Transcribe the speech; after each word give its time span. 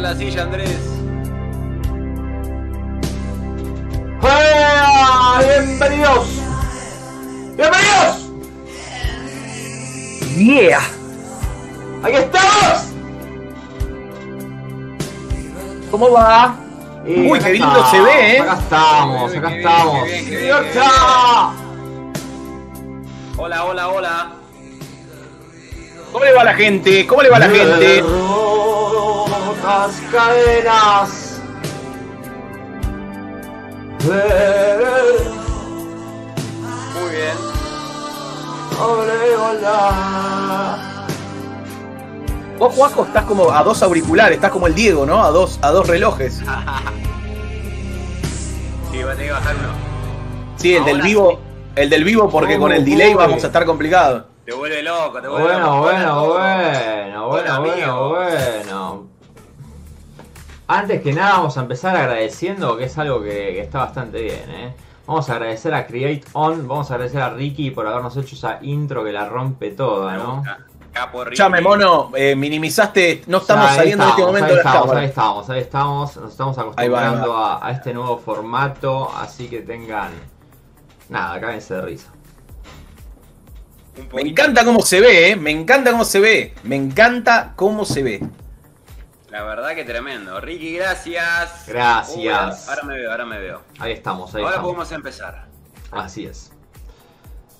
la 0.00 0.14
silla, 0.14 0.42
Andrés. 0.42 0.78
¡Bienvenidos! 5.38 6.28
¡Bienvenidos! 7.56 8.30
Yeah. 10.36 10.80
¡Aquí 12.02 12.16
estamos! 12.16 12.84
¿Cómo 15.90 16.12
va? 16.12 16.54
Y 17.06 17.30
Uy, 17.30 17.38
qué 17.40 17.52
lindo 17.52 17.68
estamos, 17.68 17.90
se 17.90 18.00
ve, 18.00 18.36
¿eh? 18.36 18.40
Acá 18.40 18.58
estamos, 18.60 19.32
Qué 19.32 19.38
acá 19.38 19.48
bien, 19.48 19.60
estamos. 19.60 20.02
qué 20.04 20.10
bien, 20.10 20.24
qué 20.24 20.30
bien, 20.30 20.42
¡Idiota! 20.44 21.52
Hola, 23.36 23.64
hola, 23.64 23.88
hola. 23.88 24.32
¿Cómo 26.12 26.24
le 26.24 26.32
va 26.32 26.40
a 26.42 26.44
la 26.44 26.54
gente? 26.54 27.06
¿Cómo 27.06 27.22
le 27.22 27.30
va 27.30 27.36
a 27.36 27.40
la 27.40 27.48
gente? 27.48 28.04
Rotas 29.62 30.00
cadenas. 30.12 31.40
Muy 36.94 37.10
bien. 37.14 37.36
Vos, 42.58 42.74
Juaco, 42.74 43.04
estás 43.04 43.24
como 43.24 43.50
a 43.52 43.62
dos 43.62 43.82
auriculares, 43.82 44.36
estás 44.36 44.50
como 44.50 44.66
el 44.66 44.74
Diego, 44.74 45.06
¿no? 45.06 45.22
A 45.24 45.30
dos, 45.30 45.58
a 45.62 45.70
dos 45.70 45.86
relojes. 45.86 46.40
Sí, 48.90 49.02
va 49.02 49.12
a 49.12 49.14
tener 49.16 49.26
que 49.28 49.32
bajar 49.32 49.54
uno. 49.54 49.68
Sí, 50.56 50.74
el 50.74 50.82
del 50.86 51.02
vivo. 51.02 51.38
El 51.76 51.90
del 51.90 52.04
vivo 52.04 52.30
porque 52.30 52.56
Uh, 52.56 52.60
con 52.60 52.72
el 52.72 52.84
delay 52.86 53.10
uy. 53.10 53.14
vamos 53.16 53.44
a 53.44 53.48
estar 53.48 53.66
complicados. 53.66 54.24
Te 54.46 54.54
vuelve 54.54 54.82
loco, 54.82 55.20
te 55.20 55.28
vuelve 55.28 55.46
Bueno, 55.46 55.66
loco. 55.66 55.80
bueno, 55.82 56.26
bueno, 56.26 57.28
bueno, 57.28 57.28
bueno, 57.28 57.54
amigo. 57.54 58.08
bueno. 58.08 59.07
Antes 60.70 61.00
que 61.00 61.14
nada 61.14 61.38
vamos 61.38 61.56
a 61.56 61.62
empezar 61.62 61.96
agradeciendo, 61.96 62.76
que 62.76 62.84
es 62.84 62.98
algo 62.98 63.22
que, 63.22 63.30
que 63.30 63.60
está 63.60 63.78
bastante 63.78 64.20
bien, 64.20 64.50
¿eh? 64.50 64.74
Vamos 65.06 65.30
a 65.30 65.36
agradecer 65.36 65.72
a 65.72 65.86
Create 65.86 66.24
On, 66.34 66.68
vamos 66.68 66.90
a 66.90 66.94
agradecer 66.94 67.22
a 67.22 67.30
Ricky 67.30 67.70
por 67.70 67.86
habernos 67.86 68.14
hecho 68.18 68.36
esa 68.36 68.58
intro 68.60 69.02
que 69.02 69.10
la 69.10 69.26
rompe 69.26 69.70
toda, 69.70 70.18
¿no? 70.18 70.42
Capo 70.92 71.24
Ricky. 71.24 71.38
Chame, 71.38 71.62
mono, 71.62 72.12
eh, 72.14 72.36
minimizaste. 72.36 73.22
No 73.28 73.38
estamos 73.38 73.70
saliendo 73.70 74.04
en 74.04 74.10
este 74.10 74.20
estamos, 74.20 74.26
momento 74.26 74.46
ahí 74.46 74.52
de 74.52 74.58
estamos, 74.58 74.90
ahí 74.90 75.06
estamos, 75.06 75.50
ahí 75.50 75.60
estamos, 75.60 76.16
nos 76.18 76.30
estamos 76.32 76.58
va, 76.58 76.62
acostumbrando 76.62 77.36
a, 77.36 77.66
a 77.66 77.70
este 77.70 77.94
nuevo 77.94 78.18
formato, 78.18 79.10
así 79.16 79.48
que 79.48 79.60
tengan... 79.60 80.10
Nada, 81.08 81.40
cáguense 81.40 81.72
de 81.72 81.80
risa. 81.80 82.12
Me 84.12 84.20
encanta 84.20 84.64
cómo 84.66 84.82
se 84.82 85.00
ve, 85.00 85.30
¿eh? 85.30 85.36
Me 85.36 85.50
encanta 85.50 85.90
cómo 85.92 86.04
se 86.04 86.20
ve. 86.20 86.54
Me 86.64 86.76
encanta 86.76 87.54
cómo 87.56 87.86
se 87.86 88.02
ve. 88.02 88.20
La 89.38 89.44
verdad 89.44 89.72
que 89.76 89.84
tremendo. 89.84 90.40
Ricky, 90.40 90.74
gracias. 90.74 91.62
Gracias. 91.68 92.16
Uy, 92.16 92.26
ahora, 92.26 92.56
ahora 92.66 92.82
me 92.82 92.98
veo, 92.98 93.10
ahora 93.12 93.24
me 93.24 93.38
veo. 93.38 93.62
Ahí 93.78 93.92
estamos, 93.92 94.34
ahí 94.34 94.40
ahora 94.42 94.56
estamos. 94.56 94.66
podemos 94.74 94.90
empezar. 94.90 95.46
Así 95.92 96.26
es. 96.26 96.50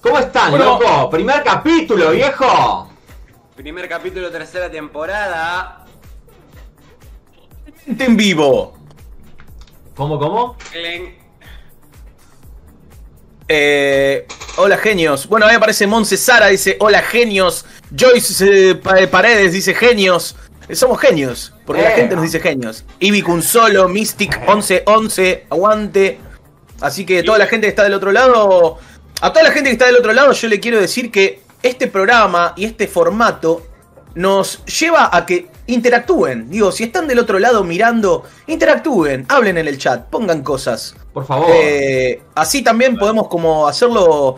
¿Cómo 0.02 0.18
están, 0.18 0.50
Bueno. 0.50 0.64
loco? 0.80 1.08
Primer 1.08 1.44
capítulo, 1.44 2.10
viejo. 2.10 2.90
Primer 3.54 3.88
capítulo, 3.88 4.28
tercera 4.28 4.68
temporada. 4.68 5.84
En 7.86 8.16
vivo. 8.16 8.76
¿Cómo, 9.94 10.18
cómo? 10.18 10.56
Clen. 10.72 11.16
Eh, 13.46 14.26
hola 14.56 14.78
genios. 14.78 15.28
Bueno, 15.28 15.46
ahí 15.46 15.54
aparece 15.54 15.86
Monse 15.86 16.16
Sara, 16.16 16.48
dice 16.48 16.76
hola 16.80 17.02
genios. 17.02 17.64
Joyce 17.96 18.70
eh, 18.70 18.74
Pa- 18.74 18.96
Paredes 19.08 19.52
dice 19.52 19.74
genios. 19.74 20.34
Eh, 20.68 20.74
Somos 20.74 20.98
genios, 21.00 21.52
porque 21.66 21.82
la 21.82 21.92
Eh. 21.92 21.96
gente 21.96 22.14
nos 22.14 22.24
dice 22.24 22.40
genios. 22.40 22.84
Ibi 23.00 23.24
Solo, 23.42 23.88
Mystic 23.88 24.38
1111, 24.46 25.46
aguante. 25.50 26.18
Así 26.80 27.04
que 27.04 27.22
toda 27.22 27.38
la 27.38 27.46
gente 27.46 27.66
que 27.66 27.70
está 27.70 27.84
del 27.84 27.94
otro 27.94 28.12
lado, 28.12 28.78
a 29.20 29.32
toda 29.32 29.42
la 29.42 29.50
gente 29.50 29.70
que 29.70 29.72
está 29.72 29.86
del 29.86 29.96
otro 29.96 30.12
lado, 30.12 30.32
yo 30.32 30.48
le 30.48 30.60
quiero 30.60 30.80
decir 30.80 31.10
que 31.10 31.40
este 31.62 31.88
programa 31.88 32.52
y 32.56 32.64
este 32.66 32.86
formato 32.86 33.62
nos 34.14 34.64
lleva 34.66 35.10
a 35.12 35.26
que 35.26 35.48
interactúen. 35.66 36.48
Digo, 36.50 36.70
si 36.72 36.84
están 36.84 37.08
del 37.08 37.18
otro 37.18 37.38
lado 37.38 37.64
mirando, 37.64 38.24
interactúen, 38.46 39.26
hablen 39.28 39.58
en 39.58 39.68
el 39.68 39.78
chat, 39.78 40.06
pongan 40.08 40.42
cosas. 40.42 40.94
Por 41.12 41.26
favor. 41.26 41.48
Eh, 41.52 42.22
así 42.34 42.62
también 42.62 42.96
podemos 42.96 43.28
como 43.28 43.66
hacerlo 43.66 44.36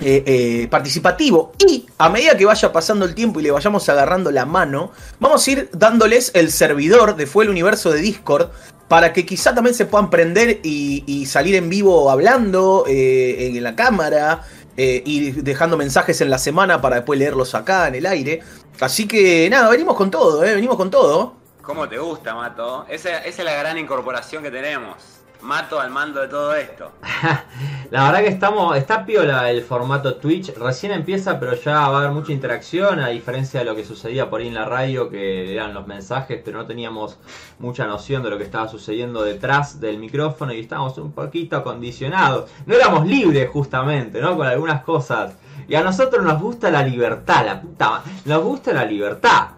eh, 0.00 0.22
eh, 0.26 0.68
participativo. 0.68 1.52
Y 1.66 1.86
a 1.96 2.10
medida 2.10 2.36
que 2.36 2.44
vaya 2.44 2.72
pasando 2.72 3.06
el 3.06 3.14
tiempo 3.14 3.40
y 3.40 3.44
le 3.44 3.50
vayamos 3.50 3.88
agarrando 3.88 4.30
la 4.30 4.44
mano, 4.44 4.92
vamos 5.18 5.46
a 5.46 5.50
ir 5.50 5.70
dándoles 5.72 6.32
el 6.34 6.50
servidor 6.50 7.16
de 7.16 7.26
Fue 7.26 7.44
el 7.44 7.50
Universo 7.50 7.90
de 7.90 8.00
Discord. 8.00 8.50
Para 8.88 9.12
que 9.12 9.26
quizá 9.26 9.52
también 9.52 9.74
se 9.74 9.86
puedan 9.86 10.10
prender 10.10 10.60
y, 10.62 11.26
salir 11.26 11.56
en 11.56 11.68
vivo 11.68 12.08
hablando 12.08 12.84
eh, 12.86 13.48
en 13.48 13.62
la 13.62 13.74
cámara. 13.74 14.42
y 14.76 15.30
dejando 15.30 15.78
mensajes 15.78 16.20
en 16.20 16.28
la 16.28 16.36
semana 16.36 16.82
para 16.82 16.96
después 16.96 17.18
leerlos 17.18 17.54
acá 17.54 17.88
en 17.88 17.94
el 17.94 18.06
aire. 18.06 18.42
Así 18.78 19.08
que 19.08 19.48
nada, 19.50 19.70
venimos 19.70 19.96
con 19.96 20.10
todo, 20.10 20.40
venimos 20.40 20.76
con 20.76 20.90
todo. 20.90 21.34
¿Cómo 21.62 21.88
te 21.88 21.98
gusta, 21.98 22.34
Mato? 22.34 22.84
Esa 22.88 23.24
es 23.24 23.38
la 23.42 23.54
gran 23.54 23.78
incorporación 23.78 24.42
que 24.42 24.50
tenemos. 24.50 25.15
Mato 25.46 25.78
al 25.78 25.90
mando 25.90 26.20
de 26.20 26.26
todo 26.26 26.54
esto. 26.56 26.90
La 27.92 28.04
verdad 28.04 28.18
que 28.18 28.28
estamos, 28.28 28.76
está 28.76 29.06
piola 29.06 29.48
el 29.48 29.62
formato 29.62 30.16
Twitch, 30.16 30.52
recién 30.56 30.90
empieza 30.90 31.38
pero 31.38 31.54
ya 31.54 31.88
va 31.88 31.98
a 31.98 31.98
haber 31.98 32.10
mucha 32.10 32.32
interacción 32.32 32.98
a 32.98 33.08
diferencia 33.08 33.60
de 33.60 33.66
lo 33.66 33.76
que 33.76 33.84
sucedía 33.84 34.28
por 34.28 34.40
ahí 34.40 34.48
en 34.48 34.54
la 34.54 34.64
radio 34.64 35.08
que 35.08 35.54
eran 35.54 35.72
los 35.72 35.86
mensajes 35.86 36.42
pero 36.44 36.58
no 36.58 36.66
teníamos 36.66 37.18
mucha 37.60 37.86
noción 37.86 38.24
de 38.24 38.30
lo 38.30 38.38
que 38.38 38.42
estaba 38.42 38.66
sucediendo 38.66 39.22
detrás 39.22 39.78
del 39.78 39.98
micrófono 39.98 40.52
y 40.52 40.58
estábamos 40.58 40.98
un 40.98 41.12
poquito 41.12 41.56
acondicionados, 41.56 42.50
no 42.66 42.74
éramos 42.74 43.06
libres 43.06 43.48
justamente, 43.48 44.20
¿no? 44.20 44.36
Con 44.36 44.48
algunas 44.48 44.82
cosas 44.82 45.34
y 45.68 45.76
a 45.76 45.82
nosotros 45.82 46.24
nos 46.24 46.42
gusta 46.42 46.72
la 46.72 46.82
libertad, 46.82 47.46
la 47.46 47.60
puta 47.60 48.02
nos 48.24 48.42
gusta 48.42 48.72
la 48.72 48.84
libertad 48.84 49.50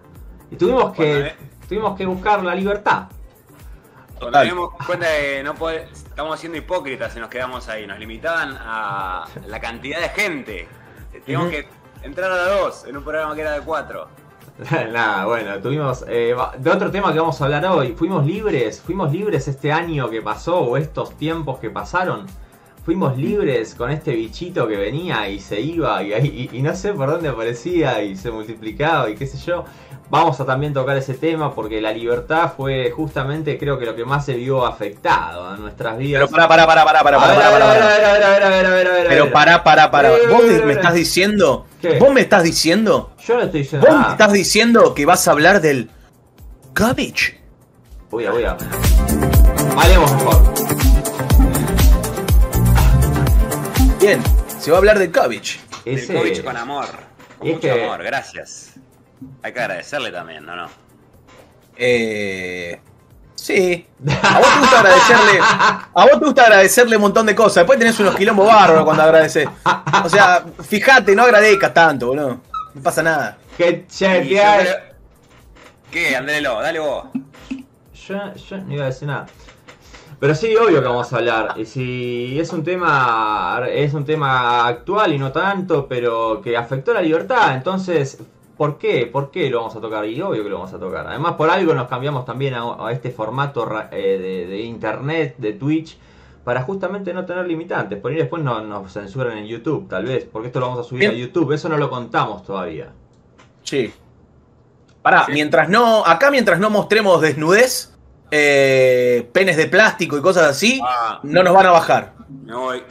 y 0.50 0.56
tuvimos 0.56 0.92
que, 0.92 1.12
Bueno, 1.12 1.26
eh. 1.28 1.36
tuvimos 1.66 1.96
que 1.96 2.04
buscar 2.04 2.44
la 2.44 2.54
libertad. 2.54 3.08
Nos 4.20 4.42
dimos 4.44 4.70
cuenta 4.86 5.08
de 5.08 5.42
no 5.42 5.54
poder, 5.54 5.88
estamos 5.92 6.38
siendo 6.40 6.58
hipócritas 6.58 7.16
y 7.16 7.20
nos 7.20 7.28
quedamos 7.28 7.68
ahí. 7.68 7.86
Nos 7.86 7.98
limitaban 7.98 8.56
a 8.60 9.26
la 9.46 9.60
cantidad 9.60 10.00
de 10.00 10.08
gente. 10.10 10.68
Teníamos 11.24 11.48
Ujú. 11.48 11.56
que 11.56 11.68
entrar 12.02 12.30
a 12.30 12.36
las 12.36 12.48
dos 12.48 12.84
en 12.86 12.96
un 12.96 13.04
programa 13.04 13.34
que 13.34 13.40
era 13.42 13.52
de 13.52 13.60
cuatro. 13.60 14.08
Nada, 14.92 15.24
bueno, 15.26 15.58
tuvimos 15.60 16.04
eh, 16.08 16.34
de 16.58 16.70
otro 16.70 16.90
tema 16.90 17.12
que 17.12 17.20
vamos 17.20 17.40
a 17.40 17.44
hablar 17.44 17.64
hoy. 17.66 17.92
Fuimos 17.96 18.26
libres, 18.26 18.80
fuimos 18.80 19.12
libres 19.12 19.46
este 19.48 19.70
año 19.72 20.10
que 20.10 20.20
pasó 20.20 20.58
o 20.60 20.76
estos 20.76 21.16
tiempos 21.16 21.58
que 21.60 21.70
pasaron. 21.70 22.26
Fuimos 22.84 23.16
libres 23.18 23.74
con 23.74 23.90
este 23.90 24.12
bichito 24.12 24.66
que 24.66 24.76
venía 24.76 25.28
y 25.28 25.38
se 25.40 25.60
iba 25.60 26.02
y, 26.02 26.12
y- 26.14 26.50
y 26.58 26.62
no 26.62 26.74
sé 26.74 26.94
por 26.94 27.10
dónde 27.10 27.28
aparecía 27.28 28.02
y 28.02 28.16
se 28.16 28.30
multiplicaba 28.30 29.10
y 29.10 29.14
qué 29.14 29.26
sé 29.26 29.36
yo. 29.38 29.64
Vamos 30.10 30.40
a 30.40 30.46
también 30.46 30.72
tocar 30.72 30.96
ese 30.96 31.12
tema 31.14 31.54
porque 31.54 31.82
la 31.82 31.92
libertad 31.92 32.52
fue 32.56 32.90
justamente 32.90 33.58
creo 33.58 33.78
que 33.78 33.84
lo 33.84 33.94
que 33.94 34.06
más 34.06 34.24
se 34.24 34.32
vio 34.34 34.64
afectado 34.64 35.54
en 35.54 35.60
nuestras 35.60 35.98
vidas. 35.98 36.22
Pero 36.22 36.30
para, 36.30 36.48
para, 36.48 36.66
para, 36.66 36.84
para, 36.84 37.02
para, 37.02 37.16
A 37.18 37.28
ver, 37.28 37.36
para, 37.36 37.46
a 37.46 37.50
ver, 37.50 37.60
para, 37.60 37.66
a 37.66 37.68
ver, 37.68 37.82
para. 37.82 37.86
a 37.86 37.98
ver, 37.98 38.04
a 38.04 38.18
ver, 38.18 38.24
a 38.24 38.30
ver, 38.30 38.42
a 38.42 38.48
ver, 38.48 38.66
a 38.66 38.72
ver, 38.72 38.86
a 38.88 38.92
ver, 38.94 39.06
a 39.06 39.08
Pero 39.10 39.24
ver. 39.24 39.32
para, 39.34 39.62
para, 39.64 39.90
para. 39.90 40.08
Eh, 40.16 40.20
¿Vos 40.30 40.44
me, 40.44 40.52
eh, 40.54 40.62
eh. 40.66 40.72
estás 40.72 40.94
diciendo? 40.94 41.66
¿Qué? 41.82 41.98
¿Vos 41.98 42.10
me 42.14 42.22
estás 42.22 42.42
diciendo? 42.42 43.12
Yo 43.26 43.34
no 43.36 43.42
estoy 43.42 43.60
diciendo 43.60 43.86
¿Vos 43.86 43.98
me 44.06 44.08
estás 44.12 44.32
diciendo 44.32 44.94
que 44.94 45.04
vas 45.04 45.28
a 45.28 45.32
hablar 45.32 45.60
del 45.60 45.90
cabbage? 46.72 47.38
Voy 48.10 48.24
a, 48.24 48.30
voy 48.30 48.44
a. 48.44 48.56
Hablemos 49.76 50.12
mejor. 50.14 50.54
Bien, 54.00 54.22
se 54.58 54.70
va 54.70 54.76
a 54.76 54.78
hablar 54.78 54.98
del 54.98 55.10
cabbage. 55.10 55.60
Ese- 55.84 56.12
El 56.12 56.18
COVID 56.18 56.44
con 56.44 56.56
amor. 56.56 56.86
Con 57.38 57.48
mucho 57.48 57.60
que- 57.60 57.84
amor, 57.84 58.02
gracias. 58.02 58.72
Hay 59.42 59.52
que 59.52 59.60
agradecerle 59.60 60.10
también, 60.10 60.44
¿no? 60.46 60.54
no? 60.56 60.68
Eh. 61.76 62.80
Sí. 63.34 63.86
A 64.22 64.38
vos 64.38 64.48
te 64.52 64.58
gusta 64.60 64.78
agradecerle. 64.80 65.40
A 65.40 66.02
vos 66.10 66.18
te 66.18 66.24
gusta 66.26 66.42
agradecerle 66.42 66.96
un 66.96 67.02
montón 67.02 67.26
de 67.26 67.34
cosas. 67.34 67.56
Después 67.56 67.78
tenés 67.78 67.98
unos 68.00 68.16
quilombos 68.16 68.46
bárbaros 68.48 68.84
cuando 68.84 69.02
agradeces. 69.04 69.48
O 70.04 70.08
sea, 70.08 70.44
fíjate, 70.62 71.14
no 71.14 71.22
agradezcas 71.22 71.72
tanto, 71.72 72.08
boludo. 72.08 72.40
No 72.74 72.82
pasa 72.82 73.02
nada. 73.02 73.38
Que 73.56 73.86
che, 73.86 74.24
Y 74.24 74.28
que 74.28 74.34
yo 74.34 74.42
hay- 74.42 74.60
creo- 74.64 74.76
¿Qué? 75.90 76.16
Andrelo, 76.16 76.60
dale 76.60 76.78
vos. 76.80 77.06
Yo, 77.94 78.34
yo 78.34 78.58
no 78.58 78.74
iba 78.74 78.84
a 78.84 78.86
decir 78.88 79.06
nada. 79.08 79.26
Pero 80.20 80.34
sí, 80.34 80.54
obvio 80.56 80.80
que 80.82 80.88
vamos 80.88 81.12
a 81.12 81.16
hablar. 81.16 81.54
Y 81.56 81.64
si 81.64 82.38
es 82.40 82.52
un 82.52 82.64
tema. 82.64 83.62
Es 83.70 83.94
un 83.94 84.04
tema 84.04 84.66
actual 84.66 85.12
y 85.14 85.18
no 85.18 85.30
tanto, 85.30 85.86
pero 85.88 86.40
que 86.42 86.56
afectó 86.56 86.92
la 86.92 87.00
libertad. 87.00 87.54
Entonces, 87.54 88.18
¿por 88.58 88.76
qué? 88.76 89.06
¿Por 89.06 89.30
qué 89.30 89.48
lo 89.48 89.58
vamos 89.60 89.74
a 89.76 89.80
tocar? 89.80 90.04
Y 90.04 90.20
obvio 90.20 90.42
que 90.42 90.50
lo 90.50 90.56
vamos 90.58 90.74
a 90.74 90.78
tocar. 90.78 91.06
Además, 91.06 91.34
por 91.36 91.48
algo 91.48 91.72
nos 91.72 91.88
cambiamos 91.88 92.26
también 92.26 92.52
a, 92.54 92.86
a 92.86 92.92
este 92.92 93.10
formato 93.10 93.66
eh, 93.92 94.18
de, 94.20 94.46
de 94.46 94.60
internet, 94.60 95.36
de 95.38 95.54
Twitch. 95.54 95.96
Para 96.44 96.62
justamente 96.62 97.12
no 97.14 97.24
tener 97.26 97.46
limitantes. 97.46 97.98
Por 98.00 98.10
ahí 98.10 98.16
después 98.16 98.42
no, 98.42 98.60
nos 98.62 98.92
censuran 98.92 99.36
en 99.38 99.46
YouTube, 99.46 99.86
tal 99.88 100.04
vez. 100.06 100.26
Porque 100.30 100.48
esto 100.48 100.60
lo 100.60 100.66
vamos 100.68 100.84
a 100.84 100.88
subir 100.88 101.00
Bien. 101.00 101.12
a 101.12 101.14
YouTube. 101.14 101.52
Eso 101.52 101.68
no 101.68 101.76
lo 101.78 101.88
contamos 101.90 102.42
todavía. 102.44 102.90
Sí. 103.62 103.92
Pará, 105.02 105.26
Sí. 105.26 105.32
mientras 105.32 105.68
no. 105.68 106.04
Acá 106.06 106.30
mientras 106.30 106.58
no 106.58 106.70
mostremos 106.70 107.20
desnudez, 107.20 107.94
eh, 108.30 109.28
penes 109.32 109.56
de 109.58 109.66
plástico 109.66 110.16
y 110.16 110.22
cosas 110.22 110.44
así, 110.44 110.80
Ah, 110.82 111.20
no 111.22 111.42
nos 111.42 111.52
van 111.54 111.66
a 111.66 111.70
bajar. 111.70 112.14
me 112.44 112.54
voy. 112.54 112.82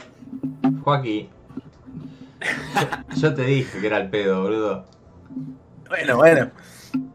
Joaquín. 0.84 1.28
Yo 3.16 3.34
te 3.34 3.42
dije 3.42 3.80
que 3.80 3.86
era 3.88 3.98
el 3.98 4.08
pedo, 4.08 4.42
boludo. 4.42 4.84
Bueno, 5.88 6.16
bueno. 6.16 6.50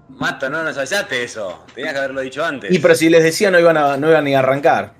Mato, 0.09 0.49
no 0.49 0.63
nos 0.63 0.77
avisaste 0.77 1.23
eso. 1.23 1.65
Tenías 1.73 1.93
que 1.93 1.99
haberlo 1.99 2.21
dicho 2.21 2.43
antes. 2.43 2.71
Y 2.71 2.79
pero 2.79 2.95
si 2.95 3.09
les 3.09 3.23
decía 3.23 3.51
no 3.51 3.59
iban 3.59 3.77
a, 3.77 3.97
no 3.97 4.09
iban 4.09 4.23
ni 4.23 4.35
a 4.35 4.39
arrancar. 4.39 4.93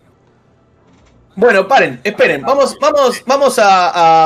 Bueno, 1.35 1.67
paren, 1.67 1.99
esperen. 2.03 2.41
Vamos, 2.41 2.77
vamos, 2.79 3.23
vamos 3.25 3.57
a, 3.57 4.25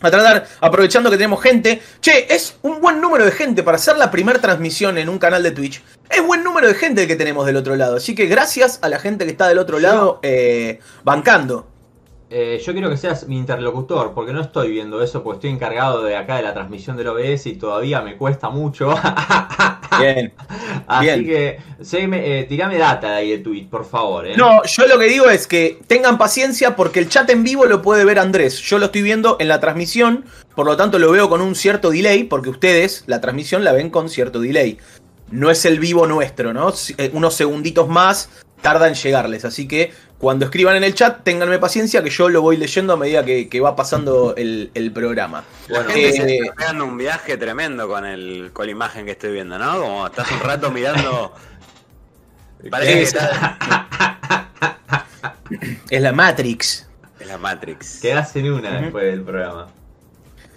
a 0.00 0.10
tratar, 0.10 0.46
aprovechando 0.60 1.10
que 1.10 1.16
tenemos 1.16 1.42
gente. 1.42 1.82
Che, 2.00 2.32
es 2.32 2.56
un 2.62 2.80
buen 2.80 3.00
número 3.00 3.24
de 3.24 3.32
gente 3.32 3.62
para 3.62 3.76
hacer 3.76 3.96
la 3.96 4.10
primera 4.10 4.40
transmisión 4.40 4.96
en 4.98 5.08
un 5.08 5.18
canal 5.18 5.42
de 5.42 5.50
Twitch. 5.50 5.82
Es 6.08 6.24
buen 6.24 6.42
número 6.42 6.68
de 6.68 6.74
gente 6.74 7.02
el 7.02 7.08
que 7.08 7.16
tenemos 7.16 7.46
del 7.46 7.56
otro 7.56 7.76
lado. 7.76 7.96
Así 7.96 8.14
que 8.14 8.26
gracias 8.26 8.78
a 8.82 8.88
la 8.88 8.98
gente 8.98 9.24
que 9.24 9.32
está 9.32 9.48
del 9.48 9.58
otro 9.58 9.78
lado 9.78 10.20
eh, 10.22 10.80
bancando. 11.04 11.68
Eh, 12.28 12.60
yo 12.64 12.72
quiero 12.72 12.90
que 12.90 12.96
seas 12.96 13.28
mi 13.28 13.38
interlocutor, 13.38 14.12
porque 14.12 14.32
no 14.32 14.40
estoy 14.40 14.72
viendo 14.72 15.00
eso, 15.00 15.22
porque 15.22 15.36
estoy 15.36 15.50
encargado 15.50 16.02
de 16.02 16.16
acá 16.16 16.36
de 16.36 16.42
la 16.42 16.52
transmisión 16.54 16.96
del 16.96 17.06
OBS 17.06 17.46
y 17.46 17.54
todavía 17.54 18.00
me 18.02 18.16
cuesta 18.16 18.50
mucho. 18.50 18.92
Bien. 20.00 20.32
Así 20.88 21.04
Bien. 21.06 21.24
que, 21.24 21.60
seguime, 21.82 22.40
eh, 22.40 22.44
tirame 22.44 22.78
data 22.78 23.10
de 23.10 23.14
ahí 23.14 23.30
de 23.30 23.38
Twitch, 23.38 23.68
por 23.68 23.84
favor. 23.84 24.26
¿eh? 24.26 24.36
No, 24.36 24.64
yo 24.64 24.86
lo 24.88 24.98
que 24.98 25.06
digo 25.06 25.30
es 25.30 25.46
que 25.46 25.78
tengan 25.86 26.18
paciencia 26.18 26.74
porque 26.74 26.98
el 26.98 27.08
chat 27.08 27.30
en 27.30 27.44
vivo 27.44 27.64
lo 27.66 27.80
puede 27.80 28.04
ver 28.04 28.18
Andrés. 28.18 28.58
Yo 28.60 28.80
lo 28.80 28.86
estoy 28.86 29.02
viendo 29.02 29.36
en 29.38 29.46
la 29.46 29.60
transmisión, 29.60 30.24
por 30.56 30.66
lo 30.66 30.76
tanto 30.76 30.98
lo 30.98 31.12
veo 31.12 31.28
con 31.28 31.40
un 31.40 31.54
cierto 31.54 31.90
delay, 31.90 32.24
porque 32.24 32.50
ustedes 32.50 33.04
la 33.06 33.20
transmisión 33.20 33.62
la 33.62 33.72
ven 33.72 33.88
con 33.88 34.08
cierto 34.08 34.40
delay. 34.40 34.78
No 35.30 35.48
es 35.48 35.64
el 35.64 35.78
vivo 35.78 36.08
nuestro, 36.08 36.52
¿no? 36.52 36.72
Eh, 36.98 37.10
Unos 37.12 37.34
segunditos 37.34 37.88
más 37.88 38.28
tarda 38.62 38.88
en 38.88 38.94
llegarles. 38.94 39.44
Así 39.44 39.68
que 39.68 39.92
cuando 40.18 40.46
escriban 40.46 40.76
en 40.76 40.84
el 40.84 40.94
chat, 40.94 41.22
ténganme 41.24 41.58
paciencia 41.58 42.02
que 42.02 42.10
yo 42.10 42.28
lo 42.28 42.40
voy 42.42 42.56
leyendo 42.56 42.94
a 42.94 42.96
medida 42.96 43.24
que, 43.24 43.48
que 43.48 43.60
va 43.60 43.76
pasando 43.76 44.34
el, 44.36 44.70
el 44.74 44.90
programa. 44.92 45.44
La 45.68 45.80
Bueno, 45.80 45.92
gente 45.94 46.12
se 46.12 46.22
eh, 46.22 46.38
está 46.42 46.54
pegando 46.54 46.84
un 46.86 46.96
viaje 46.96 47.36
tremendo 47.36 47.86
con 47.88 48.04
el 48.06 48.50
con 48.52 48.66
la 48.66 48.72
imagen 48.72 49.04
que 49.04 49.12
estoy 49.12 49.32
viendo, 49.32 49.58
¿no? 49.58 49.80
Como 49.80 50.06
estás 50.06 50.30
un 50.32 50.40
rato 50.40 50.70
mirando. 50.70 51.32
Parece 52.70 52.92
que 52.94 53.02
Es- 53.02 53.14
está 53.14 54.48
Es 55.90 56.02
la 56.02 56.12
Matrix. 56.12 56.86
es 57.20 57.26
la 57.26 57.38
Matrix. 57.38 58.00
Quedás 58.00 58.34
en 58.36 58.52
una 58.52 58.80
después 58.80 59.04
del 59.04 59.22
programa. 59.22 59.68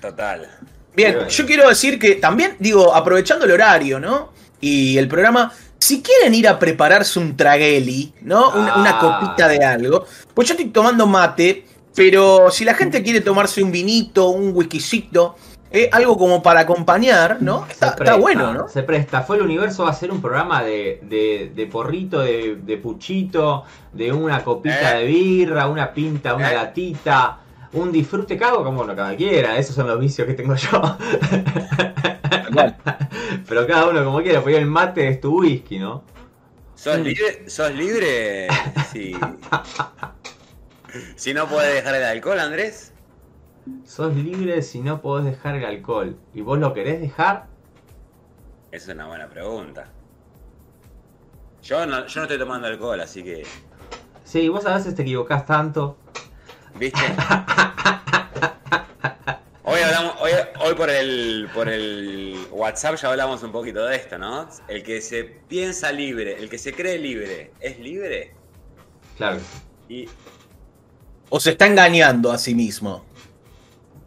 Total. 0.02 0.50
Bien, 0.96 1.14
Bueno. 1.16 1.30
yo 1.30 1.46
quiero 1.46 1.70
decir 1.70 2.00
que 2.00 2.16
también, 2.16 2.56
digo, 2.60 2.96
aprovechando 2.96 3.46
el 3.46 3.52
horario, 3.52 4.00
¿no? 4.00 4.32
Y 4.62 4.98
el 4.98 5.08
programa, 5.08 5.54
si 5.90 6.04
quieren 6.04 6.36
ir 6.36 6.48
a 6.48 6.60
prepararse 6.60 7.18
un 7.20 7.36
tragueli, 7.36 8.14
¿no? 8.22 8.50
Una, 8.52 8.76
una 8.76 8.90
Ah. 8.92 9.00
copita 9.00 9.48
de 9.48 9.66
algo, 9.66 10.06
pues 10.36 10.48
yo 10.48 10.54
estoy 10.54 10.70
tomando 10.70 11.08
mate, 11.08 11.66
pero 11.96 12.52
si 12.52 12.64
la 12.64 12.76
gente 12.76 13.02
quiere 13.02 13.22
tomarse 13.22 13.64
un 13.64 13.72
vinito, 13.72 14.30
un 14.30 14.52
whiskycito, 14.56 15.36
eh, 15.72 15.90
algo 15.92 16.16
como 16.18 16.42
para 16.44 16.60
acompañar, 16.62 17.38
¿no? 17.42 17.66
Está, 17.70 18.16
bueno, 18.18 18.54
¿no? 18.54 18.68
Se 18.70 18.84
presta. 18.84 19.22
Fue 19.22 19.38
el 19.38 19.44
universo 19.44 19.84
va 19.86 19.90
a 19.90 19.94
ser 19.94 20.12
un 20.12 20.22
programa 20.22 20.64
de, 20.64 21.00
de, 21.04 21.52
de 21.56 21.66
porrito, 21.68 22.20
de, 22.22 22.58
de 22.64 22.78
puchito, 22.78 23.64
de 23.94 24.12
una 24.12 24.44
copita 24.44 24.98
Eh. 25.00 25.00
de 25.02 25.06
birra, 25.08 25.68
una 25.68 25.92
pinta, 25.94 26.34
una 26.36 26.52
Eh. 26.52 26.56
gatita, 26.56 27.38
un 27.74 27.92
disfrute 27.92 28.38
cago 28.38 28.64
como 28.64 28.82
uno 28.82 28.96
cada 28.96 29.16
quiera. 29.16 29.58
Esos 29.58 29.76
son 29.76 29.88
los 29.88 30.00
vicios 30.00 30.28
que 30.28 30.34
tengo 30.34 30.56
yo. 30.56 30.82
Pero 33.48 33.68
cada 33.68 33.88
uno 33.90 34.04
como 34.04 34.22
quiera, 34.22 34.42
porque 34.42 34.58
el 34.58 34.66
mate 34.66 35.08
es 35.08 35.22
tu 35.22 35.40
whisky, 35.40 35.80
¿no? 35.80 36.04
¿Sos 36.76 37.00
libre? 37.00 37.50
¿Sos 37.50 37.74
libre? 37.74 38.48
Si, 38.92 39.16
si 41.16 41.34
no 41.34 41.48
puedes 41.48 41.74
dejar 41.74 41.96
el 41.96 42.04
alcohol, 42.04 42.40
Andrés. 42.40 42.94
Sos 43.84 44.16
libre 44.16 44.62
si 44.62 44.80
no 44.80 45.02
podés 45.02 45.26
dejar 45.26 45.56
el 45.56 45.66
alcohol. 45.66 46.16
¿Y 46.34 46.42
vos 46.42 46.58
lo 46.58 46.74
querés 46.74 47.02
dejar? 47.02 47.48
Es 48.72 48.88
una 48.88 49.08
buena 49.08 49.28
pregunta. 49.28 49.88
Yo 51.64 51.86
no, 51.86 52.08
yo 52.08 52.20
no 52.22 52.24
estoy 52.24 52.40
tomando 52.40 52.68
alcohol, 52.68 53.02
así 53.02 53.24
que. 53.24 53.46
Sí, 54.24 54.48
vos 54.48 54.66
a 54.66 54.76
veces 54.76 54.96
te 54.96 55.02
equivocás 55.02 55.46
tanto. 55.46 55.98
¿Viste? 56.76 57.00
Hoy 59.64 59.80
hablamos, 59.82 60.16
hoy, 60.22 60.32
hoy 60.66 60.74
por 60.76 60.90
el 60.90 61.50
por 61.54 61.70
el 61.70 62.48
WhatsApp 62.52 62.96
ya 62.96 63.10
hablamos 63.12 63.44
un 63.44 63.52
poquito 63.52 63.86
de 63.86 63.96
esto, 63.98 64.18
¿no? 64.18 64.48
El 64.68 64.84
que 64.84 65.02
se 65.02 65.24
piensa 65.24 65.92
libre, 65.92 66.38
el 66.40 66.50
que 66.50 66.58
se 66.58 66.74
cree 66.74 66.98
libre, 66.98 67.52
¿es 67.60 67.80
libre? 67.80 68.34
Claro. 69.18 69.40
Y 69.88 70.08
O 71.30 71.40
se 71.40 71.52
está 71.52 71.68
engañando 71.68 72.32
a 72.32 72.38
sí 72.38 72.56
mismo. 72.56 73.06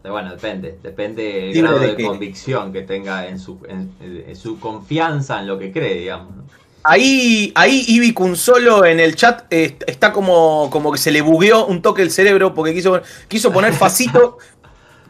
Eh, 0.03 0.09
Bueno, 0.09 0.31
depende. 0.31 0.79
Depende 0.83 1.23
del 1.23 1.53
Libre 1.53 1.61
grado 1.61 1.79
de 1.79 2.03
convicción 2.03 2.73
que 2.73 2.81
tenga 2.81 3.27
en 3.27 3.39
su, 3.39 3.59
en, 3.69 3.95
en 4.01 4.35
su 4.35 4.59
confianza 4.59 5.39
en 5.39 5.47
lo 5.47 5.57
que 5.57 5.71
cree, 5.71 5.93
digamos. 5.95 6.35
¿no? 6.35 6.43
Ahí, 6.83 7.51
ahí 7.55 7.85
Ibi 7.87 8.13
Solo 8.35 8.85
en 8.85 8.99
el 8.99 9.15
chat 9.15 9.43
eh, 9.49 9.77
está 9.87 10.11
como, 10.11 10.69
como 10.69 10.91
que 10.91 10.97
se 10.97 11.11
le 11.11 11.21
bugueó 11.21 11.65
un 11.65 11.81
toque 11.81 12.01
el 12.01 12.11
cerebro 12.11 12.53
porque 12.53 12.73
quiso, 12.73 13.01
quiso 13.27 13.51
poner 13.51 13.73
facito. 13.73 14.37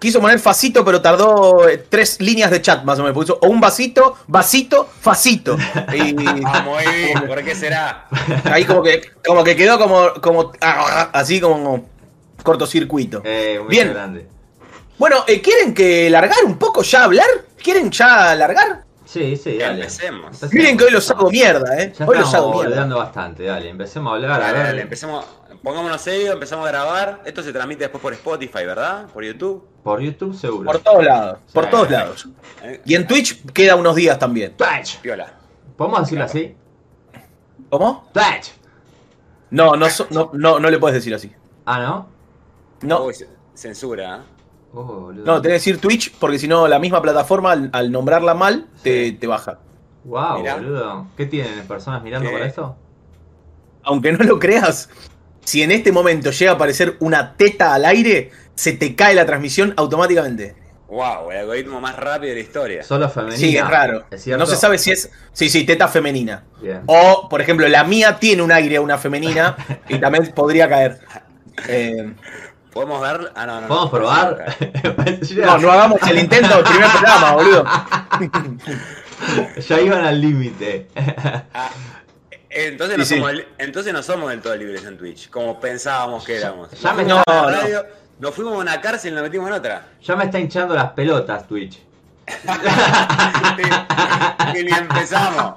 quiso 0.04 0.20
poner 0.20 0.38
facito, 0.38 0.84
pero 0.84 1.02
tardó 1.02 1.70
eh, 1.70 1.78
tres 1.78 2.20
líneas 2.20 2.52
de 2.52 2.62
chat 2.62 2.84
más 2.84 3.00
o 3.00 3.04
menos. 3.04 3.16
Puso 3.16 3.40
o 3.42 3.48
un 3.48 3.62
vasito, 3.62 4.18
vasito, 4.28 4.90
facito. 5.00 5.58
Y 5.94 6.14
vamos, 6.42 6.84
Evi, 6.84 7.25
¿por 7.25 7.42
qué 7.42 7.56
será? 7.56 8.08
ahí 8.44 8.66
como 8.66 8.84
que, 8.84 9.02
como 9.25 9.46
que 9.46 9.56
quedó 9.56 9.80
como, 9.80 10.14
como 10.22 10.52
así 10.60 11.40
como 11.40 11.86
cortocircuito. 12.44 13.22
Eh, 13.24 13.58
un 13.62 13.70
Bien. 13.70 13.94
grande. 13.94 14.28
Bueno, 14.98 15.24
eh, 15.25 15.42
¿quieren 15.42 15.74
que 15.74 16.10
largar 16.10 16.44
un 16.44 16.58
poco 16.58 16.84
ya 16.84 17.06
hablar? 17.06 17.28
¿Quieren 17.64 17.90
ya 17.90 18.36
largar? 18.36 18.84
Sí, 19.13 19.38
sí, 19.38 19.57
dale. 19.60 19.81
Empecemos. 19.81 20.25
Empecemos. 20.25 20.54
Miren 20.54 20.77
que 20.77 20.83
hoy 20.86 20.92
los 20.92 21.12
hago 21.12 21.30
mierda, 21.30 21.77
eh. 21.80 21.94
Ya 21.98 22.06
Hoy 22.07 22.18
los 22.18 22.33
hago 22.33 22.48
mierda. 22.51 22.63
boludeando 22.69 22.98
bastante, 22.98 23.44
dale. 23.44 23.69
Empecemos 23.69 24.12
a 24.12 24.15
hablar. 24.15 24.31
a 24.31 24.39
Dale, 24.39 24.54
ver. 24.57 24.65
dale, 24.68 24.81
empecemos. 24.81 25.25
Pongámonos 25.62 26.01
serio, 26.01 26.33
empezamos 26.33 26.65
a 26.68 26.71
grabar. 26.71 27.21
Esto 27.24 27.44
se 27.44 27.54
transmite 27.54 27.83
después 27.83 28.01
por 28.01 28.12
Spotify, 28.13 28.65
¿verdad? 28.65 29.06
Por 29.13 29.24
YouTube. 29.24 29.68
Por 29.83 30.01
YouTube 30.01 30.36
seguro. 30.36 30.65
Por 30.65 30.80
todos 30.80 31.04
lados, 31.06 31.39
por 31.54 31.69
todos 31.69 31.89
lados. 31.92 32.27
¿Eh? 32.63 32.81
Y 32.86 32.95
en 32.95 33.06
Twitch 33.07 33.45
queda 33.54 33.75
unos 33.75 33.95
días 33.95 34.18
también. 34.18 34.56
Twitch. 34.57 35.00
Piola. 35.00 35.31
¿Podemos 35.77 36.01
decirlo 36.01 36.25
así? 36.25 36.56
¿Cómo? 37.70 38.10
Twitch. 38.13 38.51
No, 39.51 39.75
no, 39.75 39.89
so- 39.89 40.08
no, 40.10 40.32
no, 40.34 40.60
no 40.60 40.70
le 40.70 40.79
puedes 40.79 40.96
decir 40.96 41.13
así. 41.13 41.32
Ah, 41.65 41.79
¿no? 41.79 42.10
No, 42.82 43.03
Uy, 43.05 43.13
censura, 43.53 44.17
¿eh? 44.17 44.33
Oh, 44.74 44.84
boludo. 44.84 45.24
no, 45.25 45.42
tenés 45.42 45.63
que 45.63 45.72
decir 45.72 45.82
Twitch 45.82 46.13
porque 46.20 46.39
si 46.39 46.48
no 46.48 46.68
la 46.68 46.80
misma 46.80 47.01
plataforma 47.01 47.51
al, 47.51 47.70
al 47.74 47.92
nombrarla 47.92 48.34
mal 48.34 48.68
te, 48.82 49.06
Sí. 49.10 49.12
te 49.13 49.27
baja. 49.27 49.60
Wow, 50.03 50.39
Mirá. 50.39 50.56
boludo. 50.56 51.08
¿Qué 51.15 51.25
tienen 51.27 51.65
personas 51.68 52.01
mirando 52.03 52.27
¿Qué? 52.30 52.34
para 52.34 52.46
esto? 52.48 52.75
Aunque 53.84 54.12
no 54.12 54.24
lo 54.24 54.39
creas, 54.39 54.89
si 55.44 55.62
en 55.62 55.72
este 55.72 55.92
momento 55.92 56.32
llega 56.32 56.51
a 56.51 56.56
aparecer 56.56 56.98
una 57.00 57.36
teta 57.36 57.74
al 57.74 57.86
aire, 57.86 58.32
se 58.56 58.74
te 58.74 58.96
cae 58.96 59.13
la 59.15 59.25
transmisión 59.25 59.74
automáticamente. 59.77 60.56
Wow, 60.88 61.32
el 61.32 61.38
algoritmo 61.39 61.82
más 61.82 61.96
rápido 61.98 62.30
de 62.30 62.36
la 62.36 62.42
historia. 62.42 62.84
Solo 62.84 63.10
femenina. 63.10 63.38
Sí, 63.38 63.58
es 63.58 63.68
raro. 63.68 64.06
No 64.38 64.46
se 64.46 64.56
sabe 64.56 64.77
si 64.77 64.92
es. 64.92 65.12
Sí, 65.32 65.50
sí, 65.50 65.65
teta 65.65 65.88
femenina. 65.88 66.44
Bien. 66.62 66.82
O, 66.86 67.27
por 67.30 67.42
ejemplo, 67.42 67.68
la 67.68 67.84
mía 67.84 68.18
tiene 68.20 68.44
un 68.44 68.51
aire 68.51 68.77
a 68.77 68.82
una 68.82 68.98
femenina 69.00 69.56
y 69.89 69.98
también 70.00 70.32
podría 70.36 70.68
caer. 70.70 71.00
Eh, 71.68 72.12
¿Podemos 72.74 73.01
ver? 73.01 73.32
Ah, 73.36 73.46
no, 73.46 73.62
no. 73.62 73.68
¿Podemos 73.68 73.86
no, 73.92 73.92
probar? 73.92 74.56
no, 75.36 75.58
no 75.60 75.72
hagamos 75.72 76.01
el 76.03 76.20
intento 76.20 76.56
del 76.56 76.63
primer 76.63 76.89
programa, 76.92 77.32
boludo. 77.34 77.65
ya 79.68 79.80
iban 79.82 80.06
al 80.06 80.20
límite. 80.20 80.88
Ah, 81.53 81.70
entonces, 82.50 82.98
no 82.98 83.03
Sí, 83.06 83.10
sí. 83.15 83.20
somos, 83.20 83.32
el- 83.32 83.48
entonces 83.58 83.94
no 83.94 84.03
somos 84.03 84.30
del 84.30 84.42
todo 84.42 84.56
libres 84.56 84.84
en 84.86 84.98
Twitch, 84.98 85.30
como 85.30 85.60
pensábamos 85.60 86.24
que 86.25 86.38
éramos. 86.38 86.70
Ya 86.80 86.94
me- 86.94 87.03
no, 87.03 87.22
la 87.27 87.42
no. 87.42 87.50
radio, 87.50 87.86
Nos 88.20 88.34
fuimos 88.36 88.53
a 88.53 88.58
una 88.58 88.80
cárcel 88.82 89.12
y 89.12 89.15
nos 89.15 89.24
metimos 89.24 89.48
en 89.48 89.53
otra. 89.56 89.86
ya 90.01 90.15
me 90.15 90.25
está 90.25 90.39
hinchando 90.39 90.75
las 90.75 90.92
pelotas 90.92 91.48
Twitch. 91.48 91.80
y 94.56 94.63
ni 94.63 94.72
empezamos. 94.72 95.53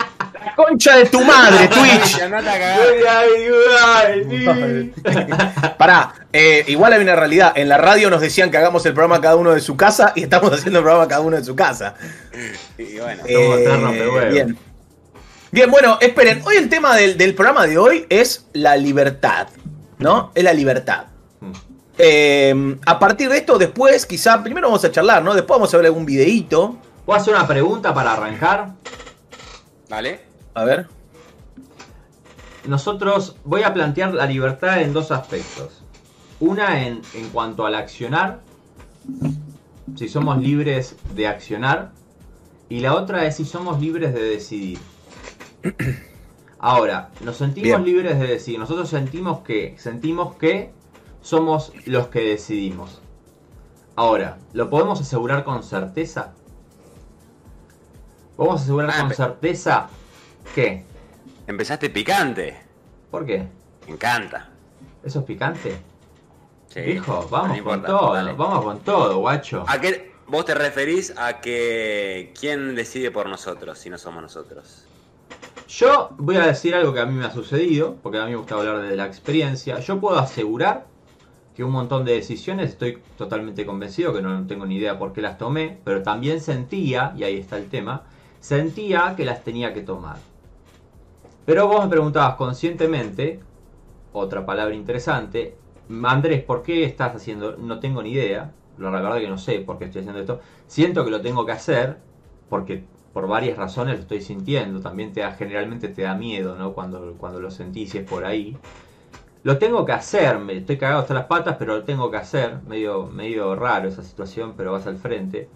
Concha 0.54 0.96
de 0.96 1.06
tu 1.06 1.20
madre, 1.22 1.68
Twitch. 1.68 2.18
Pará, 5.78 6.14
eh, 6.32 6.64
igual 6.68 6.92
hay 6.92 7.02
una 7.02 7.16
realidad. 7.16 7.52
En 7.56 7.68
la 7.68 7.78
radio 7.78 8.10
nos 8.10 8.20
decían 8.20 8.50
que 8.50 8.56
hagamos 8.56 8.84
el 8.86 8.94
programa 8.94 9.20
cada 9.20 9.36
uno 9.36 9.52
de 9.52 9.60
su 9.60 9.76
casa 9.76 10.12
y 10.14 10.22
estamos 10.22 10.52
haciendo 10.58 10.78
el 10.78 10.84
programa 10.84 11.08
cada 11.08 11.20
uno 11.20 11.36
de 11.36 11.44
su 11.44 11.54
casa. 11.54 11.94
Y 12.78 12.98
bueno. 12.98 13.22
Eh, 13.26 14.28
bien. 14.30 14.58
Bien, 15.52 15.70
bueno, 15.70 15.98
esperen. 16.00 16.42
Hoy 16.44 16.56
el 16.56 16.68
tema 16.68 16.96
del, 16.96 17.16
del 17.16 17.34
programa 17.34 17.66
de 17.66 17.78
hoy 17.78 18.06
es 18.08 18.46
la 18.52 18.76
libertad. 18.76 19.48
¿No? 19.98 20.30
Es 20.34 20.44
la 20.44 20.52
libertad. 20.52 21.06
Mm. 21.40 21.52
Eh, 21.98 22.76
a 22.84 22.98
partir 22.98 23.28
de 23.30 23.38
esto, 23.38 23.58
después, 23.58 24.04
quizá, 24.04 24.42
primero 24.42 24.68
vamos 24.68 24.84
a 24.84 24.90
charlar, 24.92 25.22
¿no? 25.22 25.34
Después 25.34 25.56
vamos 25.56 25.72
a 25.72 25.76
ver 25.78 25.86
algún 25.86 26.04
videíto. 26.04 26.76
¿Puedo 27.04 27.18
hacer 27.18 27.34
una 27.34 27.46
pregunta 27.46 27.94
para 27.94 28.12
arrancar? 28.12 28.74
¿Vale? 29.88 30.25
A 30.56 30.64
ver. 30.64 30.88
Nosotros 32.66 33.36
voy 33.44 33.62
a 33.62 33.74
plantear 33.74 34.14
la 34.14 34.24
libertad 34.24 34.80
en 34.80 34.94
dos 34.94 35.10
aspectos. 35.10 35.82
Una 36.40 36.86
en, 36.86 37.02
en 37.12 37.28
cuanto 37.28 37.66
al 37.66 37.74
accionar, 37.74 38.40
si 39.96 40.08
somos 40.08 40.38
libres 40.38 40.96
de 41.14 41.28
accionar, 41.28 41.92
y 42.70 42.80
la 42.80 42.94
otra 42.94 43.26
es 43.26 43.36
si 43.36 43.44
somos 43.44 43.82
libres 43.82 44.14
de 44.14 44.22
decidir. 44.22 44.78
Ahora, 46.58 47.10
nos 47.20 47.36
sentimos 47.36 47.82
Bien. 47.82 47.84
libres 47.84 48.18
de 48.18 48.26
decidir. 48.26 48.58
Nosotros 48.58 48.88
sentimos 48.88 49.40
que, 49.40 49.76
sentimos 49.78 50.36
que 50.36 50.72
somos 51.20 51.70
los 51.84 52.08
que 52.08 52.20
decidimos. 52.20 53.02
Ahora, 53.94 54.38
¿lo 54.54 54.70
podemos 54.70 55.02
asegurar 55.02 55.44
con 55.44 55.62
certeza? 55.62 56.32
¿Podemos 58.36 58.62
asegurar 58.62 58.90
Ah, 58.94 59.00
con 59.02 59.14
certeza 59.14 59.88
que? 60.54 60.84
Empezaste 61.46 61.90
picante. 61.90 62.56
¿Por 63.10 63.24
qué? 63.26 63.46
Me 63.86 63.92
encanta. 63.94 64.48
¿Eso 65.04 65.20
es 65.20 65.24
picante? 65.24 65.76
Sí. 66.68 66.80
Hijo, 66.80 67.26
vamos 67.30 67.56
No 67.58 67.64
con 67.64 67.82
todo, 67.82 68.14
dale. 68.14 68.32
vamos 68.32 68.64
con 68.64 68.80
todo, 68.80 69.18
guacho. 69.18 69.64
¿A 69.68 69.80
qué 69.80 70.12
vos 70.26 70.44
te 70.44 70.54
referís 70.54 71.14
a 71.16 71.40
que 71.40 72.32
quién 72.38 72.74
decide 72.74 73.10
por 73.10 73.28
nosotros 73.28 73.78
si 73.78 73.88
no 73.88 73.98
somos 73.98 74.22
nosotros? 74.22 74.84
Yo 75.68 76.10
voy 76.18 76.36
a 76.36 76.46
decir 76.46 76.74
algo 76.74 76.92
que 76.92 77.00
a 77.00 77.06
mí 77.06 77.14
me 77.14 77.24
ha 77.24 77.30
sucedido, 77.32 77.96
porque 78.02 78.18
a 78.18 78.24
mí 78.24 78.30
me 78.32 78.36
gusta 78.36 78.56
hablar 78.56 78.82
de 78.82 78.96
la 78.96 79.06
experiencia. 79.06 79.78
Yo 79.80 80.00
puedo 80.00 80.18
asegurar 80.18 80.86
que 81.54 81.64
un 81.64 81.70
montón 81.72 82.04
de 82.04 82.12
decisiones 82.12 82.70
estoy 82.70 82.98
totalmente 83.16 83.64
convencido, 83.64 84.12
que 84.12 84.20
no 84.22 84.46
tengo 84.46 84.66
ni 84.66 84.76
idea 84.76 84.98
por 84.98 85.12
qué 85.12 85.22
las 85.22 85.38
tomé, 85.38 85.78
pero 85.84 86.02
también 86.02 86.40
sentía, 86.40 87.14
y 87.16 87.24
ahí 87.24 87.38
está 87.38 87.56
el 87.56 87.68
tema, 87.68 88.02
sentía 88.40 89.14
que 89.16 89.24
las 89.24 89.42
tenía 89.42 89.72
que 89.72 89.80
tomar. 89.80 90.18
Pero 91.46 91.68
vos 91.68 91.84
me 91.84 91.90
preguntabas 91.90 92.34
conscientemente, 92.34 93.40
otra 94.12 94.44
palabra 94.44 94.74
interesante, 94.74 95.56
Andrés, 96.04 96.42
¿por 96.42 96.64
qué 96.64 96.84
estás 96.84 97.14
haciendo? 97.14 97.56
No 97.56 97.78
tengo 97.78 98.02
ni 98.02 98.10
idea, 98.10 98.52
la 98.78 98.90
verdad 98.90 99.18
que 99.18 99.28
no 99.28 99.38
sé 99.38 99.60
por 99.60 99.78
qué 99.78 99.84
estoy 99.84 100.00
haciendo 100.00 100.20
esto. 100.20 100.40
Siento 100.66 101.04
que 101.04 101.10
lo 101.12 101.20
tengo 101.20 101.46
que 101.46 101.52
hacer, 101.52 101.98
porque 102.48 102.84
por 103.12 103.28
varias 103.28 103.56
razones 103.56 103.94
lo 103.94 104.02
estoy 104.02 104.20
sintiendo. 104.20 104.80
También 104.80 105.12
te 105.12 105.20
da, 105.20 105.32
generalmente 105.32 105.88
te 105.88 106.02
da 106.02 106.14
miedo, 106.14 106.56
¿no? 106.56 106.72
Cuando, 106.74 107.14
cuando 107.16 107.40
lo 107.40 107.50
sentís 107.52 107.94
y 107.94 107.98
es 107.98 108.04
por 108.10 108.24
ahí. 108.24 108.56
Lo 109.44 109.58
tengo 109.58 109.84
que 109.84 109.92
hacer, 109.92 110.40
me 110.40 110.56
estoy 110.56 110.76
cagado 110.76 111.02
hasta 111.02 111.14
las 111.14 111.26
patas, 111.26 111.56
pero 111.58 111.76
lo 111.76 111.84
tengo 111.84 112.10
que 112.10 112.16
hacer. 112.16 112.60
Medio, 112.66 113.06
medio 113.06 113.54
raro 113.54 113.88
esa 113.88 114.02
situación, 114.02 114.54
pero 114.56 114.72
vas 114.72 114.88
al 114.88 114.96
frente. 114.96 115.48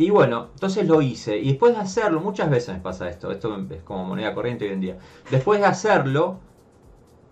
Y 0.00 0.08
bueno, 0.08 0.48
entonces 0.54 0.88
lo 0.88 1.02
hice. 1.02 1.36
Y 1.36 1.48
después 1.50 1.74
de 1.74 1.80
hacerlo, 1.82 2.20
muchas 2.20 2.48
veces 2.48 2.74
me 2.74 2.80
pasa 2.80 3.10
esto. 3.10 3.30
Esto 3.30 3.54
es 3.70 3.82
como 3.82 4.04
moneda 4.06 4.34
corriente 4.34 4.64
hoy 4.64 4.72
en 4.72 4.80
día. 4.80 4.98
Después 5.30 5.60
de 5.60 5.66
hacerlo, 5.66 6.38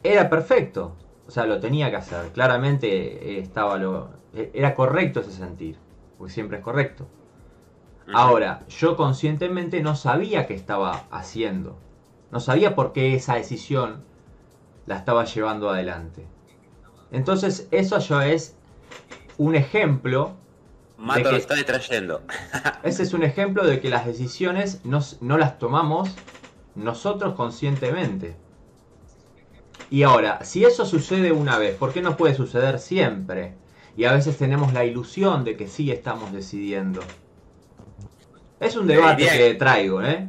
era 0.02 0.28
perfecto. 0.30 0.94
O 1.26 1.30
sea, 1.30 1.46
lo 1.46 1.60
tenía 1.60 1.90
que 1.90 1.96
hacer. 1.96 2.30
Claramente 2.32 2.88
eh, 3.36 3.38
estaba 3.40 3.78
lo. 3.78 4.10
eh, 4.34 4.50
Era 4.54 4.74
correcto 4.74 5.20
ese 5.20 5.32
sentir. 5.32 5.78
Porque 6.18 6.32
siempre 6.32 6.58
es 6.58 6.64
correcto. 6.64 7.06
Ahora, 8.12 8.66
yo 8.68 8.96
conscientemente 8.96 9.82
no 9.82 9.94
sabía 9.96 10.46
qué 10.46 10.54
estaba 10.54 11.04
haciendo. 11.10 11.78
No 12.30 12.40
sabía 12.40 12.74
por 12.74 12.92
qué 12.92 13.14
esa 13.14 13.34
decisión 13.36 14.04
la 14.86 14.96
estaba 14.96 15.24
llevando 15.24 15.70
adelante. 15.70 16.26
Entonces, 17.12 17.68
eso 17.70 17.98
ya 17.98 18.28
es 18.28 18.56
un 19.38 19.54
ejemplo. 19.56 20.32
Mato 20.98 21.30
lo 21.30 21.36
está 21.36 21.54
distrayendo. 21.54 22.22
Ese 22.82 23.02
es 23.04 23.12
un 23.12 23.22
ejemplo 23.22 23.64
de 23.64 23.80
que 23.80 23.88
las 23.88 24.04
decisiones 24.06 24.84
no, 24.84 24.98
s- 24.98 25.16
no 25.20 25.38
las 25.38 25.58
tomamos 25.58 26.14
nosotros 26.74 27.34
conscientemente. 27.34 28.36
Y 29.90 30.02
ahora, 30.02 30.44
si 30.44 30.64
eso 30.64 30.84
sucede 30.84 31.32
una 31.32 31.56
vez, 31.58 31.76
¿por 31.76 31.92
qué 31.92 32.02
no 32.02 32.16
puede 32.16 32.34
suceder 32.34 32.78
siempre? 32.78 33.54
Y 33.96 34.04
a 34.04 34.12
veces 34.12 34.36
tenemos 34.36 34.72
la 34.72 34.84
ilusión 34.84 35.44
de 35.44 35.56
que 35.56 35.66
sí 35.66 35.90
estamos 35.90 36.32
decidiendo. 36.32 37.00
Es 38.60 38.76
un 38.76 38.86
Te 38.86 38.94
debate 38.94 39.26
que 39.28 39.54
traigo, 39.54 40.02
¿eh? 40.02 40.28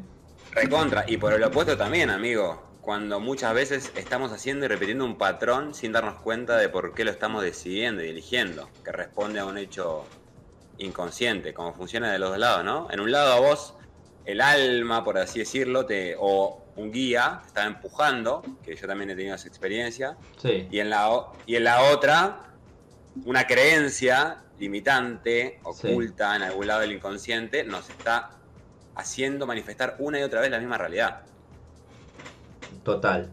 Recontra. 0.53 1.03
Y 1.07 1.17
por 1.17 1.33
el 1.33 1.43
opuesto 1.43 1.75
también, 1.77 2.09
amigo. 2.09 2.63
Cuando 2.81 3.19
muchas 3.19 3.53
veces 3.53 3.91
estamos 3.95 4.31
haciendo 4.31 4.65
y 4.65 4.67
repitiendo 4.69 5.05
un 5.05 5.17
patrón 5.17 5.73
sin 5.75 5.91
darnos 5.91 6.21
cuenta 6.21 6.57
de 6.57 6.69
por 6.69 6.93
qué 6.93 7.03
lo 7.03 7.11
estamos 7.11 7.43
decidiendo 7.43 8.03
y 8.03 8.09
eligiendo, 8.09 8.69
que 8.83 8.91
responde 8.91 9.39
a 9.39 9.45
un 9.45 9.57
hecho 9.57 10.05
inconsciente, 10.79 11.53
como 11.53 11.73
funciona 11.73 12.11
de 12.11 12.19
los 12.19 12.29
dos 12.31 12.39
lados, 12.39 12.63
¿no? 12.65 12.87
En 12.91 12.99
un 12.99 13.11
lado 13.11 13.33
a 13.33 13.39
vos, 13.39 13.75
el 14.25 14.41
alma, 14.41 15.03
por 15.03 15.17
así 15.17 15.39
decirlo, 15.39 15.85
te, 15.85 16.15
o 16.19 16.61
un 16.75 16.91
guía, 16.91 17.39
te 17.41 17.47
estaba 17.47 17.67
empujando, 17.67 18.43
que 18.63 18.75
yo 18.75 18.87
también 18.87 19.09
he 19.11 19.15
tenido 19.15 19.35
esa 19.35 19.47
experiencia, 19.47 20.17
Sí. 20.41 20.67
y 20.71 20.79
en 20.79 20.89
la, 20.89 21.25
y 21.45 21.55
en 21.55 21.63
la 21.63 21.91
otra, 21.91 22.41
una 23.25 23.45
creencia 23.45 24.37
limitante, 24.59 25.59
oculta 25.63 26.35
en 26.35 26.43
algún 26.43 26.67
lado 26.67 26.81
del 26.81 26.91
inconsciente, 26.91 27.63
nos 27.63 27.89
está 27.89 28.31
haciendo 28.95 29.45
manifestar 29.47 29.95
una 29.99 30.19
y 30.19 30.23
otra 30.23 30.41
vez 30.41 30.51
la 30.51 30.59
misma 30.59 30.77
realidad. 30.77 31.21
Total. 32.83 33.29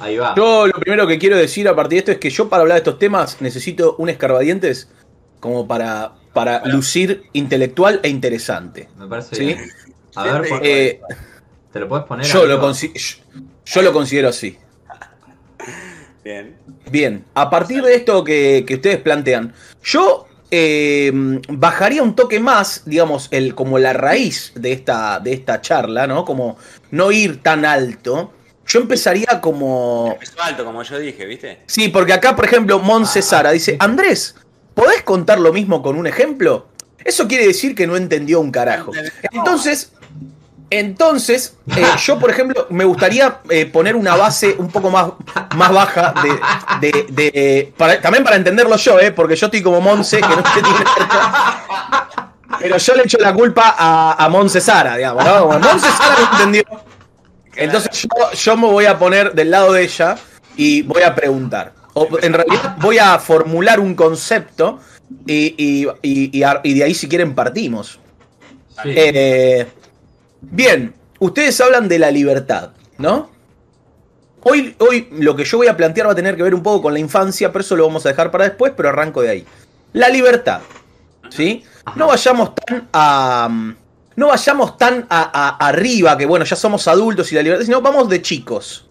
Ahí 0.00 0.16
va. 0.16 0.34
Yo 0.36 0.66
lo 0.66 0.72
primero 0.74 1.06
que 1.06 1.18
quiero 1.18 1.36
decir 1.36 1.68
a 1.68 1.76
partir 1.76 1.96
de 1.96 1.98
esto 1.98 2.12
es 2.12 2.18
que 2.18 2.30
yo 2.30 2.48
para 2.48 2.62
hablar 2.62 2.76
de 2.76 2.78
estos 2.80 2.98
temas 2.98 3.40
necesito 3.40 3.94
un 3.96 4.08
escarbadientes 4.08 4.90
como 5.44 5.68
para, 5.68 6.12
para 6.32 6.64
lucir 6.64 7.24
intelectual 7.34 8.00
e 8.02 8.08
interesante. 8.08 8.88
Me 8.96 9.06
parece 9.06 9.36
¿Sí? 9.36 9.44
bien. 9.44 9.70
A 10.14 10.38
ver, 10.38 10.50
Eh, 10.62 11.00
¿te 11.70 11.80
lo 11.80 11.86
puedes 11.86 12.06
poner? 12.06 12.24
yo, 12.24 12.46
lo 12.46 12.72
yo, 12.72 12.88
yo 13.66 13.82
lo 13.82 13.92
considero 13.92 14.30
así. 14.30 14.56
Bien. 16.24 16.56
Bien, 16.90 17.26
a 17.34 17.50
partir 17.50 17.82
de 17.82 17.94
esto 17.94 18.24
que, 18.24 18.64
que 18.66 18.76
ustedes 18.76 18.96
plantean, 19.02 19.52
yo 19.82 20.26
eh, 20.50 21.12
bajaría 21.48 22.02
un 22.02 22.16
toque 22.16 22.40
más, 22.40 22.84
digamos, 22.86 23.28
el, 23.30 23.54
como 23.54 23.78
la 23.78 23.92
raíz 23.92 24.52
de 24.54 24.72
esta, 24.72 25.20
de 25.20 25.34
esta 25.34 25.60
charla, 25.60 26.06
¿no? 26.06 26.24
Como 26.24 26.56
no 26.90 27.12
ir 27.12 27.42
tan 27.42 27.66
alto. 27.66 28.32
Yo 28.66 28.80
empezaría 28.80 29.42
como... 29.42 30.12
Empezó 30.14 30.42
alto, 30.42 30.64
como 30.64 30.82
yo 30.82 30.98
dije, 30.98 31.26
¿viste? 31.26 31.60
Sí, 31.66 31.88
porque 31.88 32.14
acá, 32.14 32.34
por 32.34 32.46
ejemplo, 32.46 32.78
Monse 32.78 33.20
Sara 33.20 33.50
dice, 33.50 33.76
Andrés, 33.78 34.36
¿podés 34.74 35.02
contar 35.02 35.38
lo 35.40 35.52
mismo 35.52 35.82
con 35.82 35.96
un 35.96 36.06
ejemplo? 36.06 36.66
Eso 37.04 37.28
quiere 37.28 37.46
decir 37.46 37.74
que 37.74 37.86
no 37.86 37.96
entendió 37.96 38.40
un 38.40 38.50
carajo. 38.50 38.92
Entonces, 39.32 39.92
entonces, 40.70 41.54
eh, 41.76 41.84
yo, 42.04 42.18
por 42.18 42.30
ejemplo, 42.30 42.66
me 42.70 42.84
gustaría 42.84 43.40
eh, 43.50 43.66
poner 43.66 43.94
una 43.96 44.16
base 44.16 44.54
un 44.58 44.68
poco 44.68 44.90
más, 44.90 45.08
más 45.56 45.72
baja 45.72 46.14
de, 46.80 46.90
de- 46.90 47.06
de- 47.10 47.72
para- 47.76 48.00
también 48.00 48.24
para 48.24 48.36
entenderlo 48.36 48.76
yo, 48.76 48.98
eh, 48.98 49.12
porque 49.12 49.36
yo 49.36 49.46
estoy 49.46 49.62
como 49.62 49.80
Monse, 49.80 50.16
que 50.20 50.28
no 50.28 50.36
nada. 50.42 52.00
Pero 52.58 52.76
yo 52.78 52.94
le 52.94 53.02
echo 53.02 53.18
la 53.18 53.34
culpa 53.34 53.74
a, 53.76 54.24
a 54.24 54.28
Monse 54.28 54.60
Sara, 54.60 54.96
digamos, 54.96 55.24
¿no? 55.24 55.46
Monse 55.58 55.86
Sara 55.90 56.16
no 56.20 56.32
entendió. 56.32 56.62
Entonces 57.56 57.90
yo, 58.02 58.32
yo 58.32 58.56
me 58.56 58.66
voy 58.68 58.86
a 58.86 58.98
poner 58.98 59.32
del 59.32 59.50
lado 59.50 59.72
de 59.72 59.82
ella 59.82 60.16
y 60.56 60.82
voy 60.82 61.02
a 61.02 61.14
preguntar. 61.14 61.72
O 61.94 62.08
en 62.22 62.32
realidad 62.32 62.76
voy 62.80 62.98
a 62.98 63.18
formular 63.18 63.78
un 63.80 63.94
concepto 63.94 64.80
y, 65.26 65.54
y- 65.56 65.86
y- 66.02 66.42
y 66.62 66.74
de 66.74 66.84
ahí 66.84 66.94
si 66.94 67.08
quieren 67.08 67.34
partimos. 67.34 67.98
Sí. 68.82 68.90
Eh, 68.96 69.66
bien, 70.40 70.94
ustedes 71.20 71.60
hablan 71.60 71.88
de 71.88 71.98
la 72.00 72.10
libertad, 72.10 72.70
¿no? 72.98 73.30
Hoy, 74.42 74.74
hoy 74.78 75.08
lo 75.12 75.34
que 75.36 75.44
yo 75.44 75.56
voy 75.58 75.68
a 75.68 75.76
plantear 75.76 76.06
va 76.08 76.12
a 76.12 76.16
tener 76.16 76.36
que 76.36 76.42
ver 76.42 76.54
un 76.54 76.62
poco 76.62 76.82
con 76.82 76.92
la 76.92 76.98
infancia, 76.98 77.50
pero 77.52 77.62
eso 77.62 77.76
lo 77.76 77.86
vamos 77.86 78.04
a 78.04 78.10
dejar 78.10 78.30
para 78.30 78.44
después, 78.44 78.72
pero 78.76 78.88
arranco 78.90 79.22
de 79.22 79.30
ahí. 79.30 79.46
La 79.94 80.08
libertad, 80.08 80.60
¿sí? 81.30 81.64
No 81.96 82.08
vayamos 82.08 82.54
tan 82.54 82.88
a... 82.92 83.48
No 84.16 84.28
vayamos 84.28 84.76
tan 84.76 85.06
a- 85.08 85.56
a- 85.58 85.66
arriba, 85.68 86.16
que 86.18 86.26
bueno, 86.26 86.44
ya 86.44 86.56
somos 86.56 86.86
adultos 86.88 87.32
y 87.32 87.36
la 87.36 87.42
libertad, 87.42 87.64
sino 87.64 87.80
vamos 87.80 88.08
de 88.08 88.20
chicos. 88.22 88.86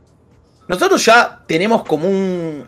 Nosotros 0.67 1.03
ya 1.05 1.41
tenemos 1.45 1.83
como 1.83 2.09
un, 2.09 2.65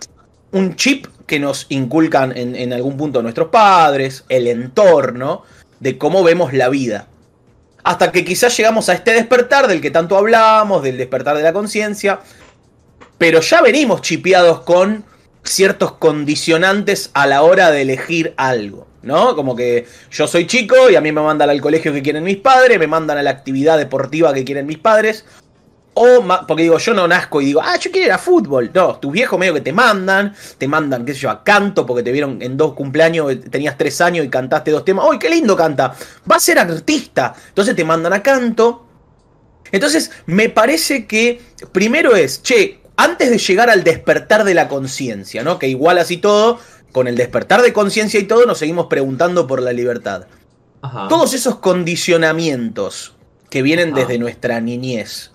un 0.51 0.75
chip 0.75 1.07
que 1.25 1.39
nos 1.39 1.65
inculcan 1.69 2.33
en, 2.35 2.71
algún 2.71 2.97
punto 2.97 3.21
nuestros 3.21 3.49
padres, 3.49 4.25
el 4.29 4.47
entorno, 4.47 5.43
de 5.79 5.97
cómo 5.97 6.23
vemos 6.23 6.53
la 6.53 6.69
vida. 6.69 7.07
Hasta 7.83 8.11
que 8.11 8.23
quizás 8.23 8.55
llegamos 8.57 8.89
a 8.89 8.93
este 8.93 9.13
despertar 9.13 9.67
del 9.67 9.81
que 9.81 9.91
tanto 9.91 10.17
hablamos, 10.17 10.83
del 10.83 10.97
despertar 10.97 11.37
de 11.37 11.43
la 11.43 11.53
conciencia, 11.53 12.19
pero 13.17 13.41
ya 13.41 13.61
venimos 13.61 14.01
chipeados 14.01 14.61
con 14.61 15.03
ciertos 15.43 15.93
condicionantes 15.93 17.11
a 17.13 17.27
la 17.27 17.43
hora 17.43 17.71
de 17.71 17.81
elegir 17.81 18.33
algo, 18.37 18.87
¿no? 19.03 19.35
Como 19.35 19.55
que 19.55 19.85
yo 20.11 20.27
soy 20.27 20.47
chico 20.47 20.89
y 20.89 20.95
a 20.95 21.01
mí 21.01 21.11
me 21.11 21.21
mandan 21.21 21.49
al 21.49 21.61
colegio 21.61 21.93
que 21.93 22.01
quieren 22.01 22.23
mis 22.23 22.37
padres, 22.37 22.79
me 22.79 22.87
mandan 22.87 23.17
a 23.17 23.23
la 23.23 23.29
actividad 23.29 23.77
deportiva 23.77 24.33
que 24.33 24.43
quieren 24.43 24.65
mis 24.65 24.79
padres, 24.79 25.25
o 25.97 26.23
porque 26.45 26.63
digo, 26.63 26.77
yo 26.77 26.93
no 26.93 27.07
nazco 27.07 27.41
y 27.41 27.45
digo, 27.45 27.61
ah, 27.63 27.77
yo 27.77 27.89
quiero 27.89 28.07
ir 28.07 28.11
a 28.11 28.17
fútbol. 28.17 28.69
No, 28.73 28.97
tus 28.97 29.13
viejos 29.13 29.39
medio 29.39 29.53
que 29.53 29.61
te 29.61 29.71
mandan, 29.71 30.35
te 30.57 30.67
mandan, 30.67 31.05
qué 31.05 31.13
sé 31.13 31.21
yo, 31.21 31.29
a 31.29 31.41
canto, 31.41 31.85
porque 31.85 32.03
te 32.03 32.11
vieron 32.11 32.41
en 32.41 32.57
dos 32.57 32.73
cumpleaños, 32.73 33.31
eh, 33.31 33.37
tenías 33.37 33.77
tres 33.77 34.01
años 34.01 34.25
y 34.25 34.29
cantaste 34.29 34.71
dos 34.71 34.83
temas. 34.83 35.05
¡Uy, 35.09 35.17
qué 35.17 35.29
lindo 35.29 35.55
canta! 35.55 35.95
Va 36.29 36.35
a 36.35 36.39
ser 36.39 36.59
artista. 36.59 37.33
Entonces 37.47 37.77
te 37.77 37.85
mandan 37.85 38.11
a 38.11 38.21
canto. 38.21 38.85
Entonces, 39.71 40.11
me 40.25 40.49
parece 40.49 41.07
que 41.07 41.41
primero 41.71 42.15
es, 42.15 42.43
che, 42.43 42.81
antes 42.97 43.29
de 43.29 43.37
llegar 43.37 43.69
al 43.69 43.85
despertar 43.85 44.43
de 44.43 44.53
la 44.53 44.67
conciencia, 44.67 45.43
¿no? 45.43 45.59
Que 45.59 45.69
igual 45.69 45.97
así 45.97 46.17
todo, 46.17 46.59
con 46.91 47.07
el 47.07 47.15
despertar 47.15 47.61
de 47.61 47.71
conciencia 47.71 48.19
y 48.19 48.23
todo, 48.23 48.45
nos 48.45 48.57
seguimos 48.57 48.87
preguntando 48.87 49.47
por 49.47 49.61
la 49.61 49.71
libertad. 49.71 50.27
Ajá. 50.81 51.07
Todos 51.07 51.33
esos 51.33 51.57
condicionamientos 51.59 53.15
que 53.49 53.61
vienen 53.61 53.93
Ajá. 53.93 54.01
desde 54.01 54.17
nuestra 54.19 54.59
niñez, 54.59 55.31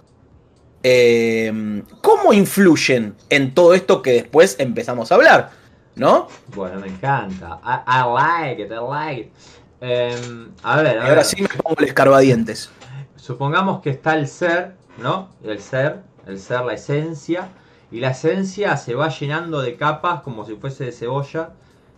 eh, 0.82 1.82
¿cómo 2.02 2.32
influyen 2.32 3.16
en 3.28 3.54
todo 3.54 3.75
esto 3.75 4.02
que 4.02 4.12
después 4.12 4.56
empezamos 4.58 5.10
a 5.12 5.14
hablar? 5.16 5.50
¿No? 5.94 6.28
Bueno, 6.46 6.80
me 6.80 6.88
encanta. 6.88 7.60
I, 7.64 7.80
I 7.87 8.02
like 8.14 8.62
it, 8.62 8.70
I 8.70 8.78
like 8.88 9.20
it. 9.20 9.32
Em, 9.80 10.54
a 10.62 10.76
ver, 10.82 10.96
Y 10.96 10.99
a 10.99 11.02
ahora 11.02 11.14
ver. 11.16 11.25
sí 11.25 11.42
me 11.42 11.49
pongo 11.49 11.76
el 11.80 11.87
escarbadientes. 11.87 12.70
Supongamos 13.16 13.80
que 13.82 13.90
está 13.90 14.14
el 14.14 14.26
ser, 14.28 14.76
¿no? 14.96 15.30
El 15.42 15.60
ser, 15.60 16.02
el 16.26 16.38
ser, 16.38 16.62
la 16.64 16.75
esencia. 16.75 17.49
Y 17.90 18.00
la 18.00 18.10
esencia 18.10 18.76
se 18.76 18.94
va 18.94 19.08
llenando 19.08 19.60
de 19.62 19.76
capas 19.76 20.22
como 20.22 20.44
si 20.46 20.54
fuese 20.56 20.84
de 20.87 20.92
cebolla. 20.92 21.50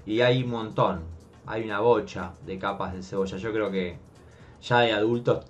Y 0.07 0.21
hay 0.23 0.43
un 0.43 0.51
montón. 0.51 1.03
Hay 1.47 1.65
una 1.65 1.81
bocha 1.81 2.33
de 2.47 2.59
capas 2.59 2.95
de 2.95 3.03
cebolla. 3.03 3.37
Yo 3.37 3.53
creo 3.53 3.71
que 3.71 3.99
ya 4.63 4.81
de 4.81 4.93
adultos. 4.93 5.45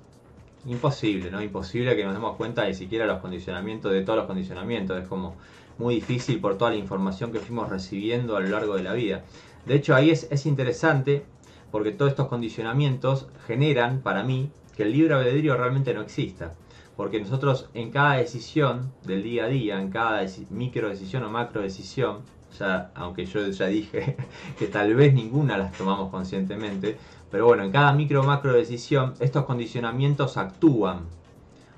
Imposible, 0.66 1.30
¿no? 1.30 1.42
Imposible 1.42 1.96
que 1.96 2.04
nos 2.04 2.14
demos 2.14 2.36
cuenta 2.36 2.62
de 2.62 2.74
siquiera 2.74 3.06
los 3.06 3.20
condicionamientos, 3.20 3.92
de 3.92 4.02
todos 4.02 4.18
los 4.18 4.26
condicionamientos. 4.26 5.00
Es 5.00 5.08
como 5.08 5.34
muy 5.78 5.96
difícil 5.96 6.40
por 6.40 6.56
toda 6.56 6.70
la 6.70 6.76
información 6.76 7.32
que 7.32 7.40
fuimos 7.40 7.68
recibiendo 7.68 8.36
a 8.36 8.40
lo 8.40 8.48
largo 8.48 8.76
de 8.76 8.84
la 8.84 8.92
vida. 8.92 9.24
De 9.66 9.74
hecho, 9.74 9.94
ahí 9.94 10.10
es, 10.10 10.28
es 10.30 10.46
interesante 10.46 11.24
porque 11.72 11.90
todos 11.90 12.12
estos 12.12 12.28
condicionamientos 12.28 13.26
generan, 13.46 14.02
para 14.02 14.22
mí, 14.22 14.50
que 14.76 14.84
el 14.84 14.92
libre 14.92 15.14
albedrío 15.14 15.56
realmente 15.56 15.94
no 15.94 16.02
exista. 16.02 16.54
Porque 16.96 17.18
nosotros 17.18 17.68
en 17.74 17.90
cada 17.90 18.16
decisión 18.16 18.92
del 19.04 19.22
día 19.22 19.44
a 19.44 19.48
día, 19.48 19.80
en 19.80 19.90
cada 19.90 20.24
micro 20.50 20.88
decisión 20.88 21.24
o 21.24 21.30
macro 21.30 21.62
decisión, 21.62 22.20
ya, 22.58 22.90
aunque 22.94 23.24
yo 23.24 23.48
ya 23.48 23.66
dije 23.66 24.16
que 24.58 24.66
tal 24.66 24.94
vez 24.94 25.14
ninguna 25.14 25.56
las 25.56 25.72
tomamos 25.72 26.10
conscientemente, 26.10 26.98
pero 27.32 27.46
bueno, 27.46 27.64
en 27.64 27.72
cada 27.72 27.94
micro 27.94 28.20
o 28.20 28.24
macro 28.24 28.52
decisión 28.52 29.14
estos 29.18 29.46
condicionamientos 29.46 30.36
actúan. 30.36 31.06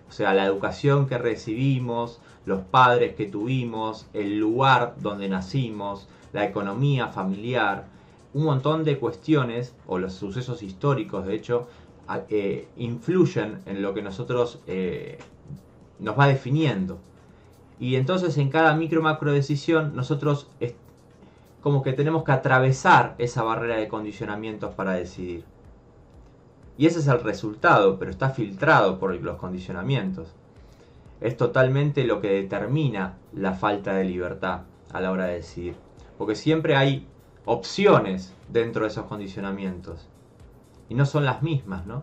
O 0.09 0.13
sea, 0.13 0.35
la 0.35 0.45
educación 0.45 1.07
que 1.07 1.17
recibimos, 1.17 2.21
los 2.45 2.61
padres 2.63 3.15
que 3.15 3.27
tuvimos, 3.27 4.07
el 4.13 4.37
lugar 4.39 4.97
donde 4.99 5.29
nacimos, 5.29 6.09
la 6.33 6.45
economía 6.45 7.07
familiar, 7.07 7.87
un 8.35 8.45
montón 8.45 8.83
de 8.83 8.99
cuestiones, 8.99 9.77
o 9.87 9.99
los 9.99 10.15
sucesos 10.15 10.61
históricos, 10.65 11.25
de 11.25 11.37
hecho, 11.37 11.69
eh, 12.29 12.67
influyen 12.77 13.61
en 13.67 13.81
lo 13.81 13.95
que 13.95 14.03
nosotros 14.03 14.59
eh, 14.67 15.19
nos 16.01 16.19
va 16.19 16.27
definiendo. 16.27 16.99
Y 17.79 17.95
entonces 17.95 18.37
en 18.39 18.51
cada 18.51 18.75
micro 18.75 19.03
macro 19.03 19.33
decisión 19.33 19.95
nosotros 19.95 20.49
como 21.65 21.83
que 21.83 21.95
tenemos 21.95 22.25
que 22.25 22.33
atravesar 22.33 23.15
esa 23.17 23.43
barrera 23.43 23.77
de 23.77 23.89
condicionamientos 23.89 24.75
para 24.75 24.93
decidir. 24.93 25.47
Y 26.77 26.85
ese 26.85 26.99
es 26.99 27.07
el 27.07 27.23
resultado, 27.23 27.99
pero 27.99 28.11
está 28.11 28.29
filtrado 28.29 28.99
por 28.99 29.15
los 29.15 29.39
condicionamientos. 29.39 30.29
Es 31.23 31.39
totalmente 31.39 32.05
lo 32.05 32.21
que 32.21 32.29
determina 32.29 33.15
la 33.33 33.55
falta 33.55 33.95
de 33.95 34.05
libertad 34.05 34.65
a 34.93 35.01
la 35.01 35.11
hora 35.11 35.25
de 35.25 35.37
decidir. 35.37 35.75
Porque 36.19 36.35
siempre 36.35 36.77
hay 36.77 37.07
opciones 37.47 38.35
dentro 38.51 38.83
de 38.83 38.89
esos 38.89 39.07
condicionamientos. 39.07 40.07
Y 40.91 40.95
no 40.95 41.07
son 41.07 41.25
las 41.25 41.43
mismas, 41.43 41.87
¿no? 41.87 42.03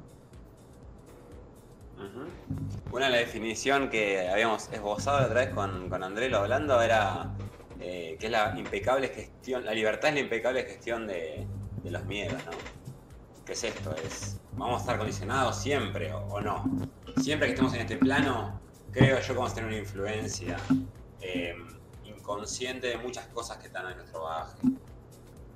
Una 2.91 3.05
de 3.05 3.11
la 3.11 3.17
definición 3.19 3.91
que 3.91 4.27
habíamos 4.27 4.73
esbozado 4.73 5.23
otra 5.23 5.41
vez 5.41 5.53
con, 5.53 5.87
con 5.87 6.03
Andrelo 6.03 6.39
hablando 6.39 6.81
era 6.81 7.29
eh, 7.83 8.15
que 8.19 8.27
es 8.27 8.31
la 8.31 8.53
impecable 8.55 9.09
gestión, 9.09 9.65
la 9.65 9.73
libertad 9.73 10.09
es 10.09 10.15
la 10.15 10.21
impecable 10.21 10.63
gestión 10.63 11.07
de, 11.07 11.47
los 11.83 12.05
miedos, 12.05 12.39
¿no? 12.45 12.51
¿Qué 13.43 13.53
es 13.53 13.63
esto? 13.63 13.95
Es, 13.95 14.39
vamos 14.53 14.77
a 14.77 14.79
estar 14.81 14.97
condicionados 14.99 15.57
siempre 15.57 16.13
o, 16.13 16.39
no. 16.39 16.63
Siempre 17.21 17.47
que 17.47 17.53
estemos 17.53 17.73
en 17.73 17.81
este 17.81 17.97
plano, 17.97 18.61
creo 18.91 19.19
yo 19.19 19.27
que 19.27 19.33
vamos 19.33 19.53
a 19.53 19.55
tener 19.55 19.69
una 19.71 19.79
influencia 19.79 20.57
eh, 21.21 21.55
inconsciente 22.03 22.85
de 22.87 22.97
muchas 22.97 23.25
cosas 23.27 23.57
que 23.57 23.65
están 23.65 23.89
en 23.89 23.97
nuestro 23.97 24.21
bagaje. 24.23 24.59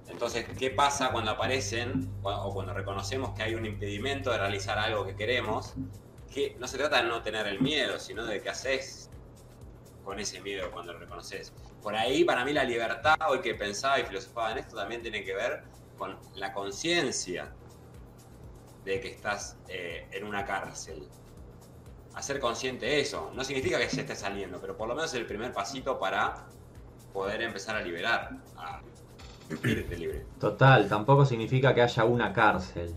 Entonces, 0.07 0.47
¿qué 0.57 0.71
pasa 0.71 1.11
cuando 1.11 1.29
aparecen 1.29 2.09
o 2.23 2.31
o 2.31 2.53
cuando 2.55 2.73
reconocemos 2.73 3.35
que 3.35 3.43
hay 3.43 3.53
un 3.53 3.67
impedimento 3.67 4.31
de 4.31 4.39
realizar 4.39 4.79
algo 4.79 5.05
que 5.05 5.15
queremos? 5.15 5.75
Que 6.33 6.55
no 6.59 6.67
se 6.67 6.77
trata 6.79 7.03
de 7.03 7.07
no 7.07 7.21
tener 7.21 7.45
el 7.45 7.61
miedo, 7.61 7.99
sino 7.99 8.25
de 8.25 8.41
qué 8.41 8.49
haces 8.49 9.11
con 10.03 10.19
ese 10.19 10.41
miedo 10.41 10.71
cuando 10.71 10.93
lo 10.93 10.99
reconoces. 10.99 11.53
Por 11.85 11.95
ahí, 11.95 12.23
para 12.23 12.43
mí, 12.43 12.51
la 12.51 12.63
libertad, 12.63 13.13
hoy 13.29 13.41
que 13.41 13.53
pensaba 13.53 13.99
y 13.99 14.05
filosofaba 14.05 14.53
en 14.53 14.57
esto, 14.57 14.75
también 14.75 15.03
tiene 15.03 15.23
que 15.23 15.35
ver 15.35 15.61
con 15.99 16.17
la 16.33 16.51
conciencia 16.51 17.51
de 18.83 18.99
que 18.99 19.09
estás 19.09 19.55
eh, 19.67 20.07
en 20.11 20.23
una 20.23 20.43
cárcel. 20.47 21.07
Hacer 22.15 22.39
consciente 22.39 22.87
de 22.87 23.01
eso. 23.01 23.31
No 23.35 23.43
significa 23.43 23.77
que 23.77 23.87
se 23.87 24.01
esté 24.01 24.15
saliendo, 24.15 24.59
pero 24.59 24.75
por 24.75 24.87
lo 24.87 24.95
menos 24.95 25.13
es 25.13 25.19
el 25.19 25.27
primer 25.27 25.53
pasito 25.53 25.99
para 25.99 26.47
poder 27.13 27.43
empezar 27.43 27.75
a 27.75 27.81
liberar, 27.83 28.31
a 28.57 28.81
irte 29.63 29.95
libre. 29.95 30.25
Total, 30.39 30.89
tampoco 30.89 31.23
significa 31.23 31.75
que 31.75 31.83
haya 31.83 32.03
una 32.03 32.33
cárcel. 32.33 32.95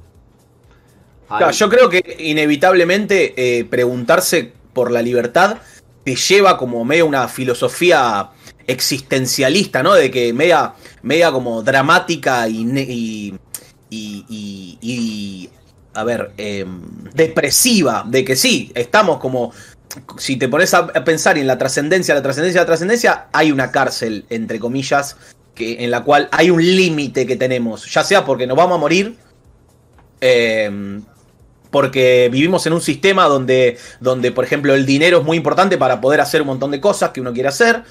Hay- 1.29 1.37
Claro, 1.37 1.53
yo 1.53 1.68
creo 1.68 1.90
que 1.90 2.16
inevitablemente 2.20 3.35
eh, 3.59 3.66
preguntarse 3.66 4.51
por 4.72 4.90
la 4.90 5.03
libertad 5.03 5.59
te 6.05 6.16
lleva 6.16 6.57
como 6.57 6.83
medio 6.87 7.05
una 7.05 7.29
filosofía 7.29 8.31
existencialista, 8.68 9.83
¿no? 9.83 9.94
De 9.94 10.11
que 10.11 10.33
media, 10.33 10.74
media 11.02 11.33
como 11.33 11.62
dramática 11.62 12.46
y, 12.48 12.61
y, 12.68 13.35
y- 13.90 14.78
y- 14.81 15.50
a 15.94 16.04
ver, 16.04 16.31
em, 16.37 16.81
depresiva, 17.14 18.04
de 18.07 18.24
que 18.24 18.37
sí, 18.37 18.70
estamos 18.74 19.18
como, 19.18 19.52
si 20.18 20.37
te 20.37 20.48
pones 20.48 20.72
a 20.74 20.78
a 20.94 21.02
pensar 21.04 21.38
en 21.38 21.46
la 21.48 21.59
trascendencia, 21.59 22.14
la 22.14 22.22
trascendencia, 22.22 22.61
la 22.61 22.66
trascendencia, 22.66 23.26
hay 23.33 23.50
una 23.50 23.72
cárcel, 23.72 24.24
entre 24.31 24.61
comillas, 24.61 25.16
que, 25.54 25.83
en 25.83 25.90
la 25.90 26.04
cual 26.04 26.28
hay 26.31 26.50
un 26.50 26.61
límite 26.64 27.26
que 27.26 27.35
tenemos, 27.37 27.92
ya 27.92 28.04
sea 28.04 28.24
porque 28.24 28.46
nos 28.46 28.57
vamos 28.57 28.76
a 28.76 28.81
morir, 28.81 29.16
em, 30.20 31.02
porque 31.70 32.28
vivimos 32.31 32.66
en 32.66 32.72
un 32.74 32.81
sistema 32.81 33.24
donde, 33.24 33.76
donde, 34.00 34.31
por 34.33 34.44
ejemplo, 34.44 34.74
el 34.74 34.87
dinero 34.87 35.18
es 35.18 35.24
muy 35.24 35.37
importante 35.37 35.76
para 35.78 36.00
poder 36.00 36.20
hacer 36.20 36.40
un 36.42 36.48
montón 36.48 36.70
de 36.70 36.81
cosas 36.81 37.11
que 37.11 37.20
uno 37.20 37.33
quiere 37.33 37.48
hacer. 37.48 37.83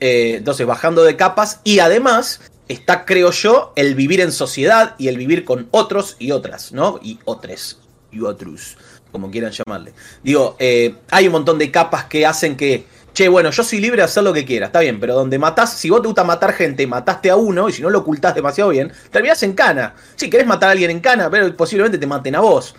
Eh, 0.00 0.36
entonces, 0.38 0.66
bajando 0.66 1.04
de 1.04 1.16
capas. 1.16 1.60
Y 1.64 1.78
además, 1.78 2.40
está, 2.68 3.04
creo 3.04 3.30
yo, 3.30 3.72
el 3.76 3.94
vivir 3.94 4.20
en 4.20 4.32
sociedad 4.32 4.94
y 4.98 5.08
el 5.08 5.16
vivir 5.16 5.44
con 5.44 5.68
otros 5.70 6.16
y 6.18 6.32
otras, 6.32 6.72
¿no? 6.72 6.98
Y 7.02 7.18
otros. 7.24 7.78
Y 8.10 8.22
otros, 8.22 8.76
como 9.12 9.30
quieran 9.30 9.52
llamarle. 9.52 9.92
Digo, 10.22 10.56
eh, 10.58 10.96
hay 11.10 11.26
un 11.26 11.32
montón 11.32 11.58
de 11.58 11.70
capas 11.70 12.04
que 12.04 12.26
hacen 12.26 12.56
que. 12.56 12.86
Che, 13.12 13.28
bueno, 13.28 13.50
yo 13.50 13.64
soy 13.64 13.80
libre 13.80 13.98
de 13.98 14.04
hacer 14.04 14.22
lo 14.22 14.32
que 14.32 14.44
quiera, 14.44 14.66
está 14.66 14.78
bien, 14.78 15.00
pero 15.00 15.14
donde 15.14 15.36
matás, 15.36 15.72
si 15.72 15.90
vos 15.90 16.00
te 16.00 16.06
gusta 16.06 16.22
matar 16.22 16.52
gente, 16.52 16.86
mataste 16.86 17.28
a 17.28 17.34
uno, 17.34 17.68
y 17.68 17.72
si 17.72 17.82
no 17.82 17.90
lo 17.90 17.98
ocultás 17.98 18.36
demasiado 18.36 18.70
bien, 18.70 18.92
terminás 19.10 19.42
en 19.42 19.54
cana. 19.54 19.96
Si 20.14 20.30
querés 20.30 20.46
matar 20.46 20.68
a 20.68 20.72
alguien 20.72 20.92
en 20.92 21.00
cana, 21.00 21.28
pero 21.28 21.56
posiblemente 21.56 21.98
te 21.98 22.06
maten 22.06 22.36
a 22.36 22.40
vos 22.40 22.72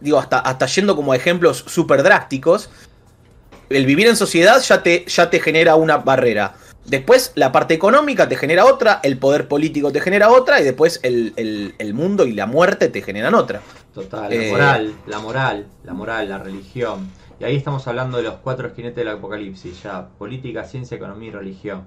digo, 0.00 0.18
hasta, 0.18 0.38
hasta 0.40 0.66
yendo 0.66 0.96
como 0.96 1.14
ejemplos 1.14 1.64
súper 1.66 2.02
drásticos, 2.02 2.70
el 3.70 3.86
vivir 3.86 4.06
en 4.08 4.16
sociedad 4.16 4.60
ya 4.62 4.82
te, 4.82 5.04
ya 5.08 5.30
te 5.30 5.40
genera 5.40 5.76
una 5.76 5.98
barrera. 5.98 6.54
Después 6.84 7.32
la 7.34 7.50
parte 7.50 7.74
económica 7.74 8.28
te 8.28 8.36
genera 8.36 8.64
otra, 8.64 9.00
el 9.02 9.18
poder 9.18 9.48
político 9.48 9.90
te 9.90 10.00
genera 10.00 10.30
otra, 10.30 10.60
y 10.60 10.64
después 10.64 11.00
el, 11.02 11.32
el- 11.36 11.74
el 11.78 11.94
mundo 11.94 12.26
y 12.26 12.32
la 12.32 12.46
muerte 12.46 12.88
te 12.88 13.02
generan 13.02 13.34
otra. 13.34 13.60
Total, 13.92 14.32
Eh, 14.32 14.38
la 14.38 14.44
moral, 14.44 15.02
la 15.06 15.18
moral, 15.18 15.66
la 15.82 15.94
moral, 15.94 16.28
la 16.28 16.38
religión. 16.38 17.14
Y 17.40 17.44
ahí 17.44 17.56
estamos 17.56 17.86
hablando 17.88 18.18
de 18.18 18.22
los 18.24 18.36
cuatro 18.36 18.70
jinetes 18.74 18.96
del 18.96 19.08
apocalipsis, 19.08 19.82
ya, 19.82 20.08
política, 20.18 20.64
ciencia, 20.64 20.96
economía 20.96 21.28
y 21.30 21.32
religión. 21.32 21.86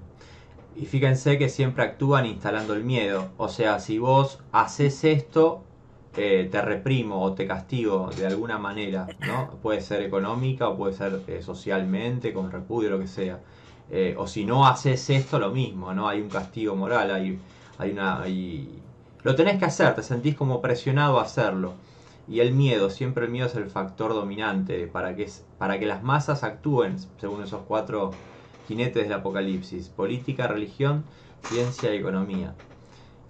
Y 0.74 0.86
fíjense 0.86 1.38
que 1.38 1.48
siempre 1.48 1.84
actúan 1.84 2.26
instalando 2.26 2.74
el 2.74 2.84
miedo. 2.84 3.32
O 3.36 3.48
sea, 3.48 3.80
si 3.80 3.98
vos 3.98 4.40
haces 4.52 5.04
esto, 5.04 5.69
eh, 6.16 6.48
te 6.50 6.60
reprimo 6.62 7.22
o 7.22 7.34
te 7.34 7.46
castigo 7.46 8.12
de 8.14 8.26
alguna 8.26 8.58
manera, 8.58 9.14
¿no? 9.20 9.58
Puede 9.62 9.80
ser 9.80 10.02
económica 10.02 10.68
o 10.68 10.76
puede 10.76 10.92
ser 10.94 11.24
eh, 11.26 11.42
socialmente, 11.42 12.32
con 12.32 12.50
repudio, 12.50 12.90
lo 12.90 12.98
que 12.98 13.06
sea. 13.06 13.42
Eh, 13.88 14.14
o 14.18 14.26
si 14.26 14.44
no 14.44 14.66
haces 14.66 15.10
esto, 15.10 15.38
lo 15.38 15.50
mismo, 15.50 15.92
¿no? 15.94 16.08
Hay 16.08 16.20
un 16.20 16.30
castigo 16.30 16.76
moral, 16.76 17.10
hay, 17.10 17.42
hay 17.78 17.90
una... 17.92 18.22
hay- 18.22 18.82
Lo 19.22 19.34
tenés 19.34 19.58
que 19.58 19.64
hacer, 19.66 19.94
te 19.94 20.02
sentís 20.02 20.34
como 20.36 20.60
presionado 20.62 21.18
a 21.18 21.22
hacerlo. 21.24 21.78
Y 22.26 22.40
el 22.40 22.52
miedo, 22.52 22.90
siempre 22.90 23.24
el 23.26 23.30
miedo 23.32 23.46
es 23.48 23.54
el 23.56 23.68
factor 23.68 24.14
dominante 24.14 24.86
para 24.86 25.14
que, 25.16 25.24
es- 25.24 25.46
para 25.58 25.78
que 25.78 25.86
las 25.86 26.02
masas 26.02 26.44
actúen, 26.44 26.98
según 27.18 27.42
esos 27.42 27.62
cuatro 27.66 28.20
jinetes 28.64 29.04
del 29.04 29.12
apocalipsis. 29.14 29.88
Política, 29.90 30.46
religión, 30.46 31.04
ciencia 31.40 31.92
y 31.94 31.98
economía. 31.98 32.54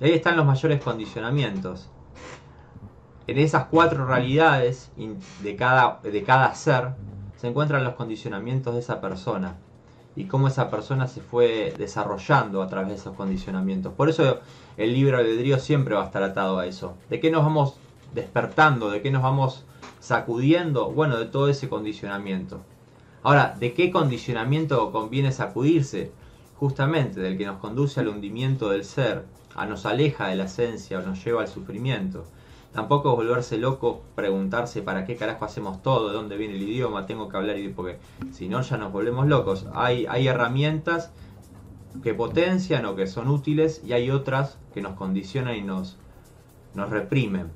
Y 0.00 0.04
ahí 0.06 0.12
están 0.12 0.36
los 0.36 0.46
mayores 0.46 0.80
condicionamientos. 0.82 1.90
En 3.30 3.38
esas 3.38 3.66
cuatro 3.66 4.06
realidades 4.06 4.90
de 5.44 5.54
cada, 5.54 6.00
de 6.02 6.24
cada 6.24 6.52
ser 6.52 6.94
se 7.36 7.46
encuentran 7.46 7.84
los 7.84 7.94
condicionamientos 7.94 8.74
de 8.74 8.80
esa 8.80 9.00
persona 9.00 9.54
y 10.16 10.24
cómo 10.24 10.48
esa 10.48 10.68
persona 10.68 11.06
se 11.06 11.20
fue 11.20 11.72
desarrollando 11.78 12.60
a 12.60 12.66
través 12.66 12.88
de 12.88 12.94
esos 12.96 13.14
condicionamientos. 13.14 13.92
Por 13.92 14.10
eso 14.10 14.40
el 14.76 14.94
libro 14.94 15.18
albedrío 15.18 15.60
siempre 15.60 15.94
va 15.94 16.02
a 16.02 16.06
estar 16.06 16.24
atado 16.24 16.58
a 16.58 16.66
eso. 16.66 16.96
¿De 17.08 17.20
qué 17.20 17.30
nos 17.30 17.44
vamos 17.44 17.76
despertando? 18.16 18.90
¿De 18.90 19.00
qué 19.00 19.12
nos 19.12 19.22
vamos 19.22 19.64
sacudiendo? 20.00 20.90
Bueno, 20.90 21.16
de 21.16 21.26
todo 21.26 21.48
ese 21.48 21.68
condicionamiento. 21.68 22.62
Ahora, 23.22 23.54
¿de 23.60 23.74
qué 23.74 23.92
condicionamiento 23.92 24.90
conviene 24.90 25.30
sacudirse? 25.30 26.10
Justamente 26.56 27.20
del 27.20 27.38
que 27.38 27.46
nos 27.46 27.58
conduce 27.58 28.00
al 28.00 28.08
hundimiento 28.08 28.70
del 28.70 28.84
ser, 28.84 29.24
a 29.54 29.66
nos 29.66 29.86
aleja 29.86 30.26
de 30.26 30.34
la 30.34 30.46
esencia 30.46 30.98
o 30.98 31.02
nos 31.02 31.24
lleva 31.24 31.42
al 31.42 31.48
sufrimiento. 31.48 32.24
Tampoco 32.72 33.16
volverse 33.16 33.58
loco, 33.58 34.02
preguntarse 34.14 34.80
para 34.82 35.04
qué 35.04 35.16
carajo 35.16 35.44
hacemos 35.44 35.82
todo, 35.82 36.08
de 36.08 36.14
dónde 36.14 36.36
viene 36.36 36.54
el 36.54 36.62
idioma, 36.62 37.06
tengo 37.06 37.28
que 37.28 37.36
hablar, 37.36 37.56
porque 37.74 37.98
si 38.32 38.48
no 38.48 38.60
ya 38.60 38.76
nos 38.76 38.92
volvemos 38.92 39.26
locos. 39.26 39.66
Hay, 39.74 40.06
hay 40.08 40.28
herramientas 40.28 41.10
que 42.02 42.14
potencian 42.14 42.84
o 42.86 42.94
que 42.94 43.08
son 43.08 43.28
útiles 43.28 43.82
y 43.84 43.92
hay 43.92 44.10
otras 44.10 44.58
que 44.72 44.82
nos 44.82 44.94
condicionan 44.94 45.56
y 45.56 45.62
nos, 45.62 45.96
nos 46.74 46.90
reprimen. 46.90 47.50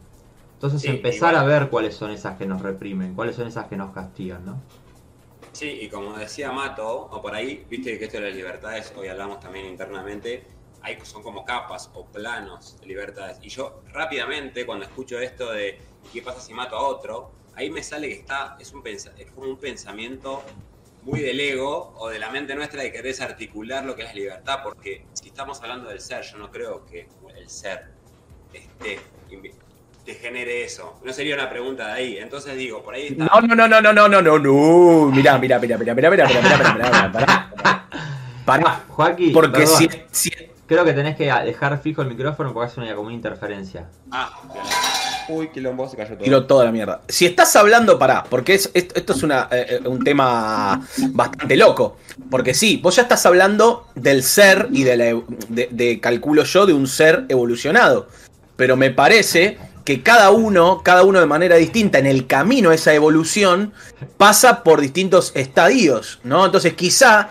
Entonces 0.55 0.85
empezar 0.85 1.37
a 1.37 1.45
ver 1.45 1.69
cuáles 1.69 1.95
son 1.95 2.11
esas 2.11 2.37
que 2.37 2.47
nos 2.47 2.63
reprimen, 2.63 3.15
cuáles 3.15 3.37
son 3.37 3.47
esas 3.47 3.67
que 3.69 3.77
nos 3.77 3.93
castigan, 3.93 4.45
¿no? 4.45 4.61
Sí, 5.53 5.79
y 5.83 5.89
como 5.89 6.17
decía 6.17 6.51
Mato, 6.51 7.09
o 7.13 7.23
por 7.23 7.35
ahí, 7.35 7.65
viste 7.71 7.97
que 7.99 8.07
esto 8.07 8.19
de 8.19 8.29
las 8.29 8.35
libertades, 8.35 8.93
hoy 8.97 9.07
hablamos 9.09 9.39
también 9.39 9.67
internamente, 9.67 10.45
hay, 10.85 10.99
son 11.03 11.23
como 11.23 11.45
capas 11.45 11.91
o 11.95 12.05
planos 12.05 12.79
de 12.81 12.87
libertades. 12.87 13.39
Y 13.43 13.49
yo 13.49 13.83
rápidamente, 13.93 14.67
cuando 14.67 14.85
escucho 14.85 15.19
esto 15.19 15.51
de 15.51 15.79
qué 16.13 16.23
pasa 16.23 16.41
si 16.41 16.53
mato 16.53 16.77
a 16.77 16.83
otro, 16.83 17.33
ahí 17.57 17.71
me 17.71 17.83
sale 17.83 18.09
que 18.09 18.15
está, 18.15 18.57
es, 18.61 18.73
un, 18.73 18.87
es 18.87 19.09
como 19.35 19.49
un 19.49 19.57
pensamiento 19.57 20.43
muy 21.03 21.21
del 21.21 21.41
ego 21.41 21.95
o 21.97 22.09
de 22.09 22.19
la 22.19 22.31
mente 22.31 22.55
nuestra 22.55 22.83
de 22.83 22.93
querer 22.93 23.21
articular 23.23 23.85
lo 23.85 23.97
que 23.97 24.03
es 24.03 24.09
la 24.09 24.15
libertad, 24.15 24.61
porque 24.63 25.05
si 25.15 25.29
estamos 25.29 25.61
hablando 25.63 25.89
del 25.89 26.01
ser, 26.01 26.23
yo 26.23 26.39
no 26.39 26.51
creo 26.51 26.85
que 26.87 27.09
el 27.37 27.49
ser 27.49 27.89
esté 28.53 29.01
te 30.05 30.15
genere 30.15 30.65
eso. 30.65 31.01
No 31.03 31.13
sería 31.13 31.35
una 31.35 31.49
pregunta 31.49 31.87
de 31.87 31.93
ahí. 31.93 32.19
Entonces 32.19 32.57
digo, 32.57 32.83
por 32.83 32.95
ahí 32.95 33.07
está. 33.07 33.25
No, 33.25 33.41
no, 33.41 33.55
no, 33.55 33.69
no, 33.69 33.81
no, 33.81 33.93
no, 33.93 34.09
no, 34.09 34.21
no, 34.21 34.39
no. 34.39 35.11
Mirá, 35.11 35.39
mirá, 35.39 35.59
mirá, 35.59 35.79
mirá, 35.79 35.95
mirá, 35.95 36.11
mirá, 36.11 36.27
mirá, 36.27 36.43
mirá, 36.43 36.75
mirá, 36.75 37.13
pará. 37.13 37.55
Pará. 38.45 38.85
Joaquín, 38.89 39.33
porque 39.33 39.67
si, 39.67 39.89
si, 40.11 40.31
Creo 40.67 40.85
que 40.85 40.93
tenés 40.93 41.17
que 41.17 41.25
dejar 41.25 41.79
fijo 41.81 42.03
el 42.03 42.09
micrófono 42.09 42.53
porque 42.55 42.71
hace 42.71 42.81
una 42.81 42.95
como 42.95 43.09
una 43.09 43.15
interferencia. 43.15 43.87
Ah, 44.11 44.31
Uy, 45.29 45.49
quilombo, 45.49 45.89
se 45.89 45.97
cayó 45.97 46.15
todo. 46.15 46.25
Tiro 46.25 46.47
toda 46.47 46.65
la 46.65 46.73
mierda. 46.73 47.01
Si 47.09 47.27
estás 47.27 47.55
hablando, 47.57 47.99
pará, 47.99 48.25
porque 48.29 48.55
es, 48.55 48.71
esto, 48.75 49.13
es 49.13 49.23
una, 49.23 49.49
eh, 49.51 49.81
un 49.85 50.03
tema 50.05 50.87
bastante 51.11 51.57
loco. 51.57 51.97
Porque 52.31 52.55
sí, 52.55 52.79
vos 52.83 52.97
ya 52.97 53.03
estás 53.03 53.25
hablando 53.27 53.89
del 53.95 54.23
ser 54.23 54.69
y 54.71 54.85
de, 54.85 54.97
la, 54.97 55.05
de, 55.49 55.69
de, 55.71 56.01
calculo 56.01 56.45
yo, 56.45 56.67
de 56.67 56.73
un 56.73 56.87
ser 56.87 57.25
evolucionado. 57.29 58.09
Pero 58.57 58.77
me 58.77 58.91
parece 58.91 59.59
que 59.85 60.03
cada 60.03 60.31
uno, 60.31 60.83
cada 60.83 61.03
uno 61.03 61.21
de 61.21 61.27
manera 61.27 61.57
distinta, 61.57 61.99
en 61.99 62.07
el 62.07 62.27
camino 62.27 62.71
a 62.71 62.75
esa 62.75 62.95
evolución, 62.95 63.73
pasa 64.17 64.63
por 64.63 64.81
distintos 64.81 65.33
estadios, 65.35 66.21
¿no? 66.25 66.47
Entonces 66.47 66.75
quizá 66.75 67.31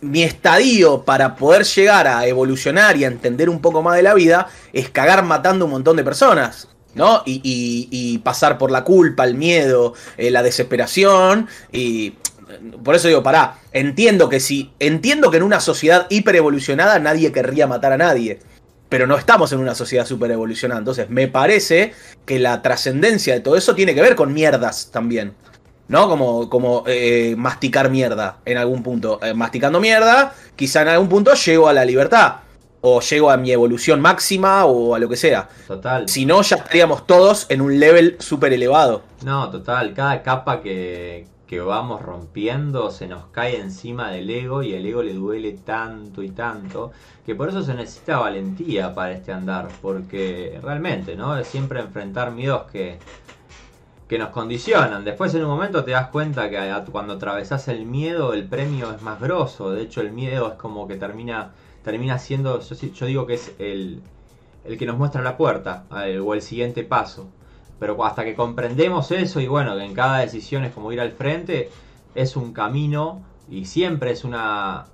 mi 0.00 0.22
estadio 0.22 1.02
para 1.04 1.36
poder 1.36 1.64
llegar 1.64 2.06
a 2.06 2.26
evolucionar 2.26 2.96
y 2.96 3.04
a 3.04 3.08
entender 3.08 3.48
un 3.48 3.60
poco 3.60 3.82
más 3.82 3.96
de 3.96 4.02
la 4.02 4.14
vida 4.14 4.48
es 4.72 4.90
cagar 4.90 5.24
matando 5.24 5.64
un 5.64 5.72
montón 5.72 5.96
de 5.96 6.04
personas. 6.04 6.68
¿no? 6.94 7.22
Y, 7.24 8.18
pasar 8.24 8.58
por 8.58 8.70
la 8.70 8.82
culpa, 8.82 9.24
el 9.24 9.34
miedo, 9.34 9.94
eh, 10.16 10.30
la 10.30 10.42
desesperación. 10.42 11.46
Y 11.70 12.14
por 12.82 12.94
eso 12.96 13.08
digo, 13.08 13.22
pará, 13.22 13.58
entiendo 13.72 14.28
que 14.28 14.40
si. 14.40 14.72
Entiendo 14.80 15.30
que 15.30 15.36
en 15.36 15.44
una 15.44 15.60
sociedad 15.60 16.06
hiper 16.10 16.36
evolucionada 16.36 16.98
nadie 16.98 17.30
querría 17.30 17.66
matar 17.66 17.92
a 17.92 17.98
nadie 17.98 18.40
pero 18.88 19.06
no 19.06 19.16
estamos 19.16 19.52
en 19.52 19.58
una 19.58 19.74
sociedad 19.74 20.06
super 20.06 20.30
evolucionada. 20.30 20.78
Entonces, 20.78 21.10
me 21.10 21.28
parece 21.28 21.92
que 22.24 22.38
la 22.38 22.62
trascendencia 22.62 23.34
de 23.34 23.40
todo 23.40 23.56
eso 23.56 23.74
tiene 23.74 23.94
que 23.94 24.02
ver 24.02 24.14
con 24.14 24.32
mierdas 24.32 24.90
también. 24.90 25.34
¿No? 25.88 26.08
Como, 26.08 26.48
como 26.48 26.84
eh, 26.86 27.34
masticar 27.36 27.90
mierda 27.90 28.38
en 28.44 28.58
algún 28.58 28.82
punto. 28.82 29.18
Eh, 29.22 29.34
masticando 29.34 29.80
mierda, 29.80 30.34
quizá 30.54 30.82
en 30.82 30.88
algún 30.88 31.08
punto 31.08 31.34
llego 31.34 31.68
a 31.68 31.72
la 31.72 31.84
libertad. 31.84 32.36
O 32.80 33.00
llego 33.00 33.30
a 33.30 33.36
mi 33.36 33.50
evolución 33.50 34.00
máxima 34.00 34.64
o 34.64 34.94
a 34.94 34.98
lo 34.98 35.08
que 35.08 35.16
sea. 35.16 35.48
Total. 35.66 36.08
Si 36.08 36.24
no, 36.24 36.42
ya 36.42 36.56
estaríamos 36.56 37.06
todos 37.06 37.46
en 37.48 37.60
un 37.60 37.80
level 37.80 38.16
súper 38.20 38.52
elevado. 38.52 39.02
No, 39.24 39.50
total. 39.50 39.94
Cada 39.94 40.22
capa 40.22 40.60
que, 40.60 41.26
que 41.48 41.60
vamos 41.60 42.02
rompiendo 42.02 42.90
se 42.92 43.08
nos 43.08 43.26
cae 43.32 43.58
encima 43.58 44.10
del 44.10 44.30
ego 44.30 44.62
y 44.62 44.74
el 44.74 44.86
ego 44.86 45.02
le 45.02 45.14
duele 45.14 45.52
tanto 45.52 46.22
y 46.22 46.30
tanto 46.30 46.92
que 47.24 47.34
por 47.34 47.48
eso 47.48 47.62
se 47.62 47.74
necesita 47.74 48.18
valentía 48.18 48.94
para 48.94 49.12
este 49.12 49.32
andar, 49.32 49.68
porque 49.82 50.58
realmente, 50.62 51.16
¿no? 51.16 51.36
Es 51.36 51.48
siempre 51.48 51.80
enfrentar 51.80 52.30
miedos 52.30 52.70
que, 52.70 52.98
que 54.08 54.18
nos 54.18 54.30
condicionan. 54.30 55.04
Después 55.04 55.34
en 55.34 55.42
un 55.44 55.50
momento 55.50 55.84
te 55.84 55.90
das 55.90 56.08
cuenta 56.08 56.48
que 56.48 56.58
cuando 56.90 57.14
atravesás 57.14 57.68
el 57.68 57.84
miedo 57.84 58.32
el 58.32 58.48
premio 58.48 58.90
es 58.92 59.02
más 59.02 59.20
grosso, 59.20 59.70
de 59.70 59.82
hecho 59.82 60.00
el 60.00 60.12
miedo 60.12 60.48
es 60.48 60.54
como 60.54 60.88
que 60.88 60.96
termina, 60.96 61.52
termina 61.84 62.18
siendo, 62.18 62.60
yo, 62.60 62.74
yo 62.74 63.06
digo 63.06 63.26
que 63.26 63.34
es 63.34 63.52
el, 63.58 64.00
el 64.64 64.78
que 64.78 64.86
nos 64.86 64.96
muestra 64.96 65.22
la 65.22 65.36
puerta 65.36 65.84
o 66.22 66.34
el 66.34 66.42
siguiente 66.42 66.84
paso. 66.84 67.28
Pero 67.78 68.02
hasta 68.04 68.24
que 68.24 68.34
comprendemos 68.34 69.12
eso 69.12 69.40
y 69.40 69.46
bueno, 69.46 69.76
que 69.76 69.84
en 69.84 69.94
cada 69.94 70.18
decisión 70.18 70.64
es 70.64 70.72
como 70.72 70.90
ir 70.90 71.00
al 71.00 71.12
frente, 71.12 71.70
es 72.14 72.34
un 72.34 72.52
camino 72.52 73.22
y 73.50 73.66
siempre 73.66 74.10
es 74.10 74.24
una... 74.24 74.86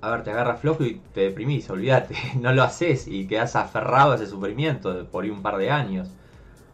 A 0.00 0.10
ver, 0.10 0.24
te 0.24 0.30
agarras 0.32 0.60
flojo 0.60 0.84
y 0.84 1.00
te 1.14 1.22
deprimís, 1.22 1.70
olvídate, 1.70 2.16
no 2.40 2.52
lo 2.52 2.62
haces 2.62 3.08
y 3.08 3.26
quedas 3.26 3.56
aferrado 3.56 4.12
a 4.12 4.14
ese 4.16 4.26
sufrimiento 4.26 5.06
por 5.06 5.24
un 5.24 5.42
par 5.42 5.56
de 5.56 5.70
años 5.70 6.08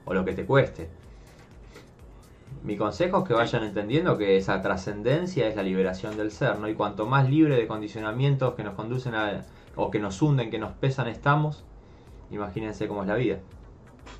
o 0.04 0.14
lo 0.14 0.24
que 0.24 0.32
te 0.32 0.44
cueste. 0.44 0.88
Mi 2.68 2.76
consejo 2.76 3.20
es 3.20 3.24
que 3.24 3.32
vayan 3.32 3.64
entendiendo 3.64 4.18
que 4.18 4.36
esa 4.36 4.60
trascendencia 4.60 5.48
es 5.48 5.56
la 5.56 5.62
liberación 5.62 6.18
del 6.18 6.30
ser, 6.30 6.58
¿no? 6.58 6.68
Y 6.68 6.74
cuanto 6.74 7.06
más 7.06 7.26
libre 7.26 7.56
de 7.56 7.66
condicionamientos 7.66 8.52
que 8.56 8.62
nos 8.62 8.74
conducen 8.74 9.14
a, 9.14 9.46
o 9.74 9.90
que 9.90 9.98
nos 9.98 10.20
hunden, 10.20 10.50
que 10.50 10.58
nos 10.58 10.72
pesan 10.74 11.08
estamos, 11.08 11.64
imagínense 12.30 12.86
cómo 12.86 13.00
es 13.00 13.08
la 13.08 13.14
vida. 13.14 13.38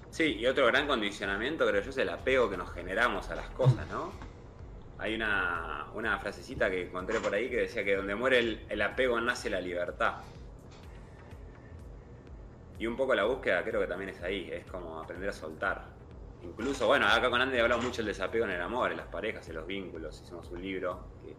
Sí, 0.08 0.37
y 0.37 0.46
otro 0.46 0.66
gran 0.66 0.87
condicionamiento 0.87 1.66
creo 1.66 1.82
yo 1.82 1.90
es 1.90 1.98
el 1.98 2.08
apego 2.08 2.48
que 2.48 2.56
nos 2.56 2.70
generamos 2.70 3.28
a 3.28 3.34
las 3.34 3.50
cosas, 3.50 3.87
¿no? 3.90 4.12
Hay 4.96 5.14
una, 5.14 5.88
una 5.92 6.18
frasecita 6.18 6.70
que 6.70 6.87
encontré 6.87 7.20
por 7.20 7.34
ahí 7.34 7.50
que 7.50 7.56
decía 7.56 7.84
que 7.84 7.96
donde 7.96 8.14
muere 8.14 8.38
el, 8.38 8.61
el, 8.70 8.80
apego 8.80 9.20
nace 9.20 9.50
la 9.50 9.61
libertad. 9.61 10.22
Y 12.78 12.87
un 12.87 12.96
poco 12.96 13.14
la 13.14 13.24
búsqueda 13.24 13.62
creo 13.62 13.82
que 13.82 13.87
también 13.87 14.08
es 14.08 14.22
ahí, 14.22 14.48
es 14.50 14.64
como 14.64 15.00
aprender 15.00 15.28
a 15.28 15.34
soltar. 15.34 15.97
Incluso, 16.42 16.87
bueno, 16.87 17.07
acá 17.07 17.31
con 17.31 17.40
Andy 17.40 17.59
hablado 17.59 17.83
mucho 17.83 17.98
del 17.98 18.07
desapego 18.07 18.44
en 18.44 18.53
el 18.53 18.61
amor, 18.61 18.90
en 18.90 18.98
las 18.98 19.07
parejas, 19.07 19.48
en 19.48 19.57
los 19.57 19.66
vínculos. 19.66 20.22
Hicimos 20.24 20.48
un 20.51 20.62
libro 20.62 21.01
que 21.24 21.35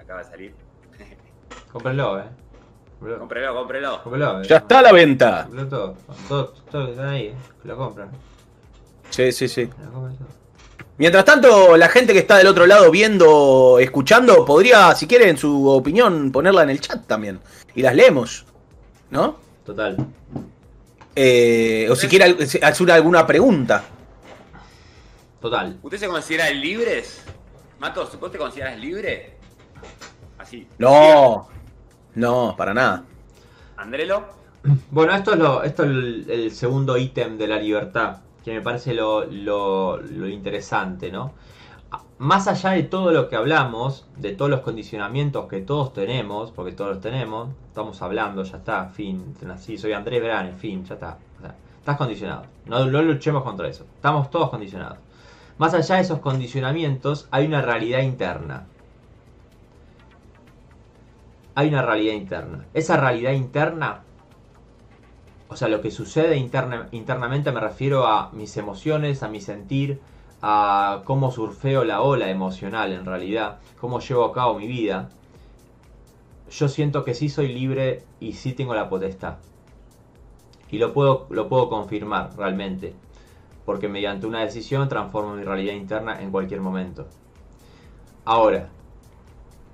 acaba 0.00 0.22
de 0.22 0.30
salir. 0.30 0.54
Cómprenlo, 1.72 2.20
eh. 2.20 2.24
Cómprelo, 3.00 3.54
cómprelo. 3.54 4.42
Eh. 4.42 4.46
Ya 4.46 4.58
está 4.58 4.80
a 4.80 4.82
la 4.82 4.92
venta. 4.92 5.48
Todos, 5.70 5.96
todos, 6.28 6.64
todos 6.66 6.90
están 6.90 7.08
ahí, 7.08 7.26
eh. 7.28 7.34
lo 7.64 7.76
compran. 7.76 8.10
Sí, 9.08 9.32
sí, 9.32 9.48
sí. 9.48 9.68
Mientras 10.98 11.24
tanto, 11.24 11.78
la 11.78 11.88
gente 11.88 12.12
que 12.12 12.18
está 12.18 12.36
del 12.36 12.46
otro 12.46 12.66
lado 12.66 12.90
viendo, 12.90 13.78
escuchando, 13.78 14.44
podría, 14.44 14.94
si 14.94 15.06
quieren, 15.06 15.38
su 15.38 15.66
opinión, 15.66 16.30
ponerla 16.30 16.62
en 16.62 16.70
el 16.70 16.80
chat 16.80 17.06
también. 17.06 17.40
Y 17.74 17.80
las 17.80 17.94
leemos. 17.94 18.44
¿No? 19.10 19.38
Total. 19.64 19.96
Eh, 21.16 21.88
o 21.90 21.96
si 21.96 22.06
quiere 22.06 22.36
hacer 22.62 22.90
alguna 22.90 23.26
pregunta. 23.26 23.82
Total. 25.40 25.78
¿Usted 25.82 25.98
se 25.98 26.08
considera 26.08 26.50
libres? 26.50 27.24
Matos, 27.78 28.18
¿vos 28.20 28.30
te 28.30 28.36
consideras 28.36 28.78
libre? 28.78 29.38
Así. 30.36 30.68
No. 30.78 31.48
No, 32.14 32.54
para 32.56 32.74
nada. 32.74 33.04
¿Andrelo? 33.76 34.40
Bueno, 34.90 35.14
esto 35.14 35.32
es, 35.32 35.38
lo, 35.38 35.62
esto 35.62 35.84
es 35.84 35.88
el, 36.28 36.50
segundo 36.50 36.98
ítem 36.98 37.38
de 37.38 37.46
la 37.46 37.58
libertad, 37.58 38.18
que 38.44 38.52
me 38.52 38.60
parece 38.60 38.92
lo, 38.92 39.24
lo, 39.24 40.28
interesante, 40.28 41.10
¿no? 41.10 41.32
Más 42.18 42.46
allá 42.46 42.72
de 42.72 42.82
todo 42.82 43.10
lo 43.10 43.30
que 43.30 43.36
hablamos, 43.36 44.06
de 44.18 44.32
todos 44.32 44.50
los 44.50 44.60
condicionamientos 44.60 45.48
que 45.48 45.62
todos 45.62 45.94
tenemos, 45.94 46.50
porque 46.50 46.72
todos 46.72 46.90
los 46.90 47.00
tenemos, 47.00 47.48
estamos 47.68 48.02
hablando, 48.02 48.42
ya 48.42 48.58
está, 48.58 48.84
fin, 48.90 49.34
así, 49.50 49.78
soy 49.78 49.94
Andrés 49.94 50.20
Verán, 50.20 50.48
en 50.48 50.58
fin, 50.58 50.84
ya 50.84 50.94
está. 50.94 51.16
estás 51.78 51.96
condicionado. 51.96 52.42
No, 52.66 52.84
no 52.84 53.00
luchemos 53.00 53.42
contra 53.42 53.66
eso. 53.66 53.86
Estamos 53.96 54.30
todos 54.30 54.50
condicionados. 54.50 54.98
Más 55.60 55.74
allá 55.74 55.96
de 55.96 56.00
esos 56.00 56.18
condicionamientos, 56.18 57.28
hay 57.30 57.46
una 57.46 57.62
realidad 57.62 58.00
interna 58.00 58.66
hay 61.54 61.68
una 61.68 61.82
realidad 61.82 62.14
interna. 62.14 62.64
Esa 62.72 62.96
realidad 62.96 63.32
interna, 63.32 64.02
o 65.48 65.56
sea, 65.56 65.68
lo 65.68 65.82
que 65.82 65.90
sucede 65.90 66.36
internamente 66.38 67.52
me 67.52 67.60
refiero 67.60 68.06
a 68.06 68.30
mis 68.32 68.56
emociones, 68.56 69.22
a 69.22 69.28
mi 69.28 69.42
sentir, 69.42 70.00
a 70.40 71.02
cómo 71.04 71.30
surfeo 71.30 71.84
la 71.84 72.00
ola 72.00 72.30
emocional 72.30 72.92
en 72.92 73.04
realidad, 73.04 73.58
cómo 73.78 74.00
llevo 74.00 74.24
a 74.24 74.32
cabo 74.32 74.58
mi 74.58 74.66
vida, 74.66 75.10
yo 76.50 76.68
siento 76.68 77.04
que 77.04 77.12
sí 77.12 77.28
soy 77.28 77.48
libre 77.48 78.04
y 78.20 78.32
sí 78.32 78.54
tengo 78.54 78.74
la 78.74 78.88
potestad. 78.88 79.34
Y 80.70 80.78
lo 80.78 80.94
puedo, 80.94 81.26
lo 81.28 81.48
puedo 81.48 81.68
confirmar 81.68 82.30
realmente, 82.38 82.94
porque 83.64 83.88
mediante 83.88 84.26
una 84.26 84.40
decisión 84.40 84.88
transformo 84.88 85.34
mi 85.34 85.44
realidad 85.44 85.74
interna 85.74 86.20
en 86.20 86.30
cualquier 86.30 86.60
momento. 86.60 87.06
Ahora, 88.24 88.68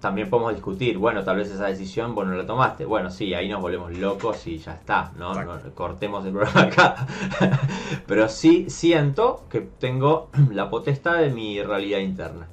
también 0.01 0.29
podemos 0.29 0.53
discutir, 0.53 0.99
bueno, 0.99 1.25
tal 1.25 1.37
vez 1.37 1.51
esa 1.51 1.67
decisión 1.67 2.15
vos 2.15 2.27
no 2.27 2.35
la 2.35 2.47
tomaste. 2.47 2.85
Bueno, 2.85 3.11
sí, 3.11 3.35
ahí 3.35 3.49
nos 3.49 3.61
volvemos 3.61 3.97
locos 3.97 4.47
y 4.47 4.59
ya 4.59 4.75
está, 4.75 5.13
¿no? 5.17 5.33
cortemos 5.75 6.25
el 6.27 6.33
programa 6.33 6.63
acá. 6.63 7.07
Pero 8.07 8.29
sí 8.29 8.69
siento 8.69 9.45
que 9.51 9.63
tengo 9.63 10.29
la 10.53 10.71
potestad 10.71 11.19
de 11.19 11.31
mi 11.31 11.63
realidad 11.63 12.01
interna. 12.01 12.47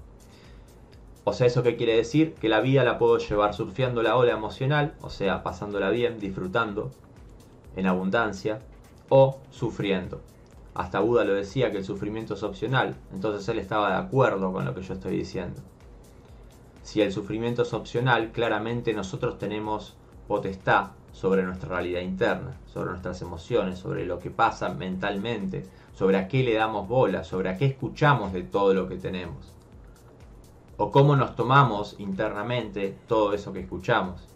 O 1.25 1.33
sea, 1.33 1.47
¿eso 1.47 1.63
qué 1.63 1.75
quiere 1.75 1.95
decir? 1.95 2.33
Que 2.33 2.49
la 2.49 2.59
vida 2.59 2.83
la 2.83 2.97
puedo 2.97 3.17
llevar 3.17 3.53
surfeando 3.53 4.01
la 4.03 4.15
ola 4.17 4.33
emocional, 4.33 4.95
o 5.01 5.09
sea, 5.09 5.43
pasándola 5.43 5.89
bien, 5.89 6.19
disfrutando, 6.19 6.91
en 7.75 7.87
abundancia, 7.87 8.59
o 9.09 9.39
sufriendo. 9.51 10.21
Hasta 10.75 10.99
Buda 10.99 11.23
lo 11.23 11.35
decía 11.35 11.71
que 11.71 11.77
el 11.77 11.85
sufrimiento 11.85 12.33
es 12.33 12.43
opcional, 12.43 12.95
entonces 13.13 13.47
él 13.49 13.59
estaba 13.59 13.91
de 13.91 13.97
acuerdo 13.97 14.51
con 14.51 14.65
lo 14.65 14.73
que 14.73 14.81
yo 14.81 14.93
estoy 14.93 15.17
diciendo. 15.17 15.61
Si 16.81 17.01
el 17.01 17.13
sufrimiento 17.13 17.61
es 17.61 17.73
opcional, 17.73 18.31
claramente 18.31 18.93
nosotros 18.93 19.37
tenemos 19.37 19.95
potestad 20.27 20.87
sobre 21.11 21.43
nuestra 21.43 21.69
realidad 21.69 22.01
interna, 22.01 22.57
sobre 22.65 22.89
nuestras 22.89 23.21
emociones, 23.21 23.77
sobre 23.77 24.05
lo 24.05 24.17
que 24.19 24.31
pasa 24.31 24.69
mentalmente, 24.69 25.65
sobre 25.93 26.17
a 26.17 26.27
qué 26.27 26.43
le 26.43 26.55
damos 26.55 26.87
bola, 26.87 27.23
sobre 27.23 27.49
a 27.49 27.57
qué 27.57 27.65
escuchamos 27.65 28.33
de 28.33 28.41
todo 28.41 28.73
lo 28.73 28.89
que 28.89 28.97
tenemos. 28.97 29.53
O 30.77 30.91
cómo 30.91 31.15
nos 31.15 31.35
tomamos 31.35 31.95
internamente 31.99 32.97
todo 33.07 33.33
eso 33.33 33.53
que 33.53 33.59
escuchamos. 33.59 34.27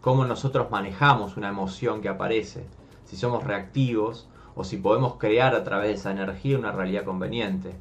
Cómo 0.00 0.24
nosotros 0.24 0.70
manejamos 0.70 1.36
una 1.36 1.48
emoción 1.48 2.00
que 2.00 2.08
aparece. 2.08 2.66
Si 3.04 3.16
somos 3.16 3.44
reactivos 3.44 4.26
o 4.56 4.64
si 4.64 4.78
podemos 4.78 5.14
crear 5.16 5.54
a 5.54 5.62
través 5.62 5.88
de 5.88 5.94
esa 5.94 6.10
energía 6.10 6.58
una 6.58 6.72
realidad 6.72 7.04
conveniente 7.04 7.74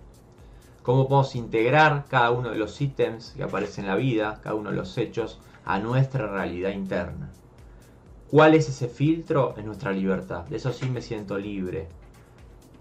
cómo 0.85 1.07
podemos 1.07 1.35
integrar 1.35 2.05
cada 2.07 2.29
uno 2.29 2.51
de 2.51 2.57
los 2.57 2.79
ítems 2.79 3.33
que 3.35 3.41
aparecen 3.41 3.85
en 3.85 3.89
la 3.89 3.95
vida, 3.95 4.39
cada 4.43 4.53
uno 4.53 4.69
de 4.69 4.75
los 4.75 4.95
hechos, 4.99 5.39
a 5.65 5.79
nuestra 5.79 6.27
realidad 6.27 6.69
interna. 6.69 7.31
¿Cuál 8.29 8.53
es 8.53 8.69
ese 8.69 8.87
filtro? 8.87 9.55
en 9.57 9.65
nuestra 9.65 9.91
libertad. 9.91 10.45
De 10.45 10.57
eso 10.57 10.71
sí 10.71 10.87
me 10.87 11.01
siento 11.01 11.39
libre. 11.39 11.87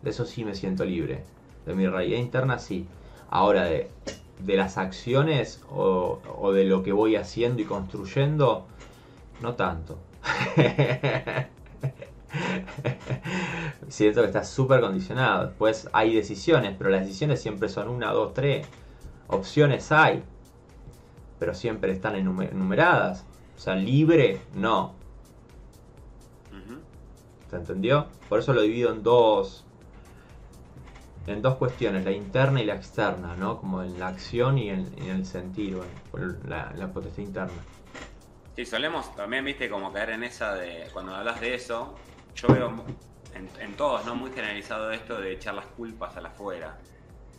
De 0.03 0.11
eso 0.11 0.27
sí 0.27 0.45
me 0.45 0.55
siento 0.55 0.85
libre. 0.85 1.25
De 1.65 1.75
mi 1.75 1.87
realidad 1.87 2.19
interna 2.19 2.59
sí. 2.59 2.87
Ahora 3.31 3.65
de, 3.65 3.89
las 4.47 4.77
acciones 4.77 5.63
o, 5.71 6.19
o 6.39 6.53
de 6.53 6.65
lo 6.65 6.83
que 6.83 6.93
voy 6.93 7.17
haciendo 7.17 7.63
y 7.63 7.65
construyendo, 7.65 8.67
no 9.41 9.55
tanto. 9.55 9.97
Siento 13.89 14.21
que 14.23 14.27
está 14.27 14.45
súper 14.45 14.81
condicionado. 14.81 15.47
Después 15.47 15.89
hay 15.93 16.15
decisiones, 16.15 16.75
pero 16.77 16.91
las 16.91 17.03
decisiones 17.03 17.41
siempre 17.41 17.69
son 17.69 17.89
una, 17.89 18.13
dos, 18.13 18.35
tres. 18.35 18.67
Opciones 19.27 19.91
hay, 19.93 20.23
pero 21.39 21.55
siempre 21.55 21.93
están 21.93 22.17
enumeradas. 22.17 23.25
O 23.57 23.61
sea, 23.61 23.75
libre, 23.77 24.41
no. 24.55 24.95
¿Se 27.51 27.57
entendió? 27.57 28.09
Por 28.29 28.41
eso 28.41 28.53
lo 28.53 28.63
divido 28.63 28.93
en 28.93 29.03
dos. 29.03 29.65
En 31.27 31.41
dos 31.41 31.55
cuestiones, 31.55 32.05
la 32.05 32.11
interna 32.11 32.61
y 32.61 32.67
la 32.67 32.75
externa, 32.75 33.35
¿no? 33.37 33.59
Como 33.59 33.83
en 33.83 33.99
la 33.99 34.09
acción 34.09 34.59
y 34.59 34.69
en, 34.69 34.93
el 34.99 35.25
sentido, 35.25 35.83
en 36.15 36.39
la, 36.47 36.73
la 36.77 36.93
potestad 36.93 37.23
interna. 37.23 37.63
Sí, 38.57 38.67
solemos 38.67 39.15
también, 39.17 39.45
viste, 39.45 39.71
como 39.71 39.93
caer 39.93 40.11
en 40.11 40.25
esa 40.25 40.55
de. 40.55 40.89
Cuando 40.93 41.15
hablas 41.15 41.41
de 41.41 41.55
eso, 41.55 41.95
yo 42.35 42.49
veo 42.49 42.85
en, 43.35 43.77
todos, 43.77 44.05
¿no? 44.05 44.15
Muy 44.15 44.31
generalizado 44.31 44.91
esto 44.91 45.21
de 45.21 45.33
echar 45.33 45.55
las 45.55 45.67
culpas 45.67 46.17
a 46.17 46.21
la 46.21 46.29
afuera, 46.29 46.79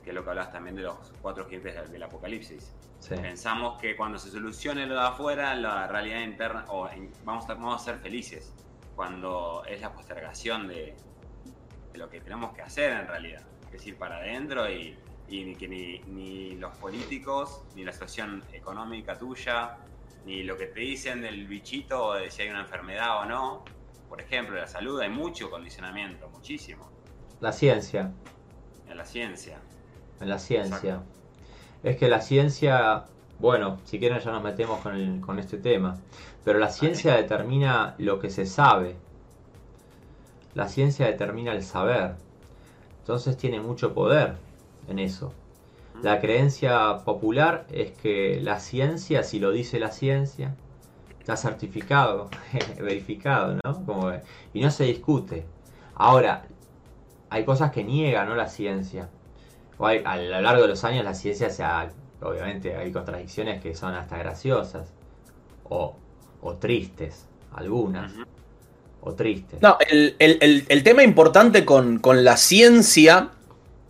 que 0.04 0.10
es 0.10 0.16
lo 0.16 0.24
que 0.24 0.30
hablas 0.30 0.52
también 0.52 0.76
de 0.76 0.84
los 0.84 1.14
cuatro 1.22 1.48
jinetes 1.48 1.92
del, 1.92 2.04
apocalipsis. 2.04 2.74
Pensamos 3.10 3.80
que 3.80 3.96
cuando 3.96 4.18
se 4.18 4.30
solucione 4.30 4.86
lo 4.86 4.96
de 4.96 5.02
afuera, 5.02 5.54
la 5.56 5.88
realidad 5.88 6.22
interna, 6.22 6.66
o 6.70 6.90
vamos, 7.24 7.50
a, 7.50 7.54
vamos 7.54 7.82
a 7.82 7.86
ser 7.86 8.00
felices, 8.00 8.54
cuando 8.96 9.64
es 9.68 9.82
la 9.82 9.94
postergación 9.94 10.68
de, 10.68 10.96
lo 11.94 12.10
que 12.10 12.20
tenemos 12.20 12.54
que 12.54 12.62
hacer 12.62 12.92
en 12.92 13.08
realidad, 13.08 13.42
es 13.68 13.72
decir, 13.72 13.98
para 13.98 14.18
adentro 14.18 14.70
y, 14.70 14.98
ni 15.30 15.56
que 15.56 15.68
ni, 15.68 16.00
ni, 16.08 16.56
los 16.56 16.76
políticos, 16.78 17.64
ni 17.76 17.84
la 17.84 17.94
situación 17.94 18.44
económica 18.52 19.18
tuya, 19.18 19.78
ni 20.26 20.44
lo 20.44 20.58
que 20.58 20.68
te 20.68 20.80
dicen 20.80 21.22
del 21.22 21.48
bichito, 21.48 22.14
de 22.16 22.30
si 22.32 22.44
hay 22.44 22.50
una 22.50 22.62
enfermedad 22.62 23.22
o 23.22 23.26
no, 23.26 23.66
por 24.10 24.22
ejemplo, 24.22 24.56
la 24.56 24.68
salud 24.68 25.00
hay 25.00 25.10
mucho 25.10 25.50
condicionamiento, 25.50 26.30
muchísimo. 26.30 26.90
La 27.42 27.52
ciencia. 27.52 28.12
En 28.90 28.98
la 28.98 29.06
ciencia. 29.06 29.60
En 30.22 30.30
la 30.30 30.40
ciencia. 30.40 31.02
Es 31.84 31.98
que 31.98 32.08
la 32.08 32.22
ciencia, 32.22 33.06
bueno, 33.40 33.80
si 33.84 34.00
quieren 34.00 34.20
ya 34.20 34.32
nos 34.32 34.44
metemos 34.44 34.80
con, 34.80 35.40
este 35.40 35.58
tema, 35.58 35.98
pero 36.44 36.60
la 36.60 36.70
ciencia 36.70 37.16
determina 37.16 37.96
lo 37.98 38.20
que 38.20 38.30
se 38.30 38.46
sabe. 38.46 38.96
La 40.54 40.68
ciencia 40.68 41.08
determina 41.08 41.52
el 41.52 41.64
saber. 41.64 42.16
Entonces 43.02 43.38
tiene 43.38 43.60
mucho 43.60 43.94
poder 43.94 44.38
en 44.88 45.00
eso. 45.00 45.34
La 46.02 46.20
creencia 46.20 47.00
popular 47.06 47.66
es 47.72 47.92
que 47.92 48.40
la 48.42 48.60
ciencia, 48.60 49.24
si 49.24 49.40
lo 49.40 49.52
dice 49.52 49.80
la 49.80 49.92
ciencia, 49.92 50.56
está 51.26 51.38
certificado, 51.38 52.30
verificado, 52.80 53.58
¿no? 53.64 54.14
y 54.54 54.62
no 54.62 54.70
se 54.70 54.84
discute. 54.84 55.44
Ahora, 55.96 56.46
hay 57.32 57.44
cosas 57.44 57.72
que 57.72 57.84
niegan, 57.84 58.30
¿no? 58.30 58.36
La 58.36 58.48
ciencia. 58.48 59.10
a 59.80 60.18
lo 60.18 60.42
largo 60.42 60.62
de 60.62 60.68
los 60.68 60.84
años 60.84 61.04
la 61.04 61.16
ciencia 61.16 61.50
se 61.50 61.64
ha, 61.64 61.90
obviamente 62.22 62.76
hay 62.76 62.92
contradicciones 62.92 63.60
que 63.60 63.74
son 63.74 63.96
hasta 63.96 64.20
graciosas 64.20 64.94
o, 65.68 65.96
tristes, 66.60 67.26
algunas. 67.56 68.14
O 69.02 69.16
tristes. 69.16 69.60
No, 69.64 69.78
el, 69.90 70.84
tema 70.84 71.02
importante 71.02 71.66
con, 71.66 71.98
con, 71.98 72.24
la 72.24 72.38
ciencia 72.38 73.32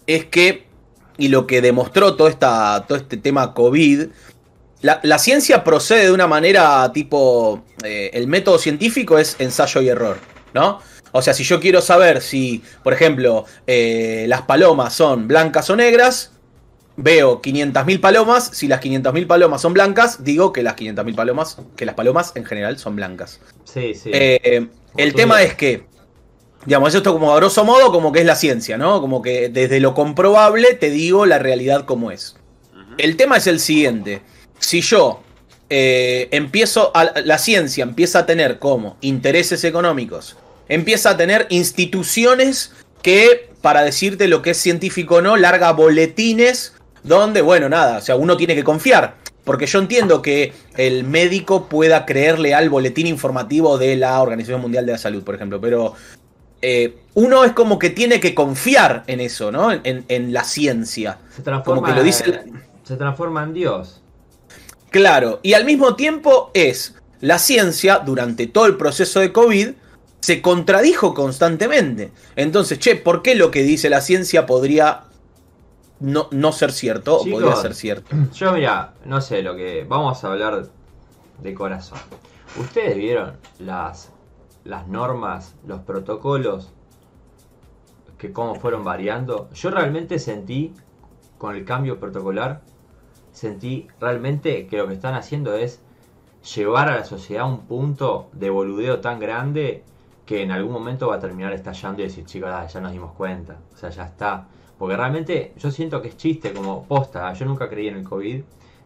es 0.08 0.24
que, 0.24 0.68
y 1.18 1.28
lo 1.28 1.48
que 1.48 1.62
demostró 1.62 2.16
todo, 2.16 2.30
esta, 2.30 2.86
todo 2.88 2.98
este 2.98 3.18
tema 3.18 3.54
COVID, 3.54 4.08
la, 4.86 5.20
ciencia 5.20 5.64
procede 5.64 6.06
de 6.06 6.12
una 6.12 6.28
manera 6.28 6.92
tipo, 6.94 7.64
eh, 7.84 8.12
el 8.14 8.28
método 8.28 8.60
científico 8.60 9.18
es 9.18 9.36
ensayo 9.40 9.82
y 9.82 9.90
error, 9.90 10.18
¿no? 10.54 10.80
O 11.12 11.22
sea, 11.22 11.34
si 11.34 11.44
yo 11.44 11.60
quiero 11.60 11.82
saber 11.82 12.22
si, 12.22 12.62
por 12.84 12.94
ejemplo, 12.94 13.46
eh, 13.66 14.26
las 14.28 14.44
palomas 14.44 14.94
son 14.94 15.28
blancas 15.28 15.70
o 15.70 15.76
negras, 15.76 16.34
veo 16.98 17.42
500.000 17.42 18.00
palomas, 18.00 18.52
si 18.54 18.68
las 18.68 18.82
500.000 18.82 19.26
palomas 19.26 19.62
son 19.62 19.74
blancas, 19.74 20.24
digo 20.24 20.54
que 20.54 20.62
las 20.62 20.76
500.000 20.76 21.16
palomas, 21.16 21.58
que 21.76 21.86
las 21.86 21.96
palomas 21.96 22.34
en 22.36 22.46
general 22.46 22.78
son 22.78 22.96
blancas. 22.96 23.40
Sí, 23.64 23.96
sí. 23.96 24.12
Eh, 24.14 24.68
el 24.98 25.14
tema 25.14 25.42
es 25.42 25.56
que, 25.56 25.86
digamos, 26.66 26.94
esto 26.94 27.14
como 27.14 27.34
a 27.34 27.38
grosso 27.38 27.64
modo 27.64 27.92
como 27.92 28.12
que 28.12 28.20
es 28.20 28.26
la 28.26 28.36
ciencia, 28.36 28.78
¿no? 28.78 29.02
Como 29.02 29.22
que 29.22 29.50
desde 29.50 29.80
lo 29.80 29.94
comprobable 29.94 30.74
te 30.76 30.90
digo 30.90 31.26
la 31.26 31.40
realidad 31.40 31.86
como 31.86 32.12
es. 32.12 32.36
El 32.98 33.18
tema 33.18 33.38
es 33.38 33.48
el 33.48 33.60
siguiente 33.60 34.22
si 34.60 34.82
yo 34.82 35.22
eh, 35.70 36.28
empiezo, 36.32 36.92
a, 36.96 37.20
la 37.22 37.38
ciencia 37.38 37.84
empieza 37.84 38.20
a 38.20 38.26
tener 38.26 38.60
como 38.60 38.98
intereses 39.02 39.64
económicos, 39.64 40.38
empieza 40.70 41.12
a 41.12 41.18
tener 41.18 41.48
instituciones 41.50 42.74
que, 43.02 43.50
para 43.62 43.84
decirte 43.84 44.28
lo 44.28 44.42
que 44.42 44.52
es 44.52 44.58
científico 44.58 45.16
o 45.16 45.22
no, 45.22 45.38
larga 45.38 45.72
boletines 45.72 46.74
donde, 47.04 47.42
bueno, 47.42 47.70
nada, 47.70 47.98
o 48.00 48.02
sea, 48.02 48.16
uno 48.16 48.36
tiene 48.36 48.56
que 48.56 48.64
confiar. 48.64 49.16
Porque 49.44 49.68
yo 49.68 49.78
entiendo 49.78 50.24
que 50.24 50.54
el 50.76 51.04
médico 51.04 51.70
pueda 51.70 52.06
creerle 52.08 52.56
al 52.56 52.70
boletín 52.70 53.06
informativo 53.06 53.78
de 53.78 53.96
la 53.96 54.20
Organización 54.20 54.60
Mundial 54.60 54.88
de 54.88 54.94
la 54.94 54.98
Salud, 54.98 55.24
por 55.24 55.36
ejemplo, 55.36 55.62
pero 55.62 55.94
eh, 56.64 56.98
uno 57.14 57.44
es 57.44 57.52
como 57.52 57.78
que 57.78 57.92
tiene 57.92 58.20
que 58.20 58.34
confiar 58.34 59.04
en 59.06 59.20
eso, 59.20 59.52
¿no? 59.52 59.70
En, 59.72 60.34
la 60.34 60.44
ciencia. 60.44 61.20
Se 61.30 61.44
transforma, 61.44 61.96
lo 61.96 62.02
dice... 62.02 62.44
se 62.84 62.96
transforma 62.96 63.44
en 63.44 63.54
Dios. 63.54 64.02
Claro, 64.96 65.42
y 65.44 65.56
al 65.56 65.66
mismo 65.66 65.98
tiempo 65.98 66.52
es 66.54 66.96
la 67.20 67.38
ciencia 67.38 68.00
durante 68.00 68.48
todo 68.48 68.66
el 68.66 68.78
proceso 68.78 69.20
de 69.20 69.34
COVID 69.34 69.72
se 70.22 70.42
contradijo 70.42 71.14
constantemente. 71.14 72.14
Entonces, 72.38 72.80
che, 72.80 72.96
¿por 72.96 73.22
qué 73.22 73.36
lo 73.36 73.52
que 73.52 73.64
dice 73.64 73.90
la 73.90 74.00
ciencia 74.00 74.46
podría 74.46 75.04
no, 76.00 76.30
no 76.32 76.54
ser 76.54 76.72
cierto 76.72 77.18
o 77.18 77.30
podría 77.30 77.58
ser 77.58 77.76
cierto? 77.76 78.16
Yo 78.34 78.54
mira, 78.54 78.94
no 79.04 79.20
sé 79.20 79.42
lo 79.42 79.58
que 79.58 79.84
vamos 79.84 80.24
a 80.24 80.32
hablar 80.32 80.70
de 81.42 81.54
corazón. 81.54 82.00
¿Ustedes 82.58 82.96
vieron 82.96 83.34
las 83.60 84.14
las 84.64 84.88
normas, 84.88 85.56
los 85.68 85.82
protocolos 85.82 86.72
que 88.18 88.32
cómo 88.32 88.56
fueron 88.56 88.86
variando? 88.86 89.50
Yo 89.56 89.72
realmente 89.72 90.20
sentí 90.20 90.74
con 91.38 91.54
el 91.54 91.66
cambio 91.66 92.00
protocolar, 92.00 92.62
sentí 93.36 93.88
realmente 94.00 94.66
que 94.68 94.78
lo 94.78 94.88
que 94.88 94.94
están 94.94 95.14
haciendo 95.14 95.56
es 95.56 95.82
llevar 96.56 96.90
a 96.90 96.96
la 96.96 97.04
sociedad 97.04 97.44
a 97.44 97.48
un 97.48 97.66
punto 97.66 98.30
de 98.34 98.50
boludeo 98.50 99.02
tan 99.02 99.20
grande 99.20 99.84
que 100.26 100.42
en 100.42 100.52
algún 100.52 100.72
momento 100.72 101.10
va 101.10 101.16
a 101.16 101.20
terminar 101.20 101.54
estallando 101.54 102.02
y 102.02 102.06
decir, 102.06 102.26
chicos, 102.26 102.50
ya 102.72 102.82
nos 102.82 102.92
dimos 102.94 103.12
cuenta, 103.14 103.58
o 103.74 103.78
sea, 103.78 103.90
ya 103.90 104.06
está. 104.06 104.48
Porque 104.80 104.96
realmente 104.96 105.54
yo 105.58 105.70
siento 105.70 106.02
que 106.02 106.10
es 106.10 106.18
chiste 106.18 106.54
como 106.54 106.86
posta, 106.86 107.32
yo 107.34 107.46
nunca 107.46 107.70
creí 107.70 107.88
en 107.90 107.98
el 107.98 108.04
COVID, 108.04 108.42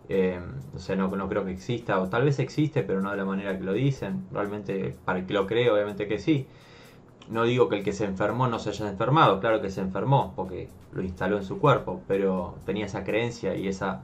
eh, 0.10 0.40
o 0.76 0.80
sea, 0.80 0.96
no, 0.96 1.08
no 1.08 1.30
creo 1.30 1.46
que 1.46 1.52
exista, 1.52 2.00
o 2.02 2.10
tal 2.10 2.26
vez 2.26 2.40
existe, 2.40 2.82
pero 2.84 3.02
no 3.02 3.12
de 3.12 3.18
la 3.18 3.26
manera 3.26 3.58
que 3.58 3.64
lo 3.64 3.74
dicen, 3.74 4.26
realmente 4.32 4.96
para 5.06 5.20
el 5.20 5.26
que 5.28 5.34
lo 5.34 5.46
cree, 5.46 5.70
obviamente 5.70 6.08
que 6.08 6.18
sí. 6.20 6.48
No 7.30 7.44
digo 7.44 7.70
que 7.70 7.78
el 7.78 7.84
que 7.84 7.94
se 7.94 8.06
enfermó 8.06 8.48
no 8.48 8.58
se 8.58 8.72
haya 8.72 8.90
enfermado, 8.90 9.40
claro 9.40 9.62
que 9.62 9.70
se 9.70 9.82
enfermó, 9.82 10.34
porque 10.36 10.70
lo 10.92 11.04
instaló 11.04 11.38
en 11.38 11.44
su 11.44 11.60
cuerpo, 11.60 12.02
pero 12.08 12.56
tenía 12.66 12.88
esa 12.88 13.04
creencia 13.04 13.56
y 13.56 13.68
esa, 13.68 14.02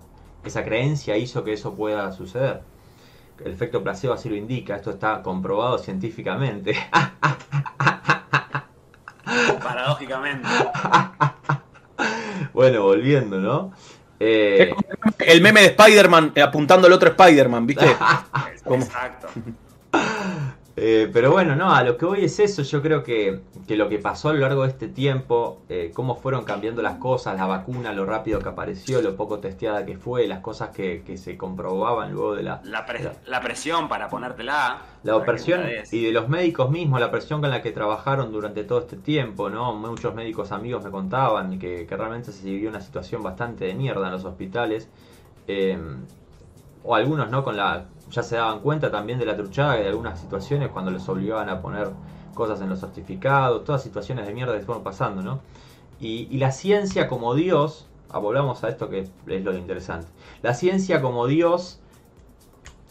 esa 0.50 0.64
creencia 0.64 1.18
hizo 1.18 1.44
que 1.44 1.54
eso 1.54 1.76
pueda 1.76 2.12
suceder 2.12 2.62
el 3.44 3.52
efecto 3.52 3.84
placebo 3.84 4.14
así 4.14 4.30
lo 4.30 4.36
indica, 4.36 4.76
esto 4.76 4.92
está 4.92 5.22
comprobado 5.22 5.78
científicamente. 5.78 6.76
Paradójicamente. 9.62 10.48
bueno, 12.54 12.84
volviendo, 12.84 13.40
¿no? 13.40 13.74
Eh... 14.20 14.74
El 15.20 15.42
meme 15.42 15.62
de 15.62 15.68
Spider-Man 15.68 16.32
eh, 16.36 16.42
apuntando 16.42 16.88
al 16.88 16.94
otro 16.94 17.10
Spider-Man, 17.10 17.68
¿viste? 17.68 17.86
Exacto. 18.66 19.28
Eh, 20.78 21.10
pero 21.14 21.32
bueno, 21.32 21.56
no, 21.56 21.74
a 21.74 21.84
lo 21.84 21.98
que 21.98 22.06
voy 22.06 22.26
es 22.26 22.38
eso. 22.40 22.62
Yo 22.62 22.82
creo 22.82 23.02
que, 23.02 23.42
lo 23.70 23.88
que 23.88 23.98
pasó 23.98 24.30
a 24.30 24.34
lo 24.34 24.40
largo 24.40 24.64
de 24.64 24.70
este 24.70 24.88
tiempo, 24.90 25.62
eh, 25.70 25.92
cómo 25.94 26.16
fueron 26.16 26.44
cambiando 26.44 26.82
las 26.82 26.98
cosas, 26.98 27.38
la 27.38 27.46
vacuna, 27.46 27.94
lo 27.94 28.06
rápido 28.06 28.40
que 28.40 28.50
apareció, 28.50 29.02
lo 29.02 29.16
poco 29.16 29.40
testeada 29.40 29.86
que 29.86 29.98
fue, 29.98 30.28
las 30.28 30.40
cosas 30.40 30.70
que, 30.70 31.04
se 31.16 31.38
comprobaban 31.38 32.12
luego 32.12 32.36
de 32.36 32.44
la, 32.44 32.62
la, 32.66 33.42
presión 33.42 33.88
para 33.88 34.10
ponértela. 34.10 34.82
La 35.04 35.16
opresión 35.16 35.62
y 35.92 36.04
de 36.04 36.12
los 36.12 36.28
médicos 36.28 36.70
mismos, 36.70 37.00
la 37.00 37.12
presión 37.12 37.40
con 37.40 37.52
la 37.52 37.62
que 37.62 37.72
trabajaron 37.72 38.32
durante 38.32 38.64
todo 38.64 38.80
este 38.80 38.98
tiempo, 38.98 39.50
¿no? 39.50 39.74
Muchos 39.74 40.14
médicos 40.14 40.52
amigos 40.52 40.84
me 40.84 40.92
contaban 40.92 41.58
que, 41.58 41.86
que 41.86 41.96
realmente 41.96 42.32
se 42.32 42.44
vivió 42.44 42.70
una 42.70 42.82
situación 42.82 43.24
bastante 43.24 43.66
de 43.66 43.76
mierda 43.76 44.08
en 44.08 44.12
los 44.12 44.26
hospitales. 44.26 44.90
Eh, 45.48 45.78
o 46.86 46.96
algunos, 46.96 47.30
¿no? 47.30 47.44
Con 47.44 47.58
la 47.58 47.86
ya 48.12 48.24
se 48.24 48.36
daban 48.36 48.60
cuenta 48.60 48.92
también 48.92 49.20
de 49.20 49.26
la 49.26 49.36
truchada 49.36 49.80
y 49.80 49.84
de 49.84 49.90
algunas 49.90 50.20
situaciones 50.20 50.70
cuando 50.70 50.92
les 50.92 51.08
obligaban 51.10 51.50
a 51.50 51.62
poner 51.62 51.92
cosas 52.34 52.62
en 52.62 52.70
los 52.70 52.80
certificados, 52.80 53.64
todas 53.64 53.82
situaciones 53.82 54.28
de 54.28 54.34
mierda 54.34 54.58
que 54.58 54.66
fueron 54.66 54.84
pasando, 54.84 55.22
¿no? 55.22 55.40
Y, 56.00 56.38
la 56.38 56.52
ciencia 56.52 57.08
como 57.08 57.34
Dios, 57.34 57.88
ah, 58.10 58.20
volvamos 58.20 58.64
a 58.64 58.70
esto 58.70 58.90
que 58.90 59.00
es 59.00 59.12
lo 59.26 59.56
interesante, 59.56 60.08
la 60.44 60.54
ciencia 60.54 61.02
como 61.02 61.26
Dios 61.26 61.80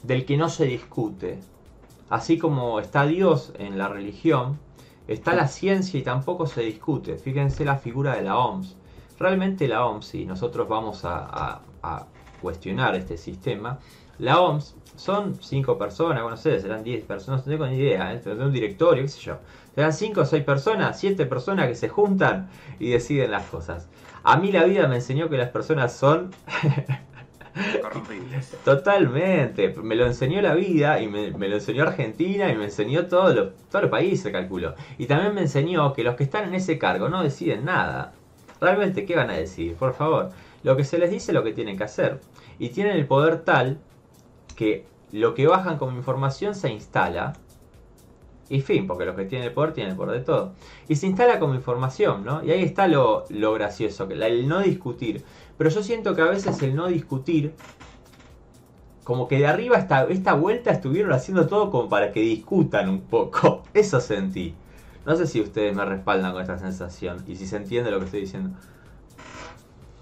del 0.02 0.24
que 0.24 0.36
no 0.36 0.48
se 0.48 0.64
discute, 0.64 1.40
así 2.08 2.38
como 2.38 2.80
está 2.80 3.06
Dios 3.06 3.52
en 3.58 3.78
la 3.78 3.88
religión, 3.88 4.58
está 5.06 5.34
la 5.34 5.48
ciencia 5.48 6.00
y 6.00 6.02
tampoco 6.02 6.46
se 6.46 6.62
discute. 6.62 7.16
Fíjense 7.16 7.64
la 7.64 7.76
figura 7.76 8.16
de 8.16 8.22
la 8.22 8.38
OMS. 8.38 8.76
Realmente 9.18 9.68
la 9.68 9.84
OMS, 9.86 10.06
si 10.06 10.24
nosotros 10.24 10.68
vamos 10.68 11.04
a, 11.04 11.60
a 11.82 12.06
cuestionar 12.40 12.94
este 12.94 13.16
sistema, 13.16 13.78
la 14.18 14.40
OMS 14.40 14.76
son 14.96 15.34
5 15.40 15.78
personas, 15.78 16.22
bueno, 16.22 16.30
no 16.30 16.36
sé, 16.36 16.60
serán 16.60 16.84
10 16.84 17.04
personas, 17.04 17.46
no 17.46 17.52
tengo 17.52 17.66
ni 17.66 17.76
idea, 17.76 18.12
¿eh? 18.12 18.20
de 18.20 18.32
un 18.32 18.52
directorio, 18.52 19.02
qué 19.02 19.08
sé 19.08 19.20
yo. 19.20 19.38
Serán 19.74 19.92
5 19.92 20.20
o 20.20 20.24
6 20.24 20.44
personas, 20.44 20.98
7 20.98 21.26
personas 21.26 21.68
que 21.68 21.74
se 21.74 21.88
juntan 21.88 22.48
y 22.78 22.90
deciden 22.90 23.30
las 23.30 23.46
cosas. 23.46 23.88
A 24.22 24.36
mí 24.36 24.52
la 24.52 24.64
vida 24.64 24.86
me 24.86 24.96
enseñó 24.96 25.28
que 25.28 25.36
las 25.36 25.50
personas 25.50 25.92
son... 25.92 26.30
Corrompibles. 27.82 28.56
Totalmente. 28.64 29.74
Me 29.82 29.94
lo 29.94 30.06
enseñó 30.06 30.40
la 30.42 30.54
vida 30.54 31.00
y 31.00 31.08
me, 31.08 31.30
lo 31.30 31.54
enseñó 31.54 31.84
Argentina 31.84 32.50
y 32.50 32.56
me 32.56 32.64
enseñó 32.64 33.06
todos 33.06 33.34
los 33.34 33.48
todo 33.70 33.90
países, 33.90 34.32
calculo. 34.32 34.74
Y 34.98 35.06
también 35.06 35.34
me 35.34 35.42
enseñó 35.42 35.92
que 35.92 36.02
los 36.02 36.16
que 36.16 36.24
están 36.24 36.48
en 36.48 36.54
ese 36.54 36.78
cargo 36.78 37.08
no 37.08 37.22
deciden 37.22 37.64
nada. 37.64 38.12
Realmente, 38.60 39.04
¿qué 39.04 39.14
van 39.14 39.30
a 39.30 39.34
decir? 39.34 39.74
Por 39.74 39.94
favor. 39.94 40.30
Lo 40.62 40.76
que 40.76 40.84
se 40.84 40.98
les 40.98 41.10
dice 41.10 41.32
es 41.32 41.34
lo 41.34 41.44
que 41.44 41.52
tienen 41.52 41.76
que 41.76 41.84
hacer. 41.84 42.20
Y 42.58 42.70
tienen 42.70 42.96
el 42.96 43.06
poder 43.06 43.42
tal 43.42 43.78
que 44.54 44.86
lo 45.12 45.34
que 45.34 45.46
bajan 45.46 45.78
como 45.78 45.96
información 45.96 46.54
se 46.54 46.70
instala. 46.70 47.34
Y 48.48 48.60
fin, 48.60 48.86
porque 48.86 49.06
los 49.06 49.16
que 49.16 49.24
tienen 49.24 49.48
el 49.48 49.54
poder 49.54 49.72
tienen 49.72 49.92
el 49.92 49.96
poder 49.96 50.18
de 50.18 50.24
todo. 50.24 50.52
Y 50.88 50.96
se 50.96 51.06
instala 51.06 51.38
como 51.38 51.54
información, 51.54 52.24
¿no? 52.24 52.44
Y 52.44 52.50
ahí 52.50 52.62
está 52.62 52.88
lo, 52.88 53.24
gracioso, 53.54 54.08
el 54.10 54.48
no 54.48 54.60
discutir. 54.60 55.24
Pero 55.56 55.70
yo 55.70 55.82
siento 55.82 56.14
que 56.14 56.22
a 56.22 56.26
veces 56.26 56.60
el 56.62 56.74
no 56.74 56.88
discutir, 56.88 57.54
como 59.02 59.28
que 59.28 59.38
de 59.38 59.46
arriba 59.46 59.76
esta, 59.76 60.04
esta 60.04 60.34
vuelta 60.34 60.72
estuvieron 60.72 61.12
haciendo 61.12 61.46
todo 61.46 61.70
como 61.70 61.88
para 61.88 62.12
que 62.12 62.20
discutan 62.20 62.88
un 62.88 63.02
poco. 63.02 63.62
Eso 63.74 64.00
sentí. 64.00 64.54
No 65.06 65.16
sé 65.16 65.26
si 65.26 65.40
ustedes 65.40 65.74
me 65.74 65.84
respaldan 65.84 66.32
con 66.32 66.42
esta 66.42 66.58
sensación 66.58 67.22
y 67.26 67.36
si 67.36 67.46
se 67.46 67.56
entiende 67.56 67.90
lo 67.90 67.98
que 67.98 68.06
estoy 68.06 68.20
diciendo. 68.20 68.50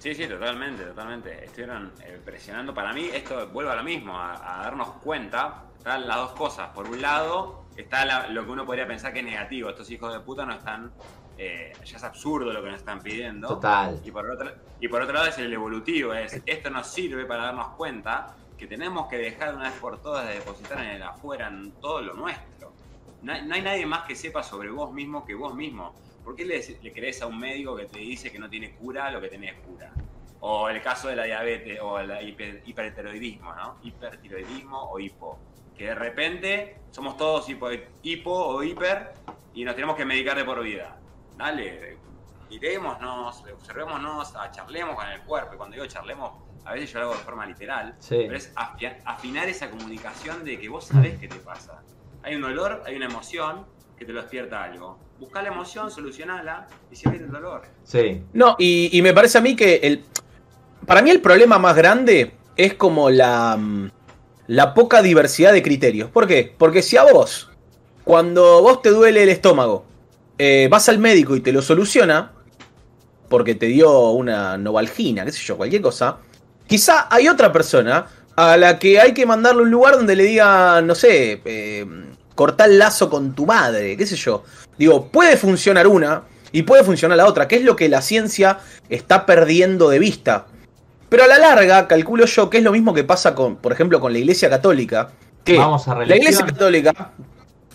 Sí, 0.03 0.17
sí, 0.17 0.27
totalmente, 0.27 0.83
totalmente. 0.83 1.45
Estuvieron 1.45 1.93
eh, 2.03 2.21
presionando. 2.25 2.75
Para 2.75 2.93
mí, 2.93 3.09
esto 3.15 3.47
vuelve 3.51 3.71
a 3.71 3.77
lo 3.77 3.85
mismo, 3.85 4.19
a, 4.19 4.61
darnos 4.65 4.95
cuenta. 4.95 5.67
Están 5.79 6.09
las 6.09 6.17
dos 6.17 6.33
cosas. 6.33 6.71
Por 6.71 6.89
un 6.89 7.01
lado, 7.01 7.67
está 7.77 8.27
lo 8.29 8.45
que 8.45 8.51
uno 8.51 8.67
podría 8.67 8.85
pensar 8.85 9.13
que 9.13 9.21
es 9.21 9.25
negativo. 9.25 9.71
Estos 9.71 9.89
hijos 9.93 10.13
de 10.13 10.19
puta 10.19 10.45
no 10.45 10.55
están. 10.55 10.91
Eh, 11.39 11.73
ya 11.85 11.99
es 11.99 12.03
absurdo 12.03 12.53
lo 12.53 12.61
que 12.65 12.71
nos 12.71 12.79
están 12.79 13.01
pidiendo. 13.01 13.47
Total. 13.47 14.01
Y 14.05 14.11
por, 14.11 14.29
otro, 14.29 14.51
y 14.81 14.89
por 14.89 15.03
otro 15.03 15.15
lado, 15.15 15.29
es 15.29 15.39
el 15.39 15.53
evolutivo. 15.53 16.13
Es 16.15 16.43
esto 16.47 16.69
nos 16.69 16.89
sirve 16.89 17.25
para 17.25 17.45
darnos 17.45 17.69
cuenta 17.77 18.35
que 18.59 18.67
tenemos 18.67 19.07
que 19.07 19.19
dejar 19.19 19.51
de 19.51 19.57
una 19.59 19.71
vez 19.71 19.79
por 19.79 20.03
todas 20.03 20.27
de 20.27 20.35
depositar 20.35 20.81
en 20.81 20.91
el 20.91 21.03
afuera, 21.05 21.47
en 21.47 21.71
todo 21.81 22.03
lo 22.03 22.15
nuestro. 22.15 22.73
No, 23.23 23.41
no 23.41 23.55
hay 23.55 23.63
nadie 23.63 23.87
más 23.87 24.03
que 24.03 24.17
sepa 24.17 24.43
sobre 24.43 24.69
vos 24.69 24.93
mismo 24.93 25.25
que 25.25 25.37
vos 25.37 25.55
mismo. 25.55 25.95
¿Por 26.25 26.37
qué 26.37 26.45
le, 26.45 26.63
le, 26.83 26.93
crees 26.93 27.21
a 27.23 27.27
un 27.27 27.39
médico 27.39 27.77
que 27.77 27.87
te 27.87 27.99
dice 27.99 28.31
que 28.31 28.39
no 28.39 28.49
tiene 28.49 28.75
cura 28.75 29.11
lo 29.11 29.21
que 29.21 29.29
tenés 29.29 29.55
cura? 29.61 29.93
O 30.41 30.69
el 30.69 30.81
caso 30.83 31.09
de 31.09 31.17
la 31.17 31.25
diabetes 31.25 31.81
o 31.81 31.99
el 31.99 32.37
hipertiroidismo, 32.65 33.55
¿no? 33.55 33.77
Hipertiroidismo 33.83 34.91
o 34.91 34.99
hipo. 34.99 35.39
Que 35.77 35.87
de 35.87 35.95
repente 35.95 36.77
somos 36.91 37.17
todos 37.17 37.49
hipo, 37.49 37.69
hipo 38.03 38.33
o 38.33 38.63
hiper 38.63 39.13
y 39.55 39.65
nos 39.65 39.75
tenemos 39.75 39.97
que 39.97 40.05
medicar 40.05 40.37
de 40.37 40.45
por 40.45 40.63
vida. 40.63 40.99
Dale, 41.37 41.99
mirémonos, 42.51 43.45
observémonos, 43.53 44.35
charlemos 44.53 44.97
con 44.97 45.09
el 45.09 45.21
cuerpo. 45.23 45.55
Y 45.55 45.57
cuando 45.57 45.75
digo 45.75 45.87
charlemos, 45.87 46.33
a 46.65 46.73
veces 46.73 46.93
yo 46.93 47.01
lo 47.01 47.07
hago 47.07 47.15
de 47.15 47.25
forma 47.25 47.47
literal. 47.47 47.97
Pero 48.09 48.37
es 48.37 48.53
afinar 48.57 49.49
esa 49.49 49.71
comunicación 49.71 50.45
de 50.45 50.59
que 50.59 50.69
vos 50.69 50.87
sabés 50.87 51.19
qué 51.19 51.29
te 51.29 51.37
pasa. 51.37 51.83
Hay 52.23 52.37
un 52.37 52.45
olor, 52.45 52.83
hay 52.87 52.97
una 52.97 53.07
emoción 53.07 53.67
que 54.03 54.07
te 54.07 54.13
lo 54.13 54.21
despierta 54.21 54.65
algo 54.65 54.99
busca 55.23 55.41
la 55.41 55.51
emoción, 55.51 55.89
solucionala 55.89 56.67
y 56.91 56.97
siempre 56.97 57.23
el 57.25 57.31
dolor. 57.31 57.63
Sí. 57.85 58.23
No, 58.33 58.57
y, 58.59 59.01
me 59.03 59.15
parece 59.15 59.39
a 59.39 59.41
mí 59.41 59.55
que 59.55 59.77
el. 59.77 60.03
Para 60.85 61.01
mí 61.01 61.11
el 61.11 61.21
problema 61.21 61.59
más 61.61 61.77
grande 61.77 62.35
es 62.57 62.75
como 62.75 63.09
la. 63.09 63.57
Mm, 63.57 63.91
la 64.49 64.75
poca 64.75 65.01
diversidad 65.01 65.53
de 65.53 65.63
criterios. 65.63 66.11
¿Por 66.11 66.27
qué? 66.27 66.53
Porque 66.59 66.83
si 66.83 66.97
a 66.97 67.05
vos, 67.05 67.51
cuando 68.03 68.61
vos 68.63 68.83
te 68.83 68.91
duele 68.91 69.23
el 69.23 69.29
estómago, 69.29 69.85
eh, 70.37 70.67
vas 70.69 70.89
al 70.89 70.99
médico 70.99 71.37
y 71.37 71.41
te 71.41 71.53
lo 71.53 71.63
soluciona, 71.63 72.33
porque 73.29 73.55
te 73.55 73.67
dio 73.67 74.11
una 74.11 74.59
novalgina, 74.59 75.25
qué 75.25 75.31
sé 75.31 75.45
yo, 75.45 75.57
cualquier 75.57 75.81
cosa, 75.81 76.19
quizá 76.67 77.07
hay 77.09 77.29
otra 77.29 77.53
persona 77.53 78.09
a 78.35 78.57
la 78.57 78.81
que 78.81 79.01
hay 79.01 79.15
que 79.15 79.25
mandarle 79.25 79.63
un 79.63 79.71
lugar 79.71 79.95
donde 79.95 80.17
le 80.17 80.25
diga, 80.25 80.83
no 80.83 80.97
sé, 80.97 81.41
eh, 81.45 81.87
cortar 82.35 82.71
el 82.71 82.79
lazo 82.79 83.11
con 83.11 83.35
tu 83.35 83.47
madre, 83.47 83.97
qué 83.97 84.07
sé 84.07 84.17
yo. 84.17 84.45
Digo, 84.79 85.09
puede 85.09 85.37
funcionar 85.37 85.87
una 85.87 86.23
y 86.53 86.63
puede 86.63 86.85
funcionar 86.85 87.17
la 87.17 87.27
otra, 87.27 87.49
que 87.49 87.57
es 87.57 87.65
lo 87.65 87.77
que 87.77 87.89
la 87.89 88.03
ciencia 88.03 88.61
está 88.89 89.27
perdiendo 89.27 89.89
de 89.89 89.99
vista. 89.99 90.47
Pero 91.09 91.25
a 91.25 91.27
la 91.27 91.39
larga, 91.39 91.89
calculo 91.89 92.25
yo 92.25 92.49
que 92.49 92.59
es 92.59 92.65
lo 92.65 92.73
mismo 92.73 92.95
que 92.95 93.05
pasa 93.05 93.35
con, 93.35 93.57
por 93.57 93.73
ejemplo, 93.73 94.01
con 94.01 94.13
la 94.13 94.19
Iglesia 94.19 94.49
Católica. 94.49 95.11
Que 95.45 95.59
Vamos 95.59 95.87
a 95.89 95.95
la 95.95 96.17
Iglesia 96.17 96.47
Católica, 96.47 97.13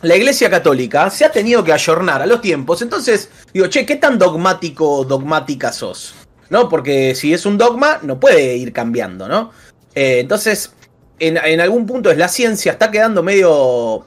la 0.01 0.16
Iglesia 0.16 0.49
Católica 0.49 1.10
se 1.10 1.26
ha 1.26 1.32
tenido 1.32 1.64
que 1.64 1.74
ayornar 1.74 2.22
a 2.22 2.26
los 2.26 2.41
tiempos. 2.41 2.82
Entonces, 2.82 3.30
digo, 3.53 3.68
che, 3.68 3.86
¿qué 3.86 3.95
tan 3.95 4.20
dogmático 4.20 4.89
o 4.89 5.05
dogmática 5.05 5.72
sos? 5.72 6.14
¿No? 6.49 6.70
Porque 6.70 7.16
si 7.16 7.34
es 7.34 7.45
un 7.45 7.58
dogma, 7.58 7.99
no 8.03 8.20
puede 8.20 8.55
ir 8.55 8.72
cambiando, 8.72 9.28
¿no? 9.28 9.51
Eh, 9.95 10.20
entonces, 10.20 10.74
en, 11.20 11.38
en, 11.38 11.60
algún 11.60 11.86
punto 11.86 12.12
es 12.12 12.18
la 12.18 12.28
ciencia 12.28 12.74
está 12.74 12.91
quedando 12.91 13.24
medio 13.24 14.05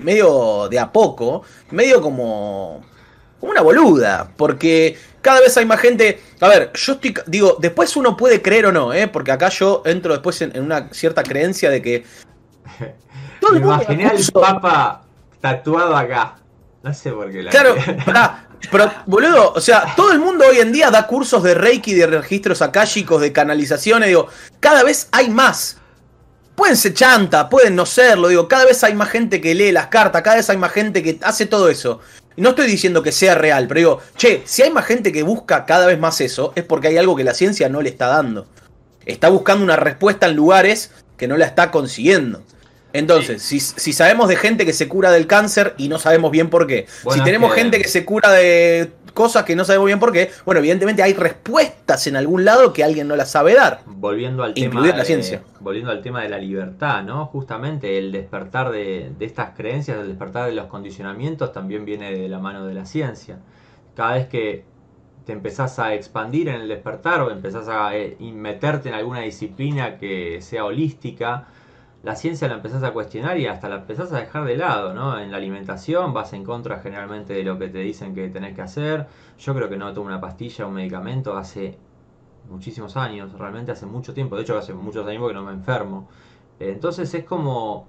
medio 0.00 0.68
de 0.68 0.78
a 0.78 0.90
poco, 0.92 1.42
medio 1.70 2.00
como, 2.00 2.82
como 3.38 3.52
una 3.52 3.60
boluda, 3.60 4.32
porque 4.36 4.96
cada 5.20 5.40
vez 5.40 5.56
hay 5.56 5.66
más 5.66 5.80
gente. 5.80 6.20
A 6.40 6.48
ver, 6.48 6.72
yo 6.74 6.92
estoy. 6.94 7.14
Digo, 7.26 7.56
después 7.60 7.96
uno 7.96 8.16
puede 8.16 8.42
creer 8.42 8.66
o 8.66 8.72
no, 8.72 8.92
¿eh? 8.92 9.08
Porque 9.08 9.32
acá 9.32 9.48
yo 9.48 9.82
entro 9.84 10.12
después 10.12 10.40
en, 10.42 10.60
una 10.60 10.88
cierta 10.92 11.22
creencia 11.22 11.70
de 11.70 11.82
que. 11.82 12.04
Todo 13.40 13.56
Imaginé 13.56 14.06
al 14.06 14.18
Papa 14.32 15.02
tatuado 15.40 15.96
acá. 15.96 16.36
No 16.82 16.92
sé 16.94 17.10
por 17.10 17.30
qué 17.30 17.42
la 17.42 17.50
Claro, 17.50 17.74
Pero, 18.70 18.92
boludo, 19.06 19.52
o 19.54 19.60
sea, 19.60 19.94
todo 19.96 20.12
el 20.12 20.18
mundo 20.18 20.44
hoy 20.46 20.58
en 20.58 20.72
día 20.72 20.90
da 20.90 21.06
cursos 21.06 21.42
de 21.42 21.54
Reiki, 21.54 21.94
de 21.94 22.06
registros 22.06 22.60
akáshicos, 22.60 23.20
de 23.20 23.32
canalizaciones, 23.32 24.08
digo, 24.08 24.28
cada 24.60 24.82
vez 24.82 25.08
hay 25.12 25.30
más. 25.30 25.79
Pueden 26.60 26.76
ser 26.76 26.92
chanta, 26.92 27.48
pueden 27.48 27.74
no 27.74 27.86
serlo, 27.86 28.28
digo, 28.28 28.46
cada 28.46 28.66
vez 28.66 28.84
hay 28.84 28.92
más 28.92 29.08
gente 29.08 29.40
que 29.40 29.54
lee 29.54 29.72
las 29.72 29.86
cartas, 29.86 30.20
cada 30.20 30.36
vez 30.36 30.50
hay 30.50 30.58
más 30.58 30.70
gente 30.70 31.02
que 31.02 31.18
hace 31.22 31.46
todo 31.46 31.70
eso. 31.70 32.00
No 32.36 32.50
estoy 32.50 32.66
diciendo 32.66 33.02
que 33.02 33.12
sea 33.12 33.34
real, 33.34 33.66
pero 33.66 33.78
digo, 33.78 34.00
che, 34.18 34.42
si 34.44 34.60
hay 34.60 34.70
más 34.70 34.84
gente 34.84 35.10
que 35.10 35.22
busca 35.22 35.64
cada 35.64 35.86
vez 35.86 35.98
más 35.98 36.20
eso, 36.20 36.52
es 36.54 36.64
porque 36.64 36.88
hay 36.88 36.98
algo 36.98 37.16
que 37.16 37.24
la 37.24 37.32
ciencia 37.32 37.70
no 37.70 37.80
le 37.80 37.88
está 37.88 38.08
dando. 38.08 38.46
Está 39.06 39.30
buscando 39.30 39.64
una 39.64 39.76
respuesta 39.76 40.26
en 40.26 40.36
lugares 40.36 40.90
que 41.16 41.26
no 41.26 41.38
la 41.38 41.46
está 41.46 41.70
consiguiendo. 41.70 42.42
Entonces, 42.92 43.42
si, 43.42 43.60
si 43.60 43.92
sabemos 43.92 44.28
de 44.28 44.36
gente 44.36 44.66
que 44.66 44.72
se 44.72 44.88
cura 44.88 45.10
del 45.12 45.26
cáncer 45.26 45.74
y 45.78 45.88
no 45.88 45.98
sabemos 45.98 46.30
bien 46.30 46.50
por 46.50 46.66
qué, 46.66 46.86
Bueno, 47.04 47.22
si 47.22 47.24
tenemos 47.24 47.54
que- 47.54 47.60
gente 47.60 47.78
que 47.80 47.88
se 47.88 48.04
cura 48.04 48.30
de 48.32 48.92
cosas 49.14 49.44
que 49.44 49.56
no 49.56 49.64
sabemos 49.64 49.86
bien 49.86 49.98
por 49.98 50.12
qué, 50.12 50.30
bueno, 50.44 50.60
evidentemente 50.60 51.02
hay 51.02 51.14
respuestas 51.14 52.06
en 52.06 52.16
algún 52.16 52.44
lado 52.44 52.72
que 52.72 52.84
alguien 52.84 53.08
no 53.08 53.16
las 53.16 53.30
sabe 53.30 53.54
dar. 53.54 53.80
Volviendo 53.86 54.42
al 54.44 54.54
tema 54.54 54.80
la 54.86 54.92
de, 54.96 55.04
ciencia. 55.04 55.42
volviendo 55.60 55.90
al 55.90 56.00
tema 56.00 56.22
de 56.22 56.28
la 56.28 56.38
libertad, 56.38 57.02
¿no? 57.02 57.26
Justamente 57.26 57.98
el 57.98 58.12
despertar 58.12 58.70
de, 58.70 59.10
de 59.18 59.24
estas 59.24 59.50
creencias, 59.56 59.98
el 59.98 60.08
despertar 60.08 60.46
de 60.46 60.52
los 60.54 60.66
condicionamientos 60.66 61.52
también 61.52 61.84
viene 61.84 62.12
de 62.12 62.28
la 62.28 62.38
mano 62.38 62.66
de 62.66 62.74
la 62.74 62.86
ciencia. 62.86 63.38
Cada 63.96 64.14
vez 64.14 64.28
que 64.28 64.64
te 65.26 65.32
empezás 65.32 65.78
a 65.78 65.92
expandir 65.94 66.48
en 66.48 66.56
el 66.62 66.68
despertar 66.68 67.20
o 67.20 67.30
empezás 67.30 67.68
a 67.68 67.94
eh, 67.96 68.16
meterte 68.20 68.88
en 68.88 68.94
alguna 68.94 69.20
disciplina 69.20 69.98
que 69.98 70.38
sea 70.40 70.64
holística, 70.64 71.48
la 72.02 72.16
ciencia 72.16 72.48
la 72.48 72.54
empezás 72.54 72.82
a 72.82 72.92
cuestionar 72.92 73.38
y 73.38 73.46
hasta 73.46 73.68
la 73.68 73.76
empezás 73.76 74.12
a 74.12 74.20
dejar 74.20 74.44
de 74.44 74.56
lado, 74.56 74.94
¿no? 74.94 75.18
En 75.18 75.30
la 75.30 75.36
alimentación 75.36 76.14
vas 76.14 76.32
en 76.32 76.44
contra 76.44 76.78
generalmente 76.80 77.34
de 77.34 77.42
lo 77.44 77.58
que 77.58 77.68
te 77.68 77.78
dicen 77.78 78.14
que 78.14 78.28
tenés 78.28 78.54
que 78.54 78.62
hacer. 78.62 79.06
Yo 79.38 79.54
creo 79.54 79.68
que 79.68 79.76
no 79.76 79.92
tomo 79.92 80.06
una 80.06 80.20
pastilla 80.20 80.66
un 80.66 80.74
medicamento 80.74 81.36
hace 81.36 81.76
muchísimos 82.48 82.96
años, 82.96 83.32
realmente 83.38 83.72
hace 83.72 83.86
mucho 83.86 84.14
tiempo, 84.14 84.36
de 84.36 84.42
hecho 84.42 84.56
hace 84.56 84.72
muchos 84.72 85.06
años 85.06 85.28
que 85.28 85.34
no 85.34 85.42
me 85.42 85.52
enfermo. 85.52 86.08
Entonces 86.58 87.12
es 87.14 87.24
como 87.24 87.86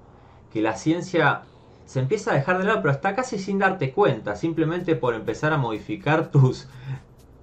que 0.52 0.62
la 0.62 0.76
ciencia 0.76 1.44
se 1.86 2.00
empieza 2.00 2.32
a 2.32 2.36
dejar 2.36 2.58
de 2.58 2.66
lado, 2.66 2.82
pero 2.82 2.94
está 2.94 3.16
casi 3.16 3.40
sin 3.40 3.60
darte 3.60 3.92
cuenta, 3.92 4.36
simplemente 4.36 4.96
por 4.96 5.14
empezar 5.14 5.54
a 5.54 5.58
modificar 5.58 6.32
tus, 6.32 6.68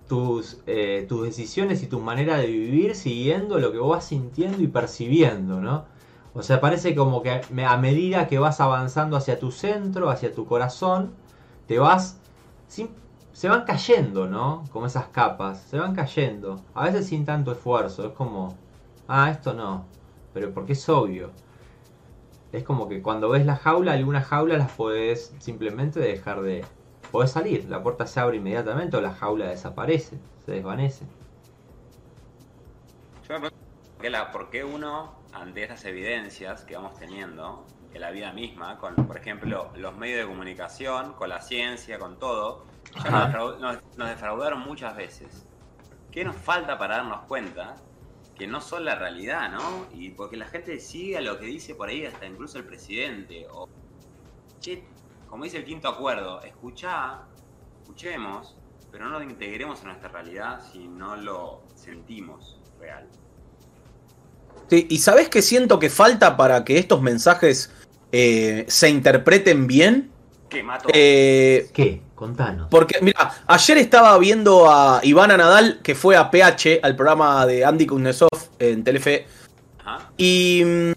tus, 0.07 0.59
eh, 0.67 1.07
tus 1.09 1.25
decisiones 1.25 1.83
y 1.83 1.87
tu 1.87 2.01
manera 2.01 2.37
de 2.37 2.47
vivir 2.47 2.95
siguiendo 2.95 3.59
lo 3.59 3.73
que 3.73 3.79
vos 3.79 3.91
vas 3.91 4.07
sintiendo 4.07 4.63
y 4.63 4.67
percibiendo, 4.67 5.61
¿no? 5.61 5.85
O 6.39 6.43
sea, 6.43 6.61
parece 6.61 6.95
como 6.95 7.23
que 7.23 7.31
a 7.67 7.77
medida 7.79 8.29
que 8.29 8.39
vas 8.39 8.61
avanzando 8.61 9.17
hacia 9.17 9.39
tu 9.39 9.51
centro, 9.51 10.11
hacia 10.11 10.35
tu 10.35 10.47
corazón, 10.47 11.13
te 11.67 11.79
vas... 11.79 12.21
se 13.33 13.49
van 13.49 13.65
cayendo, 13.65 14.27
¿no? 14.27 14.69
Como 14.73 14.87
esas 14.87 15.09
capas, 15.09 15.63
se 15.63 15.79
van 15.79 15.95
cayendo. 15.95 16.61
A 16.75 16.85
veces 16.85 17.07
sin 17.07 17.25
tanto 17.25 17.53
esfuerzo, 17.53 18.07
es 18.09 18.13
como... 18.13 18.59
Ah, 19.07 19.31
esto 19.31 19.55
no. 19.55 19.87
Pero 20.33 20.53
porque 20.53 20.73
es 20.75 20.89
obvio. 20.89 21.31
Es 22.53 22.63
como 22.63 22.89
que 22.91 23.01
cuando 23.01 23.31
ves 23.31 23.47
la 23.47 23.57
jaula, 23.57 23.93
algunas 23.93 24.27
jaulas 24.27 24.59
las 24.59 24.73
podés 24.73 25.35
simplemente 25.39 25.99
dejar 26.01 26.43
de... 26.43 26.67
Podés 27.11 27.31
salir, 27.33 27.65
la 27.71 27.83
puerta 27.83 28.07
se 28.07 28.21
abre 28.21 28.37
inmediatamente 28.37 28.99
o 28.99 29.01
la 29.01 29.15
jaula 29.15 29.47
desaparece, 29.49 30.19
se 30.45 30.53
desvanece. 30.53 31.07
Yo 33.29 33.35
me 33.35 33.41
pregunto 33.41 33.57
¿por 33.97 34.03
qué, 34.03 34.11
la- 34.11 34.33
por 34.33 34.51
qué 34.51 34.65
uno, 34.65 35.28
ante 35.41 35.63
estas 35.63 35.85
evidencias 35.85 36.65
que 36.65 36.77
vamos 36.77 36.99
teniendo, 36.99 37.67
en 37.93 38.01
la 38.01 38.11
vida 38.11 38.33
misma, 38.33 38.79
con, 38.79 38.95
por 38.97 39.17
ejemplo, 39.17 39.71
los 39.75 39.97
medios 39.97 40.21
de 40.21 40.27
comunicación, 40.27 41.15
con 41.15 41.29
la 41.31 41.41
ciencia, 41.41 41.99
con 41.99 42.19
todo, 42.19 42.67
ya 43.03 43.11
nos, 43.11 43.23
defrau- 43.29 43.59
nos- 43.59 43.79
nos 43.97 44.09
defraudaron 44.09 44.61
muchas 44.61 44.95
veces. 44.97 45.47
¿Qué 46.11 46.25
nos 46.25 46.37
falta 46.37 46.79
para 46.79 46.97
darnos 46.99 47.23
cuenta 47.27 47.77
que 48.35 48.47
no 48.47 48.61
son 48.61 48.85
la 48.85 48.95
realidad, 48.95 49.51
¿no? 49.51 49.89
Y 49.93 50.11
porque 50.11 50.37
la 50.37 50.47
gente 50.47 50.79
sigue 50.81 51.17
a 51.19 51.21
lo 51.21 51.39
que 51.39 51.47
dice 51.47 51.75
por 51.75 51.89
ahí 51.89 52.05
hasta 52.07 52.27
incluso 52.27 52.59
el 52.59 52.67
presidente. 52.67 53.47
O, 53.51 53.67
che, 54.61 54.85
como 55.27 55.45
dice 55.45 55.59
el 55.59 55.65
quinto 55.65 55.89
acuerdo, 55.89 56.43
escuchá, 56.43 57.29
escuchemos, 57.81 58.57
pero 58.91 59.09
no 59.09 59.19
lo 59.19 59.25
integremos 59.25 59.81
en 59.81 59.89
nuestra 59.89 60.09
realidad 60.09 60.61
si 60.61 60.87
no 60.89 61.17
lo 61.17 61.65
sentimos 61.75 62.61
real. 62.79 63.09
Sí, 64.71 64.87
¿Y 64.91 64.99
sabés 64.99 65.29
qué 65.29 65.41
siento 65.43 65.79
que 65.79 65.89
falta 65.91 66.37
para 66.37 66.65
que 66.65 66.79
estos 66.79 67.01
mensajes 67.03 67.71
eh, 68.13 68.65
se 68.69 68.89
interpreten 68.91 69.67
bien? 69.67 70.11
¿Qué 70.49 70.63
mato? 70.63 70.89
Eh, 70.93 71.69
¿Qué? 71.73 72.03
Contanos. 72.15 72.69
Porque, 72.71 72.99
mira, 73.01 73.31
ayer 73.47 73.79
estaba 73.79 74.17
viendo 74.19 74.71
a 74.71 75.01
Ivana 75.05 75.37
Nadal, 75.37 75.81
que 75.83 75.95
fue 75.95 76.17
a 76.17 76.31
PH, 76.31 76.81
al 76.83 76.97
programa 76.97 77.47
de 77.47 77.65
Andy 77.65 77.87
Kuznetsov 77.87 78.29
en 78.59 78.83
Telefe, 78.83 79.27
Ajá. 79.85 80.11
y 80.17 80.63
mm, 80.65 80.93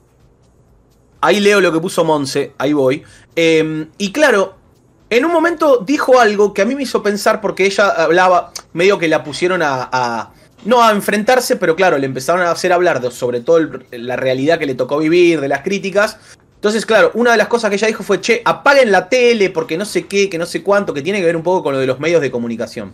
ahí 1.22 1.40
leo 1.40 1.62
lo 1.62 1.72
que 1.72 1.80
puso 1.80 2.04
Monse, 2.04 2.54
ahí 2.58 2.74
voy. 2.74 3.04
Eh, 3.36 3.88
y 4.00 4.12
claro, 4.12 4.56
en 5.10 5.26
un 5.26 5.32
momento 5.32 5.84
dijo 5.86 6.20
algo 6.20 6.54
que 6.54 6.64
a 6.64 6.66
mí 6.66 6.74
me 6.76 6.84
hizo 6.84 7.04
pensar 7.04 7.40
porque 7.40 7.66
ella 7.66 7.90
hablaba, 7.90 8.52
medio 8.74 8.98
que 8.98 9.08
la 9.08 9.24
pusieron 9.24 9.62
a... 9.62 9.90
a- 9.92 10.32
no 10.66 10.84
a 10.84 10.92
enfrentarse, 10.92 11.56
pero 11.56 11.76
claro, 11.76 11.98
le 11.98 12.06
empezaron 12.06 12.42
a 12.42 12.52
hacer 12.52 12.72
hablar 12.74 13.02
de- 13.02 13.12
sobre 13.12 13.40
todo 13.42 13.60
la 13.92 14.16
realidad 14.16 14.60
que 14.60 14.66
le 14.66 14.76
tocó 14.76 14.98
vivir, 15.00 15.42
de 15.42 15.48
las 15.48 15.62
críticas. 15.62 16.18
Entonces, 16.56 16.86
claro, 16.86 17.12
una 17.16 17.32
de 17.32 17.38
las 17.38 17.48
cosas 17.48 17.70
que 17.70 17.76
ella 17.78 17.88
dijo 17.88 18.04
fue, 18.04 18.22
che, 18.22 18.42
apaguen 18.46 18.92
la 18.92 19.10
tele 19.10 19.50
porque 19.50 19.78
no 19.78 19.86
sé 19.86 20.06
qué, 20.06 20.30
que 20.30 20.38
no 20.38 20.46
sé 20.46 20.62
cuánto, 20.62 20.94
que 20.94 21.02
tiene 21.02 21.20
que 21.20 21.26
ver 21.26 21.36
un 21.36 21.42
poco 21.44 21.64
con 21.64 21.74
lo 21.74 21.80
de 21.80 21.88
los 21.88 22.00
medios 22.00 22.22
de 22.22 22.30
comunicación. 22.30 22.94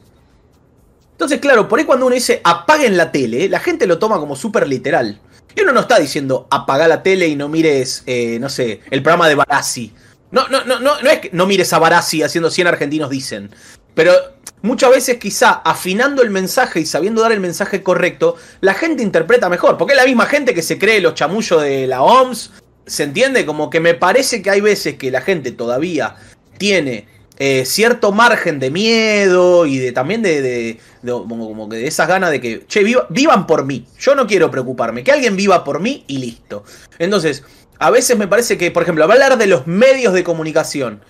Entonces, 1.12 1.40
claro, 1.40 1.68
por 1.68 1.80
ahí 1.80 1.86
cuando 1.86 2.06
uno 2.06 2.16
dice 2.16 2.42
apaguen 2.44 2.96
la 2.96 3.12
tele, 3.12 3.50
la 3.50 3.60
gente 3.60 3.88
lo 3.88 3.98
toma 3.98 4.20
como 4.20 4.36
súper 4.36 4.68
literal. 4.68 5.20
Y 5.56 5.62
uno 5.62 5.74
no 5.74 5.80
está 5.82 5.98
diciendo 6.00 6.48
apaga 6.52 6.88
la 6.88 7.02
tele 7.02 7.28
y 7.28 7.36
no 7.36 7.50
mires, 7.50 8.04
eh, 8.06 8.38
no 8.40 8.48
sé, 8.50 8.82
el 8.92 9.02
programa 9.02 9.28
de 9.28 9.36
Barassi. 9.36 9.92
No, 10.30 10.48
no, 10.50 10.64
no, 10.66 10.80
no, 10.80 11.02
no 11.02 11.10
es 11.10 11.20
que 11.20 11.30
no 11.34 11.48
mires 11.48 11.74
a 11.74 11.80
Barassi 11.80 12.22
haciendo 12.22 12.52
100 12.52 12.68
argentinos 12.68 13.10
dicen. 13.10 13.50
Pero 13.98 14.14
muchas 14.62 14.92
veces 14.92 15.18
quizá 15.18 15.54
afinando 15.66 16.22
el 16.22 16.30
mensaje 16.30 16.80
y 16.80 16.86
sabiendo 16.86 17.24
dar 17.24 17.32
el 17.32 17.40
mensaje 17.40 17.82
correcto, 17.82 18.36
la 18.62 18.76
gente 18.76 19.02
interpreta 19.02 19.50
mejor. 19.50 19.76
Porque 19.76 19.94
es 19.94 19.98
la 19.98 20.06
misma 20.06 20.28
gente 20.28 20.54
que 20.54 20.62
se 20.62 20.78
cree 20.78 21.02
los 21.02 21.16
chamullos 21.16 21.64
de 21.64 21.88
la 21.88 22.04
OMS. 22.04 22.52
¿Se 22.86 23.04
entiende? 23.04 23.44
Como 23.48 23.72
que 23.72 23.80
me 23.80 23.96
parece 23.96 24.44
que 24.44 24.52
hay 24.52 24.62
veces 24.62 24.98
que 24.98 25.10
la 25.10 25.22
gente 25.22 25.52
todavía 25.52 26.16
tiene 26.60 27.08
eh, 27.40 27.66
cierto 27.66 28.12
margen 28.12 28.60
de 28.60 28.70
miedo 28.70 29.66
y 29.66 29.80
de 29.80 29.92
también 29.94 30.22
de, 30.22 30.42
de- 30.44 30.80
como, 31.04 31.48
como 31.48 31.68
que 31.68 31.78
de 31.78 31.88
esas 31.88 32.08
ganas 32.08 32.30
de 32.30 32.40
que, 32.40 32.66
che, 32.68 32.84
viva- 32.84 33.08
vivan 33.10 33.48
por 33.48 33.66
mí. 33.66 33.88
Yo 34.00 34.14
no 34.14 34.28
quiero 34.28 34.52
preocuparme, 34.52 35.04
que 35.04 35.12
alguien 35.12 35.36
viva 35.36 35.64
por 35.64 35.80
mí 35.80 36.04
y 36.08 36.20
listo. 36.20 36.64
Entonces, 37.00 37.44
a 37.80 37.90
veces 37.90 38.16
me 38.16 38.28
parece 38.28 38.60
que, 38.60 38.70
por 38.70 38.84
ejemplo, 38.84 39.04
hablar 39.04 39.38
de 39.40 39.48
los 39.48 39.66
medios 39.66 40.14
de 40.14 40.24
comunicación. 40.24 41.02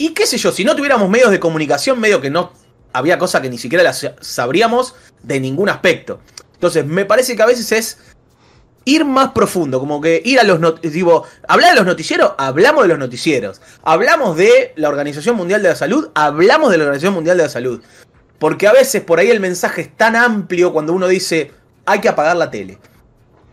Y 0.00 0.14
qué 0.14 0.26
sé 0.26 0.38
yo, 0.38 0.50
si 0.50 0.64
no 0.64 0.74
tuviéramos 0.74 1.10
medios 1.10 1.30
de 1.30 1.38
comunicación, 1.38 2.00
medio 2.00 2.22
que 2.22 2.30
no 2.30 2.54
había 2.94 3.18
cosa 3.18 3.42
que 3.42 3.50
ni 3.50 3.58
siquiera 3.58 3.84
las 3.84 4.10
sabríamos 4.22 4.94
de 5.22 5.38
ningún 5.38 5.68
aspecto. 5.68 6.20
Entonces, 6.54 6.86
me 6.86 7.04
parece 7.04 7.36
que 7.36 7.42
a 7.42 7.46
veces 7.46 7.70
es 7.70 7.98
ir 8.86 9.04
más 9.04 9.32
profundo, 9.32 9.78
como 9.78 10.00
que 10.00 10.22
ir 10.24 10.40
a 10.40 10.42
los 10.42 10.58
noticieros, 10.58 11.28
hablar 11.46 11.72
de 11.72 11.76
los 11.76 11.84
noticieros, 11.84 12.32
hablamos 12.38 12.84
de 12.84 12.88
los 12.88 12.98
noticieros, 12.98 13.60
hablamos 13.82 14.38
de 14.38 14.72
la 14.76 14.88
Organización 14.88 15.36
Mundial 15.36 15.62
de 15.62 15.68
la 15.68 15.76
Salud, 15.76 16.08
hablamos 16.14 16.70
de 16.70 16.78
la 16.78 16.84
Organización 16.84 17.12
Mundial 17.12 17.36
de 17.36 17.42
la 17.42 17.50
Salud. 17.50 17.82
Porque 18.38 18.68
a 18.68 18.72
veces 18.72 19.02
por 19.02 19.18
ahí 19.18 19.30
el 19.30 19.40
mensaje 19.40 19.82
es 19.82 19.94
tan 19.98 20.16
amplio 20.16 20.72
cuando 20.72 20.94
uno 20.94 21.08
dice 21.08 21.50
hay 21.84 22.00
que 22.00 22.08
apagar 22.08 22.38
la 22.38 22.50
tele. 22.50 22.78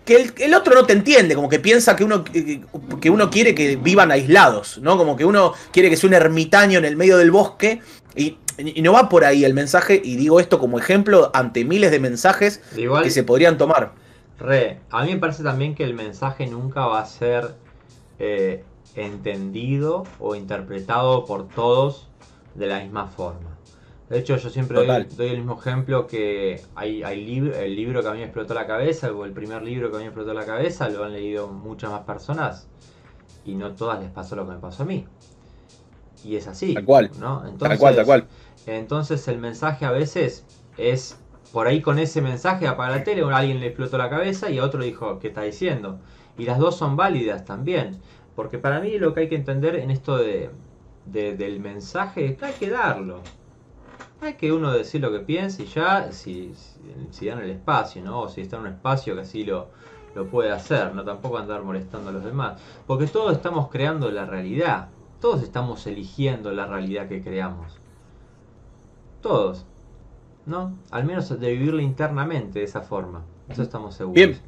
Que 0.08 0.16
el, 0.16 0.34
el 0.38 0.54
otro 0.56 0.74
no 0.74 0.86
te 0.86 0.94
entiende, 0.94 1.36
como 1.36 1.50
que 1.50 1.60
piensa 1.60 1.96
que 1.96 2.06
uno, 2.06 2.24
que, 2.24 3.10
uno 3.10 3.30
quiere 3.30 3.54
que 3.54 3.76
vivan 3.76 4.10
aislados, 4.10 4.80
¿no? 4.80 4.98
Como 4.98 5.18
que 5.18 5.26
uno 5.26 5.54
quiere 5.72 5.90
que 5.90 5.98
sea 5.98 6.08
un 6.08 6.14
ermitaño 6.14 6.80
en 6.80 6.86
el 6.86 6.96
medio 6.96 7.18
del 7.18 7.30
bosque. 7.30 7.82
Y, 8.16 8.38
y 8.58 8.82
no 8.82 8.94
va 8.94 9.10
por 9.10 9.26
ahí 9.26 9.46
el 9.46 9.54
mensaje, 9.54 10.02
y 10.04 10.16
digo 10.16 10.40
esto 10.40 10.60
como 10.60 10.80
ejemplo 10.80 11.30
ante 11.34 11.66
miles 11.66 11.92
de 11.92 12.00
mensajes 12.00 12.62
Igual, 12.76 13.04
que 13.04 13.12
se 13.12 13.24
podrían 13.24 13.58
tomar. 13.58 13.92
Re, 14.40 14.80
a 14.90 15.04
mí 15.04 15.14
me 15.14 15.20
parece 15.20 15.44
también 15.44 15.76
que 15.76 15.84
el 15.84 15.94
mensaje 15.94 16.48
nunca 16.48 16.86
va 16.86 17.02
a 17.02 17.06
ser 17.06 17.56
eh, 18.18 18.64
entendido 18.96 20.06
o 20.20 20.36
interpretado 20.36 21.26
por 21.26 21.50
todos 21.50 22.08
de 22.56 22.68
la 22.68 22.80
misma 22.80 23.08
forma. 23.08 23.57
De 24.10 24.20
hecho, 24.20 24.38
yo 24.38 24.50
siempre 24.50 24.78
doy, 24.86 25.30
el 25.30 25.38
mismo 25.38 25.60
ejemplo 25.60 26.08
que 26.08 26.62
hay, 26.76 27.04
hay 27.04 27.26
lib- 27.28 27.54
el 27.56 27.76
libro 27.76 28.02
que 28.02 28.08
a 28.08 28.12
mí 28.14 28.20
me 28.20 28.24
explotó 28.26 28.54
la 28.54 28.66
cabeza, 28.66 29.12
o 29.12 29.26
el 29.26 29.34
primer 29.34 29.62
libro 29.64 29.90
que 29.90 29.98
a 29.98 30.00
mí 30.00 30.04
me 30.06 30.10
explotó 30.10 30.34
la 30.34 30.46
cabeza, 30.46 30.90
lo 30.90 31.04
han 31.04 31.12
leído 31.14 31.48
muchas 31.50 31.92
más 31.92 32.02
personas 32.04 32.68
y 33.46 33.56
no 33.56 33.74
todas 33.76 34.00
les 34.02 34.10
pasó 34.12 34.36
lo 34.38 34.46
que 34.46 34.54
me 34.54 34.60
pasó 34.60 34.84
a 34.84 34.86
mí. 34.86 35.06
Y 36.24 36.36
es 36.36 36.48
así. 36.48 36.74
Tal 36.74 36.86
cual. 36.86 37.12
¿no? 37.20 37.40
Tal 37.42 37.50
Entonces, 37.50 37.80
cual, 37.80 37.96
tal 37.96 38.06
cual. 38.06 38.28
entonces 38.66 39.28
el 39.28 39.38
mensaje 39.40 39.86
a 39.86 39.92
veces 39.92 40.46
es 40.78 41.18
por 41.52 41.68
ahí 41.68 41.82
con 41.82 41.98
ese 42.00 42.22
mensaje 42.22 42.68
apaga 42.68 42.98
la 42.98 43.04
tele, 43.04 43.24
a 43.24 43.38
alguien 43.38 43.60
le 43.60 43.68
explotó 43.68 43.98
la 43.98 44.10
cabeza 44.10 44.50
y 44.50 44.60
a 44.60 44.64
otro 44.66 44.84
dijo, 44.84 45.20
¿qué 45.20 45.30
está 45.30 45.42
diciendo? 45.44 46.00
Y 46.38 46.46
las 46.46 46.60
dos 46.60 46.78
son 46.78 46.96
válidas 46.96 47.46
también. 47.46 47.98
Porque 48.36 48.58
para 48.60 48.80
mí 48.80 48.98
lo 49.00 49.14
que 49.14 49.22
hay 49.22 49.30
que 49.30 49.36
entender 49.36 49.76
en 49.76 49.90
esto 49.92 50.18
de, 50.18 50.52
de- 51.06 51.36
del 51.36 51.60
mensaje 51.60 52.26
es 52.26 52.38
que 52.38 52.46
hay 52.46 52.54
que 52.54 52.70
darlo. 52.70 53.22
Hay 54.22 54.34
que 54.34 54.52
uno 54.52 54.72
decir 54.72 55.02
lo 55.02 55.12
que 55.12 55.20
piensa 55.20 55.62
y 55.62 55.66
ya, 55.68 56.12
si, 56.12 56.54
si, 56.56 56.80
si 57.12 57.26
dan 57.28 57.40
el 57.40 57.52
espacio, 57.52 58.04
¿no? 58.04 58.22
O 58.22 58.30
si 58.30 58.42
está 58.42 58.56
en 58.56 58.64
un 58.64 58.68
espacio 58.70 59.14
que 59.16 59.22
así 59.22 59.44
lo, 59.44 59.70
lo 60.18 60.28
puede 60.28 60.52
hacer, 60.52 60.96
no 60.96 61.04
tampoco 61.04 61.38
andar 61.38 61.64
molestando 61.64 62.10
a 62.10 62.12
los 62.12 62.24
demás. 62.24 62.60
Porque 62.88 63.06
todos 63.06 63.34
estamos 63.34 63.70
creando 63.70 64.10
la 64.12 64.26
realidad. 64.26 64.90
Todos 65.22 65.44
estamos 65.44 65.86
eligiendo 65.88 66.52
la 66.52 66.66
realidad 66.66 67.08
que 67.08 67.22
creamos. 67.22 67.74
Todos. 69.22 69.66
¿No? 70.46 70.78
Al 70.92 71.06
menos 71.06 71.30
de 71.30 71.52
vivirla 71.52 71.84
internamente 71.84 72.60
de 72.60 72.66
esa 72.66 72.82
forma. 72.82 73.24
Eso 73.50 73.62
estamos 73.62 73.96
seguros. 73.96 74.16
Bien, 74.16 74.40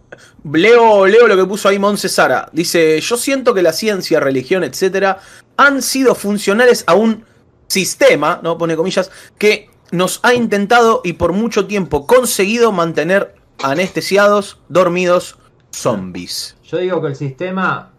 leo, 0.43 1.05
leo 1.05 1.27
lo 1.27 1.37
que 1.37 1.45
puso 1.45 1.69
ahí 1.69 1.79
Monse 1.79 2.09
Sara. 2.09 2.49
Dice, 2.51 2.99
yo 2.99 3.17
siento 3.17 3.53
que 3.53 3.61
la 3.61 3.71
ciencia, 3.71 4.19
religión, 4.19 4.63
etcétera, 4.63 5.19
han 5.55 5.81
sido 5.81 6.15
funcionales 6.15 6.83
a 6.87 6.95
un 6.95 7.23
sistema, 7.69 8.39
¿no? 8.43 8.57
Pone 8.57 8.75
comillas, 8.75 9.09
que 9.37 9.69
nos 9.91 10.19
ha 10.23 10.33
intentado 10.33 11.01
y 11.03 11.13
por 11.13 11.33
mucho 11.33 11.65
tiempo 11.67 12.05
conseguido 12.05 12.71
mantener 12.71 13.35
anestesiados, 13.63 14.59
dormidos, 14.69 15.37
zombies. 15.71 16.57
Yo 16.63 16.77
digo 16.77 17.01
que 17.01 17.07
el 17.07 17.15
sistema 17.15 17.91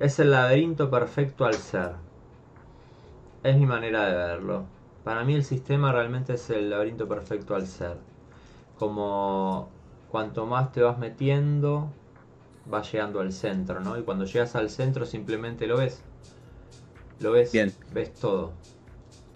es 0.00 0.18
el 0.18 0.30
laberinto 0.30 0.90
perfecto 0.90 1.44
al 1.44 1.54
ser. 1.54 1.92
Es 3.42 3.56
mi 3.56 3.66
manera 3.66 4.06
de 4.06 4.16
verlo. 4.16 4.64
Para 5.04 5.24
mí 5.24 5.34
el 5.34 5.44
sistema 5.44 5.92
realmente 5.92 6.34
es 6.34 6.50
el 6.50 6.70
laberinto 6.70 7.08
perfecto 7.08 7.54
al 7.54 7.66
ser. 7.66 7.96
Como 8.78 9.70
cuanto 10.10 10.46
más 10.46 10.72
te 10.72 10.82
vas 10.82 10.98
metiendo, 10.98 11.90
vas 12.66 12.90
llegando 12.92 13.20
al 13.20 13.32
centro, 13.32 13.80
¿no? 13.80 13.98
Y 13.98 14.02
cuando 14.02 14.24
llegas 14.24 14.54
al 14.54 14.70
centro 14.70 15.06
simplemente 15.06 15.66
lo 15.66 15.78
ves. 15.78 16.02
Lo 17.20 17.32
ves, 17.32 17.52
Bien. 17.52 17.72
ves 17.92 18.14
todo. 18.14 18.52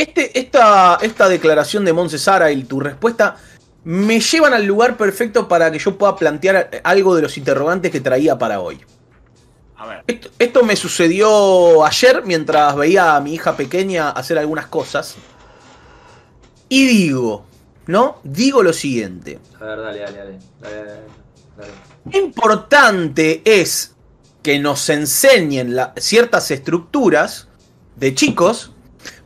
Este, 0.02 0.36
esta, 0.36 0.98
esta 1.00 1.28
declaración 1.28 1.84
de 1.84 1.92
Monse 1.92 2.18
Sara 2.18 2.50
y 2.50 2.64
tu 2.64 2.80
respuesta 2.80 3.36
me 3.84 4.18
llevan 4.20 4.52
al 4.52 4.64
lugar 4.64 4.96
perfecto 4.96 5.46
para 5.46 5.70
que 5.70 5.78
yo 5.78 5.96
pueda 5.96 6.16
plantear 6.16 6.80
algo 6.82 7.14
de 7.14 7.22
los 7.22 7.38
interrogantes 7.38 7.92
que 7.92 8.00
traía 8.00 8.36
para 8.36 8.58
hoy. 8.60 8.80
A 9.76 9.86
ver, 9.86 10.04
Esto, 10.08 10.28
esto 10.40 10.64
me 10.64 10.74
sucedió 10.74 11.84
ayer 11.84 12.22
mientras 12.24 12.74
veía 12.74 13.14
a 13.14 13.20
mi 13.20 13.34
hija 13.34 13.56
pequeña 13.56 14.10
hacer 14.10 14.38
algunas 14.38 14.66
cosas. 14.66 15.14
Y 16.68 16.84
digo, 16.86 17.44
¿no? 17.86 18.16
Digo 18.24 18.62
lo 18.62 18.72
siguiente. 18.72 19.38
A 19.60 19.64
ver, 19.64 19.78
dale, 19.82 19.98
dale, 20.00 20.18
dale. 20.18 20.38
dale, 20.60 20.84
dale, 21.56 22.18
importante 22.18 23.42
es 23.44 23.94
que 24.42 24.58
nos 24.58 24.88
enseñen 24.88 25.76
la- 25.76 25.92
ciertas 25.96 26.50
estructuras 26.50 27.46
de 27.94 28.14
chicos 28.16 28.72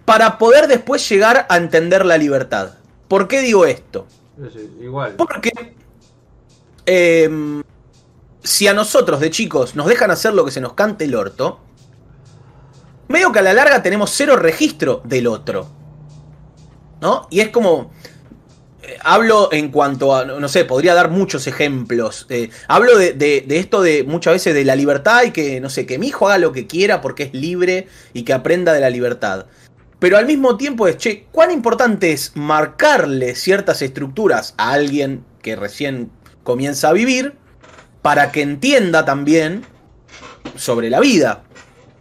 para 0.06 0.38
poder 0.38 0.66
después 0.68 1.06
llegar 1.08 1.46
a 1.50 1.56
entender 1.58 2.06
la 2.06 2.16
libertad. 2.16 2.70
¿Por 3.08 3.28
qué 3.28 3.42
digo 3.42 3.66
esto? 3.66 4.06
Igual. 4.80 5.14
Porque 5.16 5.52
em, 6.86 7.62
si 8.42 8.68
a 8.68 8.74
nosotros 8.74 9.20
de 9.20 9.30
chicos 9.30 9.74
nos 9.76 9.86
dejan 9.86 10.10
hacer 10.10 10.32
lo 10.32 10.44
que 10.44 10.50
se 10.50 10.60
nos 10.60 10.72
cante 10.74 11.04
el 11.04 11.14
orto, 11.14 11.60
medio 13.08 13.32
que 13.32 13.38
a 13.40 13.42
la 13.42 13.52
larga 13.52 13.82
tenemos 13.82 14.10
cero 14.10 14.36
registro 14.36 15.02
del 15.04 15.26
otro. 15.26 15.68
¿No? 17.00 17.26
Y 17.30 17.40
es 17.40 17.50
como... 17.50 17.90
eh, 18.82 18.96
Hablo 19.02 19.50
en 19.52 19.70
cuanto 19.70 20.14
a, 20.14 20.24
no 20.24 20.48
sé, 20.48 20.64
podría 20.64 20.94
dar 20.94 21.10
muchos 21.10 21.46
ejemplos. 21.46 22.26
eh, 22.30 22.50
hablo 22.68 22.96
de, 22.96 23.12
de- 23.12 23.44
de 23.46 23.58
esto 23.58 23.82
de 23.82 24.02
muchas 24.04 24.34
veces 24.34 24.54
de 24.54 24.64
la 24.64 24.76
libertad 24.76 25.24
y 25.24 25.30
que, 25.30 25.60
no 25.60 25.68
sé, 25.68 25.84
que 25.86 25.98
mi 25.98 26.08
hijo 26.08 26.26
haga 26.28 26.38
lo 26.38 26.52
que 26.52 26.66
quiera 26.66 27.00
porque 27.00 27.24
es 27.24 27.34
libre 27.34 27.88
y 28.12 28.22
que 28.22 28.32
aprenda 28.32 28.72
de 28.72 28.80
la 28.80 28.90
libertad. 28.90 29.46
Pero 29.98 30.18
al 30.18 30.26
mismo 30.26 30.56
tiempo 30.56 30.86
es, 30.88 30.98
che, 30.98 31.26
¿cuán 31.32 31.50
importante 31.50 32.12
es 32.12 32.32
marcarle 32.34 33.34
ciertas 33.34 33.80
estructuras 33.80 34.54
a 34.58 34.72
alguien 34.72 35.24
que 35.42 35.56
recién 35.56 36.10
comienza 36.42 36.90
a 36.90 36.92
vivir 36.92 37.34
para 38.02 38.30
que 38.30 38.42
entienda 38.42 39.04
también 39.04 39.64
sobre 40.56 40.90
la 40.90 41.00
vida? 41.00 41.44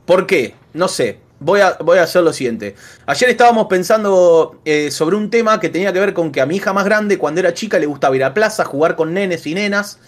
¿Por 0.05 0.27
qué? 0.27 0.55
No 0.73 0.87
sé. 0.87 1.19
Voy 1.39 1.59
a, 1.59 1.77
voy 1.83 1.97
a 1.97 2.03
hacer 2.03 2.23
lo 2.23 2.31
siguiente. 2.31 2.75
Ayer 3.05 3.29
estábamos 3.29 3.67
pensando 3.67 4.59
eh, 4.65 4.89
sobre 4.89 5.15
un 5.15 5.29
tema 5.29 5.59
que 5.59 5.69
tenía 5.69 5.91
que 5.91 5.99
ver 5.99 6.13
con 6.13 6.31
que 6.31 6.41
a 6.41 6.45
mi 6.45 6.55
hija 6.55 6.73
más 6.73 6.85
grande, 6.85 7.17
cuando 7.17 7.41
era 7.41 7.53
chica, 7.53 7.77
le 7.77 7.85
gustaba 7.85 8.15
ir 8.15 8.23
a 8.23 8.33
plaza, 8.33 8.63
jugar 8.63 8.95
con 8.95 9.13
nenes 9.13 9.45
y 9.45 9.53
nenas. 9.53 9.99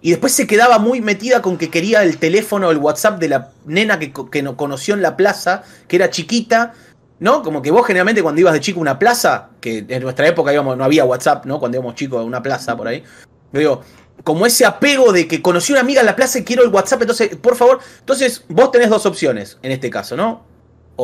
Y 0.00 0.10
después 0.10 0.32
se 0.32 0.48
quedaba 0.48 0.80
muy 0.80 1.00
metida 1.00 1.40
con 1.40 1.56
que 1.56 1.70
quería 1.70 2.02
el 2.02 2.18
teléfono 2.18 2.66
o 2.66 2.70
el 2.72 2.78
WhatsApp 2.78 3.20
de 3.20 3.28
la 3.28 3.50
nena 3.64 4.00
que, 4.00 4.12
que 4.30 4.42
no 4.42 4.56
conoció 4.56 4.94
en 4.94 5.02
la 5.02 5.16
plaza, 5.16 5.62
que 5.86 5.96
era 5.96 6.10
chiquita. 6.10 6.74
¿No? 7.22 7.40
Como 7.44 7.62
que 7.62 7.70
vos 7.70 7.86
generalmente 7.86 8.20
cuando 8.20 8.40
ibas 8.40 8.52
de 8.52 8.58
chico 8.58 8.80
a 8.80 8.82
una 8.82 8.98
plaza, 8.98 9.50
que 9.60 9.84
en 9.88 10.02
nuestra 10.02 10.26
época 10.26 10.52
íbamos, 10.52 10.76
no 10.76 10.82
había 10.82 11.04
WhatsApp, 11.04 11.46
¿no? 11.46 11.60
Cuando 11.60 11.76
íbamos 11.76 11.94
chicos 11.94 12.20
a 12.20 12.24
una 12.24 12.42
plaza 12.42 12.76
por 12.76 12.88
ahí. 12.88 13.04
Yo 13.52 13.60
digo, 13.60 13.82
como 14.24 14.44
ese 14.44 14.66
apego 14.66 15.12
de 15.12 15.28
que 15.28 15.40
conocí 15.40 15.72
a 15.72 15.74
una 15.76 15.82
amiga 15.82 16.00
en 16.00 16.06
la 16.06 16.16
plaza 16.16 16.40
y 16.40 16.42
quiero 16.42 16.64
el 16.64 16.70
WhatsApp, 16.70 17.02
entonces, 17.02 17.36
por 17.36 17.54
favor, 17.54 17.78
entonces 18.00 18.44
vos 18.48 18.72
tenés 18.72 18.90
dos 18.90 19.06
opciones 19.06 19.56
en 19.62 19.70
este 19.70 19.88
caso, 19.88 20.16
¿no? 20.16 20.42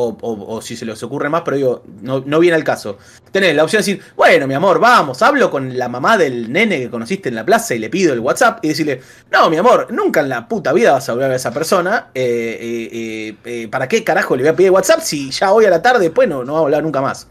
O, 0.01 0.61
si 0.61 0.75
se 0.77 0.85
les 0.85 1.01
ocurre 1.03 1.29
más, 1.29 1.41
pero 1.43 1.57
digo, 1.57 1.83
no, 2.01 2.23
no 2.25 2.39
viene 2.39 2.55
al 2.55 2.63
caso. 2.63 2.97
Tenés 3.31 3.55
la 3.55 3.63
opción 3.63 3.83
de 3.83 3.91
decir, 3.91 4.03
bueno, 4.15 4.47
mi 4.47 4.53
amor, 4.53 4.79
vamos, 4.79 5.21
hablo 5.21 5.51
con 5.51 5.77
la 5.77 5.87
mamá 5.89 6.17
del 6.17 6.51
nene 6.51 6.79
que 6.79 6.89
conociste 6.89 7.29
en 7.29 7.35
la 7.35 7.45
plaza 7.45 7.75
y 7.75 7.79
le 7.79 7.89
pido 7.89 8.13
el 8.13 8.19
WhatsApp 8.19 8.59
y 8.63 8.69
decirle, 8.69 9.01
no, 9.31 9.49
mi 9.49 9.57
amor, 9.57 9.87
nunca 9.91 10.21
en 10.21 10.29
la 10.29 10.47
puta 10.47 10.73
vida 10.73 10.93
vas 10.93 11.07
a 11.09 11.13
volver 11.13 11.31
a 11.31 11.35
esa 11.35 11.51
persona. 11.51 12.07
eh, 12.13 12.57
eh, 12.91 13.35
eh, 13.45 13.67
¿Para 13.67 13.87
qué 13.87 14.03
carajo 14.03 14.35
le 14.35 14.43
voy 14.43 14.49
a 14.49 14.55
pedir 14.55 14.71
WhatsApp 14.71 15.01
si 15.01 15.29
ya 15.31 15.51
hoy 15.51 15.65
a 15.65 15.69
la 15.69 15.81
tarde 15.81 16.05
después 16.05 16.27
no, 16.27 16.43
no 16.43 16.53
va 16.53 16.59
a 16.59 16.63
hablar 16.63 16.83
nunca 16.83 17.01
más? 17.01 17.27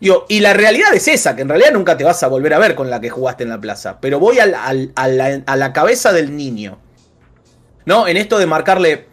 Digo, 0.00 0.26
y 0.28 0.38
la 0.38 0.52
realidad 0.52 0.94
es 0.94 1.08
esa, 1.08 1.34
que 1.34 1.42
en 1.42 1.48
realidad 1.48 1.72
nunca 1.72 1.96
te 1.96 2.04
vas 2.04 2.22
a 2.22 2.28
volver 2.28 2.54
a 2.54 2.58
ver 2.60 2.76
con 2.76 2.88
la 2.88 3.00
que 3.00 3.10
jugaste 3.10 3.42
en 3.42 3.50
la 3.50 3.60
plaza. 3.60 3.98
Pero 4.00 4.20
voy 4.20 4.38
al- 4.38 4.54
a, 4.94 5.08
la, 5.08 5.42
a 5.44 5.56
la 5.56 5.72
cabeza 5.72 6.12
del 6.12 6.36
niño. 6.36 6.78
¿No? 7.84 8.06
En 8.06 8.16
esto 8.16 8.38
de 8.38 8.46
marcarle. 8.46 9.07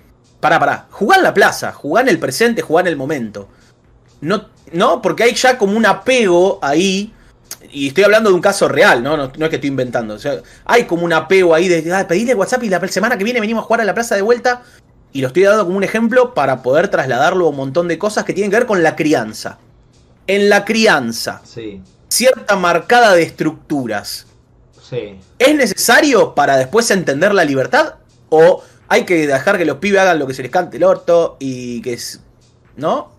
Pará, 0.45 0.59
pará. 0.59 0.85
Jugá 0.91 1.15
en 1.15 1.23
la 1.23 1.33
plaza, 1.33 1.71
jugá 1.71 2.01
en 2.01 2.07
el 2.07 2.19
presente, 2.19 2.61
jugá 2.61 2.81
en 2.81 2.87
el 2.87 2.95
momento. 2.95 3.47
No, 4.21 4.45
no, 4.73 5.01
porque 5.01 5.23
hay 5.23 5.33
ya 5.33 5.57
como 5.57 5.75
un 5.75 5.87
apego 5.87 6.59
ahí. 6.61 7.11
Y 7.71 7.87
estoy 7.87 8.03
hablando 8.03 8.29
de 8.29 8.35
un 8.35 8.41
caso 8.41 8.67
real, 8.67 9.01
¿no? 9.01 9.17
No, 9.17 9.31
no 9.35 9.45
es 9.45 9.49
que 9.49 9.55
estoy 9.55 9.69
inventando. 9.69 10.13
O 10.13 10.19
sea, 10.19 10.35
hay 10.65 10.83
como 10.83 11.03
un 11.03 11.13
apego 11.13 11.55
ahí 11.55 11.67
de 11.67 11.91
ah, 11.91 12.07
pedirle 12.07 12.35
WhatsApp 12.35 12.61
y 12.61 12.69
la 12.69 12.87
semana 12.89 13.17
que 13.17 13.23
viene 13.23 13.39
venimos 13.41 13.63
a 13.63 13.65
jugar 13.65 13.81
a 13.81 13.85
la 13.85 13.95
plaza 13.95 14.13
de 14.15 14.21
vuelta. 14.21 14.61
Y 15.13 15.21
lo 15.21 15.29
estoy 15.29 15.41
dando 15.45 15.65
como 15.65 15.77
un 15.77 15.83
ejemplo 15.83 16.35
para 16.35 16.61
poder 16.61 16.89
trasladarlo 16.89 17.47
a 17.47 17.49
un 17.49 17.55
montón 17.55 17.87
de 17.87 17.97
cosas 17.97 18.23
que 18.23 18.33
tienen 18.33 18.51
que 18.51 18.57
ver 18.57 18.67
con 18.67 18.83
la 18.83 18.95
crianza. 18.95 19.57
En 20.27 20.47
la 20.47 20.63
crianza, 20.63 21.41
Sí, 21.43 21.81
cierta 22.07 22.55
marcada 22.55 23.15
de 23.15 23.23
estructuras. 23.23 24.27
sí. 24.79 25.19
¿Es 25.39 25.55
necesario 25.55 26.35
para 26.35 26.55
después 26.55 26.91
entender 26.91 27.33
la 27.33 27.45
libertad? 27.45 27.95
¿O 28.29 28.61
hay 28.87 29.05
que 29.05 29.27
dejar 29.27 29.57
que 29.57 29.65
los 29.65 29.77
pibes 29.77 29.99
hagan 30.01 30.19
lo 30.19 30.27
que 30.27 30.33
se 30.33 30.41
les 30.43 30.51
cante 30.51 30.77
el 30.77 30.83
orto 30.83 31.37
y 31.39 31.81
que 31.81 31.93
es. 31.93 32.21
¿No? 32.77 33.11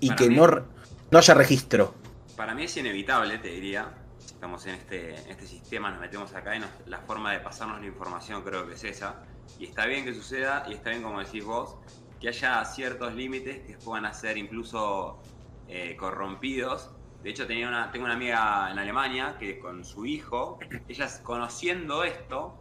Y 0.00 0.08
Para 0.08 0.16
que 0.16 0.28
mí- 0.28 0.36
no, 0.36 0.46
no 1.10 1.18
haya 1.18 1.34
registro. 1.34 1.94
para 2.36 2.54
mí 2.54 2.64
es 2.64 2.76
inevitable, 2.76 3.38
te 3.38 3.48
diría. 3.48 3.92
Estamos 4.24 4.64
en 4.66 4.74
este, 4.76 5.16
en 5.16 5.30
este 5.30 5.46
sistema, 5.48 5.90
nos 5.90 6.00
metemos 6.00 6.32
acá 6.34 6.54
y 6.54 6.60
nos- 6.60 6.70
la 6.86 6.98
forma 6.98 7.32
de 7.32 7.40
pasarnos 7.40 7.80
la 7.80 7.86
información 7.86 8.42
creo 8.42 8.66
que 8.68 8.74
es 8.74 8.84
esa. 8.84 9.16
Y 9.58 9.64
está 9.66 9.86
bien 9.86 10.04
que 10.04 10.14
suceda, 10.14 10.64
y 10.68 10.74
está 10.74 10.90
bien, 10.90 11.02
como 11.02 11.18
decís 11.18 11.44
vos, 11.44 11.74
que 12.20 12.28
haya 12.28 12.64
ciertos 12.64 13.14
límites 13.14 13.60
que 13.66 13.76
puedan 13.78 14.14
ser 14.14 14.38
incluso 14.38 15.20
eh, 15.66 15.96
corrompidos. 15.98 16.90
De 17.24 17.30
hecho, 17.30 17.46
tenía 17.48 17.66
una, 17.68 17.90
tengo 17.90 18.04
una 18.04 18.14
amiga 18.14 18.68
en 18.70 18.78
Alemania 18.78 19.36
que 19.40 19.58
con 19.58 19.84
su 19.84 20.06
hijo, 20.06 20.58
ella 20.88 21.08
conociendo 21.24 22.04
esto, 22.04 22.54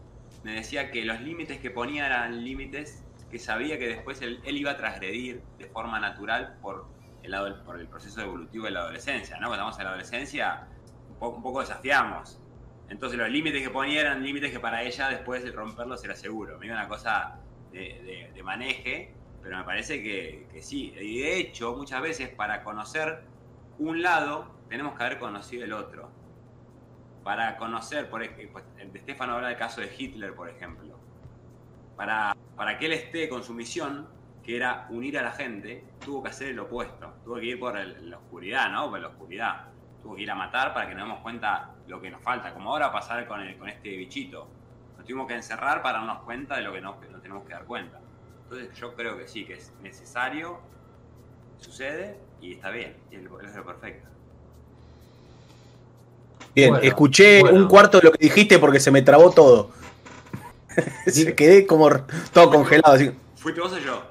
me 0.43 0.53
decía 0.55 0.91
que 0.91 1.03
los 1.05 1.21
límites 1.21 1.59
que 1.59 1.71
ponía 1.71 2.05
eran 2.05 2.43
límites 2.43 3.05
que 3.29 3.39
sabía 3.39 3.77
que 3.77 3.87
después 3.87 4.21
él, 4.21 4.41
él 4.45 4.57
iba 4.57 4.71
a 4.71 4.77
transgredir 4.77 5.47
de 5.57 5.67
forma 5.67 5.99
natural 5.99 6.57
por 6.61 6.93
el, 7.21 7.33
por 7.65 7.79
el 7.79 7.89
proceso 7.89 8.21
evolutivo 8.21 8.65
de 8.65 8.71
la 8.71 8.81
adolescencia. 8.81 9.37
¿no? 9.39 9.47
Cuando 9.47 9.55
estamos 9.55 9.79
en 9.79 9.83
la 9.85 9.89
adolescencia, 9.91 10.67
un 11.07 11.17
poco, 11.17 11.37
un 11.37 11.43
poco 11.43 11.59
desafiamos. 11.61 12.41
Entonces 12.87 13.19
los 13.19 13.29
límites 13.29 13.61
que 13.61 13.69
ponía 13.69 14.01
eran 14.01 14.23
límites 14.23 14.51
que 14.51 14.59
para 14.59 14.83
ella 14.83 15.09
después 15.09 15.43
de 15.43 15.51
romperlos 15.51 16.03
era 16.05 16.15
seguro. 16.15 16.57
Me 16.57 16.67
iba 16.67 16.75
una 16.75 16.87
cosa 16.87 17.41
de, 17.69 17.79
de- 17.79 18.31
de 18.33 18.43
maneje, 18.43 19.19
pero 19.41 19.57
me 19.57 19.63
parece 19.65 20.01
que, 20.01 20.47
que 20.51 20.61
sí. 20.61 20.93
Y 20.99 21.19
de 21.21 21.37
hecho, 21.39 21.75
muchas 21.75 22.01
veces 22.01 22.29
para 22.29 22.63
conocer 22.63 23.29
un 23.77 24.01
lado, 24.01 24.63
tenemos 24.67 24.95
que 24.95 25.03
haber 25.03 25.19
conocido 25.19 25.65
el 25.65 25.73
otro. 25.73 26.16
Para 27.27 27.57
conocer, 27.57 28.09
por 28.09 28.23
ejemplo, 28.23 28.63
de 28.77 28.99
Stefano 29.01 29.33
habla 29.33 29.49
del 29.49 29.57
caso 29.57 29.81
de 29.81 29.93
Hitler, 29.97 30.33
por 30.33 30.47
ejemplo. 30.47 30.97
Para, 31.97 32.33
para 32.55 32.79
que 32.79 32.85
él 32.85 32.93
esté 32.93 33.27
con 33.27 33.43
su 33.43 33.53
misión, 33.53 34.07
que 34.41 34.55
era 34.55 34.87
unir 34.91 35.19
a 35.19 35.23
la 35.23 35.31
gente, 35.33 35.83
tuvo 36.05 36.23
que 36.23 36.29
hacer 36.29 36.47
el 36.51 36.59
opuesto. 36.59 37.15
Tuvo 37.25 37.35
que 37.35 37.43
ir 37.47 37.59
por 37.59 37.75
el- 37.77 38.09
la 38.09 38.17
oscuridad, 38.19 38.71
¿no? 38.71 38.89
Por 38.89 39.01
la 39.01 39.09
oscuridad. 39.09 39.65
Tuvo 40.01 40.15
que 40.15 40.21
ir 40.21 40.31
a 40.31 40.35
matar 40.35 40.73
para 40.73 40.87
que 40.87 40.95
nos 40.95 41.03
demos 41.05 41.19
cuenta 41.19 41.75
lo 41.85 41.99
que 41.99 42.09
nos 42.09 42.21
falta. 42.23 42.53
Como 42.53 42.71
ahora 42.71 42.93
pasar 42.93 43.27
con, 43.27 43.41
el- 43.41 43.57
con 43.57 43.67
este 43.67 43.89
bichito. 43.97 44.47
Nos 44.95 45.03
tuvimos 45.05 45.27
que 45.27 45.33
encerrar 45.35 45.81
para 45.81 45.97
darnos 45.97 46.19
cuenta 46.19 46.55
de 46.55 46.61
lo 46.61 46.71
que 46.71 46.79
nos, 46.79 46.97
nos 47.09 47.21
tenemos 47.21 47.45
que 47.45 47.51
dar 47.51 47.65
cuenta. 47.65 47.99
Entonces 48.43 48.73
yo 48.79 48.95
creo 48.95 49.17
que 49.17 49.27
sí, 49.27 49.43
que 49.43 49.55
es 49.55 49.73
necesario, 49.81 50.61
sucede 51.57 52.21
y 52.39 52.53
está 52.53 52.69
bien. 52.69 52.95
Y 53.11 53.17
es 53.17 53.23
lo 53.23 53.65
perfecto. 53.65 54.07
Bien, 56.55 56.71
Bueno, 56.71 56.83
escuché 56.83 57.41
bueno. 57.41 57.57
un 57.59 57.67
cuarto 57.67 57.97
de 57.99 58.05
lo 58.05 58.11
que 58.11 58.17
dijiste 58.25 58.57
porque 58.59 58.79
se 58.79 58.89
me 58.91 59.01
trabó 59.01 59.31
todo. 59.31 59.69
se 61.07 61.35
quedé 61.35 61.65
como 61.67 61.89
todo 62.33 62.49
congelado. 62.49 62.93
Así. 62.95 63.11
¿Fuiste 63.35 63.61
vos 63.61 63.73
o 63.73 63.77
yo? 63.79 64.01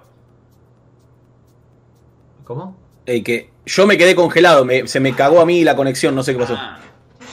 ¿Cómo? 2.45 2.77
Eh, 3.07 3.23
que 3.23 3.51
yo 3.65 3.87
me 3.87 3.97
quedé 3.99 4.15
congelado, 4.15 4.65
me- 4.65 4.87
se 4.87 5.01
me 5.01 5.15
cagó 5.15 5.41
a 5.41 5.47
mí 5.47 5.65
la 5.65 5.77
conexión, 5.77 6.15
no 6.15 6.23
sé 6.23 6.33
qué 6.33 6.39
pasó. 6.41 6.55
Ah, 6.57 6.79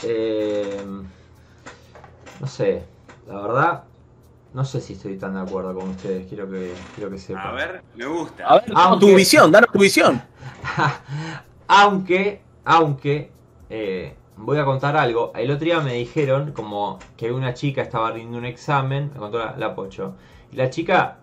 Eh, 0.02 0.82
no 2.40 2.46
sé, 2.46 2.82
la 3.28 3.40
verdad, 3.40 3.84
no 4.52 4.64
sé 4.64 4.80
si 4.80 4.94
estoy 4.94 5.16
tan 5.16 5.34
de 5.34 5.40
acuerdo 5.40 5.74
con 5.74 5.90
ustedes, 5.90 6.26
quiero 6.26 6.50
que, 6.50 6.72
quiero 6.94 7.10
que 7.10 7.18
sepan. 7.18 7.46
a 7.46 7.52
ver, 7.52 7.82
me 7.94 8.04
gusta. 8.06 8.44
A 8.46 8.54
ver, 8.56 8.64
Aunque- 8.74 9.06
tu 9.06 9.14
visión, 9.14 9.50
danos 9.52 9.70
tu 9.72 9.78
visión. 9.78 10.20
aunque, 11.68 12.42
aunque, 12.64 13.30
eh, 13.70 14.14
voy 14.44 14.58
a 14.58 14.64
contar 14.64 14.96
algo. 14.96 15.32
El 15.34 15.50
otro 15.50 15.64
día 15.64 15.80
me 15.80 15.94
dijeron 15.94 16.52
como 16.52 16.98
que 17.16 17.32
una 17.32 17.54
chica 17.54 17.82
estaba 17.82 18.10
rindiendo 18.10 18.38
un 18.38 18.44
examen, 18.44 19.10
me 19.14 19.20
contó 19.20 19.38
la, 19.56 19.74
Pocho, 19.74 20.14
y 20.52 20.56
la 20.56 20.70
chica 20.70 21.18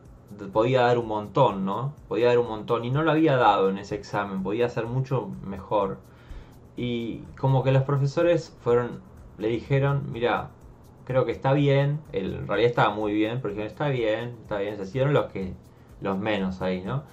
podía 0.53 0.82
dar 0.82 0.97
un 0.97 1.07
montón, 1.07 1.65
¿no? 1.65 1.93
Podía 2.07 2.28
dar 2.28 2.39
un 2.39 2.47
montón 2.47 2.86
y 2.86 2.89
no 2.89 3.03
lo 3.03 3.11
había 3.11 3.36
dado 3.38 3.69
en 3.69 3.78
ese 3.78 3.95
examen, 3.95 4.43
podía 4.43 4.65
hacer 4.65 4.86
mucho 4.86 5.30
mejor. 5.45 5.97
Y 6.78 7.19
como 7.39 7.63
que 7.63 7.72
los 7.72 7.84
profesores 7.84 8.55
fueron, 8.63 9.01
le 9.38 9.49
dijeron, 9.49 10.03
mira, 10.11 10.49
creo 11.05 11.26
que 11.26 11.32
está 11.32 11.53
bien, 11.53 11.99
el- 12.13 12.36
en 12.36 12.47
realidad 12.47 12.69
estaba 12.69 12.93
muy 12.95 13.13
bien, 13.13 13.39
pero 13.41 13.49
dijeron, 13.53 13.72
está 13.72 13.89
bien, 13.89 14.36
está 14.41 14.57
bien, 14.59 14.78
se 14.78 14.84
hicieron 14.84 15.13
los 15.13 15.26
que, 15.28 15.53
los 16.01 16.17
menos 16.17 16.61
ahí, 16.61 16.82
¿no? 16.82 17.03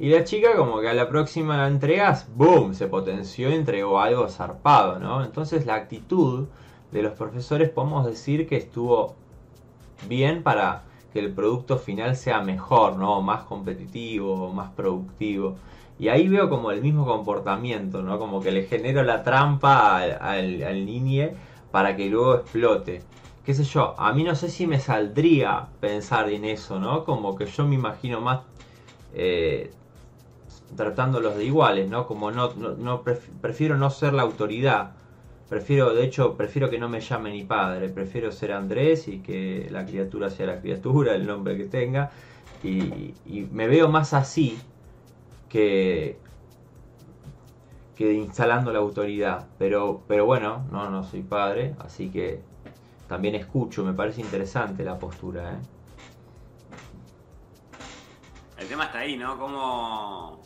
Y 0.00 0.08
la 0.08 0.24
chica 0.24 0.56
como 0.56 0.80
que 0.80 0.88
a 0.88 0.94
la 0.94 1.10
próxima 1.10 1.68
entrega, 1.68 2.18
¡boom!, 2.34 2.72
se 2.72 2.86
potenció 2.86 3.50
y 3.50 3.54
entregó 3.54 4.00
algo 4.00 4.26
zarpado, 4.30 4.98
¿no? 4.98 5.22
Entonces 5.22 5.66
la 5.66 5.74
actitud 5.74 6.46
de 6.90 7.02
los 7.02 7.12
profesores 7.12 7.68
podemos 7.68 8.06
decir 8.06 8.48
que 8.48 8.56
estuvo 8.56 9.14
bien 10.08 10.42
para 10.42 10.84
que 11.12 11.18
el 11.18 11.34
producto 11.34 11.76
final 11.76 12.16
sea 12.16 12.40
mejor, 12.40 12.96
¿no? 12.96 13.20
Más 13.20 13.42
competitivo, 13.42 14.50
más 14.54 14.70
productivo. 14.70 15.56
Y 15.98 16.08
ahí 16.08 16.28
veo 16.28 16.48
como 16.48 16.70
el 16.70 16.80
mismo 16.80 17.04
comportamiento, 17.04 18.00
¿no? 18.00 18.18
Como 18.18 18.40
que 18.40 18.52
le 18.52 18.62
genero 18.62 19.02
la 19.02 19.22
trampa 19.22 19.98
al, 19.98 20.12
al, 20.18 20.62
al 20.62 20.86
niñe 20.86 21.34
para 21.70 21.94
que 21.94 22.08
luego 22.08 22.36
explote. 22.36 23.02
Qué 23.44 23.52
sé 23.52 23.64
yo, 23.64 23.94
a 23.98 24.14
mí 24.14 24.24
no 24.24 24.34
sé 24.34 24.48
si 24.48 24.66
me 24.66 24.80
saldría 24.80 25.68
pensar 25.78 26.30
en 26.30 26.46
eso, 26.46 26.80
¿no? 26.80 27.04
Como 27.04 27.36
que 27.36 27.44
yo 27.44 27.66
me 27.66 27.74
imagino 27.74 28.22
más 28.22 28.40
eh, 29.12 29.72
tratándolos 30.76 31.36
de 31.36 31.44
iguales, 31.44 31.88
¿no? 31.88 32.06
Como 32.06 32.30
no, 32.30 32.54
no, 32.54 32.74
no 32.76 33.04
pref- 33.04 33.40
prefiero 33.40 33.76
no 33.76 33.90
ser 33.90 34.12
la 34.14 34.22
autoridad. 34.22 34.96
Prefiero, 35.48 35.94
de 35.94 36.04
hecho, 36.04 36.36
prefiero 36.36 36.70
que 36.70 36.78
no 36.78 36.88
me 36.88 37.00
llame 37.00 37.30
ni 37.32 37.44
padre. 37.44 37.88
Prefiero 37.90 38.30
ser 38.32 38.52
Andrés 38.52 39.08
y 39.08 39.22
que 39.22 39.68
la 39.70 39.86
criatura 39.86 40.30
sea 40.30 40.46
la 40.46 40.60
criatura, 40.60 41.14
el 41.14 41.26
nombre 41.26 41.56
que 41.56 41.64
tenga. 41.66 42.12
Y, 42.62 43.18
y 43.24 43.42
me 43.50 43.66
veo 43.68 43.88
más 43.88 44.12
así 44.14 44.68
que, 45.48 46.22
que 47.94 48.12
instalando 48.12 48.72
la 48.72 48.78
autoridad. 48.80 49.50
Pero, 49.58 50.04
pero 50.08 50.26
bueno, 50.26 50.66
no, 50.70 50.90
no 50.90 51.02
soy 51.04 51.22
padre, 51.22 51.76
así 51.78 52.10
que 52.10 52.44
también 53.06 53.34
escucho. 53.34 53.84
Me 53.84 53.94
parece 53.94 54.20
interesante 54.22 54.84
la 54.84 54.98
postura, 54.98 55.54
¿eh? 55.54 55.60
El 58.56 58.68
tema 58.68 58.84
está 58.86 58.98
ahí, 59.00 59.16
¿no? 59.16 59.38
Como 59.38 60.39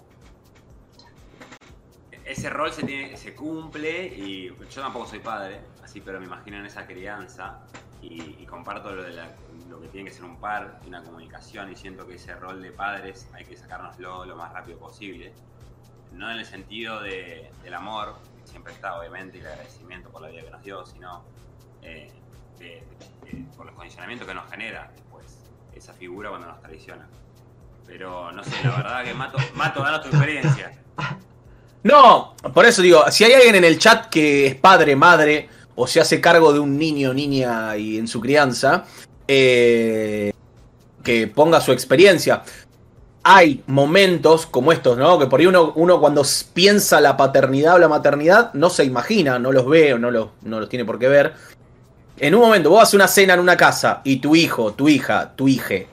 ese 2.25 2.49
rol 2.51 2.73
se 2.73 2.85
tiene, 2.85 3.17
se 3.17 3.35
cumple 3.35 4.07
y 4.07 4.49
yo 4.71 4.83
tampoco 4.83 5.07
soy 5.07 5.19
padre, 5.21 5.61
así 5.83 6.01
pero 6.01 6.19
me 6.21 6.27
imagino 6.27 6.59
en 6.59 6.67
esa 6.67 6.87
crianza 6.87 7.61
y, 8.01 8.37
y 8.43 8.47
comparto 8.47 8.95
lo 8.95 9.03
de 9.03 9.13
la- 9.13 9.31
lo 9.69 9.81
que 9.81 9.89
tiene 9.89 10.09
que 10.11 10.15
ser 10.15 10.25
un 10.25 10.39
par, 10.39 10.81
una 10.87 11.03
comunicación 11.03 11.71
y 11.73 11.77
siento 11.77 12.07
que 12.07 12.15
ese 12.15 12.35
rol 12.35 12.61
de 12.63 12.71
padres 12.73 13.29
hay 13.33 13.45
que 13.45 13.57
sacárnoslo 13.57 14.25
lo 14.25 14.37
más 14.37 14.53
rápido 14.53 14.79
posible. 14.79 15.33
No 16.13 16.31
en 16.31 16.39
el 16.39 16.45
sentido 16.47 17.01
de- 17.01 17.51
del 17.63 17.75
amor, 17.75 18.15
que 18.41 18.47
siempre 18.47 18.73
está 18.73 18.99
obviamente, 18.99 19.39
y 19.39 19.41
el 19.41 19.47
agradecimiento 19.49 20.11
por 20.11 20.23
la 20.23 20.29
vida 20.29 20.43
que 20.45 20.51
nos 20.51 20.63
dio, 20.63 20.87
sino 20.87 21.25
eh, 21.83 22.11
de- 22.59 22.87
de- 23.25 23.31
de- 23.33 23.45
por 23.57 23.67
los 23.67 23.75
condicionamientos 23.75 24.27
que 24.29 24.35
nos 24.35 24.49
genera 24.51 24.91
después 24.95 25.39
esa 25.75 25.93
figura 25.93 26.31
cuando 26.31 26.47
nos 26.49 26.61
traiciona. 26.63 27.07
Pero 27.87 28.33
no 28.33 28.43
sé, 28.45 28.63
la 28.65 28.77
verdad 28.77 29.05
que 29.05 29.13
Mato, 29.15 29.39
Mato, 29.55 29.83
danos 29.83 30.03
tu 30.03 30.09
experiencia. 30.17 30.73
No, 31.85 32.35
por 32.55 32.65
eso 32.65 32.81
digo, 32.81 33.05
si 33.11 33.25
hay 33.25 33.35
alguien 33.35 33.57
en 33.57 33.65
el 33.65 33.79
chat 33.79 34.07
que 34.09 34.47
es 34.47 34.55
padre, 34.55 34.97
madre, 34.97 35.51
o 35.75 35.87
se 35.87 36.01
hace 36.01 36.19
cargo 36.19 36.51
de 36.53 36.59
un 36.59 36.79
niño, 36.79 37.13
niña 37.13 37.77
y 37.77 37.99
en 37.99 38.09
su 38.09 38.23
crianza, 38.23 38.85
eh, 39.29 40.33
que 41.03 41.27
ponga 41.29 41.61
su 41.61 41.73
experiencia. 41.73 42.43
Hay 43.23 43.63
momentos 43.67 44.47
como 44.47 44.73
estos, 44.73 44.97
¿no? 44.97 45.19
Que 45.19 45.27
por 45.27 45.41
ahí 45.41 45.47
uno, 45.47 45.73
uno 45.77 46.01
cuando 46.01 46.23
piensa 46.55 47.03
la 47.03 47.19
paternidad 47.19 47.75
o 47.75 47.79
la 47.79 47.89
maternidad, 47.89 48.55
no 48.55 48.71
se 48.71 48.85
imagina, 48.85 49.39
no 49.39 49.53
los 49.53 49.67
ve 49.67 49.93
o 49.93 49.99
no 49.99 50.11
los, 50.11 50.29
no 50.43 50.61
los 50.61 50.71
tiene 50.71 50.87
por 50.87 50.99
qué 50.99 51.09
ver. 51.09 51.35
En 52.17 52.35
un 52.35 52.41
momento, 52.41 52.71
vos 52.71 52.83
haces 52.83 52.95
una 52.95 53.09
cena 53.09 53.35
en 53.35 53.41
una 53.41 53.59
casa 53.59 54.01
y 54.05 54.17
tu 54.17 54.35
hijo, 54.35 54.73
tu 54.73 54.89
hija, 54.89 55.33
tu 55.37 55.49
hije, 55.49 55.87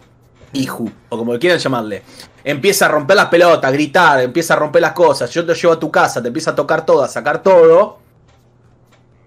hijo, 0.53 0.85
o 1.09 1.17
como 1.17 1.37
quieran 1.37 1.59
llamarle, 1.59 2.03
empieza 2.43 2.85
a 2.85 2.89
romper 2.89 3.17
las 3.17 3.27
pelotas, 3.27 3.69
a 3.69 3.71
gritar, 3.71 4.21
empieza 4.21 4.53
a 4.53 4.57
romper 4.57 4.81
las 4.81 4.93
cosas, 4.93 5.31
yo 5.31 5.45
te 5.45 5.53
llevo 5.53 5.73
a 5.73 5.79
tu 5.79 5.91
casa, 5.91 6.21
te 6.21 6.27
empieza 6.27 6.51
a 6.51 6.55
tocar 6.55 6.85
todo, 6.85 7.03
a 7.03 7.07
sacar 7.07 7.41
todo, 7.43 7.99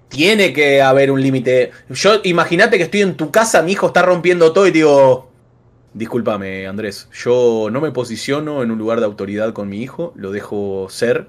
tiene 0.09 0.53
que 0.53 0.83
haber 0.83 1.11
un 1.11 1.21
límite. 1.21 1.73
Yo 1.91 2.21
imagínate 2.25 2.77
que 2.77 2.85
estoy 2.85 3.03
en 3.03 3.17
tu 3.17 3.31
casa, 3.31 3.63
mi 3.63 3.73
hijo 3.73 3.89
está 3.89 4.03
rompiendo 4.03 4.53
todo 4.53 4.67
y 4.67 4.71
digo, 4.71 5.31
discúlpame 5.93 6.67
Andrés, 6.67 7.09
yo 7.13 7.69
no 7.71 7.81
me 7.81 7.91
posiciono 7.91 8.63
en 8.63 8.71
un 8.71 8.79
lugar 8.79 9.01
de 9.01 9.07
autoridad 9.07 9.53
con 9.53 9.69
mi 9.69 9.83
hijo, 9.83 10.13
lo 10.17 10.31
dejo 10.31 10.89
ser 10.91 11.29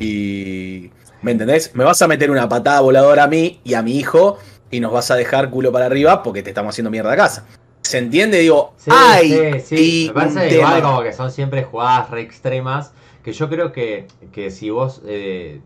y... 0.00 0.90
¿Me 1.22 1.32
entendés? 1.32 1.74
Me 1.74 1.82
vas 1.82 2.00
a 2.02 2.08
meter 2.08 2.30
una 2.30 2.48
patada 2.48 2.80
voladora 2.80 3.24
a 3.24 3.26
mí 3.26 3.60
y 3.64 3.74
a 3.74 3.82
mi 3.82 3.96
hijo 3.96 4.38
y 4.70 4.80
nos 4.80 4.92
vas 4.92 5.10
a 5.10 5.16
dejar 5.16 5.50
culo 5.50 5.72
para 5.72 5.86
arriba 5.86 6.22
porque 6.22 6.42
te 6.42 6.50
estamos 6.50 6.74
haciendo 6.74 6.90
mierda 6.90 7.12
a 7.12 7.16
casa. 7.16 7.46
¿Se 7.86 7.98
entiende? 7.98 8.38
Digo, 8.38 8.74
Sí, 8.76 8.90
¡ay! 8.92 9.32
sí, 9.32 9.76
sí. 9.76 10.04
y 10.04 10.08
Me 10.08 10.14
parece 10.14 10.48
un 10.48 10.54
igual 10.54 10.82
como 10.82 11.02
que 11.02 11.12
son 11.12 11.30
siempre 11.30 11.64
jugadas 11.64 12.10
re 12.10 12.20
extremas. 12.22 12.92
Que 13.22 13.32
yo 13.32 13.48
creo 13.48 13.72
que, 13.72 14.06
que 14.32 14.50
si 14.50 14.70
vos. 14.70 15.02
eh, 15.06 15.60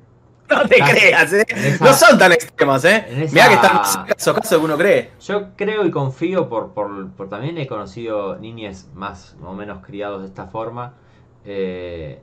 No 0.48 0.66
te 0.66 0.74
estás 0.76 0.90
creas, 0.90 1.32
¿eh? 1.32 1.46
esa- 1.48 1.84
No 1.84 1.92
son 1.94 2.18
tan 2.18 2.32
extremas, 2.32 2.84
¿eh? 2.84 3.04
esa- 3.10 3.32
Mirá 3.34 3.48
que 3.48 3.54
están 3.54 3.74
más 3.76 3.96
caso 3.98 4.34
caso 4.34 4.58
que 4.58 4.64
uno 4.64 4.76
cree. 4.78 5.10
Yo 5.20 5.48
creo 5.56 5.84
y 5.84 5.90
confío 5.90 6.48
por, 6.48 6.72
por, 6.72 7.10
por 7.12 7.28
también 7.28 7.56
he 7.58 7.66
conocido 7.66 8.36
niñes 8.36 8.88
más 8.94 9.36
o 9.44 9.52
menos 9.54 9.84
criados 9.84 10.22
de 10.22 10.28
esta 10.28 10.46
forma. 10.46 10.94
eh, 11.44 12.20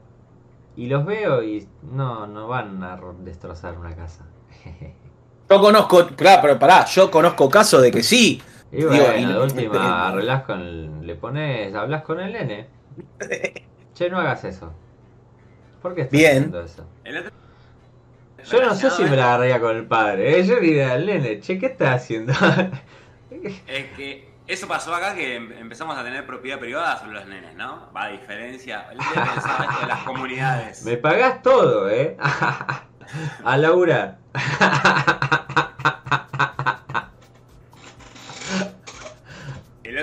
y 0.75 0.85
los 0.87 1.05
veo 1.05 1.41
y 1.43 1.67
no, 1.91 2.27
no 2.27 2.47
van 2.47 2.83
a 2.83 2.95
ro- 2.95 3.15
destrozar 3.23 3.77
una 3.77 3.95
casa. 3.95 4.25
Yo 5.49 5.61
conozco, 5.61 6.07
claro, 6.15 6.41
pero 6.41 6.59
pará, 6.59 6.85
yo 6.85 7.09
conozco 7.09 7.49
casos 7.49 7.81
de 7.81 7.89
que 7.89 8.03
sí. 8.03 8.41
Y 8.71 8.77
Digo, 8.77 8.89
bueno, 8.89 9.17
y- 9.17 9.25
de 9.25 9.39
última 9.39 10.07
arreglás 10.09 10.43
con. 10.43 11.05
Le 11.07 11.15
pones. 11.15 11.73
hablas 11.75 12.03
con 12.03 12.19
el 12.19 12.33
nene. 12.33 12.67
Che, 13.93 14.09
no 14.09 14.19
hagas 14.19 14.43
eso. 14.43 14.71
¿Por 15.81 15.95
qué 15.95 16.01
estás 16.01 16.11
Bien. 16.11 16.35
haciendo 16.37 16.61
eso? 16.61 16.85
El 17.03 17.17
otro- 17.17 17.31
Yo 18.45 18.61
no 18.65 18.75
sé 18.75 18.91
si 18.91 19.03
me 19.05 19.15
la 19.15 19.25
agarraría 19.25 19.59
con 19.59 19.75
el 19.75 19.85
padre. 19.85 20.39
¿eh? 20.39 20.45
Yo 20.45 20.59
diría 20.59 20.93
al 20.93 21.05
nene, 21.05 21.39
che, 21.39 21.57
¿qué 21.57 21.65
estás 21.67 22.03
haciendo? 22.03 22.33
Es 23.67 23.85
que 23.95 24.27
eso 24.47 24.67
pasó 24.67 24.93
acá 24.95 25.13
que 25.15 25.35
em- 25.35 25.51
empezamos 25.51 25.97
a 25.97 26.03
tener 26.03 26.25
propiedad 26.25 26.59
privada 26.59 26.97
sobre 26.97 27.13
los 27.13 27.27
nenes, 27.27 27.55
¿no? 27.55 27.91
Va 27.95 28.05
a 28.05 28.09
diferencia. 28.09 28.85
El 28.91 28.97
pensaba 28.97 29.65
esto 29.65 29.81
de 29.81 29.87
las 29.87 30.03
comunidades. 30.03 30.83
Me 30.85 30.97
pagás 30.97 31.41
todo, 31.41 31.89
¿eh? 31.89 32.17
A 33.43 33.57
Laura. 33.57 34.17
El 39.83 39.97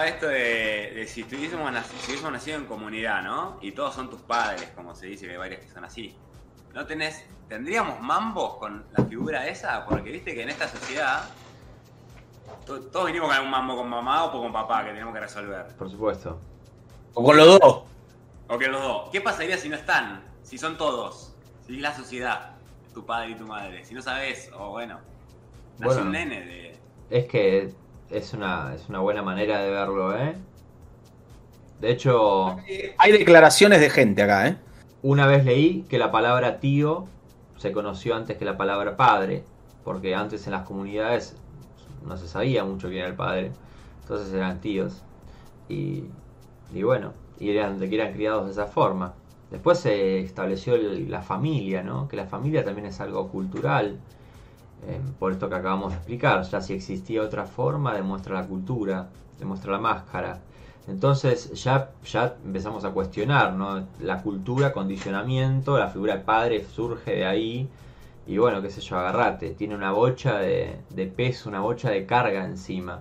esto 0.00 0.26
de, 0.28 0.92
de 0.94 1.06
si, 1.06 1.20
estuviésemos 1.22 1.70
nac- 1.72 1.84
si 1.84 2.06
hubiésemos 2.10 2.32
nacido 2.32 2.56
en 2.56 2.66
comunidad, 2.66 3.22
¿no? 3.22 3.58
Y 3.60 3.72
todos 3.72 3.94
son 3.94 4.08
tus 4.08 4.22
padres, 4.22 4.70
como 4.74 4.94
se 4.94 5.06
dice 5.06 5.26
que 5.26 5.32
hay 5.32 5.38
varias 5.38 5.60
que 5.60 5.68
son 5.68 5.84
así. 5.84 6.16
¿No 6.72 6.86
tenés, 6.86 7.26
tendríamos 7.48 8.00
mambos 8.00 8.54
con 8.56 8.86
la 8.96 9.04
figura 9.04 9.46
esa? 9.46 9.84
Porque 9.84 10.10
viste 10.10 10.34
que 10.34 10.42
en 10.42 10.48
esta 10.48 10.68
sociedad 10.68 11.24
to- 12.66 12.80
todos 12.86 13.06
vinimos 13.06 13.28
con 13.28 13.36
algún 13.36 13.50
mambo 13.50 13.76
con 13.76 13.88
mamá 13.88 14.24
o 14.24 14.32
con 14.32 14.52
papá 14.52 14.84
que 14.84 14.92
tenemos 14.92 15.12
que 15.12 15.20
resolver. 15.20 15.66
Por 15.76 15.90
supuesto. 15.90 16.40
O 17.14 17.22
con 17.24 17.36
los 17.36 17.58
dos. 17.60 17.82
O 18.48 18.58
que 18.58 18.68
los 18.68 18.80
dos. 18.82 19.10
¿Qué 19.10 19.20
pasaría 19.20 19.58
si 19.58 19.68
no 19.68 19.76
están? 19.76 20.24
Si 20.42 20.56
son 20.58 20.76
todos. 20.78 21.34
Si 21.66 21.76
es 21.76 21.80
la 21.82 21.94
sociedad. 21.94 22.56
Tu 22.94 23.04
padre 23.04 23.30
y 23.30 23.34
tu 23.34 23.46
madre. 23.46 23.84
Si 23.84 23.94
no 23.94 24.02
sabes, 24.02 24.50
o 24.56 24.70
bueno. 24.70 24.98
Nace 25.78 25.94
Bueno. 25.94 26.02
un 26.02 26.12
nene 26.12 26.40
de. 26.42 26.78
Es 27.10 27.26
que 27.26 27.74
es 28.12 28.32
una, 28.34 28.74
es 28.74 28.88
una 28.88 29.00
buena 29.00 29.22
manera 29.22 29.60
de 29.62 29.70
verlo, 29.70 30.16
¿eh? 30.16 30.36
De 31.80 31.90
hecho, 31.90 32.56
Hay 32.98 33.12
declaraciones 33.12 33.80
de 33.80 33.90
gente 33.90 34.22
acá, 34.22 34.48
¿eh? 34.48 34.56
una 35.02 35.26
vez 35.26 35.44
leí 35.44 35.82
que 35.88 35.98
la 35.98 36.10
palabra 36.10 36.60
tío 36.60 37.06
se 37.56 37.72
conoció 37.72 38.14
antes 38.16 38.36
que 38.38 38.44
la 38.44 38.56
palabra 38.56 38.96
padre. 38.96 39.44
porque 39.84 40.14
antes 40.14 40.46
en 40.46 40.52
las 40.52 40.64
comunidades 40.66 41.36
no 42.06 42.16
se 42.16 42.28
sabía 42.28 42.64
mucho 42.64 42.88
quién 42.88 43.00
era 43.00 43.08
el 43.08 43.16
padre, 43.16 43.52
entonces 44.02 44.32
eran 44.34 44.60
tíos. 44.60 45.04
Y, 45.68 46.04
y 46.72 46.82
bueno, 46.84 47.14
y 47.38 47.50
eran, 47.50 47.78
que 47.80 47.94
eran 47.94 48.12
criados 48.14 48.46
de 48.46 48.52
esa 48.52 48.66
forma. 48.66 49.14
Después 49.50 49.78
se 49.80 50.20
estableció 50.20 50.76
la 50.78 51.22
familia, 51.22 51.82
¿no? 51.82 52.08
que 52.08 52.16
la 52.16 52.26
familia 52.26 52.64
también 52.64 52.86
es 52.86 53.00
algo 53.00 53.28
cultural, 53.30 54.00
eh, 54.86 55.00
por 55.18 55.32
esto 55.32 55.48
que 55.48 55.54
acabamos 55.54 55.92
de 55.92 55.98
explicar. 55.98 56.42
Ya 56.42 56.60
si 56.60 56.74
existía 56.74 57.22
otra 57.22 57.46
forma, 57.46 57.94
demuestra 57.94 58.34
la 58.34 58.46
cultura, 58.46 59.08
demuestra 59.38 59.72
la 59.72 59.78
máscara. 59.78 60.40
Entonces 60.88 61.52
ya, 61.62 61.90
ya 62.04 62.36
empezamos 62.44 62.84
a 62.84 62.90
cuestionar 62.90 63.52
¿no? 63.54 63.86
la 64.00 64.22
cultura, 64.22 64.72
condicionamiento, 64.72 65.78
la 65.78 65.88
figura 65.88 66.16
de 66.16 66.24
padre 66.24 66.64
surge 66.64 67.16
de 67.16 67.24
ahí. 67.24 67.68
Y 68.26 68.38
bueno, 68.38 68.62
qué 68.62 68.70
sé 68.70 68.80
yo, 68.80 68.98
agarrate, 68.98 69.50
tiene 69.50 69.74
una 69.74 69.92
bocha 69.92 70.38
de, 70.38 70.78
de 70.90 71.06
peso, 71.06 71.48
una 71.48 71.60
bocha 71.60 71.90
de 71.90 72.06
carga 72.06 72.44
encima. 72.44 73.00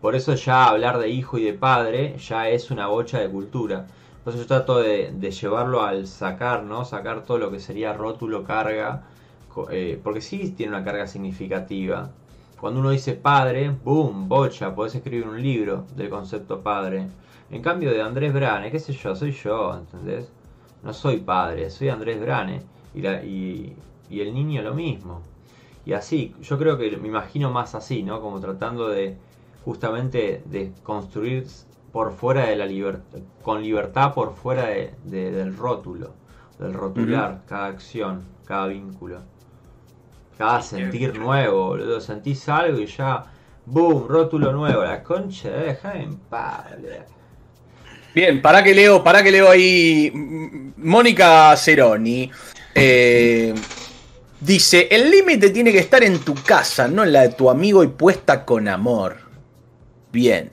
Por 0.00 0.14
eso 0.14 0.34
ya 0.34 0.66
hablar 0.66 0.98
de 0.98 1.08
hijo 1.08 1.38
y 1.38 1.44
de 1.44 1.54
padre 1.54 2.16
ya 2.18 2.48
es 2.48 2.70
una 2.70 2.86
bocha 2.86 3.18
de 3.18 3.28
cultura. 3.28 3.86
Entonces 4.28 4.42
yo 4.42 4.46
trato 4.46 4.78
de, 4.78 5.30
llevarlo 5.30 5.82
al 5.82 6.06
sacar, 6.06 6.62
¿no? 6.62 6.84
Sacar 6.84 7.24
todo 7.24 7.38
lo 7.38 7.50
que 7.50 7.60
sería 7.60 7.94
rótulo, 7.94 8.44
carga, 8.44 9.04
eh, 9.70 10.00
porque 10.02 10.20
sí 10.20 10.54
tiene 10.56 10.74
una 10.74 10.84
carga 10.84 11.06
significativa. 11.06 12.10
Cuando 12.60 12.80
uno 12.80 12.90
dice 12.90 13.14
padre, 13.14 13.70
boom, 13.84 14.28
bocha, 14.28 14.74
podés 14.74 14.94
escribir 14.94 15.26
un 15.26 15.40
libro 15.40 15.84
del 15.96 16.08
concepto 16.08 16.60
padre. 16.60 17.06
En 17.50 17.62
cambio 17.62 17.90
de 17.92 18.02
Andrés 18.02 18.32
Brane, 18.32 18.70
qué 18.70 18.78
sé 18.78 18.92
yo, 18.92 19.14
soy 19.14 19.32
yo, 19.32 19.76
¿entendés? 19.76 20.30
No 20.82 20.92
soy 20.92 21.18
padre, 21.18 21.70
soy 21.70 21.88
Andrés 21.88 22.20
Brane. 22.20 22.62
Y, 22.94 23.06
y, 23.06 23.76
y 24.10 24.20
el 24.20 24.34
niño 24.34 24.62
lo 24.62 24.74
mismo. 24.74 25.22
Y 25.86 25.92
así, 25.92 26.34
yo 26.42 26.58
creo 26.58 26.76
que 26.76 26.96
me 26.96 27.08
imagino 27.08 27.50
más 27.50 27.74
así, 27.74 28.02
¿no? 28.02 28.20
Como 28.20 28.40
tratando 28.40 28.88
de 28.88 29.16
justamente 29.64 30.42
de 30.46 30.72
construir 30.82 31.46
por 31.92 32.12
fuera 32.12 32.46
de 32.46 32.56
la 32.56 32.66
libertad, 32.66 33.18
con 33.42 33.62
libertad 33.62 34.14
por 34.14 34.34
fuera 34.34 34.66
de, 34.66 34.94
del 35.04 35.56
rótulo, 35.56 36.12
del 36.58 36.74
rotular, 36.74 37.42
cada 37.46 37.66
acción, 37.66 38.24
cada 38.46 38.66
vínculo, 38.66 39.20
cada 40.38 40.62
sentir 40.62 41.18
nuevo, 41.18 41.66
boludo, 41.68 42.00
sentís 42.00 42.48
algo 42.48 42.78
y 42.78 42.86
ya, 42.86 43.24
boom, 43.66 44.06
rótulo 44.08 44.52
nuevo, 44.52 44.84
la 44.84 45.02
concha, 45.02 45.50
deja 45.50 45.94
en 45.94 46.16
paz. 46.16 46.66
Bien, 48.14 48.40
para 48.40 48.62
que 48.62 48.74
leo, 48.74 49.02
para 49.02 49.22
que 49.22 49.30
leo 49.30 49.50
ahí, 49.50 50.12
Mónica 50.76 51.56
Ceroni. 51.56 52.30
Eh, 52.74 53.52
dice, 54.40 54.88
el 54.90 55.10
límite 55.10 55.50
tiene 55.50 55.72
que 55.72 55.80
estar 55.80 56.02
en 56.04 56.20
tu 56.20 56.34
casa, 56.34 56.86
no 56.86 57.02
en 57.02 57.12
la 57.12 57.22
de 57.22 57.30
tu 57.30 57.50
amigo 57.50 57.82
y 57.82 57.88
puesta 57.88 58.44
con 58.44 58.68
amor. 58.68 59.16
Bien. 60.12 60.50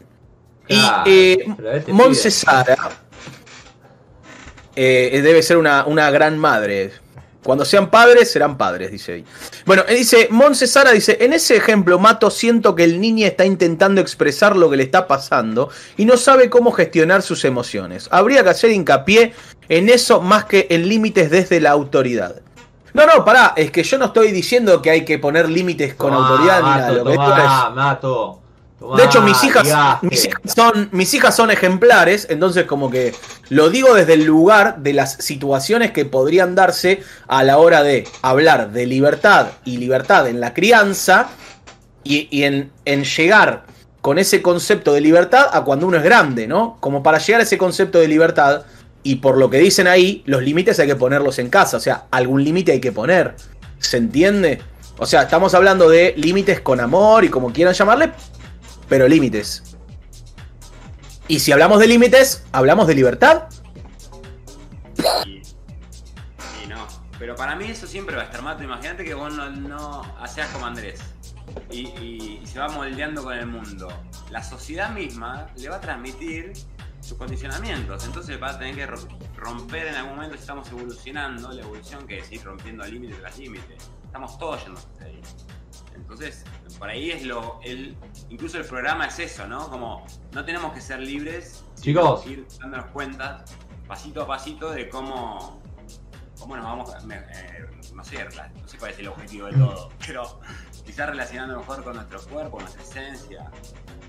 y 0.68 0.78
eh, 1.06 1.46
Moncesara 1.88 2.76
eh, 4.76 5.22
debe 5.24 5.42
ser 5.42 5.58
una, 5.58 6.12
gran 6.12 6.38
madre. 6.38 6.92
Cuando 7.46 7.64
sean 7.64 7.92
padres, 7.92 8.32
serán 8.32 8.58
padres, 8.58 8.92
dice 8.92 9.14
ahí. 9.14 9.26
Bueno, 9.68 9.84
eh, 9.88 9.94
dice, 9.94 10.30
Moncesara 10.32 10.92
dice, 10.92 11.20
en 11.22 11.32
ese 11.32 11.56
ejemplo, 11.56 12.00
Mato, 12.00 12.32
siento 12.32 12.74
que 12.74 12.84
el 12.84 13.00
niño 13.00 13.28
está 13.28 13.46
intentando 13.46 14.02
expresar 14.02 14.56
lo 14.56 14.68
que 14.68 14.78
le 14.78 14.84
está 14.84 15.06
pasando 15.06 15.70
y 15.96 16.06
no 16.06 16.18
sabe 16.18 16.50
cómo 16.50 16.72
gestionar 16.72 17.22
sus 17.22 17.46
emociones. 17.46 18.10
Habría 18.10 18.42
que 18.42 18.50
hacer 18.50 18.72
hincapié 18.72 19.34
en 19.70 19.90
eso 19.90 20.22
más 20.22 20.46
que 20.46 20.66
en 20.72 20.90
límites 20.90 21.30
desde 21.30 21.62
la 21.62 21.70
autoridad. 21.70 22.42
No, 22.96 23.06
no, 23.06 23.24
pará, 23.24 23.54
es 23.56 23.70
que 23.70 23.84
yo 23.84 24.00
no 24.00 24.06
estoy 24.06 24.32
diciendo 24.32 24.82
que 24.82 24.90
hay 24.90 25.06
que 25.06 25.20
poner 25.20 25.48
límites 25.48 25.94
con 25.94 26.14
autoridad 26.14 26.64
ni 26.64 26.70
nada. 26.70 26.92
Lo 26.94 27.06
que 27.06 27.16
Mato 27.16 28.45
de 28.80 29.06
hecho, 29.06 29.22
mis 29.22 29.42
hijas, 29.44 30.02
mis 30.02 30.26
hijas, 30.26 30.42
son, 30.54 30.90
mis 30.92 31.14
hijas 31.14 31.36
son 31.36 31.50
ejemplares, 31.50 32.28
entonces 32.30 32.66
como 32.66 32.90
que 32.90 33.16
lo 33.50 33.70
digo 33.70 33.94
desde 33.94 34.14
el 34.14 34.26
lugar 34.26 34.80
de 34.80 34.94
las 34.94 35.14
situaciones 35.14 35.92
que 35.92 36.04
podrían 36.04 36.56
darse 36.56 37.02
a 37.28 37.44
la 37.44 37.58
hora 37.58 37.84
de 37.84 38.06
hablar 38.22 38.72
de 38.72 38.86
libertad 38.86 39.48
y 39.64 39.78
libertad 39.78 40.28
en 40.28 40.42
la 40.42 40.54
crianza 40.54 41.30
y, 42.04 42.44
en, 42.44 42.72
en, 42.84 43.06
llegar 43.06 43.64
con 44.02 44.20
ese 44.20 44.42
concepto 44.42 44.94
de 44.94 45.02
libertad 45.02 45.48
a 45.52 45.64
cuando 45.64 45.88
uno 45.88 45.98
es 45.98 46.04
grande, 46.04 46.46
¿no? 46.46 46.78
Como 46.82 47.02
para 47.02 47.18
llegar 47.18 47.40
a 47.40 47.44
ese 47.46 47.58
concepto 47.58 48.00
de 48.00 48.08
libertad 48.10 48.66
y 49.04 49.16
por 49.16 49.38
lo 49.38 49.50
que 49.50 49.58
dicen 49.58 49.88
ahí, 49.88 50.22
los 50.26 50.44
límites 50.44 50.80
hay 50.80 50.88
que 50.88 50.96
ponerlos 50.96 51.40
en 51.40 51.50
casa, 51.50 51.78
o 51.78 51.80
sea, 51.80 52.06
algún 52.12 52.44
límite 52.44 52.74
hay 52.74 52.82
que 52.82 52.92
poner, 52.92 53.36
¿se 53.80 53.98
entiende? 53.98 54.62
O 54.98 55.06
sea, 55.06 55.24
estamos 55.24 55.54
hablando 55.54 55.90
de 55.90 56.14
límites 56.18 56.62
con 56.62 56.80
amor 56.80 57.26
y 57.26 57.30
como 57.30 57.52
quieran 57.52 57.74
llamarle, 57.74 58.12
pero 58.88 59.08
límites. 59.08 59.76
Y 61.28 61.40
si 61.40 61.52
hablamos 61.52 61.80
de 61.80 61.88
límites, 61.88 62.44
¿hablamos 62.52 62.88
de 62.88 62.94
libertad? 62.94 63.46
Y, 65.26 65.42
no. 66.68 66.88
Pero 67.18 67.36
para 67.36 67.56
mí 67.56 67.66
eso 67.66 67.88
siempre 67.88 68.16
va 68.16 68.24
a 68.24 68.26
estar 68.26 68.44
mato. 68.44 68.64
Imagínate 68.64 69.04
que 69.04 69.14
vos 69.16 69.34
no, 69.34 69.50
no 69.50 70.04
seas 70.28 70.50
como 70.50 70.68
Andrés. 70.68 71.00
Y, 71.72 72.42
se 72.46 72.60
va 72.60 72.70
moldeando 72.70 73.24
con 73.24 73.38
el 73.38 73.48
mundo. 73.48 73.88
La 74.30 74.44
sociedad 74.44 74.92
misma 74.92 75.48
le 75.56 75.70
va 75.70 75.78
a 75.78 75.82
transmitir 75.82 76.54
sus 77.02 77.18
condicionamientos. 77.18 78.06
Entonces 78.06 78.42
va 78.42 78.52
a 78.52 78.60
tener 78.60 78.76
que 78.76 78.88
romper 79.36 79.88
en 79.88 79.96
algún 79.96 80.16
momento 80.16 80.36
si 80.36 80.42
estamos 80.42 80.70
evolucionando. 80.70 81.52
La 81.52 81.64
evolución 81.64 82.06
que 82.06 82.20
es 82.20 82.32
ir 82.32 82.44
rompiendo 82.44 82.86
límites 82.86 83.20
tras 83.20 83.38
límites. 83.40 83.90
Estamos 84.06 84.38
todos 84.38 84.64
yendo 84.64 84.80
hacia 84.80 85.08
ahí. 85.08 85.22
Entonces, 85.96 86.44
por 86.78 86.90
ahí 86.90 87.12
es 87.12 87.24
lo. 87.24 87.60
El, 87.64 87.98
incluso 88.30 88.58
el 88.58 88.66
programa 88.66 89.08
es 89.08 89.20
eso, 89.20 89.48
¿no? 89.48 89.70
Como 89.70 90.06
no 90.32 90.46
tenemos 90.46 90.74
que 90.74 90.82
ser 90.82 91.00
libres, 91.00 91.64
chicos, 91.80 92.26
ir 92.28 92.46
dándonos 92.60 92.88
cuenta 92.88 93.44
pasito 93.88 94.24
a 94.24 94.28
pasito 94.28 94.72
de 94.72 94.90
cómo, 94.90 95.62
cómo 96.40 96.56
nos 96.56 96.66
vamos. 96.66 96.90
Eh, 97.10 97.66
no 97.94 98.04
sé, 98.04 98.26
no 98.26 98.68
sé 98.68 98.78
cuál 98.78 98.92
es 98.92 99.00
el 99.00 99.08
objetivo 99.08 99.48
de 99.48 99.54
todo, 99.54 99.90
pero 100.06 100.40
quizás 100.86 101.10
relacionando 101.10 101.58
mejor 101.60 101.84
con 101.84 101.96
nuestro 101.96 102.22
cuerpo, 102.26 102.60
nuestra 102.60 102.84
esencia. 102.84 103.52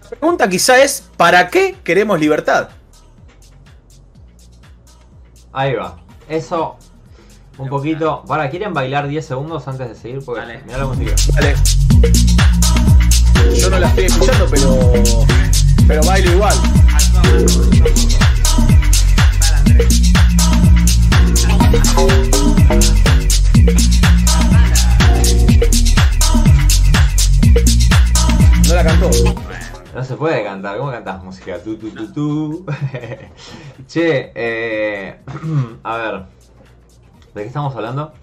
La 0.03 0.09
pregunta 0.09 0.49
quizá 0.49 0.82
es: 0.82 1.11
¿para 1.16 1.49
qué 1.49 1.78
queremos 1.84 2.18
libertad? 2.18 2.70
Ahí 5.53 5.74
va. 5.74 5.99
Eso 6.28 6.76
un 7.59 7.68
poquito. 7.68 8.22
Para, 8.26 8.50
¿quieren 8.50 8.74
bailar 8.74 9.09
10 9.09 9.24
segundos 9.24 9.66
antes 9.68 9.88
de 9.88 9.94
seguir? 9.94 10.24
Porque 10.24 10.40
Dale. 10.40 10.62
mirá 10.64 10.78
la 10.78 10.86
música. 10.86 11.14
Dale. 11.34 11.54
Yo 13.59 13.70
no 13.70 13.78
la 13.78 13.88
estoy 13.88 14.04
escuchando, 14.04 14.46
pero. 14.50 14.78
Pero 15.86 16.02
bailo 16.04 16.32
igual. 16.32 16.57
No 28.68 28.74
la 28.74 28.84
cantó. 28.84 29.11
No 29.94 30.04
se 30.04 30.14
puede 30.16 30.44
cantar, 30.44 30.76
¿cómo 30.76 30.90
cantas 30.90 31.24
música? 31.24 31.59
Tu, 31.62 31.78
tu, 31.78 31.90
tu, 31.90 32.12
tu. 32.12 32.66
che, 33.88 34.32
eh, 34.34 35.20
a 35.84 35.96
ver. 35.96 36.36
¿De 37.37 37.43
qué 37.43 37.49
estamos 37.49 37.76
hablando? 37.76 38.14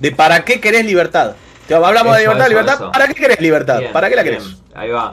De 0.00 0.10
para 0.10 0.44
qué 0.44 0.60
querés 0.60 0.84
libertad. 0.84 1.36
Hablamos 1.72 2.16
de 2.16 2.22
libertad, 2.22 2.48
libertad. 2.48 2.90
¿Para 2.90 3.06
qué 3.06 3.14
querés 3.14 3.40
libertad? 3.40 3.80
¿Para 3.92 4.10
qué 4.10 4.16
la 4.16 4.24
querés? 4.24 4.56
ahí 4.74 4.90
va. 4.90 5.12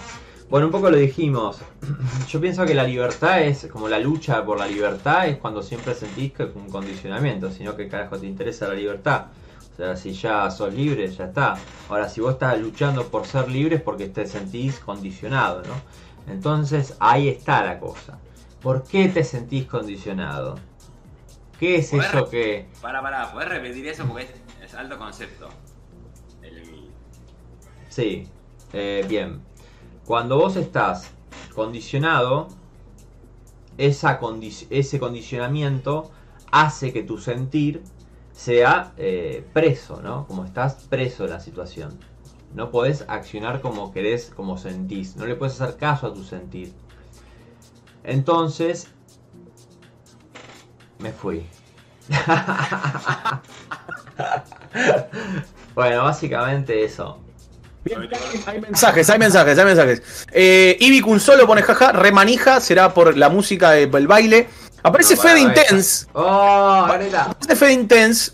Bueno, 0.50 0.66
un 0.66 0.72
poco 0.72 0.90
lo 0.90 0.98
dijimos. 0.98 1.60
Yo 2.28 2.42
pienso 2.42 2.66
que 2.66 2.74
la 2.74 2.84
libertad 2.84 3.44
es 3.44 3.68
como 3.72 3.88
la 3.88 4.00
lucha 4.00 4.44
por 4.44 4.58
la 4.58 4.66
libertad, 4.66 5.28
es 5.28 5.38
cuando 5.38 5.62
siempre 5.62 5.94
sentís 5.94 6.34
que 6.34 6.46
un 6.46 6.68
condicionamiento, 6.72 7.52
sino 7.52 7.76
que 7.76 7.88
carajo 7.88 8.18
te 8.18 8.26
interesa 8.26 8.68
la 8.68 8.74
libertad. 8.74 9.26
O 9.72 9.78
sea, 9.78 9.96
si 9.96 10.12
ya 10.14 10.50
sos 10.50 10.74
libre, 10.74 11.08
ya 11.08 11.26
está. 11.26 11.58
Ahora, 11.90 12.10
si 12.10 12.22
vos 12.22 12.34
estás 12.34 12.60
luchando 12.60 13.06
por 13.06 13.28
ser 13.28 13.50
libre 13.50 13.76
es 13.76 13.82
porque 13.84 14.08
te 14.08 14.26
sentís 14.26 14.80
condicionado, 14.80 15.62
¿no? 15.62 16.34
Entonces, 16.34 16.96
ahí 17.00 17.30
está 17.30 17.64
la 17.64 17.78
cosa. 17.78 18.18
¿Por 18.64 18.82
qué 18.82 19.10
te 19.10 19.24
sentís 19.24 19.66
condicionado? 19.66 20.56
¿Qué 21.60 21.78
es 21.78 21.94
eso 21.94 22.30
que.? 22.30 22.68
Para, 22.82 23.02
para, 23.02 23.32
¿podés 23.32 23.50
repetir 23.50 23.88
eso? 23.88 24.06
Porque 24.06 24.28
es, 24.64 24.74
alto 24.74 24.98
concepto. 24.98 25.50
Sí, 27.90 28.28
eh, 28.74 29.06
bien. 29.08 29.42
Cuando 30.06 30.38
vos 30.38 30.58
estás 30.58 31.12
condicionado, 31.54 32.50
esa 33.78 34.20
ese 34.70 35.00
condicionamiento 35.00 36.12
hace 36.52 36.92
que 36.92 37.04
tu 37.04 37.18
sentir 37.18 37.84
sea 38.34 38.94
eh, 38.98 39.46
preso, 39.54 40.02
¿no? 40.02 40.28
Como 40.28 40.44
estás 40.44 40.86
preso 40.90 41.24
de 41.24 41.30
la 41.30 41.40
situación. 41.40 41.98
No 42.54 42.70
podés 42.70 43.06
accionar 43.08 43.62
como 43.62 43.92
querés, 43.92 44.32
como 44.36 44.58
sentís. 44.58 45.16
No 45.16 45.26
le 45.26 45.36
puedes 45.36 45.60
hacer 45.60 45.78
caso 45.78 46.08
a 46.08 46.14
tu 46.14 46.24
sentir. 46.24 46.74
Entonces, 48.04 48.94
me 51.00 51.12
fui. 51.12 51.46
Bueno, 55.76 56.04
básicamente 56.04 56.86
eso. 56.86 57.20
hay 58.48 58.62
mensajes, 58.62 59.10
hay 59.10 59.20
mensajes, 59.20 59.60
hay 59.60 59.66
mensajes. 59.66 60.02
Eh, 60.32 60.78
Ibi 60.80 61.20
solo 61.20 61.46
pone 61.46 61.62
jaja, 61.62 61.92
remanija, 61.92 62.62
será 62.62 62.94
por 62.94 63.18
la 63.18 63.28
música, 63.30 63.78
el 63.78 64.08
baile. 64.08 64.48
Aparece 64.84 65.18
Fede 65.18 65.42
Intense. 65.42 66.08
Oh, 66.14 66.88
Aparece 66.88 67.56
Fede 67.56 67.74
Intense. 67.74 68.32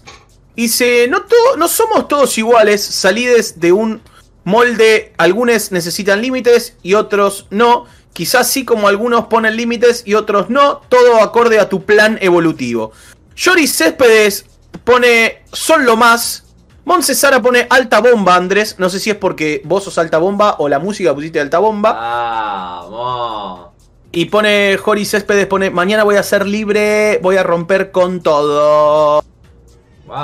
Y 0.55 0.64
dice, 0.64 1.07
no, 1.09 1.24
no 1.57 1.68
somos 1.68 2.07
todos 2.07 2.38
iguales, 2.38 2.84
salides 2.84 3.59
de 3.59 3.72
un 3.72 4.01
molde, 4.43 5.14
algunos 5.18 5.72
necesitan 5.72 6.22
límites 6.22 6.76
y 6.84 6.93
otros 6.93 7.47
no. 7.49 7.86
Quizás 8.14 8.47
sí 8.47 8.66
como 8.66 8.88
algunos 8.88 9.26
ponen 9.28 9.55
límites 9.55 10.03
y 10.05 10.16
otros 10.16 10.49
no, 10.49 10.82
todo 10.89 11.22
acorde 11.22 11.59
a 11.59 11.70
tu 11.70 11.84
plan 11.84 12.18
evolutivo. 12.22 12.91
Joris 13.38 13.76
Céspedes 13.76 14.45
pone 14.84 15.43
son 15.51 15.86
lo 15.86 15.95
más. 15.95 16.45
Moncesara 16.84 17.41
pone 17.41 17.68
alta 17.70 17.99
bomba, 18.01 18.36
Andrés. 18.36 18.76
No 18.80 18.89
sé 18.89 18.99
si 18.99 19.12
es 19.12 19.16
porque 19.16 19.62
vos 19.66 19.84
sos 19.84 19.97
alta 19.97 20.18
bomba 20.18 20.55
o 20.59 20.68
la 20.68 20.80
música 20.80 21.14
pusiste 21.14 21.39
alta 21.39 21.59
bomba. 21.59 21.93
Vamos. 21.93 23.72
Y 24.12 24.26
pone 24.26 24.78
Joris 24.78 25.12
Céspedes, 25.12 25.47
pone 25.47 25.70
mañana 25.70 26.03
voy 26.03 26.18
a 26.18 26.24
ser 26.24 26.45
libre, 26.45 27.20
voy 27.22 27.38
a 27.38 27.43
romper 27.43 27.91
con 27.91 28.22
todo. 28.22 29.24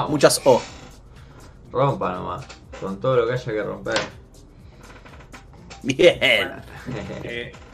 Muchas 0.09 0.41
O. 0.43 0.61
Rompa 1.71 2.11
nomás. 2.11 2.45
Con 2.81 2.99
todo 2.99 3.15
lo 3.15 3.27
que 3.27 3.33
haya 3.33 3.45
que 3.45 3.63
romper. 3.63 3.99
Bien. 5.83 6.63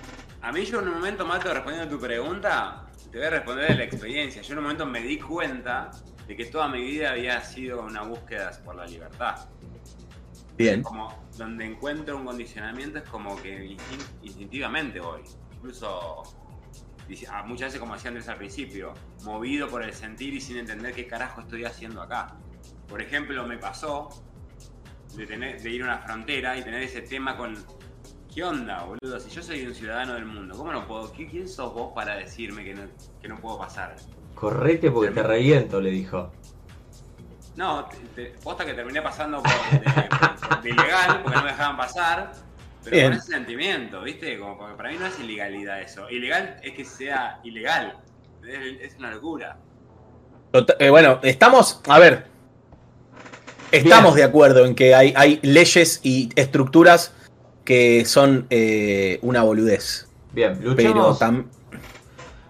A 0.43 0.51
mí 0.51 0.65
yo 0.65 0.81
en 0.81 0.89
un 0.89 0.95
momento, 0.95 1.25
Mato, 1.25 1.53
respondiendo 1.53 1.87
a 1.87 1.97
tu 1.97 2.05
pregunta, 2.05 2.85
te 3.09 3.17
voy 3.17 3.27
a 3.27 3.29
responder 3.29 3.69
de 3.69 3.75
la 3.75 3.83
experiencia. 3.85 4.41
Yo 4.41 4.51
en 4.51 4.57
un 4.57 4.63
momento 4.65 4.85
me 4.85 4.99
di 5.01 5.17
cuenta 5.17 5.89
de 6.27 6.35
que 6.35 6.45
toda 6.47 6.67
mi 6.67 6.83
vida 6.83 7.11
había 7.11 7.39
sido 7.39 7.81
una 7.81 8.01
búsqueda 8.01 8.51
por 8.65 8.75
la 8.75 8.85
libertad. 8.85 9.47
Bien. 10.57 10.83
Como 10.83 11.29
donde 11.37 11.63
encuentro 11.63 12.17
un 12.17 12.25
condicionamiento 12.25 12.99
es 12.99 13.07
como 13.07 13.41
que 13.41 13.77
instintivamente 14.21 14.99
voy. 14.99 15.21
Incluso 15.53 16.23
ah, 17.29 17.43
muchas 17.43 17.67
veces 17.67 17.79
como 17.79 17.93
decía 17.93 18.09
Andrés 18.09 18.27
al 18.27 18.37
principio, 18.37 18.93
movido 19.23 19.69
por 19.69 19.81
el 19.81 19.93
sentir 19.93 20.33
y 20.33 20.41
sin 20.41 20.57
entender 20.57 20.93
qué 20.93 21.07
carajo 21.07 21.39
estoy 21.39 21.63
haciendo 21.63 22.01
acá. 22.01 22.35
Por 22.89 23.01
ejemplo, 23.01 23.47
me 23.47 23.57
pasó 23.57 24.09
de, 25.15 25.25
tener, 25.25 25.61
de 25.61 25.69
ir 25.69 25.83
a 25.83 25.85
una 25.85 25.99
frontera 25.99 26.57
y 26.57 26.63
tener 26.63 26.83
ese 26.83 27.01
tema 27.01 27.37
con 27.37 27.55
¿Qué 28.33 28.43
onda, 28.43 28.83
boludo? 28.83 29.19
Si 29.19 29.29
yo 29.29 29.43
soy 29.43 29.63
un 29.63 29.75
ciudadano 29.75 30.15
del 30.15 30.25
mundo, 30.25 30.57
¿cómo 30.57 30.71
no 30.73 30.87
puedo? 30.87 31.11
¿Quién 31.11 31.47
sos 31.47 31.71
vos 31.71 31.91
para 31.93 32.15
decirme 32.15 32.63
que 32.63 32.73
no, 32.73 32.81
que 33.21 33.27
no 33.27 33.39
puedo 33.39 33.59
pasar? 33.59 33.95
Correte 34.33 34.89
porque 34.89 35.11
te 35.11 35.21
reviento, 35.21 35.79
le 35.79 35.91
dijo. 35.91 36.31
No, 37.55 37.87
te, 38.15 38.33
posta 38.43 38.65
que 38.65 38.73
terminé 38.73 39.03
pasando 39.03 39.43
por, 39.43 40.63
de, 40.63 40.69
ilegal, 40.69 41.21
porque 41.21 41.37
no 41.37 41.43
me 41.43 41.51
dejaban 41.51 41.77
pasar. 41.77 42.31
Pero 42.83 43.09
con 43.09 43.13
ese 43.13 43.27
sentimiento, 43.27 44.01
¿viste? 44.01 44.39
Como 44.39 44.57
porque 44.57 44.75
para 44.75 44.89
mí 44.89 44.97
no 44.99 45.05
es 45.05 45.19
ilegalidad 45.19 45.81
eso. 45.81 46.09
Ilegal 46.09 46.57
es 46.63 46.73
que 46.73 46.85
sea 46.85 47.39
ilegal. 47.43 47.97
Es, 48.47 48.95
una 48.97 49.11
locura. 49.11 49.57
Eh, 50.79 50.89
bueno, 50.89 51.19
estamos. 51.21 51.81
A 51.87 51.99
ver. 51.99 52.25
Estamos 53.71 54.15
de 54.15 54.23
acuerdo 54.23 54.65
en 54.65 54.73
que 54.73 54.95
hay, 54.95 55.13
hay 55.15 55.39
leyes 55.43 55.99
y 56.03 56.29
estructuras 56.35 57.13
que 57.63 58.05
son 58.05 58.45
eh, 58.49 59.19
una 59.21 59.43
boludez. 59.43 60.07
Bien, 60.33 60.59
luchemos. 60.63 61.19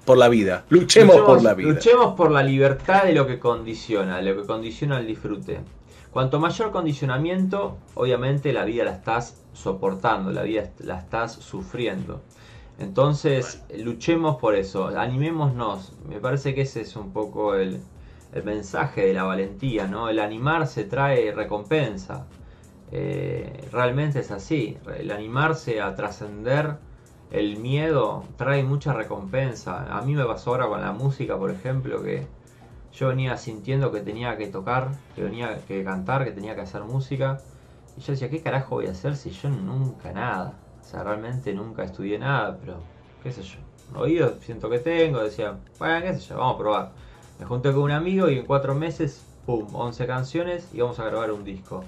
por 0.05 0.18
la 0.18 0.30
vida. 0.30 0.66
Luchemos, 0.70 1.18
por 1.22 1.43
la 1.43 1.53
vida. 1.53 1.70
Luchemos 1.70 2.16
por 2.16 2.32
la 2.32 2.43
libertad 2.43 3.03
de 3.03 3.14
lo 3.14 3.28
que 3.28 3.39
condiciona, 3.39 4.18
de 4.18 4.24
lo 4.24 4.41
que 4.41 4.47
condiciona 4.47 4.99
el 4.99 5.07
disfrute. 5.07 5.59
Cuanto 6.11 6.39
mayor 6.39 6.72
condicionamiento, 6.72 7.78
obviamente 7.95 8.53
la 8.53 8.66
vida 8.66 8.84
la 8.84 8.91
estás 8.91 9.41
soportando, 9.53 10.32
la 10.32 10.43
vida 10.43 10.70
la 10.80 10.99
estás 10.99 11.34
sufriendo. 11.34 12.22
Entonces, 12.80 13.64
luchemos 13.78 14.38
por 14.38 14.55
eso, 14.55 14.88
animémonos. 14.88 15.93
Me 16.07 16.20
parece 16.20 16.53
que 16.53 16.61
ese 16.61 16.82
es 16.82 16.95
un 16.95 17.14
poco 17.14 17.55
el, 17.55 17.82
el 18.34 18.43
mensaje 18.43 19.07
de 19.07 19.14
la 19.14 19.24
valentía, 19.24 19.88
¿no? 19.88 20.09
El 20.09 20.20
animarse 20.20 20.84
trae 20.84 21.32
recompensa. 21.32 22.28
Eh, 22.95 23.69
realmente 23.71 24.19
es 24.19 24.29
así. 24.29 24.77
El 24.99 25.09
animarse 25.09 25.81
a 25.81 25.95
trascender 25.95 26.77
el 27.31 27.57
miedo 27.57 28.23
trae 28.37 28.63
mucha 28.63 28.93
recompensa. 28.93 29.97
A 29.97 30.03
mí 30.03 30.13
me 30.13 30.23
pasó 30.25 30.51
ahora 30.51 30.67
con 30.67 30.79
la 30.79 30.91
música, 30.91 31.35
por 31.35 31.49
ejemplo, 31.49 32.03
que 32.03 32.27
yo 32.91 33.07
venía 33.07 33.35
sintiendo 33.37 33.91
que 33.91 34.01
tenía 34.01 34.37
que 34.37 34.47
tocar, 34.47 34.89
que 35.15 35.23
tenía 35.23 35.65
que 35.65 35.83
cantar, 35.83 36.23
que 36.23 36.31
tenía 36.31 36.53
que 36.53 36.61
hacer 36.61 36.83
música. 36.83 37.41
Y 37.97 38.01
yo 38.01 38.13
decía, 38.13 38.29
¿qué 38.29 38.43
carajo 38.43 38.75
voy 38.75 38.85
a 38.85 38.91
hacer 38.91 39.15
si 39.15 39.31
yo 39.31 39.49
nunca 39.49 40.11
nada? 40.11 40.53
O 40.79 40.83
sea, 40.83 41.03
realmente 41.03 41.51
nunca 41.53 41.83
estudié 41.83 42.19
nada, 42.19 42.59
pero 42.59 42.75
qué 43.23 43.31
sé 43.31 43.41
yo. 43.41 43.57
Oído 43.95 44.35
siento 44.41 44.69
que 44.69 44.77
tengo, 44.79 45.23
decía, 45.23 45.57
bueno, 45.79 46.05
qué 46.05 46.13
sé 46.13 46.19
yo, 46.29 46.37
vamos 46.37 46.55
a 46.55 46.57
probar. 46.59 46.91
Me 47.39 47.45
junté 47.47 47.71
con 47.71 47.81
un 47.81 47.91
amigo 47.91 48.29
y 48.29 48.37
en 48.37 48.45
cuatro 48.45 48.75
meses, 48.75 49.25
pum, 49.47 49.73
11 49.73 50.05
canciones 50.05 50.69
y 50.73 50.81
vamos 50.81 50.99
a 50.99 51.05
grabar 51.05 51.31
un 51.31 51.43
disco 51.43 51.83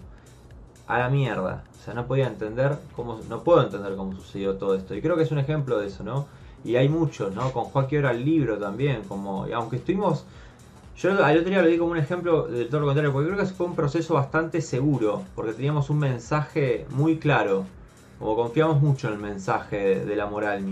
a 0.88 1.00
la 1.00 1.10
mierda. 1.10 1.64
O 1.80 1.84
sea, 1.84 1.94
no 1.94 2.08
podía 2.08 2.28
entender 2.28 2.78
cómo, 2.96 3.20
no 3.30 3.44
puedo 3.44 3.64
entender 3.64 3.96
cómo 3.96 4.16
sucedió 4.16 4.56
todo 4.56 4.76
esto. 4.76 4.96
Y 4.96 5.02
creo 5.02 5.16
que 5.16 5.24
es 5.24 5.32
un 5.32 5.40
ejemplo 5.40 5.80
de 5.80 5.88
eso, 5.88 6.04
¿no? 6.04 6.28
Y 6.64 6.76
hay 6.78 6.90
muchos, 6.90 7.34
¿no? 7.36 7.52
Con 7.52 7.66
Joaquín 7.66 8.00
era 8.00 8.12
el 8.12 8.26
libro 8.26 8.58
también, 8.58 9.04
como, 9.04 9.46
aunque 9.54 9.78
estuvimos, 9.78 10.26
yo 10.98 11.12
al 11.24 11.38
otro 11.38 11.50
día 11.50 11.62
lo 11.62 11.68
di 11.68 11.78
como 11.78 11.92
un 11.92 11.98
ejemplo 11.98 12.48
de 12.48 12.66
todo 12.66 12.82
lo 12.82 12.88
contrario, 12.88 13.14
porque 13.14 13.30
creo 13.30 13.40
que 13.40 13.46
fue 13.54 13.68
un 13.68 13.76
proceso 13.76 14.16
bastante 14.16 14.62
seguro, 14.62 15.24
porque 15.36 15.54
teníamos 15.54 15.90
un 15.90 16.00
mensaje 16.00 16.88
muy 16.90 17.20
claro, 17.20 17.66
como 18.18 18.36
confiamos 18.36 18.82
mucho 18.82 19.08
en 19.08 19.14
el 19.14 19.20
mensaje 19.20 20.06
de, 20.06 20.16
la 20.16 20.26
moral. 20.26 20.64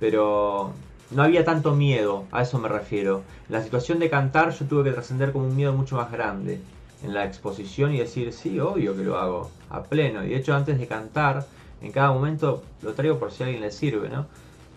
Pero 0.00 0.72
no 1.12 1.22
había 1.22 1.44
tanto 1.44 1.74
miedo, 1.74 2.24
a 2.30 2.42
eso 2.42 2.58
me 2.58 2.68
refiero. 2.68 3.22
La 3.48 3.62
situación 3.62 3.98
de 4.00 4.10
cantar 4.10 4.50
yo 4.50 4.66
tuve 4.66 4.84
que 4.84 4.92
trascender 4.92 5.32
como 5.32 5.46
un 5.46 5.56
miedo 5.56 5.72
mucho 5.72 5.96
más 5.96 6.12
grande 6.12 6.60
en 7.04 7.14
la 7.14 7.24
exposición 7.24 7.94
y 7.94 7.98
decir, 7.98 8.32
sí, 8.32 8.58
obvio 8.58 8.96
que 8.96 9.02
lo 9.02 9.18
hago, 9.18 9.50
a 9.70 9.82
pleno. 9.82 10.24
Y 10.24 10.30
de 10.30 10.36
hecho, 10.36 10.54
antes 10.54 10.78
de 10.78 10.86
cantar, 10.86 11.46
en 11.82 11.92
cada 11.92 12.12
momento 12.12 12.62
lo 12.82 12.94
traigo 12.94 13.18
por 13.18 13.30
si 13.30 13.42
a 13.42 13.46
alguien 13.46 13.62
le 13.62 13.70
sirve, 13.70 14.08
¿no? 14.08 14.26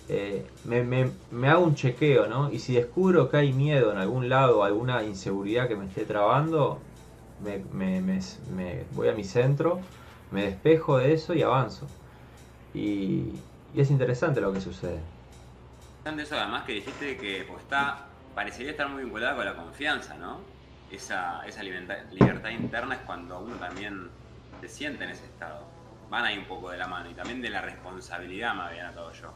Eh, 0.09 0.45
me, 0.65 1.49
hago 1.49 1.63
un 1.63 1.75
chequeo, 1.75 2.27
¿no? 2.27 2.51
Y 2.51 2.59
si 2.59 2.73
descubro 2.73 3.29
que 3.29 3.37
hay 3.37 3.53
miedo 3.53 3.91
en 3.91 3.97
algún 3.97 4.29
lado, 4.29 4.63
alguna 4.63 5.03
inseguridad 5.03 5.67
que 5.67 5.75
me 5.75 5.85
esté 5.85 6.05
trabando, 6.05 6.79
me, 7.41 8.81
voy 8.91 9.07
a 9.09 9.13
mi 9.13 9.23
centro, 9.23 9.79
me 10.31 10.43
despejo 10.43 10.97
de 10.97 11.13
eso 11.13 11.33
y 11.33 11.41
avanzo. 11.41 11.87
Y, 12.73 13.33
es 13.75 13.91
interesante 13.91 14.41
lo 14.41 14.51
que 14.51 14.59
sucede. 14.59 14.99
Eso 16.05 16.35
además 16.35 16.63
que 16.65 16.73
dijiste 16.73 17.17
que 17.17 17.45
pues, 17.47 17.61
está, 17.61 18.07
parecería 18.33 18.71
estar 18.71 18.89
muy 18.89 19.03
vinculada 19.03 19.35
con 19.35 19.45
la 19.45 19.55
confianza, 19.55 20.15
¿no? 20.15 20.56
Esa, 20.91 21.41
esa 21.45 21.63
libertad, 21.63 22.49
interna 22.49 22.95
es 22.95 23.01
cuando 23.01 23.39
uno 23.39 23.55
también 23.55 24.09
se 24.61 24.69
siente 24.69 25.03
en 25.03 25.11
ese 25.11 25.25
estado. 25.25 25.65
Van 26.09 26.23
ahí 26.23 26.37
un 26.37 26.45
poco 26.45 26.69
de 26.69 26.77
la 26.77 26.87
mano 26.87 27.09
y 27.09 27.13
también 27.13 27.41
de 27.41 27.49
la 27.49 27.61
responsabilidad, 27.61 28.53
más 28.53 28.71
bien 28.71 28.85
a 28.85 28.93
todo 28.93 29.11
yo. 29.13 29.33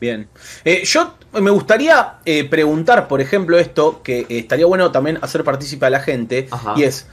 Bien. 0.00 0.28
Eh, 0.64 0.84
yo 0.84 1.16
me 1.32 1.50
gustaría 1.50 2.18
eh, 2.24 2.44
preguntar, 2.44 3.08
por 3.08 3.20
ejemplo, 3.20 3.58
esto, 3.58 4.02
que 4.02 4.26
estaría 4.28 4.66
bueno 4.66 4.92
también 4.92 5.18
hacer 5.22 5.44
partícipe 5.44 5.86
a 5.86 5.90
la 5.90 6.00
gente, 6.00 6.48
y 6.76 6.84
es, 6.84 7.06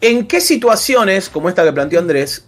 ¿en 0.00 0.26
qué 0.26 0.40
situaciones, 0.40 1.28
como 1.28 1.48
esta 1.48 1.64
que 1.64 1.72
planteó 1.72 2.00
Andrés, 2.00 2.46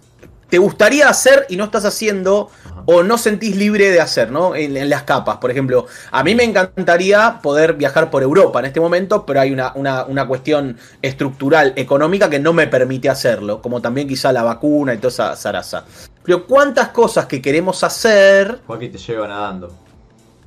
te 0.49 0.59
gustaría 0.59 1.09
hacer 1.09 1.47
y 1.49 1.57
no 1.57 1.65
estás 1.65 1.85
haciendo 1.85 2.51
o 2.87 3.03
no 3.03 3.19
sentís 3.19 3.55
libre 3.57 3.91
de 3.91 4.01
hacer, 4.01 4.31
¿no? 4.31 4.55
En, 4.55 4.89
las 4.89 5.03
capas, 5.03 5.37
por 5.37 5.51
ejemplo. 5.51 5.87
A 6.11 6.25
mí 6.25 6.35
me 6.35 6.45
encantaría 6.45 7.41
poder 7.43 7.75
viajar 7.75 8.11
por 8.11 8.23
Europa 8.23 8.61
en 8.61 8.67
este 8.67 8.81
momento, 8.81 9.27
pero 9.27 9.41
hay 9.41 9.53
una, 9.53 9.75
una, 9.75 10.27
cuestión 10.27 10.79
estructural, 11.03 11.75
económica, 11.77 12.31
que 12.31 12.39
no 12.39 12.55
me 12.55 12.67
permite 12.67 13.11
hacerlo, 13.11 13.61
como 13.61 13.83
también 13.83 14.09
quizá 14.09 14.33
la 14.33 14.43
vacuna 14.43 14.95
y 14.95 14.99
toda 14.99 15.09
esa 15.09 15.37
zaraza. 15.37 15.85
Pero 16.23 16.47
¿cuántas 16.47 16.89
cosas 16.89 17.27
que 17.27 17.43
queremos 17.43 17.85
hacer... 17.85 18.61
Joaquín 18.67 18.93
te 18.93 18.99
lleva 18.99 19.29
nadando. 19.29 19.71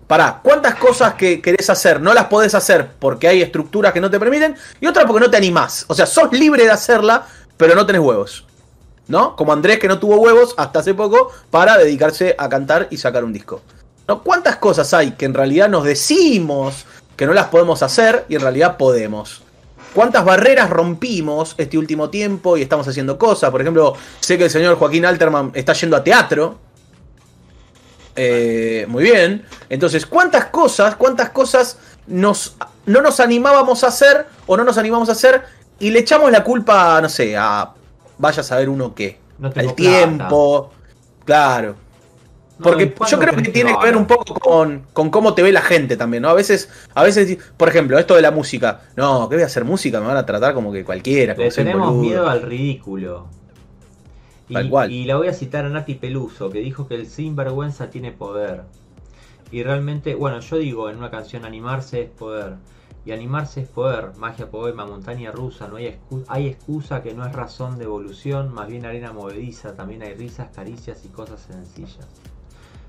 Pará, 0.08 0.41
¿cuántas 0.43 0.76
cosas 0.76 1.14
que 1.14 1.41
querés 1.41 1.70
hacer 1.70 2.02
no 2.02 2.14
las 2.14 2.26
podés 2.26 2.54
hacer 2.54 2.89
porque 2.99 3.28
hay 3.28 3.41
estructuras 3.41 3.93
que 3.93 4.02
no 4.02 4.10
te 4.10 4.20
permiten? 4.20 4.56
Y 4.80 4.88
otras 4.88 5.06
porque 5.06 5.22
no 5.22 5.32
te 5.32 5.38
animás. 5.38 5.86
O 5.88 5.93
sea, 5.93 6.06
sos 6.06 6.34
libre 6.34 6.64
de 6.64 6.72
hacerla, 6.72 7.26
pero 7.56 7.76
no 7.76 7.86
tenés 7.86 8.02
huevos. 8.02 8.45
¿No? 9.08 9.36
Como 9.36 9.54
Andrés 9.54 9.80
que 9.80 9.88
no 9.88 9.99
tuvo 9.99 10.18
huevos 10.18 10.54
hasta 10.58 10.80
hace 10.80 10.93
poco 10.93 11.32
para 11.49 11.78
dedicarse 11.78 12.36
a 12.38 12.49
cantar 12.49 12.88
y 12.91 12.97
sacar 12.97 13.24
un 13.24 13.34
disco. 13.34 13.62
¿No? 14.08 14.24
¿Cuántas 14.24 14.58
cosas 14.58 14.93
hay 14.93 15.12
que 15.12 15.26
en 15.26 15.34
realidad 15.34 15.70
nos 15.70 15.84
decimos 15.84 16.86
que 17.16 17.26
no 17.26 17.34
las 17.34 17.47
podemos 17.47 17.84
hacer 17.84 18.26
y 18.30 18.36
en 18.36 18.41
realidad 18.41 18.78
podemos? 18.78 19.43
¿Cuántas 19.93 20.24
barreras 20.24 20.70
rompimos 20.70 21.54
este 21.58 21.78
último 21.78 22.10
tiempo 22.10 22.56
y 22.56 22.62
estamos 22.62 22.88
haciendo 22.88 23.18
cosas? 23.18 23.49
Por 23.52 23.62
ejemplo, 23.62 23.93
sé 24.22 24.38
que 24.38 24.45
el 24.45 24.49
señor 24.49 24.78
Joaquín 24.78 25.06
Alterman 25.06 25.52
está 25.54 25.74
yendo 25.74 25.97
a 25.97 26.04
teatro. 26.04 26.60
Eh, 28.16 28.86
muy 28.88 29.04
bien. 29.04 29.45
Entonces, 29.70 30.06
¿cuántas 30.06 30.45
cosas, 30.45 30.95
cuántas 30.95 31.32
cosas 31.32 31.78
nos, 32.08 32.56
no 32.86 33.02
nos 33.02 33.20
animábamos 33.20 33.84
a 33.84 33.88
hacer 33.88 34.26
o 34.47 34.56
no 34.56 34.64
nos 34.64 34.78
animamos 34.78 35.10
a 35.10 35.12
hacer 35.12 35.43
y 35.80 35.89
le 35.89 35.99
echamos 35.99 36.32
la 36.32 36.43
culpa, 36.43 37.02
no 37.02 37.10
sé, 37.10 37.36
a 37.36 37.74
vaya 38.22 38.41
a 38.41 38.43
saber 38.43 38.69
uno 38.69 38.95
qué. 38.95 39.17
No 39.39 39.49
tengo 39.49 39.69
al 39.69 39.76
tiempo, 39.76 40.72
claro. 41.26 41.76
No, 42.59 42.80
¿y 42.80 42.86
Porque 42.86 42.93
yo 43.09 43.19
creo 43.19 43.36
que 43.36 43.49
tiene 43.49 43.76
que 43.76 43.86
ver 43.86 43.97
un 43.97 44.05
poco 44.05 44.36
con, 44.36 44.86
con 44.93 45.09
cómo 45.09 45.34
te 45.34 45.41
ve 45.41 45.51
la 45.51 45.63
gente 45.63 45.97
también, 45.97 46.22
¿no? 46.22 46.30
A 46.30 46.36
veces, 46.36 46.69
a 46.93 47.03
veces, 47.03 47.39
por 47.57 47.67
ejemplo, 47.67 47.97
esto 47.97 48.15
de 48.15 48.22
la 48.22 48.30
música. 48.30 48.82
No, 48.95 49.28
¿qué 49.28 49.36
voy 49.36 49.43
a 49.43 49.47
hacer 49.47 49.65
música? 49.65 49.99
Me 49.99 50.05
van 50.05 50.17
a 50.17 50.26
tratar 50.26 50.53
como 50.53 50.72
que 50.72 50.86
cualquiera. 50.86 51.34
Como 51.34 51.47
Le 51.47 51.51
tenemos 51.51 51.95
miedo 51.95 52.30
al 52.30 52.43
ridículo. 52.43 53.28
Y, 54.47 54.53
Tal 54.53 54.69
cual. 54.69 54.91
y 54.91 55.05
la 55.05 55.15
voy 55.15 55.28
a 55.28 55.34
citar 55.34 55.65
a 55.65 55.69
Nati 55.69 55.95
Peluso, 55.95 56.51
que 56.51 56.59
dijo 56.59 56.88
que 56.88 56.95
el 56.95 57.07
sinvergüenza 57.07 57.89
tiene 57.89 58.11
poder. 58.11 58.63
Y 59.51 59.63
realmente, 59.63 60.13
bueno, 60.13 60.39
yo 60.39 60.57
digo 60.57 60.89
en 60.89 60.97
una 60.97 61.09
canción, 61.09 61.45
animarse 61.45 62.03
es 62.03 62.09
poder. 62.09 62.55
Y 63.04 63.12
animarse 63.12 63.62
es 63.62 63.68
poder, 63.68 64.12
magia, 64.18 64.52
poema, 64.52 64.86
montaña 64.86 65.32
rusa, 65.32 65.68
no 65.68 65.78
hay, 65.78 65.88
excu- 65.88 66.24
hay 66.28 66.47
excusa 66.47 67.02
que 67.02 67.14
no 67.16 67.26
es 67.26 67.34
razón 67.34 67.78
de 67.80 67.86
evolución, 67.86 68.54
más 68.54 68.68
bien 68.68 68.86
arena 68.86 69.12
movediza, 69.12 69.74
también 69.76 70.04
hay 70.04 70.14
risas, 70.14 70.49
caricias 70.54 71.04
y 71.04 71.08
cosas 71.08 71.41
sencillas. 71.41 72.08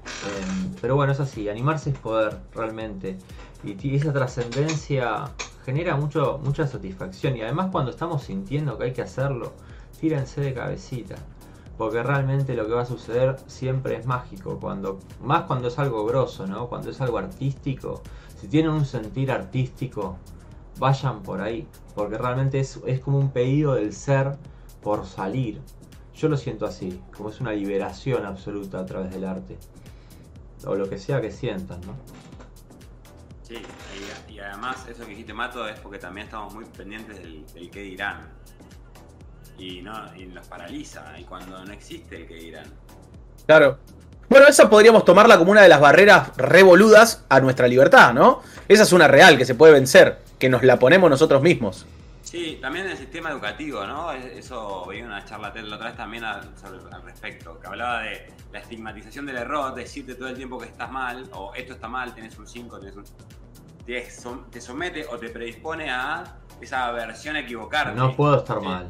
Em, 0.05 0.75
pero 0.81 0.97
bueno, 0.97 1.13
es 1.13 1.21
así, 1.21 1.49
animarse 1.49 1.91
es 1.91 1.99
poder, 1.99 2.37
realmente. 2.55 3.17
Y 3.65 3.95
esa 3.95 4.13
trascendencia 4.13 5.31
genera 5.65 5.97
mucho, 5.97 6.41
mucha 6.45 6.67
satisfacción. 6.67 7.37
Y 7.37 7.43
además 7.43 7.69
cuando 7.73 7.91
estamos 7.91 8.25
sintiendo 8.25 8.77
que 8.77 8.85
hay 8.85 8.93
que 8.93 9.03
hacerlo, 9.03 9.53
tírense 10.01 10.41
de 10.41 10.53
cabecita. 10.53 11.15
Porque 11.79 12.03
realmente 12.03 12.55
lo 12.55 12.67
que 12.67 12.75
va 12.75 12.83
a 12.83 12.87
suceder 12.87 13.37
siempre 13.47 13.97
es 13.97 14.05
mágico. 14.07 14.59
Cuando, 14.61 14.99
más 15.23 15.45
cuando 15.45 15.69
es 15.69 15.79
algo 15.79 16.05
grosso, 16.05 16.47
¿no? 16.47 16.69
Cuando 16.69 16.91
es 16.91 17.01
algo 17.01 17.19
artístico. 17.19 18.03
Si 18.43 18.49
tienen 18.49 18.73
un 18.73 18.85
sentir 18.85 19.31
artístico, 19.31 20.19
vayan 20.81 21.23
por 21.23 21.41
ahí. 21.41 21.69
Porque 21.95 22.19
realmente 22.19 22.59
es, 22.59 22.81
es 22.89 22.99
como 22.99 23.19
un 23.19 23.31
pedido 23.31 23.75
del 23.75 23.93
ser 23.93 24.37
por 24.83 25.07
salir. 25.07 25.61
Yo 26.13 26.29
lo 26.29 26.37
siento 26.37 26.67
así, 26.67 27.01
como 27.17 27.31
es 27.31 27.41
una 27.41 27.53
liberación 27.53 28.27
absoluta 28.27 28.81
a 28.81 28.85
través 28.85 29.13
del 29.13 29.27
arte. 29.27 29.59
O 30.67 30.75
lo 30.75 30.91
que 30.91 30.99
sea 30.99 31.21
que 31.21 31.31
sientan, 31.31 31.81
¿no? 31.83 31.95
Sí, 33.45 33.59
y, 34.29 34.33
y 34.33 34.41
además 34.41 34.89
eso 34.89 35.05
que 35.05 35.11
dijiste 35.11 35.33
Mato 35.33 35.69
es 35.69 35.79
porque 35.79 35.99
también 35.99 36.27
estamos 36.27 36.53
muy 36.53 36.65
pendientes 36.65 37.19
del, 37.19 37.47
del 37.55 37.71
qué 37.71 37.83
dirán. 37.83 38.29
Y, 39.57 39.83
no, 39.83 40.17
y 40.17 40.27
nos 40.27 40.49
paraliza, 40.49 41.17
y 41.17 41.23
cuando 41.23 41.65
no 41.65 41.73
existe 41.73 42.17
el 42.17 42.27
qué 42.27 42.35
dirán. 42.35 42.67
Claro. 43.47 43.79
Bueno, 44.33 44.47
esa 44.49 44.71
podríamos 44.71 45.05
tomarla 45.05 45.37
como 45.37 45.51
una 45.51 45.61
de 45.61 45.69
las 45.69 45.79
barreras 45.79 46.35
revoludas 46.39 47.23
a 47.29 47.39
nuestra 47.41 47.69
libertad, 47.69 48.15
¿no? 48.15 48.41
Esa 48.67 48.85
es 48.85 48.93
una 48.95 49.07
real 49.07 49.37
que 49.37 49.45
se 49.45 49.55
puede 49.55 49.75
vencer, 49.75 50.21
que 50.39 50.49
nos 50.49 50.63
la 50.63 50.79
ponemos 50.79 51.11
nosotros 51.11 51.43
mismos. 51.43 51.85
Sí, 52.23 52.59
también 52.63 52.87
el 52.87 52.97
sistema 52.97 53.29
educativo, 53.31 53.85
¿no? 53.87 54.11
Es- 54.11 54.39
Eso 54.39 54.87
veía 54.87 55.05
una 55.05 55.23
charla 55.27 55.53
la 55.55 55.75
otra 55.77 55.89
vez 55.89 55.97
también 55.99 56.25
al, 56.25 56.49
sobre- 56.59 56.81
al 56.95 57.03
respecto, 57.03 57.61
que 57.61 57.67
hablaba 57.67 58.01
de 58.05 58.33
la 58.55 58.61
estigmatización 58.61 59.27
del 59.27 59.37
error, 59.37 59.75
decirte 59.75 60.15
todo 60.15 60.29
el 60.29 60.35
tiempo 60.37 60.57
que 60.57 60.65
estás 60.65 60.91
mal, 60.91 61.29
o 61.35 61.53
esto 61.55 61.75
está 61.75 61.89
mal, 61.89 62.15
tenés 62.15 62.39
un 62.39 62.47
5, 62.49 62.79
tenés 62.81 62.97
un... 62.97 63.05
Te, 63.85 64.09
som- 64.09 64.49
te 64.49 64.63
somete 64.63 65.05
o 65.09 65.19
te 65.19 65.29
predispone 65.29 65.91
a 65.91 66.25
esa 66.59 66.91
versión 66.93 67.37
a 67.37 67.41
equivocarte. 67.41 67.95
No 67.99 68.17
puedo 68.17 68.39
estar 68.39 68.61
Sí. 68.61 68.65
mal. 68.65 68.87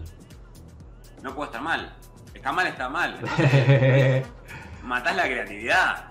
No 1.21 1.35
puedo 1.35 1.47
estar 1.47 1.63
mal. 1.63 1.93
Está 2.33 2.53
mal, 2.53 2.67
está 2.69 2.89
mal. 2.89 3.19
Entonces, 3.21 4.25
matás 4.83 5.17
la 5.17 5.25
creatividad. 5.25 6.05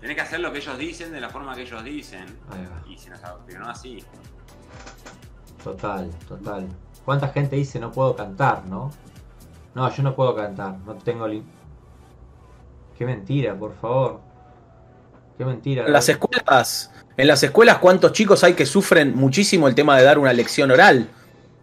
Tenés 0.00 0.16
que 0.16 0.22
hacer 0.22 0.40
lo 0.40 0.52
que 0.52 0.58
ellos 0.58 0.78
dicen 0.78 1.12
de 1.12 1.20
la 1.20 1.30
forma 1.30 1.54
que 1.54 1.62
ellos 1.62 1.82
dicen. 1.82 2.26
Y 2.88 2.98
se 2.98 3.10
nos 3.10 3.22
adoctrinó 3.24 3.68
así. 3.68 4.04
total. 5.62 6.68
¿Cuánta 7.04 7.28
gente 7.28 7.56
dice 7.56 7.78
no 7.78 7.90
puedo 7.90 8.14
cantar, 8.16 8.64
no? 8.66 8.90
No, 9.74 9.90
yo 9.94 10.02
no 10.02 10.14
puedo 10.14 10.34
cantar, 10.34 10.78
no 10.86 10.94
tengo... 10.94 11.26
Qué 12.96 13.04
mentira, 13.04 13.54
por 13.54 13.74
favor. 13.80 14.20
Qué 15.36 15.44
mentira. 15.44 15.84
En 15.86 15.92
las 15.92 16.08
escuelas, 16.08 16.92
en 17.16 17.26
las 17.26 17.42
escuelas, 17.42 17.78
¿cuántos 17.78 18.12
chicos 18.12 18.44
hay 18.44 18.54
que 18.54 18.66
sufren 18.66 19.16
muchísimo 19.16 19.66
el 19.66 19.74
tema 19.74 19.96
de 19.96 20.04
dar 20.04 20.18
una 20.18 20.32
lección 20.32 20.70
oral? 20.70 21.08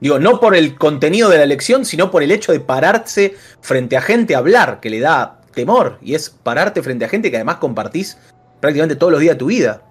Digo, 0.02 0.20
no 0.20 0.40
por 0.40 0.56
el 0.56 0.78
contenido 0.78 1.30
de 1.30 1.38
la 1.38 1.46
lección, 1.46 1.86
sino 1.86 2.12
por 2.12 2.24
el 2.24 2.32
hecho 2.32 2.52
de 2.52 2.60
pararse 2.60 3.36
frente 3.62 3.96
a 3.96 4.02
gente 4.02 4.36
a 4.36 4.40
hablar, 4.40 4.80
que 4.80 4.90
le 4.90 5.00
da 5.00 5.41
temor. 5.52 5.98
Y 6.02 6.16
es 6.16 6.30
pararte 6.30 6.82
frente 6.82 7.06
a 7.06 7.10
gente 7.10 7.30
que 7.30 7.38
además 7.38 7.58
compartís 7.58 8.18
prácticamente 8.60 8.96
todos 8.96 9.12
los 9.12 9.22
días 9.22 9.36
de 9.36 9.40
tu 9.40 9.48
vida. 9.48 9.82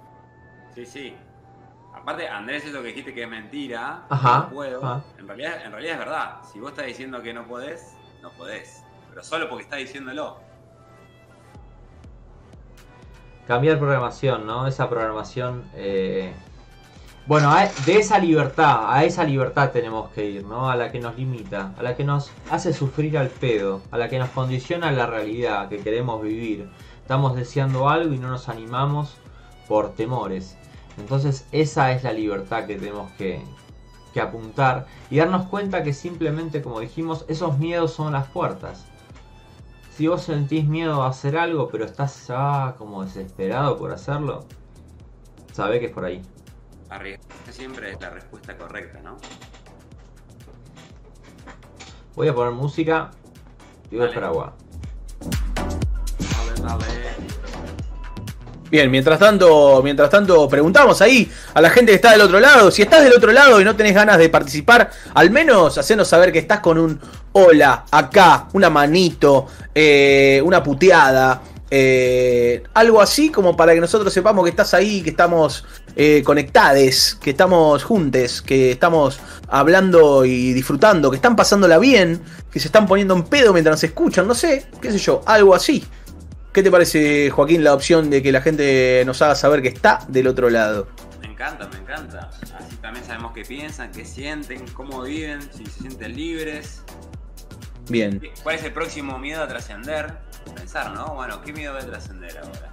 Sí, 0.75 0.87
sí. 0.87 1.15
Aparte, 1.95 2.29
Andrés, 2.29 2.65
eso 2.65 2.81
que 2.81 2.89
dijiste 2.89 3.13
que 3.13 3.25
es 3.25 3.29
mentira, 3.29 4.05
Ajá, 4.09 4.39
no 4.39 4.51
puedo, 4.51 4.85
ajá. 4.85 5.05
En, 5.19 5.27
realidad, 5.29 5.65
en 5.65 5.73
realidad 5.73 5.93
es 5.95 5.99
verdad. 5.99 6.37
Si 6.51 6.59
vos 6.59 6.71
estás 6.71 6.87
diciendo 6.87 7.23
que 7.23 7.35
no 7.35 7.47
podés, 7.47 7.95
no 8.23 8.31
podés. 8.31 8.83
Pero 9.11 9.23
solo 9.23 9.49
porque 9.49 9.65
estás 9.65 9.79
diciéndolo. 9.81 10.39
Cambiar 13.47 13.79
programación, 13.79 14.47
¿no? 14.47 14.67
Esa 14.67 14.89
programación... 14.89 15.69
eh, 15.75 16.33
Bueno, 17.31 17.55
de 17.87 17.97
esa 17.97 18.18
libertad, 18.18 18.93
a 18.93 19.05
esa 19.05 19.22
libertad 19.22 19.70
tenemos 19.70 20.11
que 20.11 20.28
ir, 20.28 20.45
¿no? 20.45 20.68
A 20.68 20.74
la 20.74 20.91
que 20.91 20.99
nos 20.99 21.16
limita, 21.16 21.72
a 21.78 21.83
la 21.85 21.95
que 21.95 22.03
nos 22.03 22.33
hace 22.51 22.72
sufrir 22.72 23.16
al 23.16 23.28
pedo, 23.28 23.83
a 23.93 23.99
la 23.99 24.09
que 24.09 24.18
nos 24.18 24.31
condiciona 24.31 24.91
la 24.91 25.07
realidad 25.07 25.68
que 25.68 25.78
queremos 25.78 26.20
vivir. 26.24 26.68
Estamos 27.01 27.37
deseando 27.37 27.89
algo 27.89 28.12
y 28.12 28.18
no 28.18 28.31
nos 28.31 28.49
animamos 28.49 29.14
por 29.68 29.95
temores. 29.95 30.57
Entonces 30.99 31.47
esa 31.53 31.93
es 31.93 32.03
la 32.03 32.12
libertad 32.12 32.66
que 32.66 32.74
tenemos 32.74 33.12
que, 33.12 33.45
que 34.12 34.20
apuntar 34.20 34.89
y 35.09 35.18
darnos 35.18 35.47
cuenta 35.47 35.85
que 35.85 35.93
simplemente, 35.93 36.62
como 36.62 36.81
dijimos, 36.81 37.26
esos 37.28 37.59
miedos 37.59 37.93
son 37.93 38.12
las 38.12 38.26
puertas. 38.26 38.87
Si 39.93 40.09
vos 40.09 40.22
sentís 40.22 40.66
miedo 40.66 41.05
a 41.05 41.11
hacer 41.11 41.37
algo, 41.37 41.68
pero 41.68 41.85
estás 41.85 42.26
ya 42.26 42.74
como 42.76 43.05
desesperado 43.05 43.78
por 43.78 43.93
hacerlo, 43.93 44.47
sabe 45.53 45.78
que 45.78 45.87
es 45.87 45.93
por 45.93 46.07
ahí. 46.07 46.22
Arriesgarse 46.91 47.53
siempre 47.53 47.93
es 47.93 48.01
la 48.01 48.11
respuesta 48.11 48.57
correcta, 48.57 48.99
¿no? 49.03 49.16
Voy 52.16 52.26
a 52.26 52.34
poner 52.34 52.53
música 52.53 53.12
y 53.91 53.97
voy 53.97 54.09
a 54.09 54.26
agua. 54.26 54.55
Dale, 56.61 56.61
dale. 56.61 57.01
Bien, 58.70 58.91
mientras 58.91 59.18
tanto, 59.18 59.80
mientras 59.82 60.11
tanto, 60.11 60.49
preguntamos 60.49 61.01
ahí 61.01 61.30
a 61.55 61.61
la 61.61 61.70
gente 61.70 61.93
que 61.93 61.97
está 61.97 62.12
del 62.12 62.20
otro 62.22 62.41
lado. 62.41 62.70
Si 62.70 62.82
estás 62.82 63.03
del 63.03 63.12
otro 63.12 63.32
lado 63.32 63.61
y 63.61 63.64
no 63.64 63.74
tenés 63.76 63.95
ganas 63.95 64.18
de 64.18 64.28
participar, 64.28 64.91
al 65.14 65.30
menos 65.30 65.78
hacenos 65.78 66.09
saber 66.09 66.32
que 66.32 66.41
estás 66.41 66.61
con 66.61 66.78
un 66.78 67.01
hola, 67.32 67.84
acá, 67.91 68.49
una 68.53 68.68
manito, 68.68 69.47
eh, 69.74 70.41
una 70.45 70.62
puteada, 70.62 71.41
eh, 71.72 72.64
algo 72.74 73.01
así 73.01 73.30
como 73.30 73.57
para 73.57 73.74
que 73.74 73.80
nosotros 73.80 74.12
sepamos 74.12 74.45
que 74.45 74.51
estás 74.51 74.74
ahí, 74.74 75.03
que 75.03 75.11
estamos 75.11 75.64
eh, 75.97 76.22
conectades, 76.24 77.16
que 77.20 77.30
estamos 77.30 77.84
juntes, 77.84 78.43
que 78.43 78.70
estamos 78.70 79.20
hablando 79.49 80.24
y 80.24 80.53
disfrutando, 80.53 81.11
que 81.11 81.16
están 81.16 81.36
pasándola 81.36 81.78
bien, 81.78 82.22
que 82.51 82.61
se 82.61 82.68
están 82.68 82.86
poniendo 82.86 83.14
en 83.14 83.24
pedo 83.24 83.53
mientras 83.53 83.74
nos 83.74 83.84
escuchan, 83.84 84.26
no 84.26 84.34
sé, 84.34 84.66
qué 84.80 84.91
sé 84.93 84.99
yo, 84.99 85.22
algo 85.26 85.55
así. 85.55 85.84
¿Qué 86.53 86.64
te 86.64 86.70
parece, 86.70 87.30
Joaquín, 87.30 87.62
la 87.62 87.74
opción 87.74 88.11
de 88.11 88.22
que 88.22 88.32
la 88.32 88.43
gente 88.43 89.05
nos 89.07 89.22
haga 89.22 89.36
saber 89.36 89.62
que 89.62 89.68
está 89.68 90.01
del 90.09 90.26
otro 90.26 90.51
lado? 90.51 90.88
Me 91.20 91.28
encanta, 91.28 91.68
me 91.68 91.78
encanta. 91.78 92.28
Así 92.59 92.76
también 92.76 93.05
sabemos 93.07 93.32
qué 93.32 93.45
piensan, 93.45 93.93
qué 93.93 94.05
sienten, 94.05 94.66
cómo 94.72 95.03
viven, 95.03 95.41
si 95.53 95.64
se 95.66 95.82
sienten 95.82 96.16
libres. 96.16 96.82
Bien. 97.88 98.20
¿Cuál 98.43 98.57
es 98.57 98.64
el 98.64 98.72
próximo 98.72 99.18
miedo 99.18 99.43
a 99.43 99.49
trascender? 99.49 100.18
Pensar, 100.55 100.93
¿no? 100.93 101.14
Bueno, 101.14 101.41
¿qué 101.43 101.53
miedo 101.53 101.72
voy 101.72 101.82
a 101.82 101.86
trascender 101.86 102.36
ahora? 102.38 102.72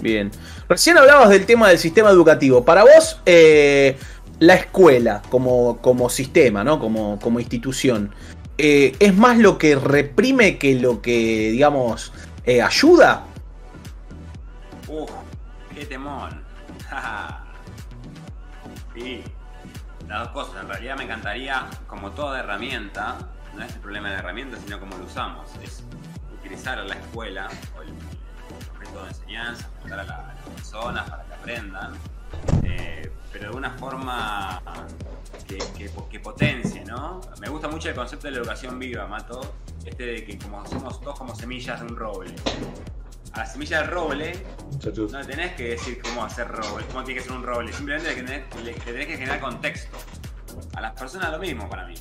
Bien. 0.00 0.30
Recién 0.68 0.98
hablabas 0.98 1.30
del 1.30 1.46
tema 1.46 1.68
del 1.68 1.78
sistema 1.78 2.10
educativo. 2.10 2.64
Para 2.64 2.82
vos, 2.82 3.20
eh, 3.24 3.96
la 4.38 4.54
escuela 4.54 5.22
como, 5.30 5.78
como 5.78 6.10
sistema, 6.10 6.64
¿no? 6.64 6.78
Como, 6.78 7.18
como 7.18 7.40
institución, 7.40 8.14
eh, 8.58 8.94
¿es 8.98 9.16
más 9.16 9.38
lo 9.38 9.58
que 9.58 9.76
reprime 9.76 10.58
que 10.58 10.74
lo 10.74 11.02
que, 11.02 11.50
digamos, 11.50 12.12
eh, 12.44 12.62
ayuda? 12.62 13.24
Uf, 14.88 15.10
qué 15.74 15.86
temón. 15.86 16.42
sí, 18.94 19.22
las 20.08 20.20
dos 20.20 20.28
cosas. 20.28 20.62
En 20.62 20.68
realidad 20.68 20.96
me 20.96 21.04
encantaría, 21.04 21.66
como 21.86 22.12
toda 22.12 22.40
herramienta, 22.40 23.18
no 23.54 23.64
es 23.64 23.74
el 23.74 23.80
problema 23.80 24.08
de 24.08 24.14
la 24.14 24.20
herramienta, 24.20 24.58
sino 24.64 24.78
cómo 24.78 24.96
lo 24.96 25.04
usamos. 25.04 25.50
Es 25.62 25.82
utilizar 26.38 26.78
la 26.84 26.94
escuela 26.94 27.48
o 27.76 27.82
el, 27.82 27.92
de 29.02 29.08
enseñanza, 29.10 29.68
juntar 29.80 30.00
a, 30.00 30.04
la- 30.04 30.14
a 30.16 30.34
las 30.34 30.44
personas 30.54 31.08
para 31.10 31.24
que 31.24 31.34
aprendan, 31.34 31.92
eh, 32.64 33.10
pero 33.32 33.50
de 33.50 33.56
una 33.56 33.70
forma 33.70 34.62
que, 35.46 35.58
que- 35.76 35.90
que 36.10 36.20
potencie, 36.20 36.84
¿no? 36.84 37.20
Me 37.40 37.48
gusta 37.48 37.68
mucho 37.68 37.88
el 37.88 37.94
concepto 37.94 38.26
de 38.26 38.32
la 38.32 38.38
educación 38.38 38.78
viva, 38.78 39.06
Mato, 39.06 39.54
este 39.84 40.04
de 40.06 40.24
que 40.24 40.38
como 40.38 40.66
somos 40.66 41.00
todos 41.00 41.18
como 41.18 41.34
semillas 41.34 41.80
de 41.80 41.86
un 41.86 41.96
roble. 41.96 42.34
A 43.32 43.40
la 43.40 43.46
semilla 43.46 43.80
del 43.82 43.90
roble 43.90 44.46
no 45.12 45.18
le 45.18 45.24
tenés 45.26 45.54
que 45.56 45.68
decir 45.70 46.00
cómo 46.00 46.24
hacer 46.24 46.48
roble, 46.48 46.86
cómo 46.86 47.04
tiene 47.04 47.20
que 47.20 47.26
ser 47.26 47.36
un 47.36 47.42
roble, 47.44 47.70
simplemente 47.72 48.08
le 48.14 48.22
tenés, 48.22 48.64
le 48.64 48.72
tenés 48.72 49.06
que 49.06 49.16
generar 49.18 49.40
contexto. 49.40 49.96
A 50.74 50.80
las 50.80 50.92
personas 50.92 51.30
lo 51.30 51.38
mismo 51.38 51.68
para 51.68 51.86
mí. 51.86 51.94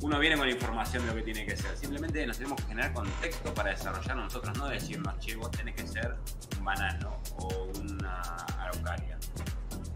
Uno 0.00 0.18
viene 0.20 0.36
con 0.36 0.46
la 0.46 0.52
información 0.52 1.02
de 1.02 1.08
lo 1.08 1.16
que 1.16 1.22
tiene 1.22 1.44
que 1.44 1.56
ser. 1.56 1.76
Simplemente 1.76 2.24
nos 2.24 2.36
tenemos 2.38 2.60
que 2.60 2.68
generar 2.68 2.92
contexto 2.92 3.52
para 3.52 3.70
desarrollar 3.70 4.16
nosotros, 4.16 4.56
no 4.56 4.68
decirnos, 4.68 5.18
che, 5.18 5.34
vos 5.34 5.50
tenés 5.50 5.74
que 5.74 5.86
ser 5.88 6.14
un 6.56 6.64
banano 6.64 7.20
o 7.38 7.68
una 7.80 8.20
araucaria. 8.60 9.18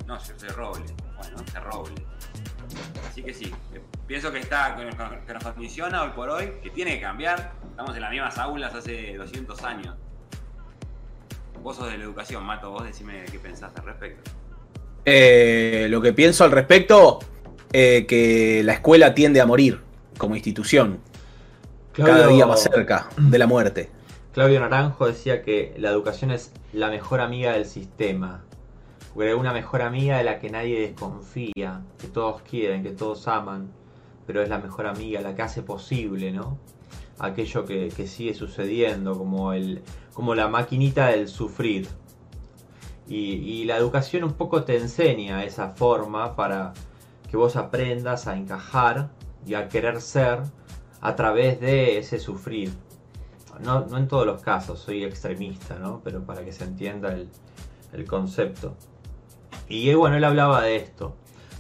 No, 0.07 0.19
yo 0.19 0.35
soy 0.37 0.49
roble. 0.49 0.85
Bueno, 1.17 1.37
no 1.55 1.61
roble. 1.61 2.05
Así 3.09 3.23
que 3.23 3.33
sí, 3.33 3.55
eh, 3.75 3.81
pienso 4.09 4.33
que 4.33 4.41
está 4.41 4.75
que 4.77 5.33
nos 5.35 5.45
condiciona 5.45 6.03
hoy 6.03 6.11
por 6.11 6.31
hoy, 6.31 6.55
que 6.63 6.71
tiene 6.71 6.97
que 6.97 7.03
cambiar. 7.03 7.53
Estamos 7.71 7.95
en 7.95 8.03
las 8.03 8.11
mismas 8.11 8.37
aulas 8.39 8.75
hace 8.75 9.17
200 9.17 9.63
años. 9.63 9.95
Vos 11.63 11.77
sos 11.77 11.89
de 11.93 11.97
la 11.97 12.03
educación, 12.03 12.45
Mato, 12.45 12.73
vos 12.73 12.85
decime 12.85 13.25
qué 13.31 13.39
pensás 13.39 13.71
al 13.77 13.85
respecto. 13.85 14.33
Eh, 15.05 15.87
lo 15.89 16.01
que 16.01 16.13
pienso 16.13 16.43
al 16.43 16.51
respecto, 16.51 17.21
eh, 17.73 18.05
que 18.09 18.63
la 18.65 18.73
escuela 18.73 19.15
tiende 19.15 19.41
a 19.41 19.47
morir 19.47 19.92
como 20.19 20.37
institución. 20.37 21.01
Cada 21.93 22.27
día 22.29 22.47
más 22.47 22.63
cerca 22.63 23.09
de 23.19 23.39
la 23.39 23.47
muerte. 23.47 23.91
Claudio 24.33 24.61
Naranjo 24.61 25.07
decía 25.07 25.43
que 25.43 25.75
la 25.77 25.91
educación 25.91 26.31
es 26.31 26.53
la 26.73 26.89
mejor 26.89 27.21
amiga 27.21 27.53
del 27.53 27.67
sistema. 27.67 28.43
Porque 29.13 29.35
una 29.35 29.53
mejor 29.53 29.83
amiga 29.83 30.17
de 30.17 30.25
la 30.25 30.39
que 30.39 30.49
nadie 30.49 30.81
desconfía, 30.81 31.83
que 31.99 32.07
todos 32.07 32.41
quieren, 32.41 32.83
que 32.83 32.93
todos 32.93 33.29
aman, 33.29 33.71
pero 34.27 34.43
es 34.43 34.49
la 34.49 34.59
mejor 34.59 34.87
amiga, 34.87 35.21
la 35.21 35.35
que 35.35 35.43
hace 35.43 35.61
posible, 35.63 36.33
¿no? 36.33 36.57
Aquello 37.19 37.67
que, 37.67 37.91
sigue 38.07 38.33
sucediendo, 38.33 39.19
como, 39.19 39.53
el, 39.53 39.83
como 40.15 40.35
la 40.35 40.49
maquinita 40.49 41.09
del 41.09 41.29
sufrir. 41.29 41.87
Y, 43.07 43.35
y 43.35 43.65
la 43.65 43.77
educación 43.77 44.25
un 44.25 44.33
poco 44.33 44.65
te 44.65 44.79
enseña 44.79 45.45
esa 45.45 45.69
forma 45.69 46.37
para 46.37 46.73
que 47.31 47.37
vos 47.37 47.57
aprendas 47.57 48.27
a 48.27 48.37
encajar 48.37 49.11
y 49.47 49.55
a 49.55 49.69
querer 49.69 50.01
ser 50.01 50.41
a 51.01 51.17
través 51.17 51.61
de 51.61 51.99
ese 51.99 52.19
sufrir. 52.19 52.73
No, 53.61 53.87
no 53.87 53.99
en 53.99 54.09
todos 54.09 54.27
los 54.27 54.43
casos, 54.43 54.81
soy 54.81 55.05
extremista, 55.05 55.79
¿no? 55.79 56.01
Pero 56.03 56.25
para 56.25 56.45
que 56.45 56.53
se 56.53 56.65
entienda 56.65 57.13
el, 57.13 57.29
el 57.93 58.07
concepto. 58.07 58.75
Y 59.69 59.93
bueno, 59.95 60.17
él 60.17 60.25
hablaba 60.25 60.63
de 60.63 60.77
esto, 60.77 61.17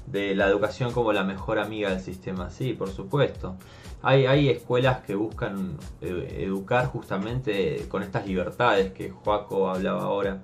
de 0.06 0.34
la 0.34 0.46
educación 0.46 0.92
como 0.92 1.12
la 1.12 1.24
mejor 1.24 1.58
amiga 1.58 1.90
del 1.90 2.00
sistema. 2.00 2.50
Sí, 2.50 2.72
por 2.72 2.90
supuesto. 2.90 3.56
Hay, 4.02 4.26
hay 4.26 4.48
escuelas 4.48 5.00
que 5.04 5.14
buscan 5.14 5.78
eh, 6.00 6.38
educar 6.40 6.86
justamente 6.86 7.86
con 7.88 8.02
estas 8.02 8.26
libertades 8.26 8.92
que 8.92 9.10
Joaco 9.10 9.70
hablaba 9.70 10.02
ahora. 10.02 10.42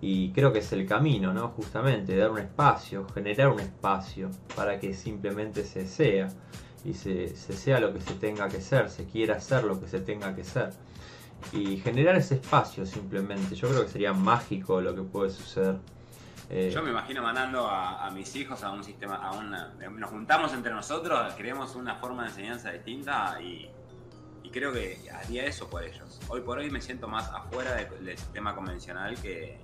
Y 0.00 0.30
creo 0.32 0.52
que 0.52 0.58
es 0.58 0.72
el 0.72 0.86
camino, 0.86 1.32
¿no? 1.32 1.48
Justamente, 1.48 2.16
dar 2.16 2.30
un 2.30 2.38
espacio, 2.38 3.06
generar 3.14 3.48
un 3.48 3.60
espacio 3.60 4.30
para 4.54 4.78
que 4.78 4.92
simplemente 4.92 5.64
se 5.64 5.86
sea 5.86 6.28
y 6.84 6.94
se, 6.94 7.34
se 7.34 7.54
sea 7.54 7.80
lo 7.80 7.92
que 7.92 8.00
se 8.00 8.14
tenga 8.14 8.48
que 8.48 8.60
ser, 8.60 8.90
se 8.90 9.06
quiera 9.06 9.36
hacer 9.36 9.64
lo 9.64 9.80
que 9.80 9.88
se 9.88 10.00
tenga 10.00 10.34
que 10.34 10.44
ser. 10.44 10.70
Y 11.52 11.76
generar 11.78 12.16
ese 12.16 12.36
espacio 12.36 12.86
simplemente. 12.86 13.54
Yo 13.54 13.68
creo 13.68 13.82
que 13.84 13.90
sería 13.90 14.12
mágico 14.12 14.80
lo 14.80 14.94
que 14.94 15.02
puede 15.02 15.30
suceder. 15.30 15.76
Eh, 16.50 16.70
Yo 16.72 16.82
me 16.82 16.90
imagino 16.90 17.22
mandando 17.22 17.66
a, 17.66 18.10
mis 18.10 18.34
hijos 18.36 18.62
a 18.62 18.70
un 18.70 18.84
sistema, 18.84 19.16
a 19.16 19.32
una, 19.32 19.72
nos 19.90 20.10
juntamos 20.10 20.52
entre 20.52 20.72
nosotros, 20.72 21.32
creemos 21.36 21.74
una 21.74 21.96
forma 21.96 22.24
de 22.24 22.28
enseñanza 22.28 22.70
distinta 22.70 23.38
y, 23.40 23.70
creo 24.52 24.72
que 24.72 25.00
haría 25.12 25.46
eso 25.46 25.68
por 25.68 25.82
ellos. 25.82 26.20
Hoy 26.28 26.40
por 26.42 26.58
hoy 26.58 26.70
me 26.70 26.80
siento 26.80 27.08
más 27.08 27.28
afuera 27.28 27.74
del, 27.74 28.16
sistema 28.16 28.54
convencional 28.54 29.20
que, 29.20 29.58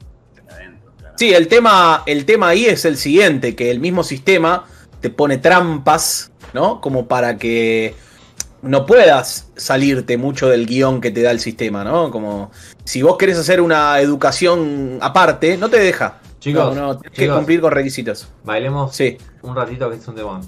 adentro. 0.51 0.93
Sí, 1.15 1.33
el 1.33 1.47
tema, 1.47 2.03
el 2.07 2.25
tema 2.25 2.49
ahí 2.49 2.65
es 2.65 2.85
el 2.85 2.97
siguiente, 2.97 3.55
que 3.55 3.71
el 3.71 3.79
mismo 3.79 4.03
sistema 4.03 4.67
te 5.01 5.11
pone 5.11 5.39
trampas, 5.39 6.30
¿no? 6.53 6.81
Como 6.81 7.07
para 7.07 7.37
que 7.37 7.95
no 8.63 8.87
puedas 8.87 9.49
salirte 9.57 10.17
mucho 10.17 10.49
del 10.49 10.67
guion 10.67 11.01
que 11.01 11.11
te 11.11 11.23
da 11.23 11.31
el 11.31 11.41
sistema, 11.41 11.85
¿no? 11.85 12.11
Como 12.11 12.51
si 12.85 13.03
vos 13.03 13.17
querés 13.17 13.39
hacer 13.39 13.61
una 13.61 14.01
educación 14.01 14.99
aparte, 15.01 15.57
no 15.57 15.69
te 15.69 15.79
deja. 15.79 16.19
Chicos, 16.41 16.75
no, 16.75 16.99
tienes 16.99 17.19
que 17.19 17.29
cumplir 17.29 17.61
con 17.61 17.71
requisitos. 17.71 18.29
Bailemos 18.45 18.95
sí. 18.97 19.19
un 19.43 19.55
ratito 19.55 19.91
que 19.91 19.97
es 19.97 20.09
un 20.09 20.15
demon. 20.15 20.41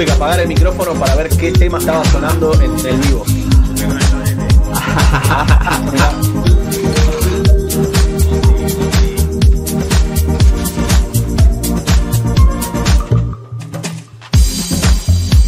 Tuve 0.00 0.06
que 0.06 0.12
apagar 0.12 0.40
el 0.40 0.48
micrófono 0.48 0.94
para 0.94 1.14
ver 1.14 1.28
qué 1.28 1.52
tema 1.52 1.76
estaba 1.76 2.02
sonando 2.06 2.54
en 2.54 2.70
el 2.86 2.96
vivo. 3.00 3.22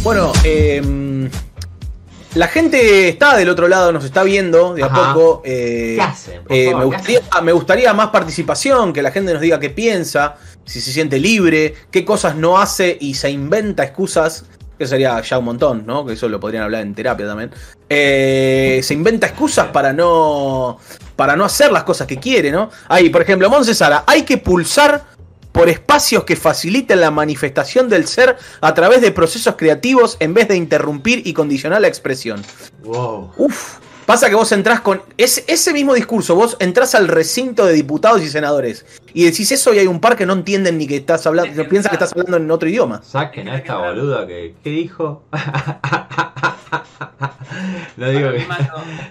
Bueno, 0.03 0.31
em, 0.43 1.27
la 2.35 2.47
gente 2.47 3.09
está 3.09 3.35
del 3.35 3.49
otro 3.49 3.67
lado, 3.67 3.91
nos 3.91 4.05
está 4.05 4.21
viendo 4.21 4.75
de 4.75 4.83
a 4.83 4.89
poco. 4.89 5.41
Eh, 5.43 5.97
eh, 6.49 6.75
me, 6.75 6.85
gustaría, 6.85 7.21
me 7.41 7.51
gustaría 7.53 7.91
más 7.95 8.09
participación, 8.09 8.93
que 8.93 9.01
la 9.01 9.09
gente 9.09 9.33
nos 9.33 9.41
diga 9.41 9.59
qué 9.59 9.71
piensa 9.71 10.35
si 10.65 10.81
se 10.81 10.91
siente 10.91 11.19
libre, 11.19 11.73
qué 11.91 12.05
cosas 12.05 12.35
no 12.35 12.57
hace 12.57 12.97
y 12.99 13.13
se 13.15 13.29
inventa 13.29 13.83
excusas, 13.83 14.45
que 14.77 14.87
sería 14.87 15.21
ya 15.21 15.37
un 15.37 15.45
montón, 15.45 15.85
¿no? 15.85 16.05
Que 16.05 16.13
eso 16.13 16.27
lo 16.27 16.39
podrían 16.39 16.63
hablar 16.63 16.81
en 16.81 16.95
terapia 16.95 17.27
también. 17.27 17.51
Eh, 17.89 18.79
se 18.83 18.93
inventa 18.93 19.27
excusas 19.27 19.67
para 19.67 19.93
no, 19.93 20.79
para 21.15 21.35
no 21.35 21.45
hacer 21.45 21.71
las 21.71 21.83
cosas 21.83 22.07
que 22.07 22.17
quiere, 22.17 22.51
¿no? 22.51 22.69
Ahí, 22.87 23.09
por 23.09 23.21
ejemplo, 23.21 23.49
Montesara, 23.49 24.03
hay 24.07 24.23
que 24.23 24.37
pulsar 24.37 25.13
por 25.51 25.69
espacios 25.69 26.23
que 26.23 26.35
faciliten 26.35 26.99
la 26.99 27.11
manifestación 27.11 27.87
del 27.87 28.07
ser 28.07 28.35
a 28.59 28.73
través 28.73 29.01
de 29.01 29.11
procesos 29.11 29.55
creativos 29.55 30.17
en 30.19 30.33
vez 30.33 30.47
de 30.47 30.57
interrumpir 30.57 31.21
y 31.25 31.33
condicionar 31.33 31.79
la 31.79 31.87
expresión. 31.87 32.43
Wow. 32.83 33.31
Uf, 33.37 33.77
Pasa 34.05 34.29
que 34.29 34.35
vos 34.35 34.51
entrás 34.51 34.81
con 34.81 35.01
ese, 35.17 35.45
ese 35.47 35.71
mismo 35.71 35.93
discurso, 35.93 36.35
vos 36.35 36.57
entrás 36.59 36.93
al 36.93 37.07
recinto 37.07 37.65
de 37.65 37.71
diputados 37.73 38.21
y 38.21 38.27
senadores 38.27 38.85
y 39.13 39.23
decís 39.23 39.49
eso 39.51 39.73
y 39.73 39.79
hay 39.79 39.87
un 39.87 40.01
par 40.01 40.17
que 40.17 40.25
no 40.25 40.33
entienden 40.33 40.77
ni 40.77 40.87
que 40.87 40.97
estás 40.97 41.25
hablando, 41.25 41.67
piensan 41.69 41.89
que 41.89 41.95
estás 41.95 42.11
hablando 42.11 42.35
en 42.37 42.51
otro 42.51 42.67
idioma. 42.67 43.01
Saquen 43.03 43.47
a 43.47 43.55
esta 43.55 43.77
boluda 43.77 44.27
que 44.27 44.55
¿qué 44.61 44.69
dijo? 44.71 45.23
no 47.97 48.09
digo 48.09 48.31
que 48.31 48.45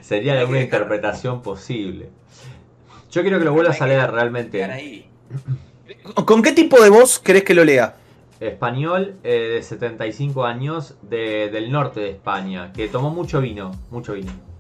sería 0.03 0.39
alguna 0.39 0.61
interpretación 0.61 1.41
posible. 1.41 2.11
Yo 3.11 3.23
quiero 3.23 3.39
que 3.39 3.47
lo 3.47 3.55
vuelvas 3.55 3.81
a 3.81 3.87
leer 3.87 4.11
realmente. 4.11 5.07
¿Con 6.27 6.43
qué 6.43 6.53
tipo 6.53 6.83
de 6.83 6.91
voz 6.91 7.19
querés 7.19 7.45
que 7.45 7.55
lo 7.55 7.65
lea? 7.65 7.97
Español 8.41 9.15
eh, 9.23 9.53
de 9.55 9.63
75 9.63 10.45
años 10.45 10.97
de, 11.03 11.49
del 11.51 11.71
norte 11.71 12.01
de 12.01 12.11
España, 12.11 12.73
que 12.75 12.89
tomó 12.89 13.11
mucho 13.11 13.41
vino, 13.41 13.71
mucho 13.91 14.15
vino 14.15 14.52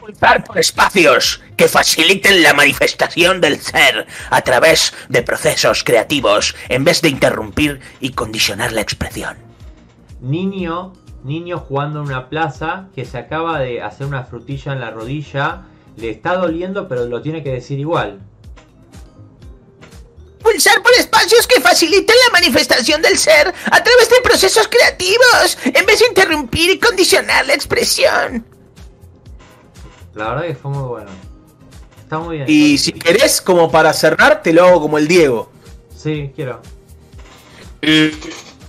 por 0.00 0.58
espacios 0.58 1.40
que 1.56 1.68
faciliten 1.68 2.42
la 2.42 2.54
manifestación 2.54 3.40
del 3.40 3.60
ser 3.60 4.06
a 4.30 4.40
través 4.42 4.92
de 5.08 5.22
procesos 5.22 5.84
creativos 5.84 6.56
en 6.68 6.84
vez 6.84 7.02
de 7.02 7.10
interrumpir 7.10 7.80
y 8.00 8.12
condicionar 8.12 8.72
la 8.72 8.80
expresión. 8.80 9.36
Niño, 10.20 10.94
niño 11.24 11.58
jugando 11.58 12.00
en 12.00 12.06
una 12.06 12.28
plaza 12.28 12.88
que 12.94 13.04
se 13.04 13.18
acaba 13.18 13.60
de 13.60 13.82
hacer 13.82 14.06
una 14.06 14.24
frutilla 14.24 14.72
en 14.72 14.80
la 14.80 14.90
rodilla, 14.90 15.62
le 15.96 16.10
está 16.10 16.36
doliendo 16.36 16.88
pero 16.88 17.06
lo 17.06 17.20
tiene 17.20 17.42
que 17.42 17.52
decir 17.52 17.78
igual. 17.78 18.20
Pulsar 20.42 20.82
por 20.82 20.92
espacios 20.94 21.46
que 21.46 21.60
faciliten 21.60 22.16
la 22.26 22.32
manifestación 22.32 23.02
del 23.02 23.18
ser 23.18 23.52
a 23.66 23.84
través 23.84 24.08
de 24.08 24.20
procesos 24.22 24.68
creativos 24.68 25.58
en 25.64 25.84
vez 25.84 26.00
de 26.00 26.06
interrumpir 26.06 26.70
y 26.70 26.78
condicionar 26.78 27.46
la 27.46 27.54
expresión. 27.54 28.46
La 30.14 30.30
verdad 30.30 30.46
que 30.46 30.54
fue 30.54 30.70
muy 30.70 30.82
bueno. 30.82 31.10
Está 32.02 32.18
muy 32.18 32.36
bien. 32.36 32.46
Y 32.48 32.78
si 32.78 32.92
querés, 32.92 33.40
como 33.40 33.70
para 33.70 33.92
cerrar, 33.92 34.42
te 34.42 34.52
lo 34.52 34.64
hago 34.64 34.80
como 34.80 34.98
el 34.98 35.06
Diego. 35.06 35.50
Sí, 35.96 36.32
quiero. 36.34 36.60
Eh, 37.82 38.12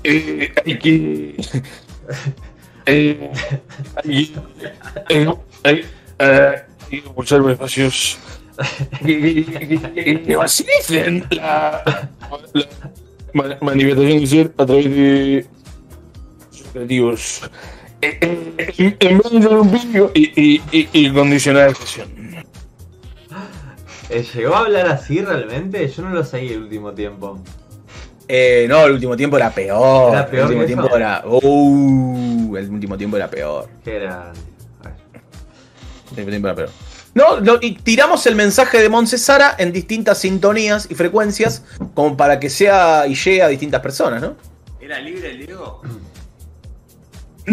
eh, 0.03 0.53
hay 0.65 0.79
que. 0.79 1.35
eh, 2.85 3.31
hay, 4.03 4.35
eh, 5.09 5.33
hay, 5.63 5.85
eh, 6.19 6.63
hay 6.91 7.01
que 7.01 7.09
pulsar 7.09 7.39
los 7.39 7.51
espacios 7.51 8.19
que 9.03 10.35
faciliten 10.37 11.25
la, 11.31 11.83
la 13.33 13.57
manifestación 13.61 14.19
del 14.19 14.27
ser 14.27 14.53
a 14.57 14.65
través 14.65 14.85
de 14.85 15.45
creativos 16.73 17.41
en 18.01 19.17
vez 19.17 19.31
de 19.31 19.47
un 19.47 19.71
vídeo 19.71 20.11
y, 20.13 20.41
y, 20.41 20.61
y, 20.71 20.89
y 20.91 21.13
condicionar 21.13 21.69
la 21.69 21.75
presión. 21.75 22.09
Eh, 24.09 24.25
¿Llegó 24.35 24.55
a 24.55 24.59
hablar 24.59 24.87
así 24.87 25.21
realmente? 25.21 25.87
Yo 25.87 26.03
no 26.03 26.09
lo 26.09 26.23
seguí 26.25 26.53
el 26.53 26.63
último 26.63 26.91
tiempo. 26.93 27.39
Eh, 28.27 28.65
no, 28.69 28.85
el 28.85 28.93
último 28.93 29.15
tiempo 29.15 29.37
era 29.37 29.49
peor. 29.51 30.13
¿Era 30.13 30.25
peor 30.27 30.51
el 30.51 30.57
último 30.59 30.65
tiempo 30.65 30.87
eso? 30.87 30.95
era. 30.97 31.23
Uh, 31.25 32.55
el 32.57 32.69
último 32.69 32.97
tiempo 32.97 33.17
era 33.17 33.29
peor. 33.29 33.69
Qué 33.83 33.99
grande. 33.99 34.39
A 34.81 34.87
ver. 34.87 34.95
El 35.13 36.09
último 36.09 36.29
tiempo 36.29 36.47
era 36.47 36.55
peor. 36.55 36.69
No, 37.13 37.39
lo- 37.41 37.59
y 37.61 37.73
tiramos 37.75 38.25
el 38.27 38.35
mensaje 38.35 38.81
de 38.81 38.87
Monse 38.89 39.17
Sara 39.17 39.55
en 39.57 39.71
distintas 39.73 40.17
sintonías 40.19 40.87
y 40.89 40.95
frecuencias, 40.95 41.63
como 41.93 42.15
para 42.15 42.39
que 42.39 42.49
sea 42.49 43.05
y 43.07 43.15
llegue 43.15 43.43
a 43.43 43.47
distintas 43.49 43.81
personas, 43.81 44.21
¿no? 44.21 44.35
¿Era 44.79 44.99
libre 44.99 45.29
el 45.31 45.45
Diego? 45.45 45.81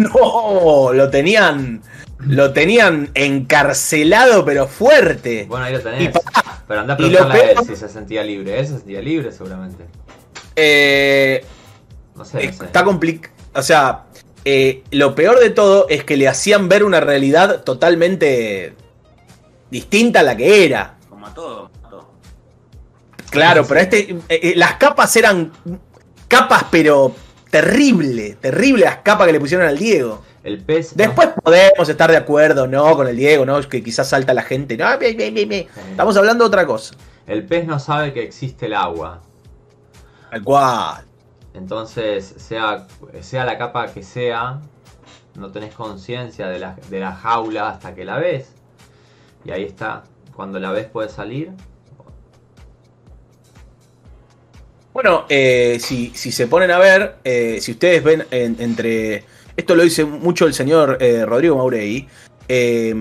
No, 0.13 0.93
lo 0.93 1.09
tenían. 1.09 1.81
Lo 2.19 2.51
tenían 2.51 3.09
encarcelado, 3.13 4.43
pero 4.43 4.67
fuerte. 4.67 5.45
Bueno, 5.47 5.65
ahí 5.65 5.71
lo 5.73 5.79
Y 5.79 5.83
tenés. 5.83 6.11
pará, 6.19 6.61
Pero 6.67 6.79
anda 6.81 6.93
a 6.95 6.97
preguntarle 6.97 7.33
a 7.33 7.49
él 7.51 7.55
peor- 7.55 7.65
si 7.65 7.75
se 7.77 7.87
sentía 7.87 8.23
libre. 8.23 8.59
Él 8.59 8.67
se 8.67 8.73
sentía 8.73 9.01
libre 9.01 9.31
seguramente. 9.31 9.85
Eh, 10.55 11.45
No 12.15 12.25
sé, 12.25 12.45
no 12.47 12.53
sé. 12.53 12.65
está 12.65 12.83
complicado. 12.83 13.33
O 13.55 13.61
sea, 13.61 14.03
eh, 14.43 14.83
lo 14.91 15.15
peor 15.15 15.39
de 15.39 15.49
todo 15.49 15.87
es 15.87 16.03
que 16.03 16.17
le 16.17 16.27
hacían 16.27 16.67
ver 16.67 16.83
una 16.83 16.99
realidad 16.99 17.63
totalmente 17.63 18.73
distinta 19.71 20.19
a 20.19 20.23
la 20.23 20.35
que 20.35 20.65
era. 20.65 20.97
Como 21.09 21.25
a 21.25 21.33
todo. 21.33 21.71
a 21.85 21.89
todo. 21.89 22.09
Claro, 23.29 23.65
pero 23.65 23.79
este, 23.79 24.11
eh, 24.11 24.17
eh, 24.27 24.53
las 24.57 24.73
capas 24.73 25.15
eran 25.15 25.53
capas, 26.27 26.65
pero 26.69 27.15
terrible, 27.49 28.37
terrible 28.39 28.85
las 28.85 28.97
capas 28.97 29.27
que 29.27 29.33
le 29.33 29.39
pusieron 29.39 29.67
al 29.67 29.77
Diego. 29.77 30.21
El 30.43 30.63
pez. 30.63 30.95
Después 30.95 31.29
podemos 31.43 31.89
estar 31.89 32.09
de 32.09 32.17
acuerdo, 32.17 32.67
no, 32.67 32.95
con 32.95 33.07
el 33.07 33.15
Diego, 33.15 33.45
no, 33.45 33.59
que 33.61 33.83
quizás 33.83 34.07
salta 34.09 34.33
la 34.33 34.43
gente, 34.43 34.77
no, 34.77 34.87
estamos 34.91 36.17
hablando 36.17 36.45
de 36.45 36.47
otra 36.47 36.65
cosa. 36.65 36.95
El 37.27 37.45
pez 37.45 37.67
no 37.67 37.79
sabe 37.79 38.13
que 38.13 38.23
existe 38.23 38.67
el 38.67 38.73
agua. 38.73 39.21
Tal 40.31 40.43
cual. 40.43 41.05
Entonces, 41.53 42.35
sea, 42.37 42.87
sea 43.21 43.45
la 43.45 43.57
capa 43.57 43.87
que 43.87 44.03
sea, 44.03 44.61
no 45.35 45.51
tenés 45.51 45.73
conciencia 45.73 46.47
de 46.47 46.59
la, 46.59 46.75
de 46.89 46.99
la 46.99 47.11
jaula 47.13 47.69
hasta 47.69 47.93
que 47.93 48.05
la 48.05 48.17
ves. 48.17 48.53
Y 49.43 49.51
ahí 49.51 49.63
está. 49.63 50.03
Cuando 50.35 50.59
la 50.59 50.71
ves 50.71 50.87
puede 50.87 51.09
salir. 51.09 51.51
Bueno, 55.01 55.23
eh, 55.29 55.77
si, 55.79 56.11
si 56.13 56.29
se 56.29 56.47
ponen 56.47 56.71
a 56.71 56.77
ver, 56.77 57.15
eh, 57.23 57.59
si 57.61 57.71
ustedes 57.71 58.03
ven 58.03 58.25
en- 58.31 58.57
entre. 58.59 59.23
Esto 59.55 59.73
lo 59.73 59.83
dice 59.83 60.03
mucho 60.03 60.45
el 60.45 60.53
señor 60.53 60.97
eh, 60.99 61.25
Rodrigo 61.25 61.55
Maurey. 61.55 62.05
eh, 62.49 62.93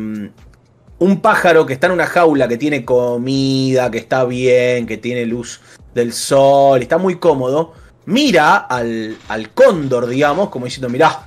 un 1.01 1.21
pájaro 1.21 1.67
que 1.67 1.73
está 1.73 1.89
en 1.89 1.95
una 1.95 2.07
jaula, 2.07 2.47
que 2.47 2.57
tiene 2.57 2.85
comida, 2.85 3.91
que 3.91 3.99
está 3.99 4.23
bien, 4.25 4.87
que 4.87 4.97
tiene 4.97 5.27
luz 5.27 5.61
del 5.93 6.13
sol, 6.13 6.81
está 6.81 6.99
muy 6.99 7.17
cómodo. 7.17 7.73
Mira 8.07 8.55
al, 8.59 9.17
al 9.27 9.51
cóndor, 9.51 10.07
digamos, 10.07 10.51
como 10.51 10.67
diciendo: 10.67 10.89
Mirá, 10.89 11.27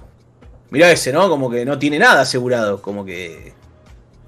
mirá 0.69 0.89
ese, 0.89 1.11
¿no? 1.11 1.27
Como 1.27 1.49
que 1.49 1.65
no 1.65 1.77
tiene 1.79 1.99
nada 1.99 2.21
asegurado, 2.21 2.81
como 2.81 3.03
que. 3.03 3.51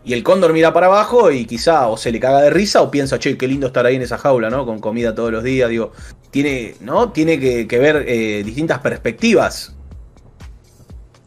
Y 0.06 0.14
el 0.14 0.24
cóndor 0.24 0.52
mira 0.52 0.74
para 0.74 0.88
abajo 0.88 1.32
y 1.32 1.46
quizá 1.46 1.88
o 1.88 1.96
se 1.96 2.12
le 2.12 2.20
caga 2.20 2.42
de 2.42 2.50
risa 2.50 2.82
o 2.82 2.92
piensa, 2.92 3.20
che, 3.20 3.38
qué 3.38 3.48
lindo 3.48 3.68
estar 3.68 3.86
ahí 3.86 3.96
en 3.96 4.02
esa 4.02 4.18
jaula, 4.18 4.50
¿no? 4.50 4.66
Con 4.66 4.80
comida 4.80 5.16
todos 5.16 5.32
los 5.32 5.44
días, 5.44 5.70
digo 5.70 5.94
tiene, 6.30 6.76
¿no? 6.82 7.12
Tiene 7.12 7.40
que, 7.40 7.68
que 7.68 7.80
ver 7.80 8.04
eh, 8.08 8.44
distintas 8.44 8.80
perspectivas. 8.80 9.76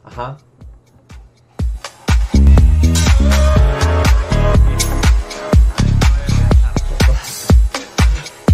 Ajá. 0.05 0.36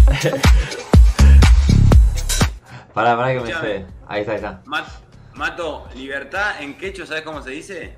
Pará, 2.93 3.17
pará 3.17 3.33
que 3.33 3.39
me 3.39 3.47
sé. 3.47 3.85
Ahí 4.07 4.21
está, 4.21 4.31
ahí 4.33 4.37
está. 4.37 4.61
Mat- 4.65 5.01
Mato, 5.33 5.87
libertad 5.95 6.61
en 6.61 6.77
quechua, 6.77 7.07
¿sabes 7.07 7.23
cómo 7.23 7.41
se 7.41 7.49
dice? 7.49 7.95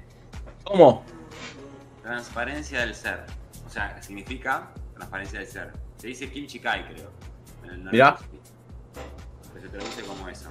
¿Cómo? 0.63 1.03
Transparencia 2.05 2.81
del 2.81 2.93
ser. 2.93 3.23
O 3.65 3.69
sea, 3.69 3.99
significa 4.01 4.67
transparencia 4.93 5.39
del 5.39 5.47
ser. 5.47 5.71
Se 5.97 6.07
dice 6.07 6.29
Kimchikai, 6.29 6.85
creo. 6.93 7.09
En 7.63 7.69
el 7.71 7.77
norte. 7.83 7.91
Mirá. 7.97 8.15
Que 9.55 9.59
se 9.61 9.67
traduce 9.69 10.01
como 10.03 10.29
eso. 10.29 10.49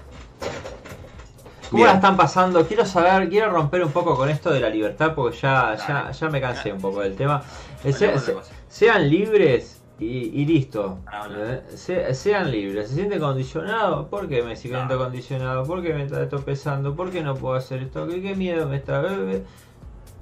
¿Cómo 1.71 1.77
Bien. 1.79 1.87
la 1.87 1.95
están 1.95 2.17
pasando? 2.17 2.67
Quiero 2.67 2.85
saber, 2.85 3.29
quiero 3.29 3.51
romper 3.51 3.85
un 3.85 3.93
poco 3.93 4.17
con 4.17 4.29
esto 4.29 4.51
de 4.53 4.59
la 4.61 4.69
libertad 4.69 5.15
porque 5.15 5.37
ya, 5.39 5.77
ya, 5.77 6.11
ya 6.11 6.29
me 6.29 6.41
cansé 6.41 6.73
un 6.73 6.81
poco 6.81 7.01
del 7.03 7.15
tema. 7.15 7.43
Eh, 7.85 7.93
se- 7.93 8.19
se- 8.19 8.35
sean 8.69 9.09
libres 9.09 9.81
y, 10.01 10.07
y 10.07 10.45
listo. 10.47 10.99
Eh, 11.31 11.63
se- 11.77 12.15
sean 12.15 12.51
libres. 12.51 12.89
¿Se 12.89 12.95
siente 12.97 13.21
condicionado? 13.21 14.09
¿Por 14.09 14.29
qué 14.29 14.43
me 14.43 14.57
siento 14.57 14.87
No. 14.87 14.99
condicionado? 14.99 15.65
¿Por 15.65 15.83
qué 15.83 15.95
me 15.95 16.03
está 16.05 16.21
esto 16.21 16.45
pesando? 16.45 16.97
¿Por 16.97 17.11
qué 17.13 17.23
no 17.23 17.35
puedo 17.37 17.55
hacer 17.55 17.83
esto? 17.83 18.09
¿Qué, 18.09 18.21
qué 18.21 18.35
miedo 18.35 18.69
me 18.69 18.77
está? 18.77 19.03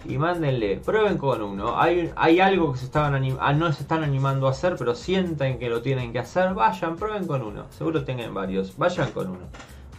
Y 0.05 0.19
mándenle, 0.19 0.79
prueben 0.79 1.16
con 1.16 1.43
uno. 1.43 1.81
Hay, 1.81 2.12
hay 2.16 2.41
algo 2.41 2.73
que 2.73 2.79
se 2.81 2.87
estaban 2.87 3.15
anim- 3.15 3.39
ah, 3.41 3.53
no 3.53 3.73
se 3.73 3.83
están 3.83 4.03
animando 4.03 4.49
a 4.49 4.51
hacer, 4.51 4.74
pero 4.77 4.95
sienten 4.95 5.59
que 5.59 5.69
lo 5.69 5.81
tienen 5.81 6.12
que 6.12 6.19
hacer. 6.19 6.55
Vayan, 6.55 6.97
prueben 6.97 7.27
con 7.27 7.43
uno. 7.43 7.66
Seguro 7.70 8.05
tengan 8.05 8.35
varios. 8.35 8.77
Vayan 8.77 9.12
con 9.12 9.29
uno. 9.31 9.47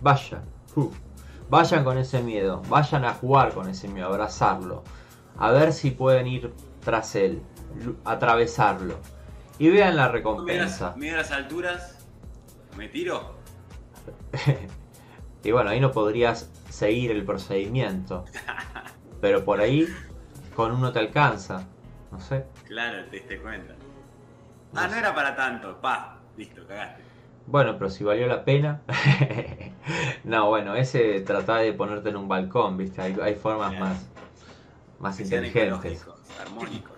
Vayan. 0.02 0.42
Uh. 0.76 0.90
Vayan 1.50 1.84
con 1.86 1.98
ese 1.98 2.22
miedo. 2.22 2.62
Vayan 2.68 3.06
a 3.06 3.14
jugar 3.14 3.54
con 3.54 3.70
ese 3.70 3.88
miedo, 3.88 4.08
abrazarlo. 4.08 4.84
A 5.38 5.52
ver 5.52 5.72
si 5.72 5.92
pueden 5.92 6.28
ir 6.28 6.54
tras 6.84 7.16
él. 7.16 7.42
Atravesarlo. 8.04 8.96
Y 9.60 9.70
vean 9.70 9.96
la 9.96 10.10
recompensa. 10.10 10.94
mira 10.98 11.18
las 11.18 11.32
alturas. 11.32 11.98
¿Me 12.78 12.88
tiro? 12.90 13.36
Y 15.46 15.52
bueno, 15.52 15.72
ahí 15.72 15.82
no 15.82 15.92
podrías 15.92 16.50
seguir 16.70 17.12
el 17.12 17.26
procedimiento. 17.26 18.24
Pero 19.24 19.46
por 19.46 19.62
ahí, 19.62 19.88
con 20.54 20.74
uno 20.74 20.92
te 20.92 21.00
alcanza. 21.00 21.64
No 22.12 22.20
sé. 22.20 22.44
Claro, 22.68 23.06
te 23.10 23.16
diste 23.16 23.40
cuenta. 23.40 23.74
Ah, 24.76 24.86
no 24.90 24.98
era 24.98 25.16
para 25.16 25.34
tanto. 25.34 25.80
Pa, 25.80 26.18
listo, 26.36 26.68
cagaste. 26.68 27.02
Bueno, 27.48 27.78
pero 27.78 27.90
si 27.90 28.04
valió 28.04 28.28
la 28.28 28.44
pena. 28.44 28.82
no, 30.26 30.50
bueno, 30.50 30.76
ese 30.76 31.22
tratar 31.22 31.62
de 31.62 31.72
ponerte 31.72 32.10
en 32.10 32.18
un 32.18 32.28
balcón, 32.28 32.76
¿viste? 32.76 33.02
Hay, 33.02 33.16
hay 33.24 33.36
formas 33.36 33.70
Claro. 33.70 33.86
más, 33.86 33.98
más 35.00 35.16
Que 35.16 35.24
inteligentes. 35.24 36.06
armónicos. 36.46 36.92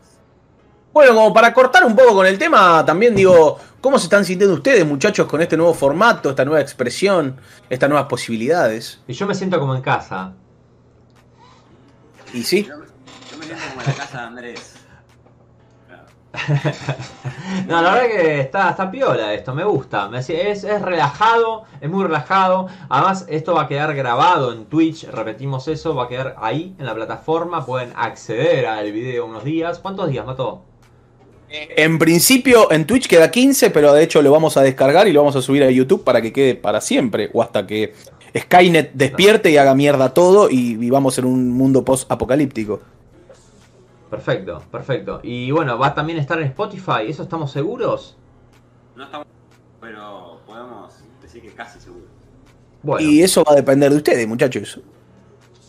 Bueno, 0.94 1.14
como 1.14 1.32
para 1.32 1.54
cortar 1.54 1.86
un 1.86 1.96
poco 1.96 2.16
con 2.16 2.26
el 2.26 2.40
tema, 2.40 2.84
también 2.84 3.14
digo, 3.14 3.60
¿cómo 3.82 4.00
se 4.00 4.06
están 4.06 4.26
sintiendo 4.26 4.56
ustedes, 4.56 4.84
muchachos, 4.84 5.28
con 5.28 5.42
este 5.44 5.56
nuevo 5.58 5.76
formato, 5.76 6.32
esta 6.32 6.44
nueva 6.44 6.60
expresión, 6.62 7.38
estas 7.70 7.88
nuevas 7.88 8.08
posibilidades? 8.08 9.00
Y 9.08 9.14
yo 9.14 9.28
me 9.28 9.36
siento 9.36 9.60
como 9.60 9.76
en 9.76 9.84
casa. 9.84 10.34
Y 12.36 12.44
sí, 12.44 12.64
Yo, 12.64 12.78
me- 12.78 12.86
yo 12.86 13.38
me 13.38 13.46
siento 13.46 13.64
como 13.70 13.82
en 13.82 13.88
la 13.88 13.94
casa 13.96 14.18
de 14.20 14.24
Andrés. 14.26 14.76
No, 17.68 17.82
la 17.82 17.94
verdad 17.94 18.08
que 18.10 18.40
está, 18.42 18.70
está 18.72 18.92
piola 18.92 19.34
esto, 19.34 19.54
me 19.56 19.64
gusta. 19.64 20.10
Es, 20.18 20.30
es 20.30 20.82
relajado, 20.82 21.64
es 21.80 21.90
muy 21.90 22.04
relajado. 22.04 22.68
Además, 22.90 23.26
esto 23.30 23.54
va 23.56 23.64
a 23.64 23.68
quedar 23.68 23.96
grabado 23.96 24.52
en 24.52 24.66
Twitch, 24.66 25.06
repetimos 25.06 25.68
eso, 25.70 25.96
va 25.96 26.04
a 26.06 26.08
quedar 26.10 26.36
ahí 26.40 26.76
en 26.78 26.86
la 26.86 26.94
plataforma. 26.94 27.66
Pueden 27.66 27.94
acceder 27.96 28.66
al 28.66 28.92
video 28.92 29.26
unos 29.26 29.44
días. 29.46 29.80
¿Cuántos 29.80 30.10
días, 30.10 30.26
Mató? 30.26 30.62
en 31.48 31.98
principio 32.00 32.70
en 32.72 32.86
Twitch 32.86 33.08
queda 33.08 33.32
15, 33.32 33.70
pero 33.70 33.94
de 33.94 34.04
hecho 34.04 34.22
lo 34.22 34.30
vamos 34.32 34.58
a 34.58 34.62
descargar 34.62 35.08
y 35.08 35.14
lo 35.14 35.22
vamos 35.22 35.38
a 35.38 35.42
subir 35.42 35.64
a 35.64 35.72
YouTube 35.72 36.04
para 36.04 36.22
que 36.22 36.34
quede 36.34 36.56
para 36.56 36.82
siempre, 36.82 37.30
o 37.34 37.42
hasta 37.42 37.66
que 37.66 37.94
Skynet 38.38 38.94
despierte 38.94 39.50
y 39.52 39.58
haga 39.58 39.76
mierda 39.76 40.14
todo 40.14 40.50
y 40.50 40.76
vivamos 40.76 41.18
en 41.18 41.26
un 41.26 41.52
mundo 41.52 41.86
post-apocalíptico. 41.86 42.82
Perfecto, 44.10 44.62
perfecto. 44.72 45.20
Y 45.24 45.52
bueno, 45.52 45.78
va 45.78 45.88
a 45.88 45.94
también 45.94 46.20
estar 46.20 46.40
en 46.40 46.48
Spotify, 46.48 47.08
¿eso 47.08 47.24
estamos 47.24 47.52
seguros? 47.52 48.18
No 48.96 49.06
estamos. 49.06 49.28
Pero 49.82 50.40
podemos 50.46 50.94
decir 51.22 51.42
que 51.42 51.50
casi 51.50 51.80
seguro. 51.80 52.06
Bueno. 52.84 53.08
Y 53.08 53.22
eso 53.22 53.44
va 53.44 53.54
a 53.54 53.56
depender 53.56 53.90
de 53.92 53.98
ustedes, 53.98 54.28
muchachos. 54.28 54.80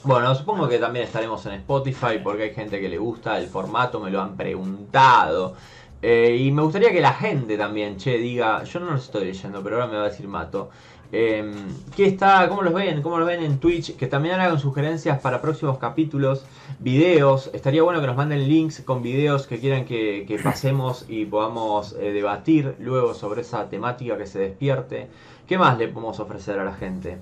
Bueno, 0.02 0.34
supongo 0.34 0.68
que 0.68 0.78
también 0.78 1.06
estaremos 1.06 1.44
en 1.46 1.54
Spotify 1.54 2.20
porque 2.22 2.44
hay 2.44 2.54
gente 2.54 2.80
que 2.80 2.88
le 2.88 2.98
gusta 2.98 3.38
el 3.38 3.48
formato, 3.48 3.98
me 3.98 4.10
lo 4.10 4.20
han 4.20 4.36
preguntado. 4.36 5.56
Eh, 6.02 6.36
y 6.38 6.52
me 6.52 6.62
gustaría 6.62 6.92
que 6.92 7.00
la 7.00 7.14
gente 7.14 7.56
también, 7.56 7.96
che, 7.96 8.18
diga, 8.18 8.62
yo 8.64 8.80
no 8.80 8.92
los 8.92 9.04
estoy 9.04 9.24
leyendo, 9.24 9.62
pero 9.64 9.76
ahora 9.76 9.88
me 9.88 9.96
va 9.96 10.04
a 10.04 10.08
decir 10.08 10.28
Mato. 10.28 10.70
Eh, 11.12 11.52
¿Qué 11.96 12.06
está? 12.06 12.48
¿Cómo 12.48 12.62
los 12.62 12.74
ven? 12.74 13.02
¿Cómo 13.02 13.18
los 13.18 13.26
ven 13.26 13.42
en 13.42 13.58
Twitch? 13.58 13.96
Que 13.96 14.06
también 14.06 14.40
hagan 14.40 14.58
sugerencias 14.58 15.20
para 15.20 15.40
próximos 15.40 15.78
capítulos, 15.78 16.44
videos. 16.78 17.50
Estaría 17.52 17.82
bueno 17.82 18.00
que 18.00 18.06
nos 18.06 18.16
manden 18.16 18.48
links 18.48 18.82
con 18.84 19.02
videos 19.02 19.46
que 19.46 19.58
quieran 19.58 19.84
que, 19.84 20.24
que 20.26 20.38
pasemos 20.38 21.04
y 21.08 21.24
podamos 21.24 21.94
eh, 22.00 22.12
debatir 22.12 22.74
luego 22.80 23.14
sobre 23.14 23.42
esa 23.42 23.68
temática 23.68 24.18
que 24.18 24.26
se 24.26 24.38
despierte. 24.40 25.08
¿Qué 25.46 25.58
más 25.58 25.78
le 25.78 25.88
podemos 25.88 26.18
ofrecer 26.18 26.58
a 26.58 26.64
la 26.64 26.74
gente? 26.74 27.18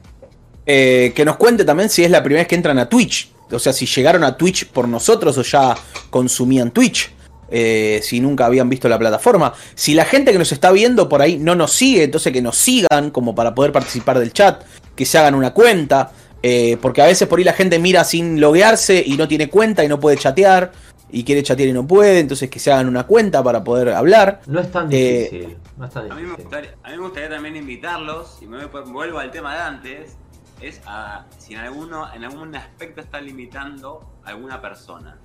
Eh, 0.66 1.12
que 1.14 1.24
nos 1.24 1.36
cuente 1.36 1.64
también 1.64 1.90
si 1.90 2.04
es 2.04 2.10
la 2.10 2.22
primera 2.22 2.40
vez 2.40 2.48
que 2.48 2.54
entran 2.54 2.78
a 2.78 2.88
Twitch. 2.88 3.30
o 3.50 3.58
sea, 3.58 3.72
si 3.72 3.86
llegaron 3.86 4.24
a 4.24 4.36
Twitch 4.36 4.66
por 4.68 4.88
nosotros 4.88 5.36
o 5.36 5.42
ya 5.42 5.74
consumían 6.10 6.70
Twitch. 6.70 7.12
Eh, 7.56 8.00
si 8.02 8.18
nunca 8.20 8.46
habían 8.46 8.68
visto 8.68 8.88
la 8.88 8.98
plataforma. 8.98 9.52
Si 9.76 9.94
la 9.94 10.04
gente 10.04 10.32
que 10.32 10.38
nos 10.38 10.50
está 10.50 10.72
viendo 10.72 11.08
por 11.08 11.22
ahí 11.22 11.38
no 11.38 11.54
nos 11.54 11.72
sigue, 11.72 12.02
entonces 12.02 12.32
que 12.32 12.42
nos 12.42 12.56
sigan 12.56 13.10
como 13.12 13.32
para 13.34 13.54
poder 13.54 13.70
participar 13.70 14.18
del 14.18 14.32
chat, 14.32 14.62
que 14.96 15.04
se 15.06 15.18
hagan 15.18 15.34
una 15.36 15.52
cuenta. 15.54 16.10
eh, 16.46 16.76
porque 16.82 17.00
a 17.00 17.06
veces 17.06 17.26
por 17.28 17.38
ahí 17.38 17.44
la 17.44 17.54
gente 17.54 17.78
mira 17.78 18.04
sin 18.04 18.38
loguearse 18.40 19.02
y 19.06 19.16
no 19.16 19.26
tiene 19.28 19.48
cuenta 19.48 19.82
y 19.84 19.88
no 19.88 19.98
puede 20.00 20.16
chatear. 20.18 20.72
Y 21.10 21.22
quiere 21.22 21.42
chatear 21.44 21.68
y 21.68 21.72
no 21.72 21.86
puede, 21.86 22.18
entonces 22.18 22.50
que 22.50 22.58
se 22.58 22.72
hagan 22.72 22.88
una 22.88 23.04
cuenta 23.04 23.40
para 23.42 23.62
poder 23.62 23.90
hablar. 23.90 24.40
No 24.48 24.58
es 24.60 24.70
tan 24.72 24.88
Eh, 24.92 25.28
difícil. 25.30 25.56
no 25.78 25.86
es 25.86 25.92
tan 25.92 26.10
A 26.10 26.14
mí, 26.16 26.22
me 26.22 26.34
gustaría, 26.34 26.74
a 26.82 26.90
mí 26.90 26.96
me 26.96 27.02
gustaría 27.04 27.30
también 27.30 27.54
invitarlos, 27.56 28.38
y 28.42 28.46
me 28.46 28.66
vuelvo 28.66 29.18
al 29.20 29.30
tema 29.30 29.54
de 29.54 29.60
antes, 29.62 30.16
es 30.60 30.80
a 30.86 31.24
si 31.38 31.54
en 31.54 31.60
alguno, 31.60 32.12
en 32.12 32.24
algún 32.24 32.54
aspecto 32.56 33.00
está 33.00 33.20
limitando 33.20 34.00
a 34.24 34.30
alguna 34.30 34.60
persona. 34.60 35.16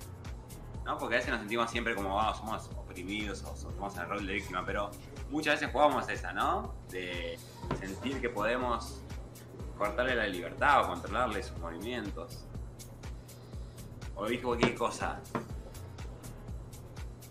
¿No? 0.90 0.98
Porque 0.98 1.14
a 1.14 1.18
veces 1.18 1.30
nos 1.30 1.40
sentimos 1.40 1.70
siempre 1.70 1.94
como, 1.94 2.20
"Ah, 2.20 2.34
somos 2.36 2.68
oprimidos 2.76 3.44
o 3.44 3.56
somos 3.56 3.94
en 3.94 4.02
el 4.02 4.08
rol 4.08 4.26
de 4.26 4.32
víctima, 4.34 4.64
pero 4.66 4.90
muchas 5.30 5.54
veces 5.54 5.72
jugamos 5.72 6.08
esa, 6.08 6.32
¿no? 6.32 6.74
De 6.90 7.38
sentir 7.78 8.20
que 8.20 8.28
podemos 8.28 9.00
cortarle 9.78 10.16
la 10.16 10.26
libertad 10.26 10.84
o 10.84 10.88
controlarle 10.88 11.42
sus 11.42 11.56
movimientos. 11.58 12.44
O 14.16 14.26
dije 14.26 14.42
cualquier 14.42 14.74
cosa. 14.74 15.20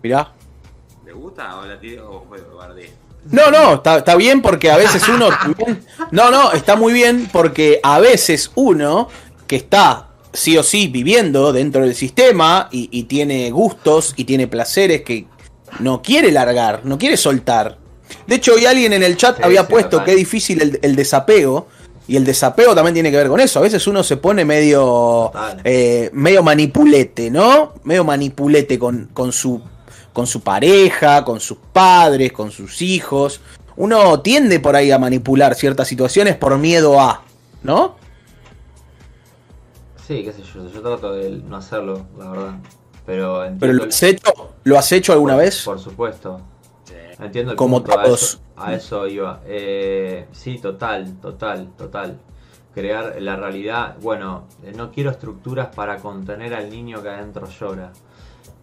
Mirá. 0.01 0.31
¿Le 1.05 1.11
gusta 1.11 1.57
o 1.57 1.65
la 1.65 1.79
tiro 1.79 2.09
o 2.09 2.25
fue 2.27 2.41
bardé? 2.41 2.93
No, 3.25 3.51
no, 3.51 3.73
está, 3.75 3.97
está 3.97 4.15
bien 4.15 4.41
porque 4.41 4.71
a 4.71 4.77
veces 4.77 5.07
uno 5.09 5.27
No, 6.11 6.31
no, 6.31 6.53
está 6.53 6.77
muy 6.77 6.93
bien 6.93 7.29
porque 7.31 7.81
a 7.83 7.99
veces 7.99 8.51
uno 8.55 9.09
que 9.45 9.57
está 9.57 10.08
sí 10.33 10.57
o 10.57 10.63
sí 10.63 10.87
viviendo 10.87 11.51
dentro 11.53 11.81
del 11.81 11.95
sistema 11.95 12.69
y, 12.71 12.89
y 12.91 13.03
tiene 13.03 13.49
gustos 13.51 14.13
y 14.15 14.25
tiene 14.25 14.47
placeres 14.47 15.01
que 15.01 15.25
no 15.79 16.01
quiere 16.01 16.31
largar, 16.31 16.81
no 16.83 16.97
quiere 16.97 17.17
soltar. 17.17 17.77
De 18.27 18.35
hecho, 18.35 18.53
hoy 18.55 18.65
alguien 18.65 18.93
en 18.93 19.03
el 19.03 19.17
chat 19.17 19.37
Sí, 19.37 19.43
había 19.43 19.61
sí, 19.61 19.67
puesto 19.69 19.89
total. 19.91 20.05
que 20.05 20.11
es 20.11 20.17
difícil 20.17 20.61
el, 20.61 20.79
el 20.81 20.95
desapego. 20.95 21.67
Y 22.07 22.15
el 22.15 22.25
desapego 22.25 22.73
también 22.73 22.95
tiene 22.95 23.11
que 23.11 23.17
ver 23.17 23.27
con 23.27 23.39
eso. 23.39 23.59
A 23.59 23.61
veces 23.61 23.85
uno 23.85 24.01
se 24.01 24.17
pone 24.17 24.43
medio, 24.43 25.31
eh, 25.63 26.09
medio 26.11 26.41
manipulete, 26.41 27.29
¿no? 27.29 27.73
Medio 27.83 28.03
manipulete 28.03 28.79
con, 28.79 29.11
con 29.13 29.31
su 29.31 29.61
con 30.11 30.25
su 30.25 30.41
pareja, 30.41 31.23
con 31.23 31.39
sus 31.39 31.59
padres, 31.71 32.31
con 32.31 32.49
sus 32.49 32.81
hijos. 32.81 33.41
Uno 33.77 34.21
tiende 34.21 34.59
por 34.59 34.75
ahí 34.75 34.89
a 34.89 34.97
manipular 34.97 35.53
ciertas 35.53 35.87
situaciones 35.87 36.35
por 36.35 36.57
miedo 36.57 36.99
a, 36.99 37.21
¿no? 37.61 37.95
Sí, 40.09 40.23
qué 40.23 40.33
sé 40.33 40.41
yo. 40.41 40.67
Yo 40.67 40.81
trato 40.81 41.13
de 41.13 41.29
no 41.29 41.57
hacerlo, 41.57 42.07
la 42.17 42.31
verdad. 42.31 42.55
Pero 43.05 43.43
entiendo. 43.45 43.59
Pero 43.59 43.73
lo 43.73 43.83
el- 43.83 43.89
has 43.89 44.01
hecho, 44.03 44.31
¿lo 44.63 44.79
has 44.79 44.91
hecho 44.91 45.13
alguna 45.13 45.35
por- 45.35 45.43
vez? 45.43 45.63
Por 45.63 45.79
supuesto. 45.79 46.41
Sí. 46.85 46.95
Entiendo 47.23 47.51
el 47.51 47.57
Como 47.57 47.83
punto, 47.83 47.99
a 47.99 48.03
todos. 48.05 48.23
eso, 48.23 48.39
a 48.57 48.73
eso 48.73 49.07
iba. 49.07 49.39
Eh, 49.45 50.25
sí, 50.31 50.57
total, 50.57 51.13
total, 51.21 51.69
total. 51.77 52.17
Crear 52.73 53.21
la 53.21 53.35
realidad. 53.35 53.97
Bueno, 54.01 54.45
eh, 54.63 54.73
no 54.75 54.91
quiero 54.91 55.11
estructuras 55.11 55.67
para 55.75 55.97
contener 55.97 56.55
al 56.55 56.71
niño 56.71 57.03
que 57.03 57.09
adentro 57.09 57.47
llora. 57.47 57.91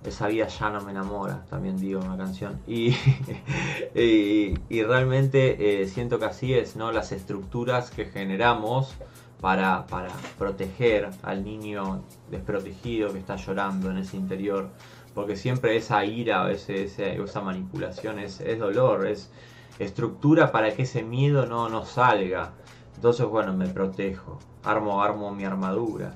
Esa 0.04 0.26
vida 0.26 0.48
ya 0.48 0.70
no 0.70 0.80
me 0.80 0.90
enamora, 0.90 1.44
también 1.48 1.76
digo 1.78 2.00
una 2.00 2.16
canción. 2.16 2.60
Y, 2.66 2.88
y, 3.94 4.58
y 4.68 4.82
realmente 4.82 5.82
eh, 5.82 5.86
siento 5.86 6.18
que 6.18 6.24
así 6.24 6.54
es, 6.54 6.74
¿no? 6.74 6.90
Las 6.90 7.12
estructuras 7.12 7.90
que 7.92 8.06
generamos 8.06 8.94
para, 9.40 9.86
para 9.86 10.08
proteger 10.38 11.10
al 11.22 11.44
niño 11.44 12.02
desprotegido 12.30 13.12
que 13.12 13.18
está 13.18 13.36
llorando 13.36 13.90
en 13.90 13.98
ese 13.98 14.16
interior. 14.16 14.68
Porque 15.14 15.36
siempre 15.36 15.76
esa 15.76 16.04
ira, 16.04 16.50
ese, 16.50 16.84
ese- 16.84 17.22
esa 17.22 17.40
manipulación 17.40 18.18
es, 18.18 18.40
es 18.40 18.58
dolor, 18.58 19.06
es 19.06 19.30
estructura 19.78 20.52
para 20.52 20.74
que 20.74 20.82
ese 20.82 21.02
miedo 21.02 21.46
no, 21.46 21.68
no 21.68 21.84
salga. 21.86 22.52
Entonces, 22.96 23.26
bueno, 23.26 23.52
me 23.52 23.68
protejo, 23.68 24.38
armo, 24.64 25.02
armo 25.02 25.30
mi 25.34 25.44
armadura. 25.44 26.14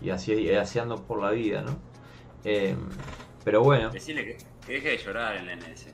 Y 0.00 0.10
así, 0.10 0.32
ando 0.78 0.96
por 0.96 1.20
la 1.20 1.30
vida, 1.30 1.62
¿no? 1.62 1.76
Em, 2.44 2.76
pero 3.44 3.62
bueno, 3.62 3.90
Decirle 3.90 4.24
que, 4.24 4.36
que 4.66 4.72
deje 4.74 4.88
de 4.90 4.98
llorar 4.98 5.36
el 5.36 5.48
ese. 5.48 5.92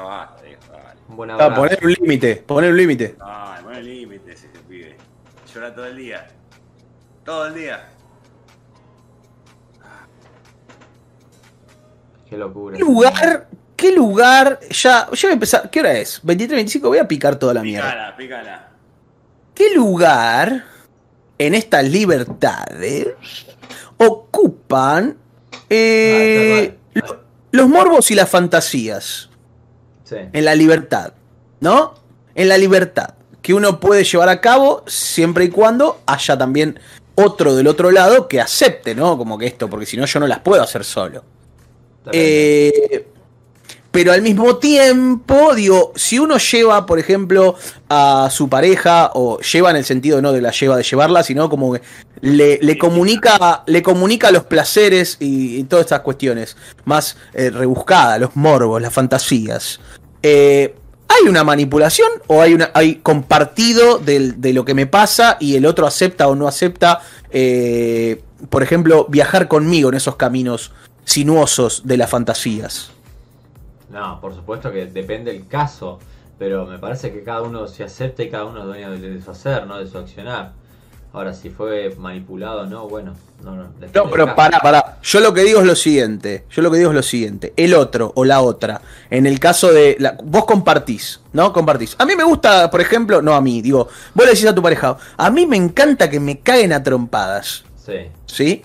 Ya 0.00 0.06
basta, 0.06 0.42
viejo, 0.42 0.60
dale. 0.72 1.00
un 1.08 1.16
buen 1.16 1.30
Ah, 1.30 1.34
abrazo. 1.34 1.54
poner 1.56 1.78
un 1.84 1.92
límite, 1.92 2.36
poner 2.36 2.70
un 2.70 2.76
límite. 2.76 3.16
Ay, 3.20 3.62
pon 3.62 3.74
el 3.74 3.84
límite 3.84 4.32
ese 4.32 4.48
pibe. 4.68 4.96
Llora 5.54 5.74
todo 5.74 5.86
el 5.86 5.96
día. 5.96 6.26
Todo 7.24 7.46
el 7.48 7.54
día. 7.54 7.88
Qué 12.28 12.36
locura. 12.36 12.76
¿Qué 12.78 12.82
lugar? 12.84 13.48
¿Qué 13.76 13.92
lugar? 13.92 14.60
Ya, 14.70 15.08
ya 15.12 15.22
voy 15.22 15.30
a 15.30 15.32
empezar. 15.32 15.70
¿Qué 15.70 15.80
hora 15.80 15.92
es? 15.94 16.20
23, 16.22 16.56
25, 16.56 16.88
voy 16.88 16.98
a 16.98 17.08
picar 17.08 17.36
toda 17.36 17.54
la 17.54 17.62
mierda. 17.62 17.88
Pícala, 17.90 18.16
pícala. 18.16 18.68
¿Qué 19.54 19.74
lugar 19.74 20.64
en 21.38 21.54
estas 21.54 21.84
libertades 21.84 23.08
ocupan 23.96 25.16
eh, 25.68 26.76
Ah, 26.96 27.00
lo- 27.06 27.20
los 27.52 27.68
morbos 27.68 28.10
y 28.10 28.14
las 28.14 28.28
fantasías? 28.30 29.29
Sí. 30.10 30.16
En 30.32 30.44
la 30.44 30.54
libertad, 30.54 31.14
¿no? 31.60 31.94
En 32.34 32.48
la 32.48 32.58
libertad 32.58 33.14
que 33.42 33.54
uno 33.54 33.80
puede 33.80 34.04
llevar 34.04 34.28
a 34.28 34.40
cabo 34.40 34.82
siempre 34.86 35.44
y 35.44 35.48
cuando 35.48 36.00
haya 36.06 36.36
también 36.36 36.78
otro 37.14 37.54
del 37.54 37.66
otro 37.66 37.90
lado 37.90 38.28
que 38.28 38.40
acepte, 38.40 38.94
¿no? 38.94 39.16
Como 39.16 39.38
que 39.38 39.46
esto, 39.46 39.68
porque 39.68 39.86
si 39.86 39.96
no 39.96 40.06
yo 40.06 40.20
no 40.20 40.26
las 40.26 40.40
puedo 40.40 40.62
hacer 40.62 40.84
solo. 40.84 41.24
Eh, 42.12 43.06
pero 43.90 44.12
al 44.12 44.22
mismo 44.22 44.56
tiempo, 44.56 45.54
digo, 45.54 45.92
si 45.96 46.18
uno 46.18 46.38
lleva, 46.38 46.86
por 46.86 46.98
ejemplo, 46.98 47.56
a 47.88 48.28
su 48.30 48.48
pareja, 48.48 49.10
o 49.14 49.40
lleva 49.40 49.70
en 49.70 49.76
el 49.76 49.84
sentido 49.84 50.22
no 50.22 50.32
de 50.32 50.40
la 50.40 50.52
lleva 50.52 50.76
de 50.76 50.84
llevarla, 50.84 51.24
sino 51.24 51.50
como 51.50 51.72
que 51.72 51.82
le, 52.20 52.58
le 52.62 52.78
comunica, 52.78 53.64
le 53.66 53.82
comunica 53.82 54.30
los 54.30 54.44
placeres 54.44 55.16
y, 55.18 55.56
y 55.56 55.64
todas 55.64 55.86
estas 55.86 56.00
cuestiones 56.00 56.56
más 56.84 57.16
eh, 57.34 57.50
rebuscadas, 57.50 58.20
los 58.20 58.36
morbos, 58.36 58.80
las 58.80 58.92
fantasías. 58.92 59.80
Eh, 60.22 60.74
¿Hay 61.08 61.28
una 61.28 61.42
manipulación 61.42 62.08
o 62.28 62.40
hay 62.40 62.54
una 62.54 62.70
compartido 63.02 63.98
del- 63.98 64.40
de 64.40 64.52
lo 64.52 64.64
que 64.64 64.74
me 64.74 64.86
pasa 64.86 65.36
y 65.40 65.56
el 65.56 65.66
otro 65.66 65.86
acepta 65.86 66.28
o 66.28 66.36
no 66.36 66.46
acepta, 66.46 67.00
eh, 67.30 68.22
por 68.48 68.62
ejemplo, 68.62 69.06
viajar 69.08 69.48
conmigo 69.48 69.88
en 69.88 69.96
esos 69.96 70.14
caminos 70.16 70.70
sinuosos 71.04 71.82
de 71.84 71.96
las 71.96 72.10
fantasías? 72.10 72.92
No, 73.90 74.20
por 74.20 74.34
supuesto 74.34 74.70
que 74.70 74.86
depende 74.86 75.32
el 75.32 75.48
caso, 75.48 75.98
pero 76.38 76.64
me 76.64 76.78
parece 76.78 77.12
que 77.12 77.24
cada 77.24 77.42
uno 77.42 77.66
se 77.66 77.82
acepta 77.82 78.22
y 78.22 78.30
cada 78.30 78.44
uno 78.44 78.60
es 78.60 78.66
dueño 78.66 78.90
de 78.92 78.98
de 79.00 79.20
su 79.20 79.32
hacer, 79.32 79.66
¿no? 79.66 79.78
De 79.78 79.88
su 79.88 79.98
accionar. 79.98 80.52
Ahora, 81.12 81.34
si 81.34 81.50
fue 81.50 81.92
manipulado 81.98 82.60
o 82.60 82.66
no, 82.66 82.86
bueno, 82.88 83.14
no, 83.42 83.56
no. 83.56 83.64
No, 83.94 84.10
pero 84.10 84.34
pará, 84.36 84.60
pará. 84.60 84.98
Yo 85.02 85.18
lo 85.18 85.34
que 85.34 85.42
digo 85.42 85.58
es 85.60 85.66
lo 85.66 85.74
siguiente. 85.74 86.44
Yo 86.50 86.62
lo 86.62 86.70
que 86.70 86.78
digo 86.78 86.90
es 86.90 86.94
lo 86.96 87.02
siguiente. 87.02 87.52
El 87.56 87.74
otro 87.74 88.12
o 88.14 88.24
la 88.24 88.40
otra. 88.42 88.80
En 89.10 89.26
el 89.26 89.40
caso 89.40 89.72
de. 89.72 89.96
la- 89.98 90.16
vos 90.22 90.44
compartís, 90.44 91.20
¿no? 91.32 91.52
Compartís. 91.52 91.96
A 91.98 92.06
mí 92.06 92.14
me 92.14 92.22
gusta, 92.22 92.70
por 92.70 92.80
ejemplo. 92.80 93.22
No 93.22 93.34
a 93.34 93.40
mí, 93.40 93.60
digo. 93.60 93.88
Vos 94.14 94.24
le 94.24 94.32
decís 94.32 94.46
a 94.46 94.54
tu 94.54 94.62
pareja. 94.62 94.96
A 95.16 95.30
mí 95.30 95.46
me 95.46 95.56
encanta 95.56 96.08
que 96.08 96.20
me 96.20 96.38
caguen 96.38 96.72
a 96.72 96.82
trompadas. 96.82 97.64
Sí, 97.84 98.08
¿Sí? 98.26 98.62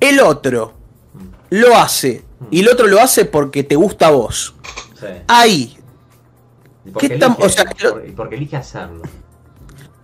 El 0.00 0.18
otro 0.20 0.72
lo 1.50 1.76
hace. 1.76 2.24
Y 2.50 2.60
el 2.60 2.68
otro 2.68 2.88
lo 2.88 3.00
hace 3.00 3.26
porque 3.26 3.62
te 3.62 3.76
gusta 3.76 4.08
a 4.08 4.10
vos. 4.10 4.54
sí. 4.98 5.06
Ahí. 5.28 5.76
¿qué 6.98 7.06
elige, 7.06 7.26
o 7.38 7.48
sea, 7.48 7.64
porque 8.16 8.34
elige 8.34 8.56
hacerlo. 8.56 9.02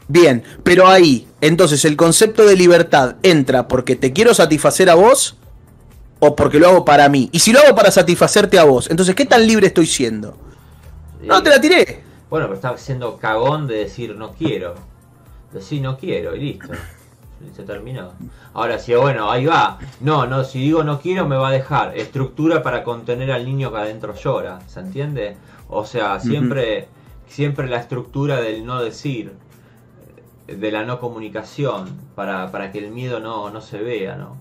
Bien. 0.08 0.42
Pero 0.62 0.86
ahí. 0.86 1.26
Entonces 1.40 1.84
el 1.84 1.96
concepto 1.96 2.44
de 2.44 2.56
libertad 2.56 3.16
entra 3.22 3.68
porque 3.68 3.96
te 3.96 4.12
quiero 4.12 4.34
satisfacer 4.34 4.90
a 4.90 4.94
vos. 4.94 5.36
O 6.18 6.34
porque 6.34 6.58
lo 6.58 6.68
hago 6.68 6.84
para 6.84 7.08
mí. 7.08 7.28
Y 7.32 7.40
si 7.40 7.52
lo 7.52 7.60
hago 7.60 7.74
para 7.74 7.90
satisfacerte 7.90 8.58
a 8.58 8.64
vos, 8.64 8.88
entonces, 8.90 9.14
¿qué 9.14 9.26
tan 9.26 9.46
libre 9.46 9.66
estoy 9.66 9.86
siendo? 9.86 10.36
No, 11.22 11.42
te 11.42 11.50
la 11.50 11.60
tiré. 11.60 12.02
Bueno, 12.30 12.46
pero 12.46 12.54
está 12.54 12.76
siendo 12.78 13.18
cagón 13.18 13.66
de 13.66 13.76
decir 13.76 14.16
no 14.16 14.32
quiero. 14.32 14.74
Decir 15.52 15.82
no 15.82 15.98
quiero 15.98 16.34
y 16.34 16.40
listo. 16.40 16.72
Se 17.54 17.62
terminó. 17.64 18.12
Ahora, 18.54 18.78
si 18.78 18.94
bueno, 18.94 19.30
ahí 19.30 19.44
va. 19.44 19.78
No, 20.00 20.26
no, 20.26 20.42
si 20.42 20.58
digo 20.58 20.82
no 20.82 21.00
quiero 21.00 21.28
me 21.28 21.36
va 21.36 21.48
a 21.48 21.52
dejar. 21.52 21.96
Estructura 21.96 22.62
para 22.62 22.82
contener 22.82 23.30
al 23.30 23.44
niño 23.44 23.70
que 23.70 23.78
adentro 23.78 24.14
llora. 24.14 24.60
¿Se 24.66 24.80
entiende? 24.80 25.36
O 25.68 25.84
sea, 25.84 26.18
siempre, 26.18 26.88
siempre 27.28 27.68
la 27.68 27.78
estructura 27.78 28.40
del 28.40 28.64
no 28.64 28.82
decir. 28.82 29.32
De 30.46 30.70
la 30.70 30.84
no 30.84 31.00
comunicación. 31.00 31.90
Para, 32.14 32.50
para 32.50 32.70
que 32.72 32.78
el 32.78 32.90
miedo 32.90 33.20
no, 33.20 33.50
no 33.50 33.60
se 33.60 33.78
vea, 33.78 34.16
¿no? 34.16 34.36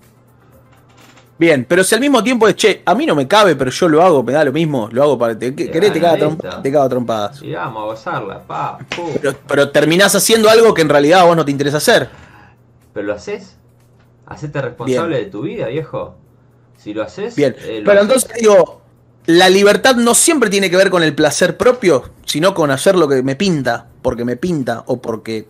Bien, 1.37 1.65
pero 1.67 1.83
si 1.83 1.93
al 1.93 1.99
mismo 1.99 2.23
tiempo 2.23 2.47
es, 2.47 2.55
che, 2.55 2.81
a 2.85 2.95
mí 2.95 3.05
no 3.05 3.13
me 3.13 3.27
cabe, 3.27 3.57
pero 3.57 3.69
yo 3.69 3.89
lo 3.89 4.01
hago, 4.01 4.23
me 4.23 4.31
da 4.31 4.45
lo 4.45 4.53
mismo, 4.53 4.87
lo 4.91 5.03
hago 5.03 5.17
para... 5.17 5.37
Te, 5.37 5.53
que- 5.53 5.65
Ya, 5.65 5.71
querés, 5.73 5.91
te 5.91 5.99
trompa- 5.99 6.61
te 6.61 6.71
cago 6.71 6.87
trompadas. 6.87 7.41
Y 7.41 7.51
vamos 7.51 7.83
a 7.83 7.85
gozarla, 7.87 8.41
pa. 8.43 8.77
Pero, 9.21 9.33
pero 9.45 9.69
terminás 9.69 10.15
haciendo 10.15 10.49
algo 10.49 10.73
que 10.73 10.81
en 10.81 10.87
realidad 10.89 11.19
a 11.21 11.23
vos 11.25 11.35
no 11.35 11.43
te 11.43 11.51
interesa 11.51 11.77
hacer. 11.77 12.07
¿Pero 12.93 13.07
lo 13.07 13.13
haces? 13.15 13.57
Hacete 14.27 14.61
responsable 14.61 15.17
de 15.17 15.25
tu 15.25 15.41
vida, 15.41 15.67
viejo. 15.67 16.15
Si 16.77 16.93
lo 16.93 17.03
haces. 17.03 17.35
Bien, 17.35 17.53
eh, 17.65 17.79
lo 17.81 17.85
pero 17.85 17.99
haces. 17.99 18.13
entonces 18.13 18.37
digo, 18.39 18.81
la 19.25 19.49
libertad 19.49 19.95
no 19.97 20.15
siempre 20.15 20.49
tiene 20.49 20.69
que 20.69 20.77
ver 20.77 20.89
con 20.89 21.03
el 21.03 21.13
placer 21.15 21.57
propio, 21.57 22.11
sino 22.25 22.53
con 22.53 22.71
hacer 22.71 22.95
lo 22.95 23.09
que 23.09 23.21
me 23.23 23.35
pinta, 23.35 23.87
porque 24.01 24.23
me 24.23 24.37
pinta 24.37 24.83
o 24.87 25.01
porque... 25.01 25.47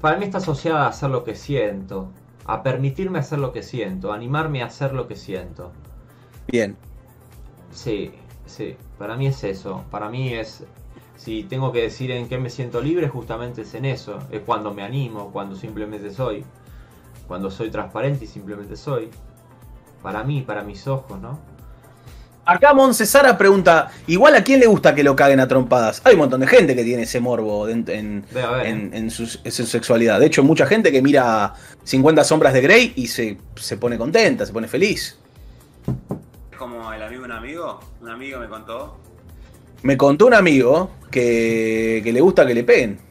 Para 0.00 0.16
mí 0.16 0.24
está 0.24 0.38
asociada 0.38 0.84
a 0.84 0.88
hacer 0.88 1.10
lo 1.10 1.24
que 1.24 1.34
siento. 1.34 2.10
A 2.46 2.62
permitirme 2.62 3.18
hacer 3.18 3.38
lo 3.38 3.52
que 3.52 3.62
siento. 3.62 4.12
A 4.12 4.16
animarme 4.16 4.62
a 4.62 4.66
hacer 4.66 4.92
lo 4.92 5.06
que 5.06 5.16
siento. 5.16 5.72
Bien. 6.48 6.76
Sí, 7.72 8.12
sí. 8.46 8.76
Para 8.98 9.16
mí 9.16 9.26
es 9.26 9.44
eso. 9.44 9.84
Para 9.90 10.08
mí 10.08 10.34
es. 10.34 10.64
Si 11.16 11.44
tengo 11.44 11.70
que 11.70 11.82
decir 11.82 12.10
en 12.10 12.28
qué 12.28 12.38
me 12.38 12.48
siento 12.48 12.80
libre, 12.80 13.08
justamente 13.08 13.62
es 13.62 13.74
en 13.74 13.84
eso. 13.84 14.18
Es 14.30 14.40
cuando 14.40 14.72
me 14.72 14.82
animo, 14.82 15.30
cuando 15.32 15.54
simplemente 15.54 16.10
soy. 16.10 16.44
Cuando 17.28 17.50
soy 17.50 17.70
transparente 17.70 18.24
y 18.24 18.28
simplemente 18.28 18.76
soy. 18.76 19.10
Para 20.02 20.24
mí, 20.24 20.42
para 20.42 20.62
mis 20.62 20.86
ojos, 20.88 21.20
¿no? 21.20 21.38
Acá 22.52 22.74
Moncesara 22.74 23.38
pregunta, 23.38 23.92
igual 24.08 24.34
a 24.34 24.42
quién 24.42 24.58
le 24.58 24.66
gusta 24.66 24.92
que 24.92 25.04
lo 25.04 25.14
caguen 25.14 25.38
a 25.38 25.46
trompadas. 25.46 26.02
Hay 26.04 26.14
un 26.14 26.20
montón 26.20 26.40
de 26.40 26.48
gente 26.48 26.74
que 26.74 26.82
tiene 26.82 27.04
ese 27.04 27.20
morbo 27.20 27.68
en, 27.68 27.84
¿eh? 27.86 28.22
en- 28.64 28.90
en 28.92 29.10
su, 29.10 29.38
en 29.44 29.52
su 29.52 29.66
sexualidad. 29.66 30.18
De 30.18 30.26
hecho, 30.26 30.42
mucha 30.42 30.66
gente 30.66 30.90
que 30.90 31.00
mira 31.00 31.54
50 31.84 32.24
sombras 32.24 32.52
de 32.52 32.60
Grey 32.60 32.92
y 32.96 33.06
se, 33.06 33.38
se 33.54 33.76
pone 33.76 33.96
contenta, 33.96 34.44
se 34.44 34.52
pone 34.52 34.66
feliz. 34.66 35.16
Es 36.50 36.56
como 36.58 36.92
el 36.92 37.00
amigo 37.02 37.20
de 37.22 37.26
un 37.26 37.32
amigo. 37.32 37.80
Un 38.00 38.08
amigo 38.10 38.40
me 38.40 38.48
contó. 38.48 38.96
Me 39.82 39.96
contó 39.96 40.26
un 40.26 40.34
amigo 40.34 40.90
que, 41.08 42.00
que 42.02 42.12
le 42.12 42.20
gusta 42.20 42.44
que 42.44 42.54
le 42.54 42.64
peguen. 42.64 42.98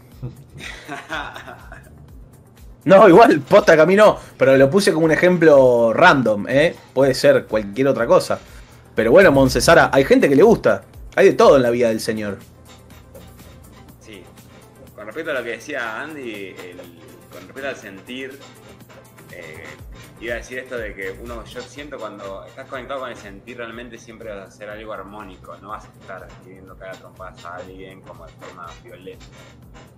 No, 2.85 3.07
igual, 3.07 3.41
posta 3.41 3.75
que 3.75 3.81
a 3.81 3.85
mí 3.85 3.95
no, 3.95 4.17
pero 4.37 4.55
lo 4.57 4.69
puse 4.69 4.93
como 4.93 5.05
un 5.05 5.11
ejemplo 5.11 5.91
random, 5.93 6.45
¿eh? 6.47 6.73
Puede 6.93 7.13
ser 7.13 7.45
cualquier 7.45 7.89
otra 7.89 8.07
cosa. 8.07 8.39
Pero 8.99 9.13
bueno, 9.13 9.31
Moncesara, 9.31 9.89
hay 9.93 10.03
gente 10.03 10.27
que 10.27 10.35
le 10.35 10.43
gusta. 10.43 10.83
Hay 11.15 11.27
de 11.27 11.33
todo 11.33 11.55
en 11.55 11.61
la 11.61 11.69
vida 11.69 11.87
del 11.87 12.01
señor. 12.01 12.37
Sí. 14.01 14.25
Con 14.93 15.05
respecto 15.05 15.31
a 15.31 15.35
lo 15.35 15.41
que 15.41 15.51
decía 15.51 16.01
Andy, 16.01 16.47
el- 16.47 16.81
con 17.31 17.39
respecto 17.43 17.69
al 17.69 17.77
sentir, 17.77 18.37
eh, 19.31 19.63
iba 20.19 20.33
a 20.33 20.37
decir 20.39 20.59
esto 20.59 20.77
de 20.77 20.93
que 20.93 21.17
uno, 21.23 21.45
yo 21.45 21.61
siento 21.61 21.97
cuando 21.97 22.43
estás 22.43 22.67
conectado 22.67 22.99
con 22.99 23.09
el 23.11 23.15
sentir, 23.15 23.55
realmente 23.55 23.97
siempre 23.97 24.31
vas 24.31 24.39
a 24.39 24.43
hacer 24.49 24.69
algo 24.69 24.91
armónico, 24.91 25.55
no 25.61 25.69
vas 25.69 25.85
a 25.85 25.87
estar 26.01 26.27
queriendo 26.43 26.75
caer 26.75 26.95
a 26.95 26.97
trompadas 26.97 27.45
a 27.45 27.55
alguien 27.55 28.01
como 28.01 28.25
de 28.25 28.33
forma 28.33 28.67
violenta. 28.83 29.25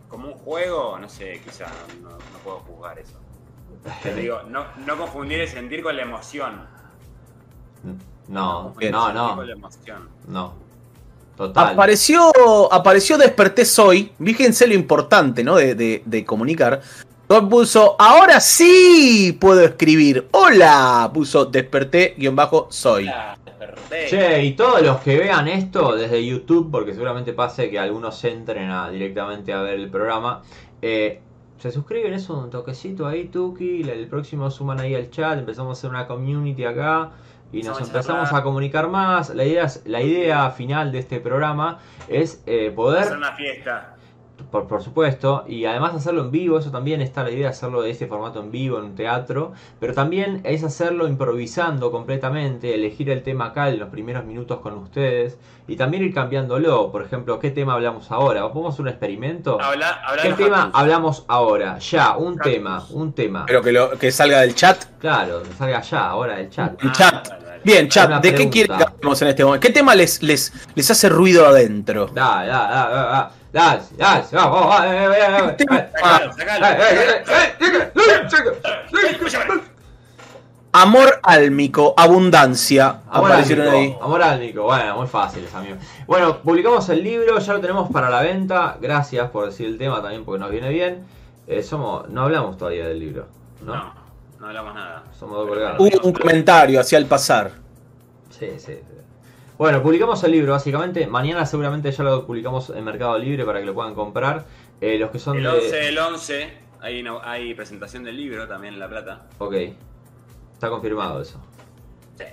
Como 0.10 0.28
un 0.28 0.36
juego, 0.36 0.99
no 0.99 1.10
sé, 1.10 1.41
quizá 1.44 1.65
no, 2.03 2.11
no 2.11 2.38
puedo 2.44 2.60
juzgar 2.60 2.99
eso. 2.99 3.18
Te 4.03 4.14
digo, 4.14 4.44
no, 4.44 4.64
no 4.86 4.95
confundir 4.95 5.40
el 5.41 5.48
sentir 5.48 5.82
con 5.82 5.95
la 5.95 6.03
emoción. 6.03 6.68
No, 8.27 8.73
no, 8.91 9.14
no. 9.14 9.43
No. 10.27 10.53
Total. 11.38 11.69
Apareció, 11.73 12.31
apareció 12.72 13.18
Desperté 13.18 13.65
Soy. 13.65 14.11
Fíjense 14.23 14.68
lo 14.68 14.73
importante, 14.73 15.43
¿no? 15.43 15.56
De, 15.56 15.76
de- 15.76 16.03
de 16.06 16.26
comunicar. 16.26 16.81
Tom 17.27 17.49
puso, 17.49 17.95
ahora 17.98 18.39
sí 18.39 19.38
puedo 19.39 19.61
escribir. 19.61 20.27
Hola, 20.31 21.10
puso 21.14 21.45
Desperté 21.45 22.15
guion 22.18 22.35
bajo 22.35 22.68
Soy. 22.69 23.10
Desperté. 23.45 24.07
Che, 24.07 24.43
y 24.43 24.53
todos 24.53 24.81
los 24.81 24.99
que 24.99 25.18
vean 25.18 25.48
esto 25.48 25.95
desde 25.95 26.23
YouTube, 26.26 26.69
porque 26.72 26.93
seguramente 26.93 27.34
pase 27.34 27.69
que 27.69 27.80
algunos 27.80 28.23
entren 28.23 28.69
a, 28.69 28.89
directamente 28.89 29.53
a 29.53 29.61
ver 29.61 29.80
el 29.80 29.89
programa, 29.89 30.43
eh, 30.81 31.22
se 31.57 31.72
suscriben, 31.72 32.14
es 32.14 32.30
un 32.30 32.49
toquecito 32.49 33.07
ahí, 33.07 33.26
Tuki, 33.26 33.81
el 33.81 34.07
próximo 34.07 34.52
suman 34.52 34.80
ahí 34.80 34.93
al 34.95 35.10
chat, 35.10 35.39
empezamos 35.39 35.69
a 35.69 35.80
hacer 35.80 35.89
una 35.89 36.07
community 36.07 36.65
acá 36.65 37.11
y 37.52 37.64
nos 37.64 37.82
Empezamos 37.82 38.32
a 38.34 38.44
comunicar 38.44 38.88
más. 38.88 39.30
La 39.30 39.44
idea, 39.44 39.68
la 39.86 40.02
idea 40.02 40.49
final 40.52 40.91
de 40.91 40.99
este 40.99 41.19
programa 41.19 41.80
es 42.07 42.41
eh, 42.45 42.72
poder 42.72 43.03
Hacer 43.03 43.18
una 43.18 43.34
fiesta. 43.34 43.95
Por, 44.52 44.68
por 44.68 44.84
supuesto, 44.84 45.45
y 45.48 45.65
además 45.65 45.95
hacerlo 45.95 46.22
en 46.22 46.32
vivo, 46.32 46.60
eso 46.60 46.72
también 46.72 47.02
está 47.02 47.23
la 47.23 47.32
idea 47.32 47.44
de 47.44 47.48
hacerlo 47.48 47.82
de 47.82 47.90
este 47.91 48.06
formato 48.07 48.40
en 48.41 48.52
vivo, 48.52 48.78
en 48.78 48.84
un 48.86 48.95
teatro, 48.95 49.53
pero 49.80 49.94
también 49.94 50.41
es 50.44 50.64
hacerlo 50.64 51.07
improvisando 51.07 51.91
completamente, 51.91 52.76
elegir 52.76 53.10
el 53.10 53.23
tema 53.23 53.45
acá 53.48 53.69
en 53.69 53.80
los 53.80 53.90
primeros 53.90 54.26
minutos 54.26 54.60
con 54.60 54.73
ustedes, 54.78 55.38
y 55.68 55.78
también 55.78 56.03
ir 56.03 56.14
cambiándolo, 56.14 56.91
por 56.91 57.02
ejemplo, 57.02 57.40
¿qué 57.40 57.49
tema 57.52 57.73
hablamos 57.73 58.11
ahora? 58.11 58.41
¿Podemos 58.52 58.73
hacer 58.73 58.82
un 58.84 58.90
experimento? 58.90 59.61
Habla, 59.61 60.02
habla 60.06 60.22
¿Qué 60.23 60.34
tema 60.34 60.72
hablamos 60.73 61.23
ahora? 61.30 61.80
Ya, 61.80 62.18
un 62.18 62.38
tema, 62.38 62.86
un 62.91 63.14
tema. 63.14 63.45
Pero 63.48 63.61
que, 63.61 63.72
lo, 63.72 63.91
que 63.98 64.11
salga 64.11 64.41
del 64.41 64.53
chat. 64.53 64.84
Claro, 64.99 65.44
que 65.44 65.53
salga 65.53 65.82
ya, 65.82 66.10
ahora 66.10 66.40
el 66.40 66.49
chat. 66.49 66.82
El 66.84 66.90
Ah, 66.90 66.94
chat. 66.94 67.28
dale. 67.30 67.41
Bien, 67.64 67.88
chat, 67.88 68.07
Una 68.07 68.19
¿de 68.19 68.34
qué 68.34 68.49
quieren 68.49 68.76
que 68.76 68.84
hablemos 68.84 69.22
en 69.22 69.28
este 69.30 69.45
momento? 69.45 69.65
¿Qué 69.68 69.72
tema 69.72 69.94
les, 69.95 70.22
les, 70.23 70.52
les 70.76 70.91
hace 70.91 71.07
ruido 71.10 71.45
adentro? 71.45 72.07
Dale, 72.07 72.48
dale, 72.49 72.73
dale, 72.73 72.94
dale, 72.94 73.07
dale, 73.11 73.30
dale, 73.52 73.82
vamos, 73.98 74.32
vamos, 74.32 74.86
eh, 74.86 74.90
eh, 74.90 75.11
eh, 75.11 75.56
eh, 75.60 75.65
eh, 75.68 76.32
eh, 76.38 76.73
eh, 76.80 77.23
eh, 77.60 77.91
eh, 77.94 79.18
eh, 79.22 79.61
Amor 80.73 81.19
álmico, 81.23 81.94
abundancia. 81.98 83.02
Amor 83.10 83.32
aparecieron 83.32 83.68
álmico, 83.68 83.78
ahí. 83.78 83.98
amor 84.02 84.23
álmico, 84.23 84.64
bueno, 84.64 84.95
muy 84.95 85.07
fáciles, 85.07 85.53
amigos. 85.53 85.80
Bueno, 86.07 86.38
publicamos 86.38 86.88
el 86.88 87.03
libro, 87.03 87.40
ya 87.40 87.53
lo 87.53 87.60
tenemos 87.60 87.91
para 87.91 88.10
la 88.10 88.22
venta. 88.22 88.78
Gracias 88.80 89.30
por 89.32 89.48
decir 89.48 89.68
el 89.68 89.78
tema 89.78 90.02
también 90.02 90.23
porque 90.23 90.40
nos 90.40 90.49
viene 90.49 90.69
bien. 90.69 91.06
Eh, 91.45 91.61
somos, 91.61 92.07
no 92.07 92.22
hablamos 92.23 92.57
todavía 92.57 92.88
del 92.88 92.99
libro, 92.99 93.28
¿no? 93.65 93.76
No, 93.76 93.94
no 94.40 94.48
hablamos 94.48 94.73
nada. 94.73 95.03
Somos 95.19 95.40
dos 95.40 95.49
colgados. 95.49 95.78
Hubo 95.78 96.07
un 96.07 96.14
comentario 96.14 96.80
hacia 96.80 96.98
el 96.98 97.06
pasar. 97.06 97.52
Sí, 98.30 98.52
sí. 98.57 98.80
Bueno, 99.62 99.84
publicamos 99.84 100.24
el 100.24 100.32
libro, 100.32 100.54
básicamente. 100.54 101.06
Mañana 101.06 101.46
seguramente 101.46 101.92
ya 101.92 102.04
lo 102.04 102.26
publicamos 102.26 102.72
en 102.72 102.84
Mercado 102.84 103.16
Libre 103.20 103.46
para 103.46 103.60
que 103.60 103.66
lo 103.68 103.76
puedan 103.76 103.94
comprar. 103.94 104.44
Eh, 104.82 104.98
los 104.98 105.12
que 105.12 105.20
son 105.20 105.38
El 105.38 105.44
de... 105.44 105.50
11 105.50 105.76
del 105.76 105.98
11 106.00 106.54
hay, 106.80 107.04
no- 107.04 107.22
hay 107.24 107.54
presentación 107.54 108.04
del 108.04 108.18
libro 108.18 108.48
también 108.48 108.74
en 108.74 108.80
La 108.80 108.90
Plata. 108.90 109.28
Ok. 109.38 109.54
Está 110.54 110.68
confirmado 110.72 111.22
eso. 111.22 111.40
Sí. 112.18 112.24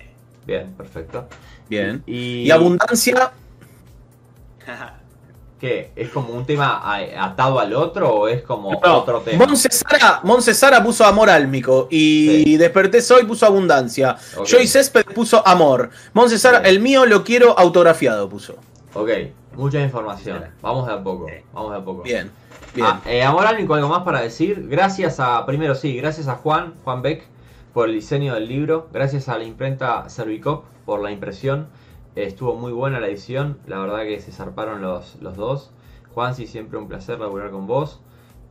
Bien, 0.46 0.72
perfecto. 0.72 1.28
Bien. 1.68 2.02
Y, 2.06 2.44
Y 2.46 2.50
abundancia, 2.50 3.30
¿Qué? 5.60 5.90
¿Es 5.96 6.10
como 6.10 6.32
un 6.34 6.46
tema 6.46 6.80
atado 7.18 7.58
al 7.58 7.74
otro 7.74 8.10
o 8.14 8.28
es 8.28 8.42
como 8.42 8.70
No, 8.80 8.98
otro 8.98 9.20
tema? 9.22 9.44
Monse 9.44 9.68
Sara, 9.72 10.20
Monse 10.22 10.54
Sara 10.54 10.82
puso 10.84 11.04
amor 11.04 11.28
álmico 11.28 11.88
y 11.90 12.44
Sí. 12.44 12.56
Desperté 12.56 13.02
Soy 13.02 13.24
puso 13.24 13.44
abundancia. 13.46 14.16
Ok. 14.36 14.46
Joy 14.46 14.66
Césped 14.68 15.04
puso 15.06 15.46
amor. 15.46 15.90
Monse 16.12 16.38
Sara, 16.38 16.60
Bien. 16.60 16.74
el 16.74 16.80
mío 16.80 17.06
lo 17.06 17.24
quiero 17.24 17.58
autografiado, 17.58 18.28
puso. 18.28 18.54
Ok, 18.94 19.10
mucha 19.54 19.80
información. 19.80 20.44
Vamos 20.62 20.86
de 20.86 20.92
a 20.92 21.02
poco. 21.02 21.26
Vamos 21.52 21.72
de 21.72 21.76
a 21.78 21.84
poco. 21.84 22.02
Bien, 22.02 22.30
bien. 22.74 22.86
Ah, 22.88 23.00
eh, 23.06 23.22
Amor 23.24 23.46
Álmico, 23.46 23.74
algo 23.74 23.88
más 23.88 24.02
para 24.04 24.20
decir. 24.20 24.66
Gracias 24.68 25.18
a, 25.18 25.44
primero 25.44 25.74
sí, 25.74 25.96
gracias 25.96 26.28
a 26.28 26.36
Juan, 26.36 26.74
Juan 26.84 27.02
Beck, 27.02 27.24
por 27.74 27.88
el 27.88 27.94
diseño 27.96 28.34
del 28.34 28.46
libro. 28.48 28.88
Gracias 28.92 29.28
a 29.28 29.36
la 29.36 29.44
imprenta 29.44 30.08
Servicop 30.08 30.64
por 30.86 31.02
la 31.02 31.10
impresión. 31.10 31.66
Eh, 32.18 32.24
estuvo 32.24 32.56
muy 32.56 32.72
buena 32.72 32.98
la 32.98 33.06
edición. 33.06 33.58
La 33.68 33.78
verdad 33.78 34.02
que 34.02 34.18
se 34.20 34.32
zarparon 34.32 34.82
los, 34.82 35.22
los 35.22 35.36
dos. 35.36 35.70
Juan, 36.14 36.34
sí, 36.34 36.48
siempre 36.48 36.76
un 36.76 36.88
placer 36.88 37.20
laburar 37.20 37.52
con 37.52 37.68
vos. 37.68 38.00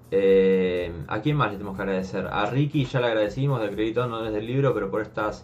Eh, 0.10 0.94
¿A 1.10 1.20
quién 1.20 1.36
más 1.36 1.52
le 1.52 1.58
tenemos 1.58 1.76
que 1.76 1.82
agradecer? 1.82 2.28
A 2.28 2.46
Ricky 2.46 2.86
ya 2.86 3.02
le 3.02 3.08
agradecimos 3.08 3.60
del 3.60 3.72
crédito, 3.72 4.08
no 4.08 4.22
desde 4.22 4.40
el 4.40 4.48
libro, 4.48 4.74
pero 4.74 4.90
por 4.90 5.02
estos 5.02 5.44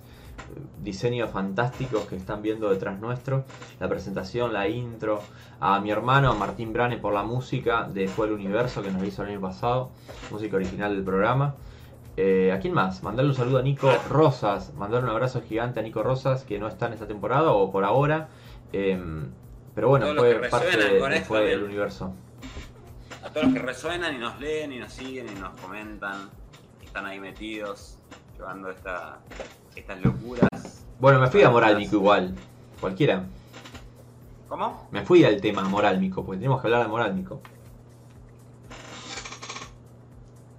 diseños 0.82 1.32
fantásticos 1.32 2.06
que 2.06 2.16
están 2.16 2.41
viendo 2.41 2.70
detrás 2.70 2.98
nuestro. 2.98 3.44
La 3.82 3.90
presentación, 3.90 4.54
la 4.54 4.70
intro. 4.70 5.20
A 5.60 5.82
mi 5.82 5.91
hermano, 5.91 6.34
Martín 6.34 6.72
Brane, 6.72 7.00
por 7.00 7.14
la 7.14 7.24
música 7.24 7.90
de 7.94 8.08
Fue 8.08 8.28
el 8.28 8.32
Universo 8.32 8.82
que 8.82 8.90
nos 8.90 9.04
hizo 9.04 9.24
el 9.24 9.32
año 9.32 9.41
pasado. 9.41 9.90
Música 10.32 10.56
original 10.56 10.95
del 10.95 11.04
programa. 11.04 11.56
Eh, 12.15 12.52
¿A 12.52 12.60
quién 12.60 12.73
más? 12.73 13.02
Mandarle 13.02 13.31
un 13.31 13.35
saludo 13.35 13.57
a 13.57 13.61
Nico 13.61 13.91
Rosas. 14.10 14.73
Mandarle 14.76 15.06
un 15.10 15.11
abrazo 15.11 15.41
gigante 15.41 15.80
a 15.80 15.84
Nico 15.84 16.03
Rosas, 16.03 16.44
que 16.44 16.60
no 16.60 16.68
está 16.68 16.88
en 16.88 16.94
esta 16.94 17.07
temporada 17.07 17.52
o 17.52 17.72
por 17.72 17.84
ahora. 17.84 18.30
Em, 18.72 19.31
pero 19.73 19.90
bueno, 19.90 20.14
fue 20.15 20.35
parte 20.49 20.77
de, 20.77 20.99
con 20.99 21.10
de 21.10 21.18
esto 21.18 21.27
Fue 21.30 21.40
el 21.40 21.49
también. 21.52 21.64
Universo. 21.69 22.14
A 23.23 23.30
todos 23.30 23.45
los 23.45 23.53
que 23.56 23.60
resuenan 23.61 24.15
y 24.15 24.19
nos 24.19 24.40
leen 24.40 24.72
y 24.73 24.80
nos 24.80 24.94
siguen 24.94 25.27
y 25.35 25.40
nos 25.40 25.60
comentan. 25.60 26.30
Están 26.84 27.06
ahí 27.07 27.19
metidos, 27.19 27.98
llevando 28.38 28.69
esta, 28.69 29.18
estas 29.76 29.99
locuras. 30.03 30.85
Bueno, 30.99 31.19
me 31.19 31.27
fui 31.27 31.41
a 31.41 31.49
Morálmico 31.49 31.95
igual. 31.95 32.35
Cualquiera. 32.80 33.23
¿Cómo? 34.48 34.88
Me 34.91 35.02
fui 35.03 35.23
al 35.23 35.41
tema 35.41 35.64
morálmico, 35.64 36.23
porque 36.23 36.38
tenemos 36.38 36.61
que 36.61 36.68
hablar 36.68 36.84
de 36.84 36.88
morálmico. 36.90 37.41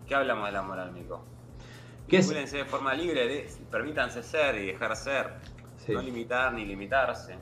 ¿Qué 0.08 0.14
hablamos 0.16 0.46
del 0.46 0.56
amor 0.56 0.80
álmico? 0.80 1.22
¿Qué 2.08 2.18
es? 2.18 2.28
De 2.28 2.64
forma 2.64 2.94
libre, 2.94 3.26
de- 3.26 3.50
permítanse 3.70 4.22
ser 4.22 4.56
y 4.56 4.66
dejar 4.66 4.94
ser. 4.96 5.34
Sí. 5.84 5.92
No 5.92 6.02
limitar 6.02 6.52
ni 6.52 6.64
limitarse. 6.64 7.34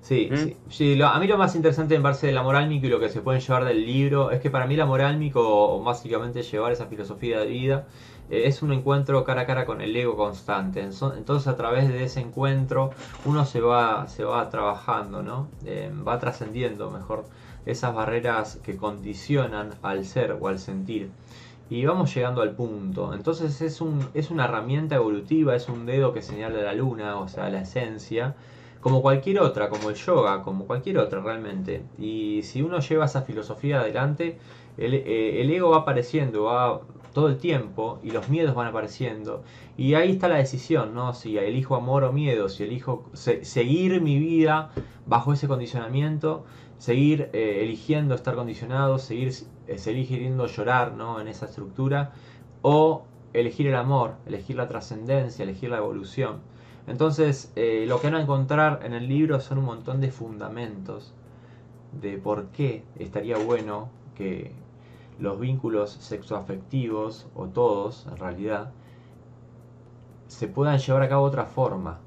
Sí, 0.00 0.28
¿Mm? 0.30 0.36
sí. 0.36 0.56
Sí, 0.68 0.94
lo- 0.94 1.08
a 1.08 1.18
mí 1.18 1.26
lo 1.26 1.36
más 1.36 1.56
interesante 1.56 1.96
me 1.96 2.02
parece 2.02 2.28
del 2.28 2.38
amor 2.38 2.54
álmico 2.56 2.86
y 2.86 2.90
lo 2.90 3.00
que 3.00 3.08
se 3.08 3.20
pueden 3.22 3.40
llevar 3.40 3.64
del 3.64 3.84
libro 3.84 4.30
es 4.30 4.40
que 4.40 4.50
para 4.50 4.66
mí 4.66 4.74
el 4.74 4.80
amor 4.80 5.00
álmico, 5.00 5.40
o 5.74 5.82
básicamente 5.82 6.42
llevar 6.42 6.72
esa 6.72 6.86
filosofía 6.86 7.40
de 7.40 7.46
vida, 7.46 7.86
eh, 8.30 8.42
es 8.46 8.62
un 8.62 8.72
encuentro 8.72 9.24
cara 9.24 9.42
a 9.42 9.46
cara 9.46 9.66
con 9.66 9.80
el 9.80 9.96
ego 9.96 10.16
constante. 10.16 10.80
Entonces 10.80 11.48
a 11.48 11.56
través 11.56 11.88
de 11.88 12.04
ese 12.04 12.20
encuentro 12.20 12.92
uno 13.24 13.44
se 13.44 13.60
va, 13.60 14.06
se 14.06 14.22
va 14.24 14.48
trabajando, 14.48 15.22
¿no? 15.22 15.48
Eh, 15.64 15.90
va 16.06 16.18
trascendiendo 16.20 16.90
mejor 16.90 17.28
esas 17.64 17.92
barreras 17.92 18.60
que 18.62 18.76
condicionan 18.76 19.74
al 19.82 20.04
ser 20.04 20.36
o 20.40 20.46
al 20.46 20.60
sentir. 20.60 21.10
Y 21.68 21.84
vamos 21.84 22.14
llegando 22.14 22.42
al 22.42 22.52
punto. 22.52 23.12
Entonces 23.12 23.60
es, 23.60 23.80
un, 23.80 23.98
es 24.14 24.30
una 24.30 24.44
herramienta 24.44 24.94
evolutiva, 24.96 25.54
es 25.56 25.68
un 25.68 25.84
dedo 25.86 26.12
que 26.12 26.22
señala 26.22 26.62
la 26.62 26.74
luna, 26.74 27.18
o 27.18 27.28
sea, 27.28 27.48
la 27.50 27.62
esencia 27.62 28.34
como 28.80 29.02
cualquier 29.02 29.40
otra, 29.40 29.68
como 29.68 29.90
el 29.90 29.96
yoga, 29.96 30.42
como 30.42 30.64
cualquier 30.66 30.98
otra 30.98 31.20
realmente. 31.20 31.82
Y 31.98 32.42
si 32.44 32.62
uno 32.62 32.78
lleva 32.78 33.06
esa 33.06 33.22
filosofía 33.22 33.80
adelante, 33.80 34.38
el, 34.78 34.94
eh, 34.94 35.42
ego 35.56 35.70
va 35.70 35.78
apareciendo, 35.78 36.44
va 36.44 36.82
todo 37.12 37.28
el 37.28 37.38
tiempo 37.38 37.98
y 38.04 38.10
los 38.10 38.28
miedos 38.28 38.54
van 38.54 38.68
apareciendo. 38.68 39.42
Y 39.76 39.94
ahí 39.94 40.12
está 40.12 40.28
la 40.28 40.36
decisión, 40.36 40.94
¿no? 40.94 41.14
Si 41.14 41.36
elijo 41.36 41.74
amor 41.74 42.04
o 42.04 42.12
miedo, 42.12 42.48
si 42.48 42.62
elijo 42.62 43.06
se- 43.12 43.44
seguir 43.44 44.00
mi 44.02 44.18
vida 44.20 44.70
bajo 45.06 45.32
ese 45.32 45.48
condicionamiento, 45.48 46.44
seguir 46.78 47.30
eh, 47.32 47.60
eligiendo 47.62 48.14
estar 48.14 48.34
condicionado, 48.34 48.98
seguir 48.98 49.32
eh, 49.66 49.78
seguir 49.78 50.06
queriendo 50.08 50.46
llorar, 50.46 50.92
¿no? 50.92 51.20
En 51.20 51.28
esa 51.28 51.46
estructura, 51.46 52.12
o 52.62 53.04
elegir 53.32 53.66
el 53.66 53.76
amor, 53.76 54.14
elegir 54.26 54.56
la 54.56 54.68
trascendencia, 54.68 55.42
elegir 55.42 55.70
la 55.70 55.78
evolución. 55.78 56.40
Entonces, 56.86 57.52
eh, 57.56 57.84
lo 57.88 58.00
que 58.00 58.06
van 58.06 58.16
a 58.16 58.22
encontrar 58.22 58.80
en 58.84 58.92
el 58.94 59.08
libro 59.08 59.40
son 59.40 59.58
un 59.58 59.64
montón 59.64 60.00
de 60.00 60.10
fundamentos 60.10 61.12
de 62.00 62.18
por 62.18 62.46
qué 62.48 62.84
estaría 62.98 63.36
bueno 63.38 63.88
que 64.14 64.52
los 65.18 65.40
vínculos 65.40 65.90
sexoafectivos, 65.90 67.26
o 67.34 67.46
todos 67.46 68.06
en 68.06 68.16
realidad, 68.18 68.72
se 70.28 70.46
puedan 70.46 70.78
llevar 70.78 71.02
a 71.02 71.08
cabo 71.08 71.24
de 71.24 71.28
otra 71.28 71.46
forma. 71.46 71.98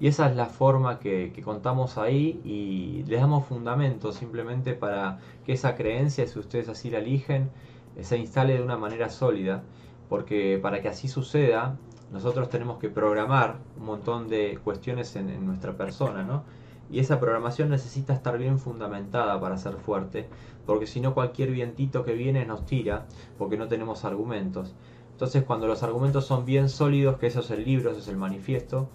Y 0.00 0.06
esa 0.06 0.30
es 0.30 0.36
la 0.36 0.46
forma 0.46 0.98
que, 0.98 1.30
contamos 1.44 1.98
ahí 1.98 2.40
y 2.42 3.04
les 3.06 3.20
damos 3.20 3.44
fundamentos 3.46 4.16
simplemente 4.16 4.72
para 4.72 5.18
que 5.44 5.52
esa 5.52 5.74
creencia, 5.74 6.26
si 6.26 6.38
ustedes 6.38 6.70
así 6.70 6.88
la 6.88 6.98
eligen, 6.98 7.50
eh, 7.96 8.04
se 8.04 8.16
instale 8.16 8.54
de 8.54 8.62
una 8.62 8.78
manera 8.78 9.10
sólida. 9.10 9.62
Porque 10.08 10.58
para 10.60 10.80
que 10.80 10.88
así 10.88 11.06
suceda, 11.06 11.76
nosotros 12.10 12.48
tenemos 12.48 12.78
que 12.78 12.88
programar 12.88 13.58
un 13.78 13.84
montón 13.84 14.28
de 14.28 14.58
cuestiones 14.64 15.14
en, 15.16 15.28
en 15.28 15.46
nuestra 15.46 15.76
persona, 15.76 16.24
¿no? 16.24 16.44
Y 16.90 16.98
esa 16.98 17.20
programación 17.20 17.68
necesita 17.68 18.14
estar 18.14 18.36
bien 18.38 18.58
fundamentada 18.58 19.38
para 19.40 19.58
ser 19.58 19.74
fuerte, 19.74 20.26
porque 20.66 20.86
si 20.88 21.00
no 21.00 21.14
cualquier 21.14 21.52
vientito 21.52 22.04
que 22.04 22.14
viene 22.14 22.44
nos 22.46 22.66
tira, 22.66 23.06
porque 23.38 23.56
no 23.56 23.68
tenemos 23.68 24.04
argumentos. 24.04 24.74
Entonces 25.12 25.44
cuando 25.44 25.68
los 25.68 25.82
argumentos 25.84 26.24
son 26.24 26.44
bien 26.46 26.68
sólidos, 26.68 27.18
que 27.18 27.28
eso 27.28 27.40
es 27.40 27.50
el 27.50 27.64
libro, 27.64 27.90
eso 27.90 28.00
es 28.00 28.08
el 28.08 28.16
manifiesto, 28.16 28.88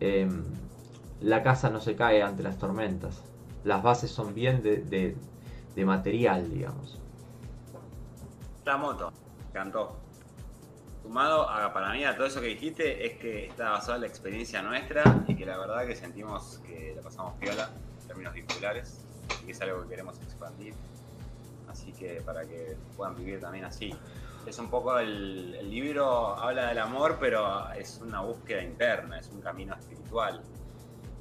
eh, 0.00 0.28
la 1.20 1.42
casa 1.42 1.70
no 1.70 1.80
se 1.80 1.96
cae 1.96 2.22
ante 2.22 2.42
las 2.42 2.58
tormentas. 2.58 3.22
Las 3.64 3.82
bases 3.82 4.10
son 4.10 4.34
bien 4.34 4.62
de, 4.62 4.78
de- 4.78 5.16
material, 5.84 6.50
digamos. 6.50 7.00
La 8.64 8.76
moto, 8.76 9.12
cantó. 9.52 9.96
Sumado 11.02 11.48
a, 11.50 11.72
para 11.72 11.92
mí 11.92 12.04
a 12.04 12.16
todo 12.16 12.26
eso 12.26 12.40
que 12.40 12.46
dijiste, 12.46 13.06
es 13.06 13.18
que 13.18 13.46
está 13.46 13.70
basado 13.70 13.96
en 13.96 14.02
la 14.02 14.06
experiencia 14.06 14.62
nuestra 14.62 15.02
y 15.26 15.34
que 15.34 15.44
la 15.44 15.58
verdad 15.58 15.86
que 15.86 15.94
sentimos 15.96 16.60
que 16.66 16.94
la 16.96 17.02
pasamos 17.02 17.34
piola 17.38 17.70
en 18.00 18.06
términos 18.06 18.32
vinculares 18.32 19.00
y 19.42 19.46
que 19.46 19.52
es 19.52 19.60
algo 19.60 19.82
que 19.82 19.88
queremos 19.90 20.16
expandir. 20.22 20.74
Así 21.68 21.92
que 21.92 22.22
para 22.24 22.46
que 22.46 22.76
puedan 22.96 23.16
vivir 23.16 23.40
también 23.40 23.64
así. 23.64 23.92
Es 24.46 24.58
un 24.58 24.68
poco 24.68 24.98
el, 24.98 25.54
el 25.54 25.70
libro 25.70 26.36
habla 26.36 26.68
del 26.68 26.78
amor, 26.78 27.16
pero 27.18 27.70
es 27.72 28.00
una 28.04 28.20
búsqueda 28.20 28.62
interna, 28.62 29.18
es 29.18 29.30
un 29.30 29.40
camino 29.40 29.74
espiritual. 29.74 30.42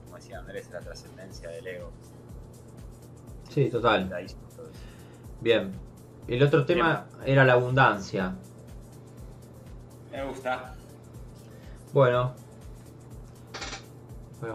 Como 0.05 0.17
decía 0.17 0.39
Andrés, 0.39 0.69
la 0.71 0.79
trascendencia 0.81 1.49
del 1.49 1.67
ego. 1.67 1.91
Sí, 3.49 3.69
total. 3.69 4.11
Bien. 5.41 5.73
El 6.27 6.43
otro 6.43 6.65
tema 6.65 7.05
era 7.25 7.43
la 7.43 7.53
abundancia. 7.53 8.33
Me 10.11 10.23
gusta. 10.25 10.73
Bueno, 11.91 12.33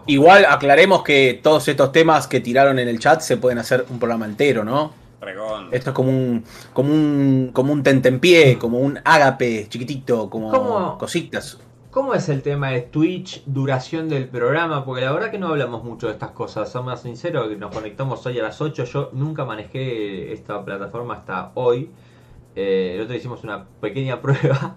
Igual 0.05 0.45
aclaremos 0.45 1.03
que 1.03 1.39
todos 1.41 1.67
estos 1.67 1.91
temas 1.91 2.27
que 2.27 2.39
tiraron 2.39 2.79
en 2.79 2.87
el 2.87 2.99
chat 2.99 3.21
se 3.21 3.37
pueden 3.37 3.57
hacer 3.57 3.85
un 3.89 3.99
programa 3.99 4.25
entero, 4.25 4.63
¿no? 4.63 4.93
Esto 5.71 5.89
es 5.89 5.95
como 5.95 6.09
un, 6.09 6.43
como 6.73 6.93
un, 6.93 7.49
como 7.53 7.73
un 7.73 7.83
tentempié, 7.83 8.57
como 8.57 8.79
un 8.79 8.99
ágape 9.03 9.67
chiquitito, 9.69 10.29
como 10.29 10.49
¿Cómo? 10.49 10.97
cositas. 10.97 11.59
¿Cómo 11.91 12.13
es 12.13 12.29
el 12.29 12.41
tema 12.43 12.69
de 12.69 12.81
Twitch, 12.81 13.43
duración 13.45 14.09
del 14.09 14.27
programa? 14.29 14.85
Porque 14.85 15.01
la 15.03 15.11
verdad 15.11 15.31
que 15.31 15.39
no 15.39 15.47
hablamos 15.47 15.83
mucho 15.83 16.05
de 16.07 16.13
estas 16.13 16.31
cosas. 16.31 16.71
Somos 16.71 16.85
más 16.93 17.01
sinceros, 17.01 17.49
que 17.49 17.55
nos 17.55 17.73
conectamos 17.73 18.23
hoy 18.25 18.37
a 18.39 18.43
las 18.43 18.61
8. 18.61 18.83
Yo 18.85 19.09
nunca 19.13 19.43
manejé 19.43 20.31
esta 20.31 20.63
plataforma 20.63 21.15
hasta 21.15 21.51
hoy. 21.55 21.89
Eh, 22.55 22.91
el 22.95 23.01
otro 23.01 23.09
día 23.13 23.17
hicimos 23.19 23.43
una 23.43 23.65
pequeña 23.81 24.21
prueba. 24.21 24.75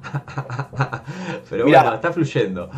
Pero 1.50 1.66
Mirá. 1.66 1.82
bueno, 1.82 1.94
está 1.96 2.12
fluyendo. 2.12 2.70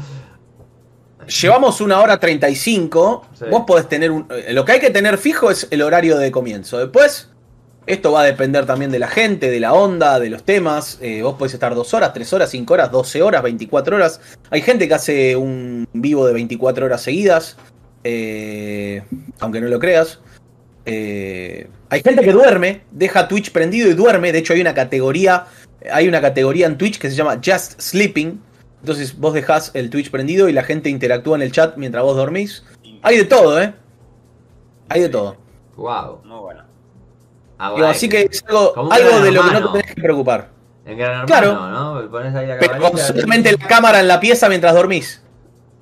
Llevamos 1.40 1.80
una 1.80 2.00
hora 2.00 2.18
35. 2.18 3.26
Sí. 3.34 3.44
Vos 3.50 3.62
podés 3.66 3.88
tener 3.88 4.10
un. 4.10 4.26
eh, 4.30 4.52
Lo 4.52 4.64
que 4.64 4.72
hay 4.72 4.80
que 4.80 4.90
tener 4.90 5.16
fijo 5.16 5.50
es 5.50 5.68
el 5.70 5.80
horario 5.82 6.18
de 6.18 6.30
comienzo. 6.30 6.78
Después, 6.78 7.30
esto 7.86 8.12
va 8.12 8.22
a 8.22 8.24
depender 8.24 8.66
también 8.66 8.90
de 8.90 8.98
la 8.98 9.08
gente, 9.08 9.50
de 9.50 9.60
la 9.60 9.74
onda, 9.74 10.18
de 10.18 10.30
los 10.30 10.42
temas. 10.44 10.98
Eh, 11.02 11.22
vos 11.22 11.34
podés 11.36 11.54
estar 11.54 11.74
2 11.74 11.94
horas, 11.94 12.12
3 12.12 12.32
horas, 12.32 12.50
5 12.50 12.74
horas, 12.74 12.90
12 12.90 13.22
horas, 13.22 13.42
24 13.42 13.96
horas. 13.96 14.20
Hay 14.50 14.62
gente 14.62 14.88
que 14.88 14.94
hace 14.94 15.36
un 15.36 15.86
vivo 15.92 16.26
de 16.26 16.32
24 16.32 16.86
horas 16.86 17.02
seguidas. 17.02 17.56
eh, 18.06 19.02
aunque 19.40 19.60
no 19.60 19.68
lo 19.68 19.78
creas. 19.78 20.20
Eh, 20.86 21.68
hay 21.88 22.02
gente 22.02 22.22
que 22.22 22.32
duerme, 22.32 22.82
deja 22.90 23.28
Twitch 23.28 23.50
prendido 23.52 23.88
y 23.88 23.94
duerme. 23.94 24.32
De 24.32 24.38
hecho, 24.40 24.52
hay 24.52 24.60
una 24.60 24.74
categoría. 24.74 25.46
Hay 25.90 26.08
una 26.08 26.20
categoría 26.20 26.66
en 26.66 26.78
Twitch 26.78 26.98
que 26.98 27.10
se 27.10 27.16
llama 27.16 27.40
Just 27.44 27.80
Sleeping. 27.80 28.40
Entonces 28.80 29.18
vos 29.18 29.32
dejás 29.32 29.70
el 29.74 29.88
Twitch 29.88 30.10
prendido 30.10 30.48
y 30.48 30.52
la 30.52 30.62
gente 30.62 30.90
interactúa 30.90 31.36
en 31.36 31.42
el 31.42 31.52
chat 31.52 31.76
mientras 31.78 32.04
vos 32.04 32.16
dormís. 32.16 32.64
Hay 33.00 33.16
de 33.16 33.24
todo, 33.24 33.60
¿eh? 33.60 33.72
Hay 34.90 35.00
de 35.00 35.08
todo. 35.08 35.36
Wow. 35.76 36.20
Muy 36.24 36.38
bueno. 36.40 36.63
Ah, 37.66 37.72
Digo, 37.74 37.86
así 37.86 38.08
que 38.08 38.28
es 38.30 38.44
algo, 38.48 39.20
de 39.20 39.32
lo 39.32 39.42
que 39.42 39.50
no 39.52 39.72
te 39.72 39.78
tenés 39.80 39.94
que 39.94 40.02
preocupar. 40.02 40.48
En 40.84 40.98
Gran 40.98 41.10
Hermano, 41.10 41.26
Claro. 41.26 41.70
¿no? 42.02 42.10
Pones 42.10 42.34
ahí 42.34 42.46
la 42.46 42.58
Pero 42.58 42.72
con 42.72 42.80
camarita. 42.82 43.06
solamente 43.06 43.52
la 43.58 43.66
cámara 43.66 44.00
en 44.00 44.08
la 44.08 44.20
pieza 44.20 44.48
mientras 44.48 44.74
dormís. 44.74 45.22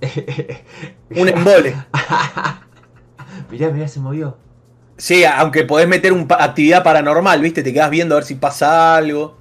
Un 1.11 1.29
embole. 1.29 1.75
mirá, 3.51 3.71
mirá, 3.71 3.89
se 3.89 3.99
movió. 4.01 4.37
Sí, 4.97 5.25
aunque 5.25 5.65
podés 5.65 5.89
meter 5.89 6.13
una 6.13 6.27
actividad 6.39 6.85
paranormal, 6.85 7.41
¿viste? 7.41 7.63
Te 7.65 7.73
quedás 7.73 7.91
viendo 7.91 8.15
a 8.15 8.19
ver 8.19 8.25
si 8.25 8.37
pasa 8.37 8.95
algo. 8.97 9.37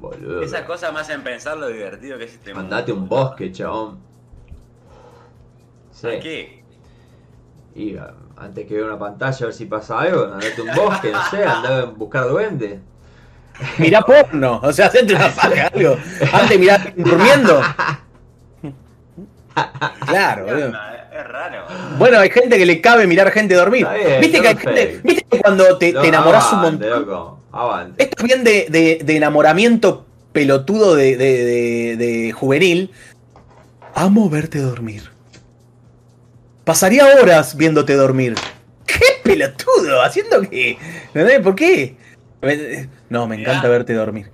Boludo. 0.00 0.42
Esas 0.42 0.62
cosas 0.62 0.92
me 0.94 1.00
hacen 1.00 1.22
pensar 1.22 1.58
lo 1.58 1.68
divertido 1.68 2.16
que 2.16 2.24
es 2.24 2.32
este 2.34 2.54
mundo. 2.54 2.70
Mandate 2.70 2.92
un 2.92 3.08
bosque, 3.08 3.52
chabón. 3.52 3.98
Sí. 5.92 6.02
¿Para 6.06 6.20
qué? 6.20 6.64
Y 7.74 7.96
antes 8.36 8.66
que 8.66 8.74
ver 8.74 8.84
una 8.84 8.98
pantalla 8.98 9.36
a 9.36 9.44
ver 9.46 9.54
si 9.54 9.66
pasa 9.66 10.00
algo, 10.00 10.24
andate 10.24 10.60
un 10.62 10.74
bosque, 10.74 11.10
no 11.12 11.20
sé, 11.30 11.44
andá 11.44 11.78
a 11.80 11.84
buscar 11.86 12.28
duende. 12.28 12.80
Mirá 13.78 14.02
porno. 14.02 14.60
O 14.62 14.72
sea, 14.72 14.86
hacete 14.86 15.14
una 15.14 15.28
paja, 15.30 15.66
algo. 15.74 15.96
Antes 16.32 16.58
mirá 16.58 16.92
durmiendo. 16.96 17.60
Claro, 20.06 20.44
¿Qué 20.46 20.52
boludo. 20.52 20.72
Es 21.16 21.26
raro. 21.28 21.64
Bueno, 21.98 22.18
hay 22.18 22.28
gente 22.30 22.58
que 22.58 22.66
le 22.66 22.80
cabe 22.82 23.06
mirar 23.06 23.30
gente 23.30 23.54
dormir. 23.54 23.86
Bien, 23.94 24.20
¿Viste, 24.20 24.42
que 24.42 24.48
hay 24.48 24.56
gente-. 24.56 25.00
¿Viste 25.02 25.24
que 25.30 25.38
cuando 25.40 25.78
te, 25.78 25.86
te 25.88 25.92
No, 25.94 26.04
enamorás 26.04 26.52
un 26.52 26.58
avante, 26.58 26.84
montón? 26.90 27.06
loco, 27.08 27.40
avante. 27.52 28.02
Esto 28.02 28.16
es 28.18 28.22
bien 28.24 28.44
de, 28.44 28.66
de- 28.68 29.00
de 29.02 29.16
enamoramiento 29.16 30.04
pelotudo 30.32 30.94
de, 30.94 31.16
de- 31.16 31.44
de- 31.44 31.96
de 31.96 32.32
juvenil. 32.32 32.90
Amo 33.94 34.28
verte 34.28 34.58
dormir. 34.58 35.10
Pasaría 36.70 37.06
horas 37.22 37.56
viéndote 37.56 37.94
dormir. 37.94 38.34
¿Qué 38.86 38.98
pelotudo? 39.22 40.02
¿Haciendo 40.02 40.40
qué? 40.50 40.76
¿Entendés? 41.14 41.38
¿Por 41.38 41.54
qué? 41.54 41.96
No, 43.08 43.28
me 43.28 43.36
Mirá. 43.36 43.50
encanta 43.52 43.68
verte 43.68 43.92
dormir. 43.94 44.32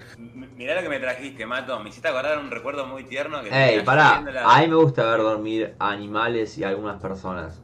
Mirá 0.57 0.77
lo 0.77 0.81
que 0.81 0.89
me 0.89 0.99
trajiste, 0.99 1.45
Mato. 1.45 1.79
Me 1.81 1.91
hiciste 1.91 2.09
acordar 2.09 2.39
un 2.39 2.51
recuerdo 2.51 2.87
muy 2.87 3.05
tierno 3.05 3.43
que 3.43 3.51
Ey, 3.51 3.83
pará, 3.83 4.23
la- 4.33 4.51
a 4.51 4.61
mí 4.63 4.69
me 4.69 4.77
gusta 4.77 5.05
ver 5.05 5.19
dormir 5.21 5.75
a 5.79 5.91
animales 5.91 6.57
y 6.57 6.65
a 6.65 6.69
algunas 6.71 7.03
personas. 7.03 7.61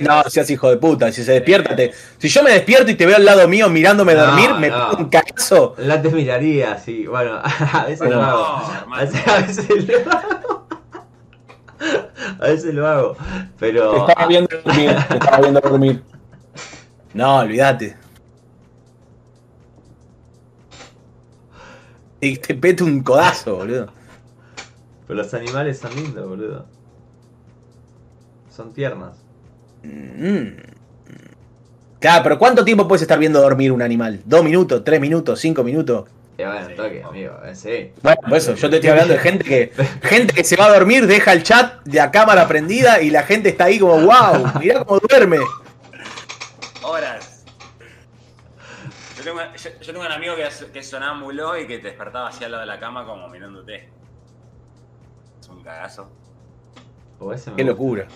No, 0.00 0.24
seas 0.24 0.50
hijo 0.50 0.68
de 0.68 0.78
puta. 0.78 1.12
Si 1.12 1.22
se 1.22 1.30
despierta, 1.34 1.76
te- 1.76 1.92
si 2.18 2.28
yo 2.28 2.42
me 2.42 2.50
despierto 2.50 2.90
y 2.90 2.96
te 2.96 3.06
veo 3.06 3.14
al 3.14 3.24
lado 3.24 3.46
mío 3.46 3.68
mirándome 3.68 4.14
No, 4.14 4.26
dormir, 4.26 4.50
me 4.58 4.68
no. 4.68 4.90
pongo 4.90 5.02
un 5.04 5.10
cagazo. 5.10 5.76
La 5.78 6.02
te 6.02 6.08
miraría, 6.10 6.76
sí, 6.76 7.06
bueno, 7.06 7.40
a 7.72 7.84
veces 7.84 7.98
Bueno, 8.00 8.16
lo 8.16 8.22
hago. 8.22 8.62
no, 8.88 8.96
A 8.96 9.00
veces, 9.04 9.28
a 9.28 9.38
veces 9.38 9.68
lo 9.88 10.10
hago. 10.12 10.61
A 12.40 12.46
veces 12.46 12.74
lo 12.74 12.86
hago. 12.86 13.12
Te 13.14 13.20
Pero. 13.58 14.06
estaba 14.06 14.26
viendo 14.26 14.48
dormir. 14.64 14.96
Te 15.08 15.14
estaba 15.14 15.40
viendo 15.40 15.60
dormir. 15.60 16.02
No, 17.14 17.38
olvídate. 17.38 17.96
Y 22.20 22.36
te 22.36 22.54
pete 22.54 22.84
un 22.84 23.02
codazo, 23.02 23.56
boludo. 23.56 23.88
Pero 25.06 25.22
los 25.22 25.34
animales 25.34 25.78
son 25.78 25.94
lindos, 25.94 26.28
boludo. 26.28 26.66
Son 28.48 28.72
tiernas. 28.72 29.16
Mm. 29.82 30.48
Claro, 31.98 32.22
pero 32.22 32.38
¿cuánto 32.38 32.64
tiempo 32.64 32.86
puedes 32.86 33.02
estar 33.02 33.18
viendo 33.18 33.40
dormir 33.40 33.72
un 33.72 33.82
animal? 33.82 34.20
¿Dos 34.24 34.44
minutos? 34.44 34.82
¿Tres 34.84 35.00
minutos? 35.00 35.40
¿Cinco 35.40 35.64
minutos? 35.64 36.08
Y 36.38 36.44
bueno, 36.44 36.68
toque, 36.74 37.02
amigo. 37.02 37.34
eh, 37.44 37.54
Sí. 37.54 37.92
Bueno, 38.02 38.20
por 38.22 38.38
eso, 38.38 38.54
yo 38.54 38.70
te 38.70 38.76
estoy 38.76 38.90
hablando 38.90 39.12
de 39.12 39.18
gente 39.20 39.44
que, 39.44 39.72
gente 40.02 40.32
que 40.34 40.44
se 40.44 40.56
va 40.56 40.66
a 40.66 40.72
dormir, 40.72 41.06
deja 41.06 41.32
el 41.32 41.42
chat 41.42 41.82
de 41.84 41.98
la 41.98 42.10
cámara 42.10 42.48
prendida 42.48 43.00
y 43.02 43.10
la 43.10 43.22
gente 43.22 43.50
está 43.50 43.64
ahí 43.64 43.78
como, 43.78 44.00
wow, 44.00 44.58
mirá 44.58 44.84
cómo 44.84 44.98
duerme. 45.00 45.38
Horas. 46.82 47.44
Yo 49.16 49.24
tengo, 49.24 49.40
yo, 49.40 49.70
yo 49.80 49.86
tengo 49.92 50.00
un 50.00 50.12
amigo 50.12 50.34
que 50.34 50.46
es, 50.46 50.64
que 50.72 50.78
es 50.80 50.88
sonámbulo 50.88 51.56
y 51.58 51.66
que 51.66 51.78
te 51.78 51.88
despertaba 51.88 52.28
así 52.28 52.44
al 52.44 52.50
lado 52.52 52.62
de 52.62 52.66
la 52.66 52.80
cama 52.80 53.04
como 53.04 53.28
mirándote. 53.28 53.88
Es 55.40 55.48
un 55.48 55.62
cagazo. 55.62 56.10
O 57.20 57.32
ese 57.32 57.50
me 57.50 57.56
Qué 57.56 57.64
locura. 57.64 58.06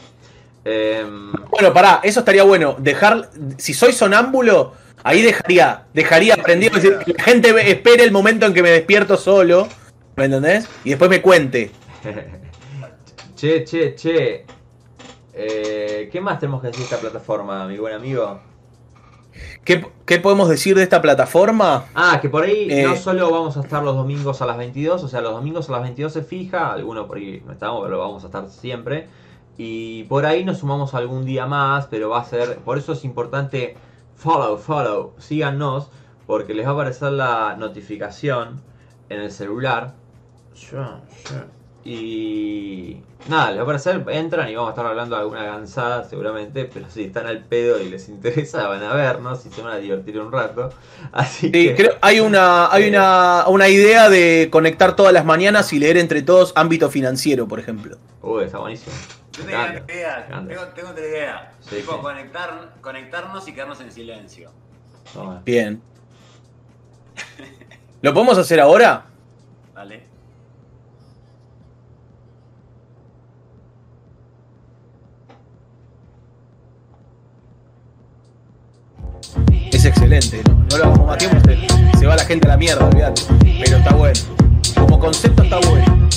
Em, 0.65 1.33
Bueno, 1.51 1.73
pará, 1.73 2.01
eso 2.03 2.21
estaría 2.21 2.43
bueno. 2.43 2.75
Dejar, 2.79 3.29
si 3.57 3.73
soy 3.73 3.93
sonámbulo, 3.93 4.75
ahí 5.07 5.23
dejaría, 5.23 5.85
dejaría 5.95 6.37
prendido, 6.37 6.77
es 6.77 6.83
decir, 6.83 6.99
que 7.05 7.13
la 7.15 7.23
gente 7.23 7.71
espere 7.71 8.03
el 8.03 8.11
momento 8.11 8.45
en 8.47 8.53
que 8.53 8.63
me 8.63 8.71
despierto 8.71 9.17
solo, 9.17 9.69
¿me 10.17 10.25
entendés? 10.25 10.69
Y 10.85 10.91
después 10.91 11.09
me 11.09 11.23
cuente. 11.23 11.71
che, 13.37 13.65
che, 13.65 13.95
che. 13.95 14.45
Eh, 15.33 16.09
¿Qué 16.11 16.21
más 16.21 16.39
tenemos 16.41 16.61
que 16.61 16.69
decir 16.69 16.81
de 16.81 16.95
esta 16.95 16.99
plataforma, 16.99 17.67
mi 17.69 17.79
buen 17.79 17.95
amigo? 17.95 18.41
¿Qué, 19.65 19.87
qué 20.07 20.19
podemos 20.19 20.49
decir 20.49 20.75
de 20.77 20.83
esta 20.83 21.03
plataforma? 21.03 21.85
Ah, 21.95 22.19
que 22.23 22.29
por 22.31 22.45
ahí 22.45 22.69
Eh. 22.71 22.85
no 22.85 22.97
solo 22.97 23.31
vamos 23.31 23.57
a 23.59 23.61
estar 23.61 23.83
los 23.85 23.95
domingos 23.95 24.41
a 24.41 24.47
las 24.47 24.57
22, 24.57 25.05
o 25.05 25.09
sea, 25.09 25.21
los 25.21 25.33
domingos 25.33 25.69
a 25.69 25.73
las 25.73 25.83
22 25.83 26.13
se 26.13 26.23
fija, 26.23 26.73
algunos 26.73 27.07
por 27.07 27.19
ahí 27.19 27.43
no 27.47 27.53
estamos, 27.53 27.83
pero 27.85 27.99
vamos 27.99 28.23
a 28.25 28.27
estar 28.27 28.49
siempre. 28.49 29.09
Y 29.59 30.05
por 30.05 30.25
ahí 30.27 30.45
nos 30.45 30.59
sumamos 30.59 30.95
algún 30.95 31.25
día 31.27 31.47
más, 31.47 31.87
pero 31.87 32.09
va 32.11 32.21
a 32.21 32.25
ser, 32.25 32.57
por 32.59 32.79
eso 32.79 32.93
es 32.95 33.05
importante 33.05 33.77
follow, 34.17 34.59
follow, 34.59 35.15
síganos, 35.19 35.91
porque 36.27 36.55
les 36.55 36.67
va 36.67 36.71
a 36.71 36.75
aparecer 36.75 37.13
la 37.13 37.57
notificación 37.59 38.63
en 39.09 39.21
el 39.21 39.31
celular. 39.31 39.95
Y 41.85 43.07
nada, 43.29 43.51
les 43.51 43.59
va 43.59 43.61
a 43.61 43.65
aparecer, 43.65 44.05
entran 44.11 44.49
y 44.51 44.57
vamos 44.57 44.71
a 44.71 44.73
estar 44.73 44.87
hablando 44.87 45.15
de 45.15 45.23
alguna 45.23 45.45
gansada 45.45 46.03
seguramente, 46.09 46.65
pero 46.65 46.91
si 46.91 47.05
están 47.05 47.27
al 47.27 47.45
pedo 47.45 47.81
y 47.81 47.89
les 47.89 48.09
interesa 48.09 48.67
van 48.69 48.83
a 48.83 48.93
vernos 48.95 49.47
y 49.47 49.51
se 49.51 49.63
van 49.63 49.75
a 49.75 49.77
divertir 49.79 50.19
un 50.21 50.33
rato. 50.33 50.75
Así 51.13 51.53
Sí, 51.53 51.75
que... 51.75 51.75
creo, 51.75 51.93
hay 52.03 52.21
una, 52.21 52.71
hay 52.73 52.89
una, 52.89 53.45
una 53.49 53.69
idea 53.69 54.09
de 54.11 54.49
conectar 54.53 54.95
todas 54.97 55.13
las 55.13 55.25
mañanas 55.25 55.73
y 55.73 55.79
leer 55.79 55.97
entre 55.97 56.23
todos 56.23 56.53
ámbito 56.57 56.91
financiero, 56.91 57.49
por 57.49 57.59
ejemplo. 57.61 57.99
Uy, 58.21 58.45
está 58.45 58.59
buenísimo. 58.59 58.97
Yo 59.37 59.45
tengo 59.45 59.59
encanta, 59.59 59.83
otra 59.83 59.95
idea, 59.95 60.27
tengo, 60.29 60.63
tengo 60.69 60.89
otra 60.91 61.05
idea. 61.05 61.53
Sí, 61.61 61.77
tipo, 61.77 61.93
sí. 61.93 61.99
Conectar, 62.01 62.75
conectarnos 62.81 63.47
y 63.49 63.53
quedarnos 63.53 63.81
en 63.81 63.93
silencio. 63.93 64.51
Toma. 65.13 65.43
Bien. 65.45 65.83
¿Lo 68.01 68.15
podemos 68.15 68.39
hacer 68.39 68.61
ahora? 68.61 69.05
¿Vale? 69.75 70.07
Es 79.71 79.85
excelente, 79.85 80.43
¿no? 80.49 80.55
No 80.71 80.79
lo 80.79 80.85
hagamos 80.85 81.07
más 81.07 81.19
tiempo, 81.19 81.39
se, 81.41 81.99
se 81.99 82.07
va 82.07 82.17
la 82.17 82.25
gente 82.25 82.49
a 82.49 82.53
la 82.53 82.57
mierda, 82.57 82.87
olvídate. 82.87 83.23
Pero 83.65 83.77
está 83.77 83.95
bueno. 83.95 84.21
Como 84.75 84.99
concepto 84.99 85.43
está 85.43 85.59
bueno. 85.69 86.09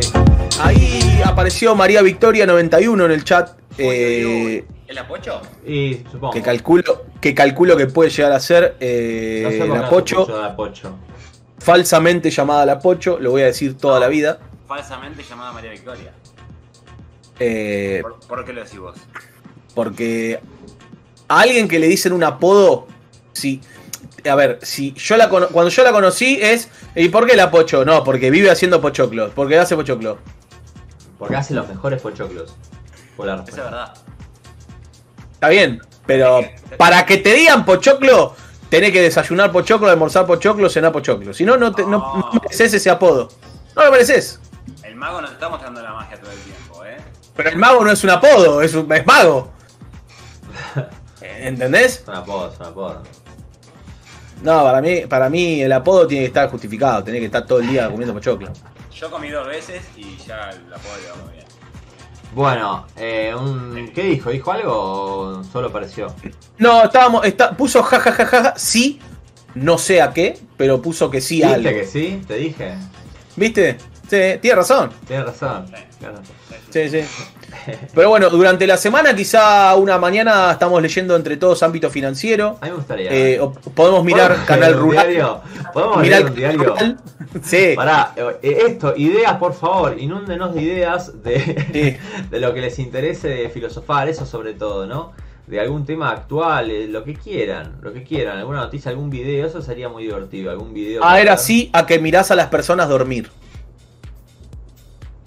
Sí. 0.00 0.12
Ahí 0.60 1.22
apareció 1.24 1.74
María 1.74 2.02
Victoria 2.02 2.46
91 2.46 3.04
en 3.06 3.10
el 3.10 3.24
chat. 3.24 3.50
eh, 3.78 4.64
¿El 4.86 4.98
apocho? 4.98 5.40
Y 5.66 6.00
supongo. 6.10 6.32
que 6.32 6.42
calculo 6.42 7.04
que 7.20 7.34
calculo 7.34 7.76
que 7.76 7.86
puede 7.86 8.10
llegar 8.10 8.32
a 8.32 8.38
ser 8.40 8.76
eh, 8.80 9.40
No 9.42 9.50
sé 9.50 9.58
por 9.58 9.66
qué 9.66 9.72
la 9.72 9.78
no 9.80 9.84
se 9.84 9.90
Pocho, 9.90 10.16
puso 10.26 10.42
la 10.42 10.56
Pocho. 10.56 10.94
falsamente 11.58 12.30
llamada 12.30 12.66
la 12.66 12.78
Pocho, 12.78 13.18
lo 13.18 13.30
voy 13.30 13.42
a 13.42 13.46
decir 13.46 13.76
toda 13.78 13.98
la 13.98 14.08
vida. 14.08 14.38
Falsamente 14.68 15.22
llamada 15.22 15.52
María 15.52 15.70
Victoria. 15.70 16.12
eh, 17.40 18.00
¿Por, 18.02 18.20
por 18.20 18.44
qué 18.44 18.52
lo 18.52 18.62
decís 18.62 18.78
vos? 18.78 18.96
porque 19.74 20.38
a 21.28 21.40
alguien 21.40 21.66
que 21.66 21.78
le 21.80 21.88
dicen 21.88 22.12
un 22.12 22.22
apodo, 22.22 22.86
si, 23.32 23.60
a 24.28 24.34
ver, 24.34 24.58
si 24.62 24.92
yo 24.94 25.16
la 25.16 25.28
cono- 25.28 25.48
cuando 25.48 25.70
yo 25.70 25.84
la 25.84 25.92
conocí 25.92 26.38
es, 26.40 26.68
¿y 26.94 27.08
por 27.08 27.26
qué 27.26 27.36
la 27.36 27.50
Pocho? 27.50 27.84
No, 27.84 28.02
porque 28.04 28.30
vive 28.30 28.50
haciendo 28.50 28.80
pochoclos, 28.80 29.32
porque 29.34 29.58
hace 29.58 29.76
pochoclos. 29.76 30.18
Porque 31.18 31.36
hace 31.36 31.54
los 31.54 31.68
mejores 31.68 32.00
pochoclos. 32.02 32.54
Por 33.16 33.26
la 33.26 33.34
Esa 33.34 33.42
es 33.50 33.56
verdad. 33.56 33.94
Está 35.34 35.48
bien, 35.48 35.80
pero 36.06 36.40
para 36.76 37.04
que 37.06 37.18
te 37.18 37.32
digan 37.34 37.64
pochoclo, 37.64 38.34
tenés 38.68 38.92
que 38.92 39.02
desayunar 39.02 39.52
pochoclo, 39.52 39.88
almorzar 39.88 40.26
pochoclo, 40.26 40.68
cenar 40.68 40.92
pochoclo. 40.92 41.32
Si 41.34 41.44
no, 41.44 41.56
no, 41.56 41.72
te- 41.72 41.84
no, 41.84 41.98
no 41.98 42.30
mereces 42.42 42.74
ese 42.74 42.90
apodo. 42.90 43.28
No 43.76 43.84
lo 43.84 43.90
mereces. 43.92 44.40
El 44.82 44.96
mago 44.96 45.20
nos 45.20 45.32
está 45.32 45.48
mostrando 45.48 45.82
la 45.82 45.92
magia 45.92 46.18
todo 46.20 46.30
el 46.32 46.38
tiempo, 46.38 46.84
¿eh? 46.84 46.96
Pero 47.36 47.50
el 47.50 47.56
mago 47.56 47.84
no 47.84 47.90
es 47.90 48.02
un 48.04 48.10
apodo, 48.10 48.62
es, 48.62 48.74
un, 48.74 48.90
es 48.92 49.06
mago. 49.06 49.52
¿Entendés? 51.20 52.02
Son 52.04 52.14
apodos, 52.14 52.54
son 52.56 52.66
apodos. 52.68 53.08
No, 54.42 54.62
para 54.62 54.80
mí, 54.82 55.00
para 55.08 55.28
mí 55.30 55.62
el 55.62 55.72
apodo 55.72 56.06
tiene 56.06 56.24
que 56.24 56.28
estar 56.28 56.50
justificado, 56.50 57.02
tiene 57.02 57.18
que 57.20 57.26
estar 57.26 57.46
todo 57.46 57.60
el 57.60 57.68
día 57.68 57.88
comiendo 57.88 58.12
pochoclo. 58.14 58.52
Yo 58.94 59.10
comí 59.10 59.30
dos 59.30 59.46
veces 59.46 59.82
y 59.96 60.16
ya 60.26 60.50
la 60.68 60.76
puedo 60.76 60.96
llevar 61.00 61.18
muy 61.24 61.32
bien. 61.34 61.44
Bueno, 62.34 62.86
eh, 62.96 63.32
un- 63.38 63.90
¿qué 63.94 64.02
dijo? 64.04 64.30
¿Dijo 64.30 64.50
algo 64.52 64.72
o 64.72 65.44
solo 65.44 65.68
apareció? 65.68 66.12
No, 66.58 66.84
estábamos, 66.84 67.24
está, 67.24 67.56
puso 67.56 67.82
jajajaja, 67.82 68.54
sí, 68.56 69.00
no 69.54 69.78
sé 69.78 70.02
a 70.02 70.12
qué, 70.12 70.38
pero 70.56 70.82
puso 70.82 71.10
que 71.10 71.20
sí 71.20 71.42
a 71.42 71.54
¿Viste 71.54 71.68
algo. 71.68 71.80
que 71.80 71.86
sí? 71.86 72.22
Te 72.26 72.34
dije. 72.36 72.74
¿Viste? 73.36 73.78
Sí, 74.10 74.38
tiene 74.40 74.56
razón. 74.56 74.90
Tienes 75.06 75.26
razón. 75.26 75.66
Sí. 75.68 75.74
Claro. 76.04 76.18
Sí, 76.70 76.88
sí. 76.88 77.00
Pero 77.94 78.08
bueno, 78.10 78.28
durante 78.30 78.66
la 78.66 78.76
semana, 78.76 79.14
quizá 79.14 79.74
una 79.76 79.96
mañana, 79.96 80.50
estamos 80.52 80.82
leyendo 80.82 81.16
entre 81.16 81.36
todos 81.36 81.62
ámbito 81.62 81.88
financiero. 81.88 82.58
A 82.60 82.64
mí 82.66 82.70
me 82.72 82.76
gustaría. 82.76 83.10
Eh, 83.10 83.40
podemos 83.74 84.04
mirar 84.04 84.28
¿Podemos 84.28 84.46
Canal 84.48 84.74
Rural. 84.74 85.06
diario? 85.08 85.40
¿Podemos 85.72 85.98
Mirar 86.02 86.24
un 86.26 86.34
diario? 86.34 86.64
Rural. 86.64 86.98
Sí. 87.42 87.72
Pará, 87.74 88.12
eh, 88.42 88.58
esto, 88.66 88.94
ideas 88.96 89.34
por 89.38 89.54
favor, 89.54 89.98
inúndenos 89.98 90.54
de 90.54 90.62
ideas 90.62 91.22
de, 91.22 91.40
Sí. 91.72 91.96
de 92.30 92.40
lo 92.40 92.52
que 92.52 92.60
les 92.60 92.78
interese 92.78 93.28
de 93.28 93.48
filosofar, 93.48 94.08
eso 94.08 94.26
sobre 94.26 94.52
todo, 94.54 94.86
¿no? 94.86 95.12
De 95.46 95.60
algún 95.60 95.84
tema 95.86 96.10
actual, 96.10 96.70
eh, 96.70 96.86
lo 96.88 97.04
que 97.04 97.14
quieran, 97.14 97.76
lo 97.82 97.92
que 97.92 98.02
quieran, 98.02 98.38
alguna 98.38 98.60
noticia, 98.60 98.90
algún 98.90 99.10
video, 99.10 99.46
eso 99.46 99.62
sería 99.62 99.88
muy 99.88 100.04
divertido, 100.04 100.50
algún 100.50 100.72
video. 100.74 101.02
Ah, 101.04 101.20
era 101.20 101.32
ver. 101.32 101.38
así 101.40 101.70
a 101.72 101.86
que 101.86 101.98
mirás 101.98 102.30
a 102.30 102.34
las 102.34 102.48
personas 102.48 102.88
dormir. 102.88 103.30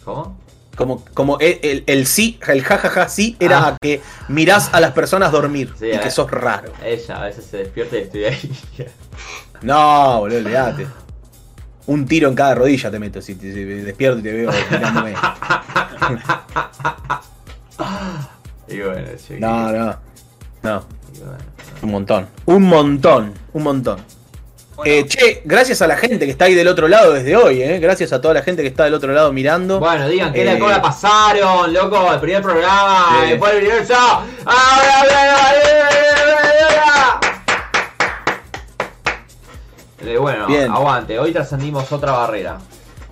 ¿Cómo? 0.04 0.38
Como, 0.78 1.04
como 1.14 1.38
el, 1.40 1.60
el- 1.64 1.84
el 1.88 2.06
sí, 2.08 2.40
el 2.48 2.64
jajaja 2.64 3.10
sí, 3.10 3.36
era 3.40 3.60
Ah. 3.60 3.68
a 3.70 3.78
que 3.82 4.02
mirás 4.30 4.70
a 4.74 4.80
las 4.80 4.92
personas 4.94 5.32
dormir. 5.32 5.74
Sí, 5.78 5.88
y 5.88 5.92
eh. 5.92 6.00
que 6.02 6.12
sos 6.12 6.30
raro. 6.32 6.72
Ella 6.86 7.22
a 7.22 7.26
veces 7.26 7.46
se 7.46 7.58
despierta 7.58 7.98
y 7.98 8.02
estoy 8.02 8.24
ahí. 8.26 8.52
No, 9.64 10.20
boludo, 10.20 10.38
olvidate. 10.38 10.86
Un 11.88 12.06
tiro 12.06 12.30
en 12.30 12.36
cada 12.36 12.54
rodilla 12.54 12.92
te 12.92 13.00
meto 13.00 13.20
si 13.24 13.34
te 13.34 13.52
si 13.52 13.64
despierto 13.64 14.20
y 14.20 14.22
te 14.22 14.32
veo 14.34 14.52
mirándome. 14.70 15.16
y 18.68 18.80
bueno, 18.82 19.08
chiquito. 19.18 19.40
No, 19.48 19.72
no. 19.72 19.96
No, 20.64 20.84
Y 21.14 21.20
bueno. 21.20 21.38
un 21.82 21.92
montón. 21.92 22.28
Un 22.46 22.64
montón, 22.64 23.34
un 23.54 23.64
montón. 23.64 24.00
Bueno, 24.78 24.94
Eh, 24.94 25.06
che, 25.08 25.42
gracias 25.44 25.82
a 25.82 25.88
la 25.88 25.98
gente 25.98 26.26
que 26.26 26.32
está 26.32 26.46
ahí 26.46 26.54
del 26.54 26.68
otro 26.68 26.88
lado 26.88 27.14
desde 27.14 27.36
hoy, 27.36 27.64
eh. 27.64 27.80
Gracias 27.80 28.14
a 28.14 28.22
toda 28.22 28.36
la 28.36 28.44
gente 28.44 28.62
que 28.62 28.68
está 28.68 28.84
del 28.84 28.94
otro 28.94 29.12
lado 29.12 29.34
mirando. 29.34 29.80
Bueno, 29.80 30.08
digan 30.08 30.32
que 30.32 30.44
Eh, 30.44 30.46
la 30.46 30.60
cola 30.60 30.80
pasaron, 30.80 31.74
loco, 31.74 32.14
el 32.14 32.20
primer 32.20 32.44
programa, 32.44 33.18
Sí. 33.24 33.30
después 33.32 33.54
el 33.56 33.62
video 33.62 33.84
ya. 33.84 34.22
¡Ahora, 34.46 35.54
Eh, 40.00 40.18
Bueno, 40.18 40.48
Bien. 40.48 40.72
aguante, 40.72 41.18
hoy 41.20 41.32
trascendimos 41.34 41.92
otra 41.92 42.12
barrera. 42.14 42.60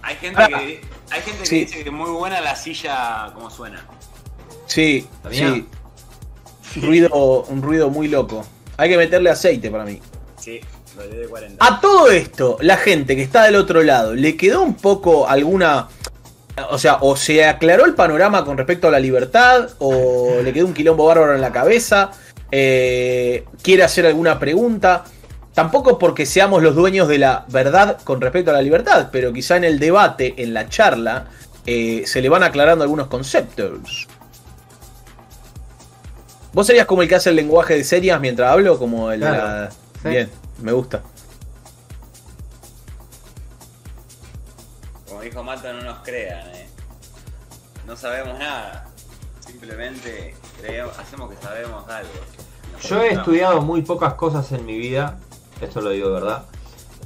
hay 0.02 0.16
gente 0.18 0.40
Ah. 0.42 0.48
que, 0.48 0.82
hay 1.10 1.22
gente 1.22 1.40
que 1.40 1.46
Sí. 1.48 1.60
dice 1.66 1.84
que 1.84 1.90
es 1.90 1.92
muy 1.92 2.12
buena 2.12 2.40
la 2.42 2.56
silla 2.56 3.32
como 3.34 3.50
suena. 3.50 3.84
Sí, 4.68 5.08
sí. 5.32 5.68
Ruido, 6.76 7.42
un 7.50 7.62
ruido 7.64 7.90
muy 7.90 8.08
loco. 8.08 8.46
Hay 8.78 8.88
que 8.90 8.98
meterle 8.98 9.32
aceite 9.32 9.72
para 9.72 9.84
mí. 9.84 10.00
Sí. 10.40 10.62
De 10.98 11.28
40. 11.28 11.66
A 11.66 11.80
todo 11.82 12.10
esto, 12.10 12.58
la 12.62 12.78
gente 12.78 13.16
que 13.16 13.22
está 13.24 13.44
del 13.44 13.56
otro 13.56 13.84
lado, 13.84 14.14
¿le 14.14 14.36
quedó 14.38 14.62
un 14.62 14.76
poco 14.76 15.28
alguna... 15.28 15.88
O 16.72 16.78
sea, 16.78 17.00
o 17.02 17.18
se 17.18 17.44
aclaró 17.46 17.86
el 17.86 17.96
panorama 17.96 18.46
con 18.46 18.58
respecto 18.58 18.88
a 18.88 18.92
la 18.92 19.00
libertad, 19.00 19.70
o 19.80 20.38
le 20.42 20.54
quedó 20.54 20.66
un 20.66 20.74
quilombo 20.74 21.06
bárbaro 21.06 21.36
en 21.36 21.42
la 21.42 21.52
cabeza, 21.52 22.12
eh, 22.50 23.44
quiere 23.62 23.84
hacer 23.84 24.06
alguna 24.06 24.40
pregunta. 24.40 25.04
Tampoco 25.54 26.00
porque 26.00 26.26
seamos 26.26 26.64
los 26.64 26.74
dueños 26.76 27.08
de 27.10 27.18
la 27.18 27.46
verdad 27.50 27.98
con 28.04 28.22
respecto 28.22 28.52
a 28.52 28.54
la 28.54 28.62
libertad, 28.62 29.10
pero 29.12 29.34
quizá 29.34 29.58
en 29.58 29.66
el 29.66 29.80
debate, 29.80 30.34
en 30.38 30.54
la 30.54 30.70
charla, 30.70 31.26
eh, 31.66 32.04
se 32.06 32.22
le 32.22 32.30
van 32.30 32.44
aclarando 32.44 32.84
algunos 32.84 33.08
conceptos. 33.08 34.08
¿Vos 36.54 36.68
serías 36.68 36.86
como 36.86 37.02
el 37.02 37.10
que 37.10 37.16
hace 37.16 37.32
el 37.32 37.36
lenguaje 37.36 37.76
de 37.76 37.84
series 37.84 38.18
mientras 38.22 38.50
hablo? 38.52 38.80
Como 38.80 39.12
el 39.12 39.20
de 39.20 39.26
Claro, 39.28 39.44
la- 39.46 39.72
sí. 39.72 40.08
Bien, 40.10 40.30
me 40.60 40.72
gusta. 40.72 41.02
Como 45.08 45.22
dijo 45.22 45.44
Mato, 45.44 45.72
no 45.74 45.82
nos 45.82 46.00
crean, 46.00 46.48
eh. 46.56 46.68
No 47.86 47.96
sabemos 47.96 48.40
nada. 48.40 48.88
Simplemente 49.46 50.36
creemos, 50.60 50.98
hacemos 50.98 51.30
que 51.30 51.38
sabemos 51.42 51.88
algo. 51.88 52.10
Nos 52.74 52.84
Yo 52.84 53.02
he 53.02 53.14
estudiado 53.14 53.62
muy 53.62 53.82
pocas 53.84 54.16
cosas 54.16 54.52
en 54.52 54.66
mi 54.66 54.78
vida, 54.78 55.20
esto 55.62 55.82
lo 55.82 55.92
digo 55.92 56.08
de 56.08 56.14
verdad, 56.16 56.46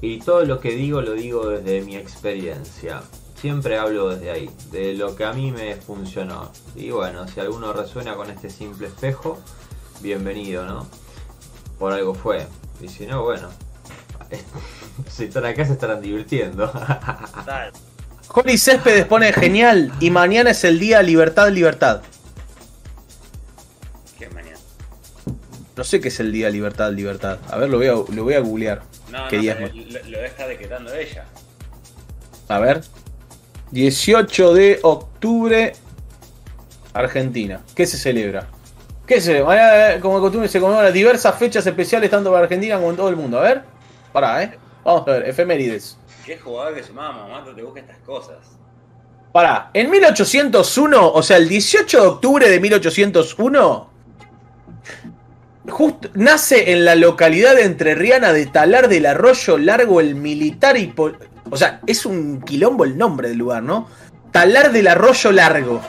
y 0.02 0.20
todo 0.20 0.46
lo 0.46 0.60
que 0.60 0.72
digo 0.72 1.02
lo 1.02 1.14
digo 1.14 1.48
desde 1.50 1.82
mi 1.82 1.96
experiencia. 1.98 3.02
Siempre 3.36 3.78
hablo 3.78 4.10
desde 4.10 4.32
ahí, 4.32 4.50
de 4.72 4.94
lo 4.96 5.16
que 5.16 5.26
a 5.26 5.34
mí 5.34 5.52
me 5.52 5.76
funcionó. 5.76 6.52
Y 6.76 6.92
bueno, 6.92 7.28
si 7.28 7.40
alguno 7.40 7.72
resuena 7.72 8.16
con 8.16 8.30
este 8.30 8.50
simple 8.50 8.88
espejo, 8.88 9.38
bienvenido, 10.02 10.66
¿no? 10.66 10.88
Por 11.78 11.94
algo 11.94 12.14
fue. 12.14 12.48
Y 12.82 12.88
si 12.88 13.06
no, 13.06 13.24
bueno, 13.24 13.50
si 15.10 15.26
están 15.26 15.46
acá 15.46 15.66
se 15.66 15.74
estarán 15.74 16.02
divirtiendo. 16.02 16.72
Jori 18.28 18.58
Céspedes 18.58 19.06
pone 19.06 19.34
genial 19.34 19.92
y 20.00 20.12
mañana 20.12 20.52
es 20.52 20.64
el 20.64 20.80
día 20.80 21.02
libertad, 21.02 21.50
libertad. 21.50 22.02
¿Qué 24.18 24.30
mañana? 24.30 24.58
No 25.76 25.84
sé 25.84 26.00
qué 26.00 26.10
es 26.10 26.20
el 26.20 26.32
día 26.32 26.50
libertad, 26.50 26.92
libertad. 26.92 27.40
A 27.50 27.58
ver, 27.58 27.70
lo 27.70 27.78
voy 27.78 27.88
a, 27.88 27.94
lo 27.94 28.24
voy 28.24 28.34
a 28.36 28.40
googlear. 28.40 28.84
No, 29.12 29.28
¿Qué 29.30 29.38
no, 29.38 29.42
día 29.42 29.54
es 29.54 29.76
lo, 29.76 30.10
lo 30.10 30.20
deja 30.20 30.48
decretando 30.48 30.94
ella. 30.94 31.26
A 32.48 32.60
ver. 32.60 32.84
18 33.72 34.54
de 34.54 34.80
octubre, 34.82 35.74
Argentina. 36.94 37.62
¿Qué 37.76 37.86
se 37.86 37.98
celebra? 37.98 38.48
¿Qué 39.10 39.20
se 39.20 39.44
mañana, 39.44 40.00
como 40.00 40.16
de 40.18 40.22
costumbre 40.22 40.48
se 40.48 40.62
conmemora 40.62 40.92
diversas 40.92 41.36
fechas 41.36 41.66
especiales 41.66 42.12
tanto 42.12 42.30
para 42.32 42.44
Argentina 42.44 42.76
como 42.78 42.92
en 42.92 42.96
todo 42.96 43.10
el 43.10 43.16
mundo. 43.16 43.40
A 43.40 43.42
ver. 43.42 43.64
Pará, 44.14 44.44
eh. 44.44 44.58
Vamos 44.86 45.08
a 45.08 45.12
ver, 45.14 45.28
efemérides. 45.28 45.98
Qué 46.26 46.38
jugador 46.38 46.76
que 46.76 46.84
sumamos, 46.84 47.28
Mato, 47.30 47.56
te 47.56 47.64
busca 47.64 47.80
estas 47.80 47.98
cosas. 48.06 48.38
Pará, 49.34 49.72
en 49.74 49.90
1801, 49.90 51.12
o 51.12 51.24
sea, 51.24 51.38
el 51.38 51.50
18 51.50 52.02
de 52.02 52.08
octubre 52.08 52.50
de 52.50 52.60
1801, 52.60 53.90
justo, 55.70 56.10
nace 56.14 56.72
en 56.72 56.86
la 56.86 56.96
localidad 56.96 57.56
de 57.56 57.64
entrerriana 57.64 58.32
de 58.34 58.46
Talar 58.46 58.88
del 58.90 59.06
Arroyo 59.08 59.58
Largo 59.58 60.00
el 60.02 60.16
militar 60.16 60.78
y... 60.78 60.88
pol- 60.88 61.18
O 61.50 61.58
sea, 61.58 61.82
es 61.88 62.06
un 62.06 62.42
quilombo 62.42 62.84
el 62.86 62.98
nombre 62.98 63.30
del 63.30 63.38
lugar, 63.40 63.64
¿no? 63.64 63.88
Talar 64.32 64.72
del 64.72 64.88
Arroyo 64.88 65.32
Largo. 65.32 65.82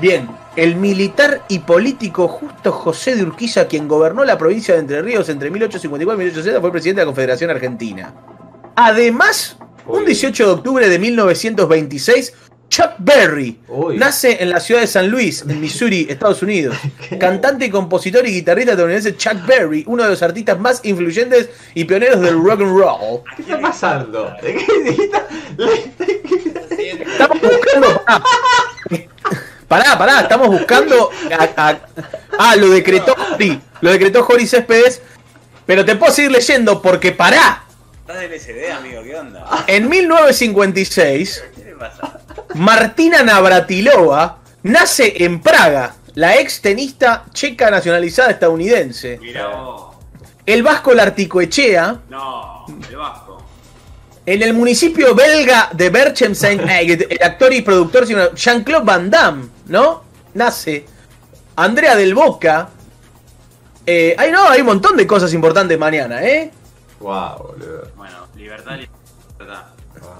Bien, 0.00 0.28
el 0.56 0.76
militar 0.76 1.42
y 1.48 1.60
político 1.60 2.28
Justo 2.28 2.72
José 2.72 3.16
de 3.16 3.22
Urquiza, 3.22 3.66
quien 3.66 3.88
gobernó 3.88 4.24
la 4.24 4.36
provincia 4.38 4.74
de 4.74 4.80
Entre 4.80 5.02
Ríos 5.02 5.28
entre 5.28 5.50
1854 5.50 6.14
y 6.14 6.24
1860, 6.24 6.60
fue 6.60 6.72
presidente 6.72 7.00
de 7.00 7.04
la 7.04 7.08
Confederación 7.08 7.50
Argentina. 7.50 8.14
Además, 8.76 9.56
un 9.86 10.00
Uy. 10.00 10.06
18 10.06 10.46
de 10.46 10.52
octubre 10.52 10.88
de 10.88 10.98
1926, 10.98 12.34
Chuck 12.68 12.92
Berry 12.98 13.58
Uy. 13.66 13.98
nace 13.98 14.40
en 14.40 14.48
la 14.50 14.60
ciudad 14.60 14.80
de 14.80 14.86
San 14.86 15.08
Luis, 15.08 15.42
en 15.42 15.60
Missouri, 15.60 16.06
Estados 16.10 16.42
Unidos. 16.42 16.76
Cantante, 17.20 17.70
compositor 17.70 18.26
y 18.26 18.32
guitarrista 18.32 18.72
estadounidense 18.72 19.16
Chuck 19.16 19.44
Berry, 19.46 19.84
uno 19.86 20.04
de 20.04 20.10
los 20.10 20.22
artistas 20.22 20.58
más 20.58 20.80
influyentes 20.84 21.50
y 21.74 21.84
pioneros 21.84 22.20
del 22.20 22.34
rock 22.34 22.60
and 22.60 22.78
roll. 22.78 23.22
¿Qué 23.36 23.42
está 23.42 23.60
pasando? 23.60 24.32
¿De 24.42 24.54
qué 24.54 25.10
Estamos 27.12 27.40
buscando. 27.40 28.02
Pará, 29.70 29.96
pará, 29.96 30.22
estamos 30.22 30.48
buscando. 30.48 31.10
a- 31.38 31.48
a- 31.68 31.78
ah, 32.40 32.56
lo 32.56 32.70
decretó 32.70 33.14
Jori. 33.14 33.60
Lo 33.80 33.92
decretó 33.92 34.24
Jori 34.24 34.44
Céspedes. 34.48 35.00
Pero 35.64 35.84
te 35.84 35.94
puedo 35.94 36.12
seguir 36.12 36.32
leyendo 36.32 36.82
porque 36.82 37.12
pará. 37.12 37.62
Estás 38.00 38.18
del 38.18 38.32
SD, 38.32 38.72
amigo, 38.72 39.00
¿qué 39.04 39.14
onda? 39.14 39.64
En 39.68 39.88
1956. 39.88 41.44
¿Qué 41.54 41.64
le 41.66 41.76
pasa? 41.76 42.18
Martina 42.54 43.22
Navratilova 43.22 44.38
nace 44.64 45.22
en 45.24 45.40
Praga, 45.40 45.94
la 46.14 46.34
ex 46.36 46.60
tenista 46.60 47.26
checa 47.32 47.70
nacionalizada 47.70 48.30
estadounidense. 48.32 49.18
Mirá 49.20 49.46
vos. 49.46 49.94
El 50.44 50.64
vasco 50.64 50.92
Larticoechea, 50.94 52.00
No, 52.08 52.66
el 52.90 52.96
Vasco. 52.96 53.29
En 54.26 54.42
el 54.42 54.54
municipio 54.54 55.14
belga 55.14 55.70
de 55.72 55.90
Berchem-Saint, 55.90 56.60
el 57.10 57.22
actor 57.22 57.52
y 57.52 57.62
productor 57.62 58.06
sino 58.06 58.32
Jean-Claude 58.34 58.84
Van 58.84 59.10
Damme, 59.10 59.48
¿no? 59.66 60.02
Nace. 60.34 60.84
Andrea 61.56 61.96
del 61.96 62.14
Boca. 62.14 62.70
Eh, 63.84 64.14
ay, 64.16 64.30
no, 64.30 64.48
hay 64.48 64.60
un 64.60 64.66
montón 64.66 64.96
de 64.96 65.06
cosas 65.06 65.32
importantes 65.34 65.78
mañana, 65.78 66.22
¿eh? 66.22 66.50
Wow, 67.00 67.38
boludo. 67.38 67.90
Bueno, 67.96 68.26
libertad, 68.36 68.76
libertad. 68.76 69.64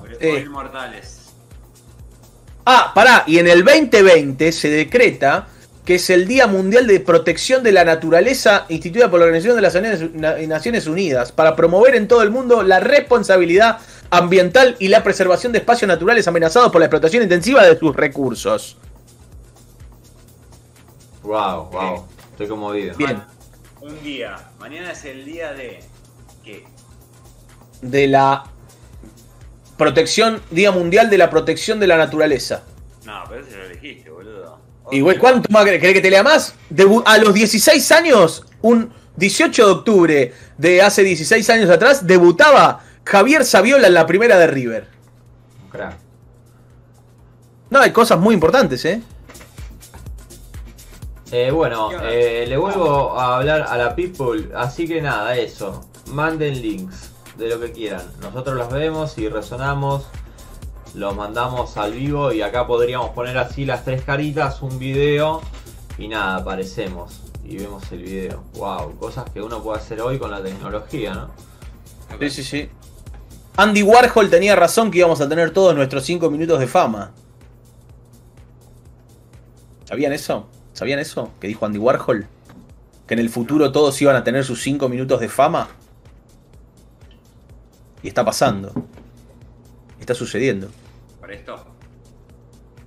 Hoy 0.02 0.16
Eh. 0.20 0.47
mortales. 0.48 1.31
Ah, 2.66 2.93
pará, 2.94 3.24
y 3.27 3.39
en 3.39 3.48
el 3.48 3.64
2020 3.64 4.52
se 4.52 4.68
decreta 4.68 5.47
que 5.90 5.96
es 5.96 6.08
el 6.08 6.28
Día 6.28 6.46
Mundial 6.46 6.86
de 6.86 7.00
Protección 7.00 7.64
de 7.64 7.72
la 7.72 7.84
Naturaleza 7.84 8.64
instituida 8.68 9.10
por 9.10 9.18
la 9.18 9.26
Organización 9.26 9.56
de 9.56 9.62
las 9.62 9.74
Naciones- 9.74 10.14
Na- 10.14 10.36
Naciones 10.46 10.86
Unidas 10.86 11.32
para 11.32 11.56
promover 11.56 11.96
en 11.96 12.06
todo 12.06 12.22
el 12.22 12.30
mundo 12.30 12.62
la 12.62 12.78
responsabilidad 12.78 13.78
ambiental 14.08 14.76
y 14.78 14.86
la 14.86 15.02
preservación 15.02 15.50
de 15.50 15.58
espacios 15.58 15.88
naturales 15.88 16.28
amenazados 16.28 16.70
por 16.70 16.78
la 16.80 16.84
explotación 16.84 17.24
intensiva 17.24 17.66
de 17.66 17.76
sus 17.76 17.96
recursos. 17.96 18.76
Wow, 21.24 21.70
wow. 21.72 22.06
Estoy 22.30 22.46
conmovido. 22.46 22.94
Bien, 22.96 23.24
Un 23.80 24.00
día. 24.04 24.36
Mañana 24.60 24.92
es 24.92 25.04
el 25.06 25.24
día 25.24 25.52
de. 25.54 25.80
¿Qué? 26.44 26.66
de 27.82 28.06
la 28.06 28.44
protección, 29.76 30.40
Día 30.52 30.70
Mundial 30.70 31.10
de 31.10 31.18
la 31.18 31.30
Protección 31.30 31.80
de 31.80 31.88
la 31.88 31.96
Naturaleza. 31.96 32.62
No, 33.04 33.24
pero 33.28 33.44
ese 33.44 33.56
lo 33.56 33.64
elegiste, 33.64 34.08
boludo. 34.08 34.39
Y 34.90 35.00
güey, 35.00 35.18
¿cuánto 35.18 35.48
más 35.52 35.64
querés 35.64 35.80
querés 35.80 35.94
que 35.94 36.00
te 36.00 36.10
lea 36.10 36.22
más? 36.22 36.54
A 37.04 37.18
los 37.18 37.34
16 37.34 37.92
años, 37.92 38.44
un 38.62 38.92
18 39.16 39.66
de 39.66 39.72
octubre 39.72 40.34
de 40.58 40.82
hace 40.82 41.02
16 41.02 41.48
años 41.50 41.70
atrás, 41.70 42.06
debutaba 42.06 42.80
Javier 43.04 43.44
Saviola 43.44 43.86
en 43.86 43.94
la 43.94 44.06
primera 44.06 44.38
de 44.38 44.46
River. 44.46 44.88
No, 47.70 47.78
hay 47.78 47.92
cosas 47.92 48.18
muy 48.18 48.34
importantes, 48.34 48.84
¿eh? 48.84 49.00
Eh, 51.30 51.52
bueno, 51.52 51.90
eh, 52.02 52.44
le 52.48 52.56
vuelvo 52.56 53.16
a 53.18 53.36
hablar 53.36 53.62
a 53.68 53.76
la 53.76 53.94
people, 53.94 54.50
así 54.56 54.88
que 54.88 55.00
nada, 55.00 55.36
eso. 55.36 55.88
Manden 56.06 56.60
links 56.60 57.10
de 57.38 57.48
lo 57.48 57.60
que 57.60 57.70
quieran. 57.70 58.02
Nosotros 58.20 58.56
los 58.56 58.72
vemos 58.72 59.16
y 59.16 59.28
resonamos, 59.28 60.06
los 60.94 61.14
mandamos 61.14 61.76
al 61.76 61.92
vivo 61.92 62.32
y 62.32 62.42
acá 62.42 62.66
podríamos 62.66 63.10
poner 63.10 63.38
así 63.38 63.64
las 63.64 63.84
tres 63.84 64.02
caritas, 64.02 64.62
un 64.62 64.78
video 64.78 65.40
y 65.98 66.08
nada, 66.08 66.36
aparecemos 66.36 67.20
y 67.44 67.56
vemos 67.56 67.90
el 67.92 68.02
video. 68.02 68.44
Wow, 68.54 68.96
cosas 68.96 69.28
que 69.30 69.40
uno 69.42 69.62
puede 69.62 69.78
hacer 69.78 70.00
hoy 70.00 70.18
con 70.18 70.30
la 70.30 70.42
tecnología, 70.42 71.14
¿no? 71.14 71.30
Sí, 72.18 72.30
sí, 72.30 72.44
sí. 72.44 72.68
Andy 73.56 73.82
Warhol 73.82 74.30
tenía 74.30 74.56
razón 74.56 74.90
que 74.90 74.98
íbamos 74.98 75.20
a 75.20 75.28
tener 75.28 75.52
todos 75.52 75.74
nuestros 75.74 76.04
5 76.04 76.30
minutos 76.30 76.58
de 76.58 76.66
fama. 76.66 77.12
¿Sabían 79.84 80.12
eso? 80.12 80.46
¿Sabían 80.72 80.98
eso? 80.98 81.30
Que 81.40 81.48
dijo 81.48 81.66
Andy 81.66 81.78
Warhol. 81.78 82.26
Que 83.06 83.14
en 83.14 83.20
el 83.20 83.28
futuro 83.28 83.72
todos 83.72 84.00
iban 84.00 84.16
a 84.16 84.24
tener 84.24 84.44
sus 84.44 84.62
5 84.62 84.88
minutos 84.88 85.20
de 85.20 85.28
fama. 85.28 85.68
Y 88.02 88.08
está 88.08 88.24
pasando. 88.24 88.72
Está 90.10 90.18
sucediendo. 90.18 90.68
Por 91.20 91.30
esto. 91.30 91.54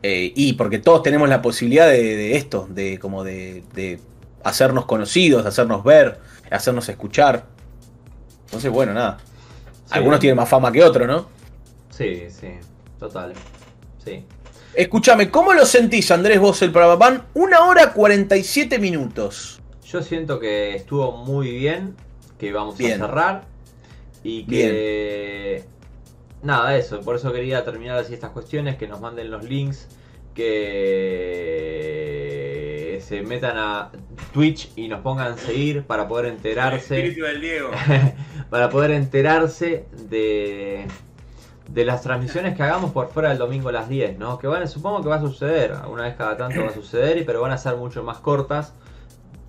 Eh, 0.02 0.34
y 0.36 0.52
porque 0.54 0.80
todos 0.80 1.04
tenemos 1.04 1.30
la 1.30 1.42
posibilidad 1.42 1.88
de, 1.88 2.18
de 2.18 2.36
esto, 2.36 2.68
de 2.70 3.00
como 3.00 3.24
de, 3.24 3.64
de 3.74 4.02
hacernos 4.44 4.84
conocidos, 4.84 5.44
de 5.44 5.48
hacernos 5.48 5.86
ver, 5.86 6.20
de 6.50 6.54
hacernos 6.54 6.90
escuchar. 6.90 7.46
Entonces, 8.44 8.70
bueno, 8.70 8.94
nada. 8.94 9.20
Sí. 9.86 9.92
Algunos 9.92 10.20
tienen 10.20 10.36
más 10.36 10.50
fama 10.50 10.70
que 10.70 10.84
otros, 10.84 11.08
¿no? 11.08 11.30
Sí, 11.92 12.24
sí, 12.28 12.50
total. 13.00 13.32
Sí. 14.04 14.26
Escúchame, 14.74 15.32
¿cómo 15.32 15.54
lo 15.54 15.66
sentís, 15.66 16.12
Andrés, 16.12 16.42
vos 16.42 16.62
el? 16.62 16.72
Van 16.72 17.28
una 17.36 17.62
hora 17.62 17.94
47 17.94 18.80
minutos. 18.80 19.62
Yo 19.86 20.04
siento 20.04 20.42
que 20.42 20.76
estuvo 20.76 21.24
muy 21.24 21.52
bien, 21.52 21.96
que 22.38 22.52
vamos 22.52 22.78
Bien. 22.78 23.02
a 23.02 23.06
cerrar. 23.06 23.46
Y 24.26 24.46
que... 24.46 25.72
Nada, 26.44 26.78
eso. 26.78 27.00
Por 27.02 27.16
eso 27.16 27.32
quería 27.32 27.64
terminar 27.64 27.98
así 27.98 28.14
estas 28.14 28.32
cuestiones, 28.32 28.76
que 28.76 28.88
nos 28.88 29.00
manden 29.00 29.32
los 29.32 29.44
links, 29.46 29.88
que 30.36 31.54
se 33.02 33.22
metan 33.22 33.58
a 33.58 33.92
Twitch 34.34 34.72
y 34.76 34.90
nos 34.90 35.00
pongan 35.02 35.34
a 35.34 35.38
seguir 35.38 35.84
para 35.84 36.08
poder 36.08 36.26
enterarse. 36.28 36.98
Espíritu 36.98 37.24
del 37.24 37.42
Diego. 37.42 37.72
para 38.50 38.70
poder 38.70 38.92
enterarse 38.92 39.86
de, 40.10 40.86
de 41.70 41.86
las 41.86 42.02
transmisiones 42.02 42.56
que 42.58 42.64
hagamos 42.64 42.92
por 42.92 43.10
fuera 43.10 43.30
del 43.30 43.38
domingo 43.38 43.70
a 43.70 43.72
las 43.72 43.88
10, 43.88 44.18
¿no? 44.18 44.38
Que 44.38 44.48
van, 44.48 44.68
supongo 44.68 45.02
que 45.02 45.08
va 45.10 45.16
a 45.16 45.22
suceder, 45.22 45.74
una 45.90 46.04
vez 46.04 46.16
cada 46.16 46.36
tanto 46.36 46.62
va 46.62 46.68
a 46.68 46.74
suceder, 46.74 47.26
pero 47.26 47.42
van 47.42 47.52
a 47.52 47.58
ser 47.58 47.78
mucho 47.78 48.04
más 48.04 48.18
cortas, 48.18 48.74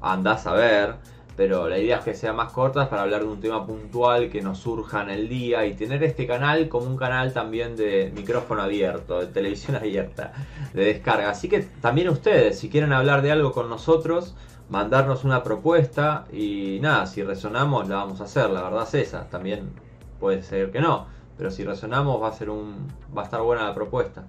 andás 0.01 0.47
a 0.47 0.53
ver, 0.53 0.95
pero 1.37 1.69
la 1.69 1.79
idea 1.79 1.99
es 1.99 2.05
que 2.05 2.15
sean 2.15 2.37
más 2.37 2.53
cortas 2.53 2.89
para 2.89 3.03
hablar 3.03 3.23
de 3.23 3.29
un 3.29 3.41
tema 3.41 3.67
puntual 3.67 4.31
que 4.31 4.41
nos 4.41 4.59
surja 4.59 5.03
en 5.03 5.11
el 5.11 5.29
día 5.29 5.67
y 5.67 5.75
tener 5.75 6.03
este 6.05 6.27
canal 6.27 6.69
como 6.69 6.87
un 6.87 6.97
canal 6.97 7.33
también 7.33 7.77
de 7.77 8.13
micrófono 8.15 8.63
abierto, 8.63 9.21
de 9.21 9.27
televisión 9.27 9.77
abierta, 9.81 10.33
de 10.73 10.85
descarga. 10.85 11.31
Así 11.31 11.49
que 11.49 11.61
también 11.81 12.09
ustedes, 12.09 12.59
si 12.59 12.69
quieren 12.69 12.93
hablar 12.93 13.23
de 13.23 13.33
algo 13.33 13.53
con 13.53 13.69
nosotros, 13.69 14.35
mandarnos 14.69 15.25
una 15.25 15.43
propuesta 15.43 16.27
y 16.33 16.79
nada, 16.81 17.07
si 17.07 17.23
resonamos 17.23 17.89
la 17.89 17.97
vamos 17.97 18.21
a 18.21 18.25
hacer, 18.25 18.51
la 18.51 18.63
verdad 18.63 18.85
es 18.85 18.95
esa. 18.95 19.29
También 19.29 19.71
puede 20.21 20.43
ser 20.43 20.71
que 20.71 20.81
no, 20.81 21.07
pero 21.37 21.51
si 21.51 21.65
resonamos 21.65 22.23
va 22.23 22.29
a 22.29 22.33
ser 22.33 22.51
un 22.51 22.87
va 23.17 23.23
a 23.23 23.25
estar 23.25 23.43
buena 23.43 23.65
la 23.65 23.75
propuesta. 23.75 24.25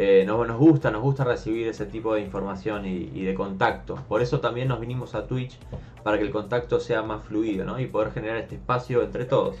Eh, 0.00 0.22
nos, 0.24 0.56
gusta, 0.56 0.92
nos 0.92 1.02
gusta 1.02 1.24
recibir 1.24 1.66
ese 1.66 1.84
tipo 1.84 2.14
de 2.14 2.20
información 2.20 2.86
y, 2.86 3.10
y 3.12 3.24
de 3.24 3.34
contacto. 3.34 3.96
Por 4.08 4.22
eso 4.22 4.38
también 4.38 4.68
nos 4.68 4.78
vinimos 4.80 5.16
a 5.16 5.26
Twitch 5.26 5.58
para 6.04 6.18
que 6.18 6.24
el 6.24 6.30
contacto 6.30 6.78
sea 6.78 7.02
más 7.02 7.24
fluido, 7.24 7.64
¿no? 7.64 7.80
Y 7.80 7.86
poder 7.86 8.12
generar 8.12 8.36
este 8.36 8.54
espacio 8.54 9.02
entre 9.02 9.24
todos. 9.24 9.56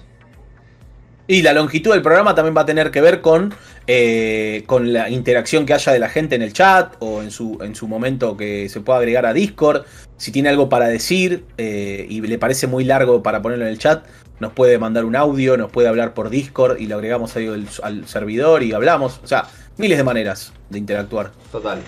Y 1.30 1.42
la 1.42 1.52
longitud 1.52 1.92
del 1.92 2.00
programa 2.00 2.34
también 2.34 2.56
va 2.56 2.62
a 2.62 2.66
tener 2.66 2.90
que 2.90 3.02
ver 3.02 3.20
con, 3.20 3.52
eh, 3.86 4.62
con 4.64 4.94
la 4.94 5.10
interacción 5.10 5.66
que 5.66 5.74
haya 5.74 5.92
de 5.92 5.98
la 5.98 6.08
gente 6.08 6.36
en 6.36 6.40
el 6.40 6.54
chat 6.54 6.94
o 7.00 7.20
en 7.20 7.30
su, 7.30 7.58
en 7.60 7.74
su 7.74 7.86
momento 7.86 8.34
que 8.34 8.70
se 8.70 8.80
pueda 8.80 9.00
agregar 9.00 9.26
a 9.26 9.34
Discord. 9.34 9.84
Si 10.16 10.32
tiene 10.32 10.48
algo 10.48 10.70
para 10.70 10.88
decir 10.88 11.44
eh, 11.58 12.06
y 12.08 12.22
le 12.22 12.38
parece 12.38 12.66
muy 12.66 12.84
largo 12.84 13.22
para 13.22 13.42
ponerlo 13.42 13.66
en 13.66 13.72
el 13.72 13.78
chat, 13.78 14.06
nos 14.40 14.52
puede 14.52 14.78
mandar 14.78 15.04
un 15.04 15.16
audio, 15.16 15.58
nos 15.58 15.70
puede 15.70 15.88
hablar 15.88 16.14
por 16.14 16.30
Discord 16.30 16.80
y 16.80 16.86
lo 16.86 16.94
agregamos 16.94 17.36
ahí 17.36 17.46
al, 17.46 17.66
al 17.82 18.06
servidor 18.06 18.62
y 18.62 18.72
hablamos. 18.72 19.20
O 19.22 19.26
sea, 19.26 19.48
miles 19.78 19.96
de 19.98 20.04
maneras 20.04 20.52
de 20.68 20.78
interactuar. 20.78 21.30
Total. 21.50 21.80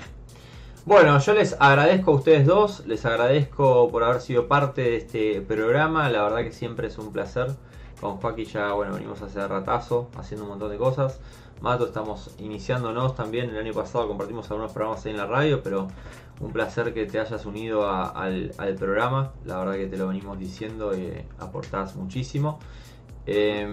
Bueno, 0.86 1.18
yo 1.18 1.34
les 1.34 1.56
agradezco 1.60 2.12
a 2.12 2.14
ustedes 2.14 2.46
dos, 2.46 2.86
les 2.86 3.04
agradezco 3.04 3.90
por 3.90 4.02
haber 4.02 4.20
sido 4.20 4.48
parte 4.48 4.80
de 4.82 4.96
este 4.96 5.40
programa, 5.42 6.08
la 6.08 6.22
verdad 6.22 6.38
que 6.38 6.52
siempre 6.52 6.86
es 6.88 6.96
un 6.98 7.12
placer. 7.12 7.48
Con 8.00 8.16
Joaquín 8.16 8.46
ya, 8.46 8.72
bueno, 8.72 8.94
venimos 8.94 9.20
hace 9.20 9.46
ratazo, 9.46 10.08
haciendo 10.16 10.44
un 10.44 10.50
montón 10.52 10.70
de 10.70 10.78
cosas. 10.78 11.20
Mato, 11.60 11.84
estamos 11.84 12.30
iniciándonos 12.38 13.14
también, 13.14 13.50
el 13.50 13.58
año 13.58 13.74
pasado 13.74 14.08
compartimos 14.08 14.50
algunos 14.50 14.72
programas 14.72 15.04
ahí 15.04 15.12
en 15.12 15.18
la 15.18 15.26
radio, 15.26 15.62
pero 15.62 15.88
un 16.40 16.50
placer 16.50 16.94
que 16.94 17.04
te 17.04 17.20
hayas 17.20 17.44
unido 17.44 17.86
a- 17.86 18.08
al, 18.08 18.52
al 18.56 18.74
programa, 18.76 19.32
la 19.44 19.58
verdad 19.58 19.74
que 19.74 19.86
te 19.86 19.98
lo 19.98 20.08
venimos 20.08 20.38
diciendo 20.38 20.96
y 20.96 21.12
aportás 21.38 21.94
muchísimo. 21.96 22.58
Eh, 23.26 23.64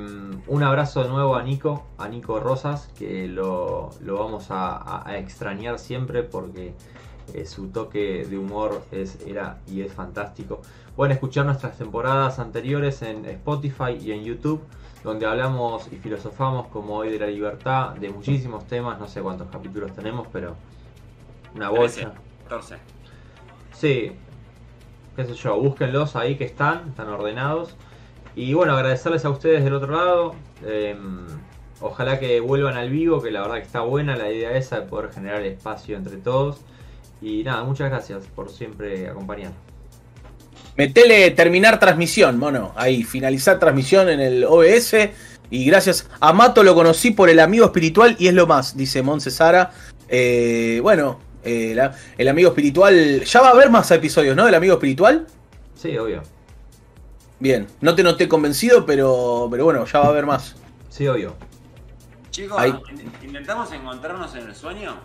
un 0.48 0.64
abrazo 0.64 1.04
de 1.04 1.10
nuevo 1.10 1.36
a 1.36 1.44
Nico, 1.44 1.86
a 1.98 2.08
Nico 2.10 2.40
Rosas, 2.40 2.90
que 2.98 3.28
lo, 3.28 3.90
lo 4.02 4.18
vamos 4.20 4.52
a, 4.52 4.76
a- 4.78 5.08
a 5.10 5.18
extrañar 5.18 5.80
siempre 5.80 6.24
porque 6.24 6.74
eh, 7.34 7.46
su 7.46 7.68
toque 7.70 8.26
de 8.30 8.38
humor 8.38 8.84
es, 8.92 9.20
era 9.26 9.60
y 9.68 9.82
es 9.82 9.92
fantástico. 9.94 10.62
Pueden 10.96 11.14
escuchar 11.14 11.46
nuestras 11.46 11.78
temporadas 11.78 12.40
anteriores 12.40 13.02
en 13.02 13.26
Spotify 13.26 13.98
y 14.00 14.12
en 14.12 14.24
YouTube, 14.24 14.62
donde 15.04 15.26
hablamos 15.26 15.88
y 15.92 15.98
filosofamos 15.98 16.68
como 16.68 16.96
hoy 16.98 17.10
de 17.12 17.20
la 17.20 17.28
libertad, 17.28 17.92
de 17.96 18.10
muchísimos 18.10 18.66
temas, 18.68 19.00
no 19.00 19.08
sé 19.08 19.22
cuántos 19.22 19.50
capítulos 19.50 19.94
tenemos, 19.94 20.28
pero 20.32 20.56
una 21.56 21.70
bolsa. 21.70 22.14
14. 22.44 22.78
Sí, 23.74 24.12
qué 25.16 25.26
sé 25.26 25.34
yo, 25.34 25.60
búsquenlos 25.60 26.16
ahí 26.16 26.36
que 26.38 26.44
están, 26.46 26.90
están 26.90 27.10
ordenados. 27.10 27.76
Y 28.38 28.54
bueno, 28.54 28.74
agradecerles 28.78 29.26
a 29.26 29.30
ustedes 29.32 29.64
del 29.64 29.74
otro 29.74 29.92
lado. 29.96 30.36
eh, 30.64 30.96
ojalá 31.82 32.20
que 32.20 32.40
vuelvan 32.40 32.78
al 32.78 32.90
vivo, 32.90 33.22
que 33.22 33.32
la 33.32 33.42
verdad 33.42 33.56
que 33.58 33.64
está 33.64 33.82
buena 33.82 34.16
la 34.16 34.32
idea 34.32 34.56
esa 34.58 34.80
de 34.80 34.86
poder 34.88 35.12
generar 35.12 35.42
espacio 35.44 35.98
entre 35.98 36.18
todos. 36.18 36.62
Y 37.22 37.44
nada, 37.44 37.64
muchas 37.64 37.90
gracias 37.90 38.26
por 38.36 38.52
siempre 38.52 39.10
acompañar. 39.10 39.52
Metele 40.76 41.32
terminar 41.32 41.80
transmisión, 41.80 42.38
mono. 42.38 42.74
Ahí, 42.76 43.04
finalizar 43.04 43.58
transmisión 43.60 44.10
en 44.10 44.20
el 44.20 44.44
OBS. 44.44 44.94
Y 45.50 45.66
gracias 45.66 46.08
a 46.20 46.34
Mato 46.34 46.62
lo 46.64 46.76
conocí 46.76 47.12
por 47.12 47.30
el 47.30 47.40
amigo 47.40 47.66
espiritual 47.66 48.16
y 48.20 48.28
es 48.28 48.34
lo 48.36 48.46
más, 48.46 48.76
dice 48.78 49.02
Monse 49.02 49.32
Sara. 49.32 49.72
Eh, 50.10 50.80
bueno, 50.84 51.20
eh, 51.44 51.74
la- 51.76 51.96
el 52.18 52.28
amigo 52.28 52.50
espiritual. 52.50 53.24
Ya 53.24 53.42
va 53.42 53.48
a 53.50 53.52
haber 53.52 53.70
más 53.72 53.90
episodios, 53.92 54.36
¿no? 54.36 54.46
Del 54.46 54.56
amigo 54.56 54.74
espiritual. 54.76 55.26
Sí, 55.76 55.98
obvio. 55.98 56.22
Bien, 57.40 57.68
no 57.82 57.94
te 57.94 58.04
noté 58.04 58.28
convencido, 58.28 58.86
pero, 58.86 59.48
pero 59.52 59.66
bueno, 59.66 59.86
ya 59.86 60.00
va 60.00 60.06
a 60.06 60.10
haber 60.10 60.26
más. 60.26 60.56
Sí, 60.90 61.08
obvio. 61.08 61.36
Chicos, 62.32 62.62
¿intentamos 63.24 63.72
encontrarnos 63.72 64.36
en 64.36 64.48
el 64.48 64.56
sueño? 64.56 64.96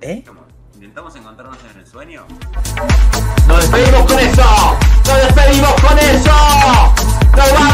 ¿Eh? 0.00 0.24
¿Intentamos 0.74 1.16
encontrarnos 1.16 1.58
en 1.72 1.80
el 1.80 1.86
sueño? 1.86 2.26
¡Nos 3.46 3.60
despedimos 3.62 4.12
con 4.12 4.18
eso! 4.18 4.78
¡Nos 5.06 5.16
despedimos 5.22 5.74
con 5.80 5.98
eso! 5.98 6.32
¡Nos 7.36 7.52
vamos! 7.52 7.73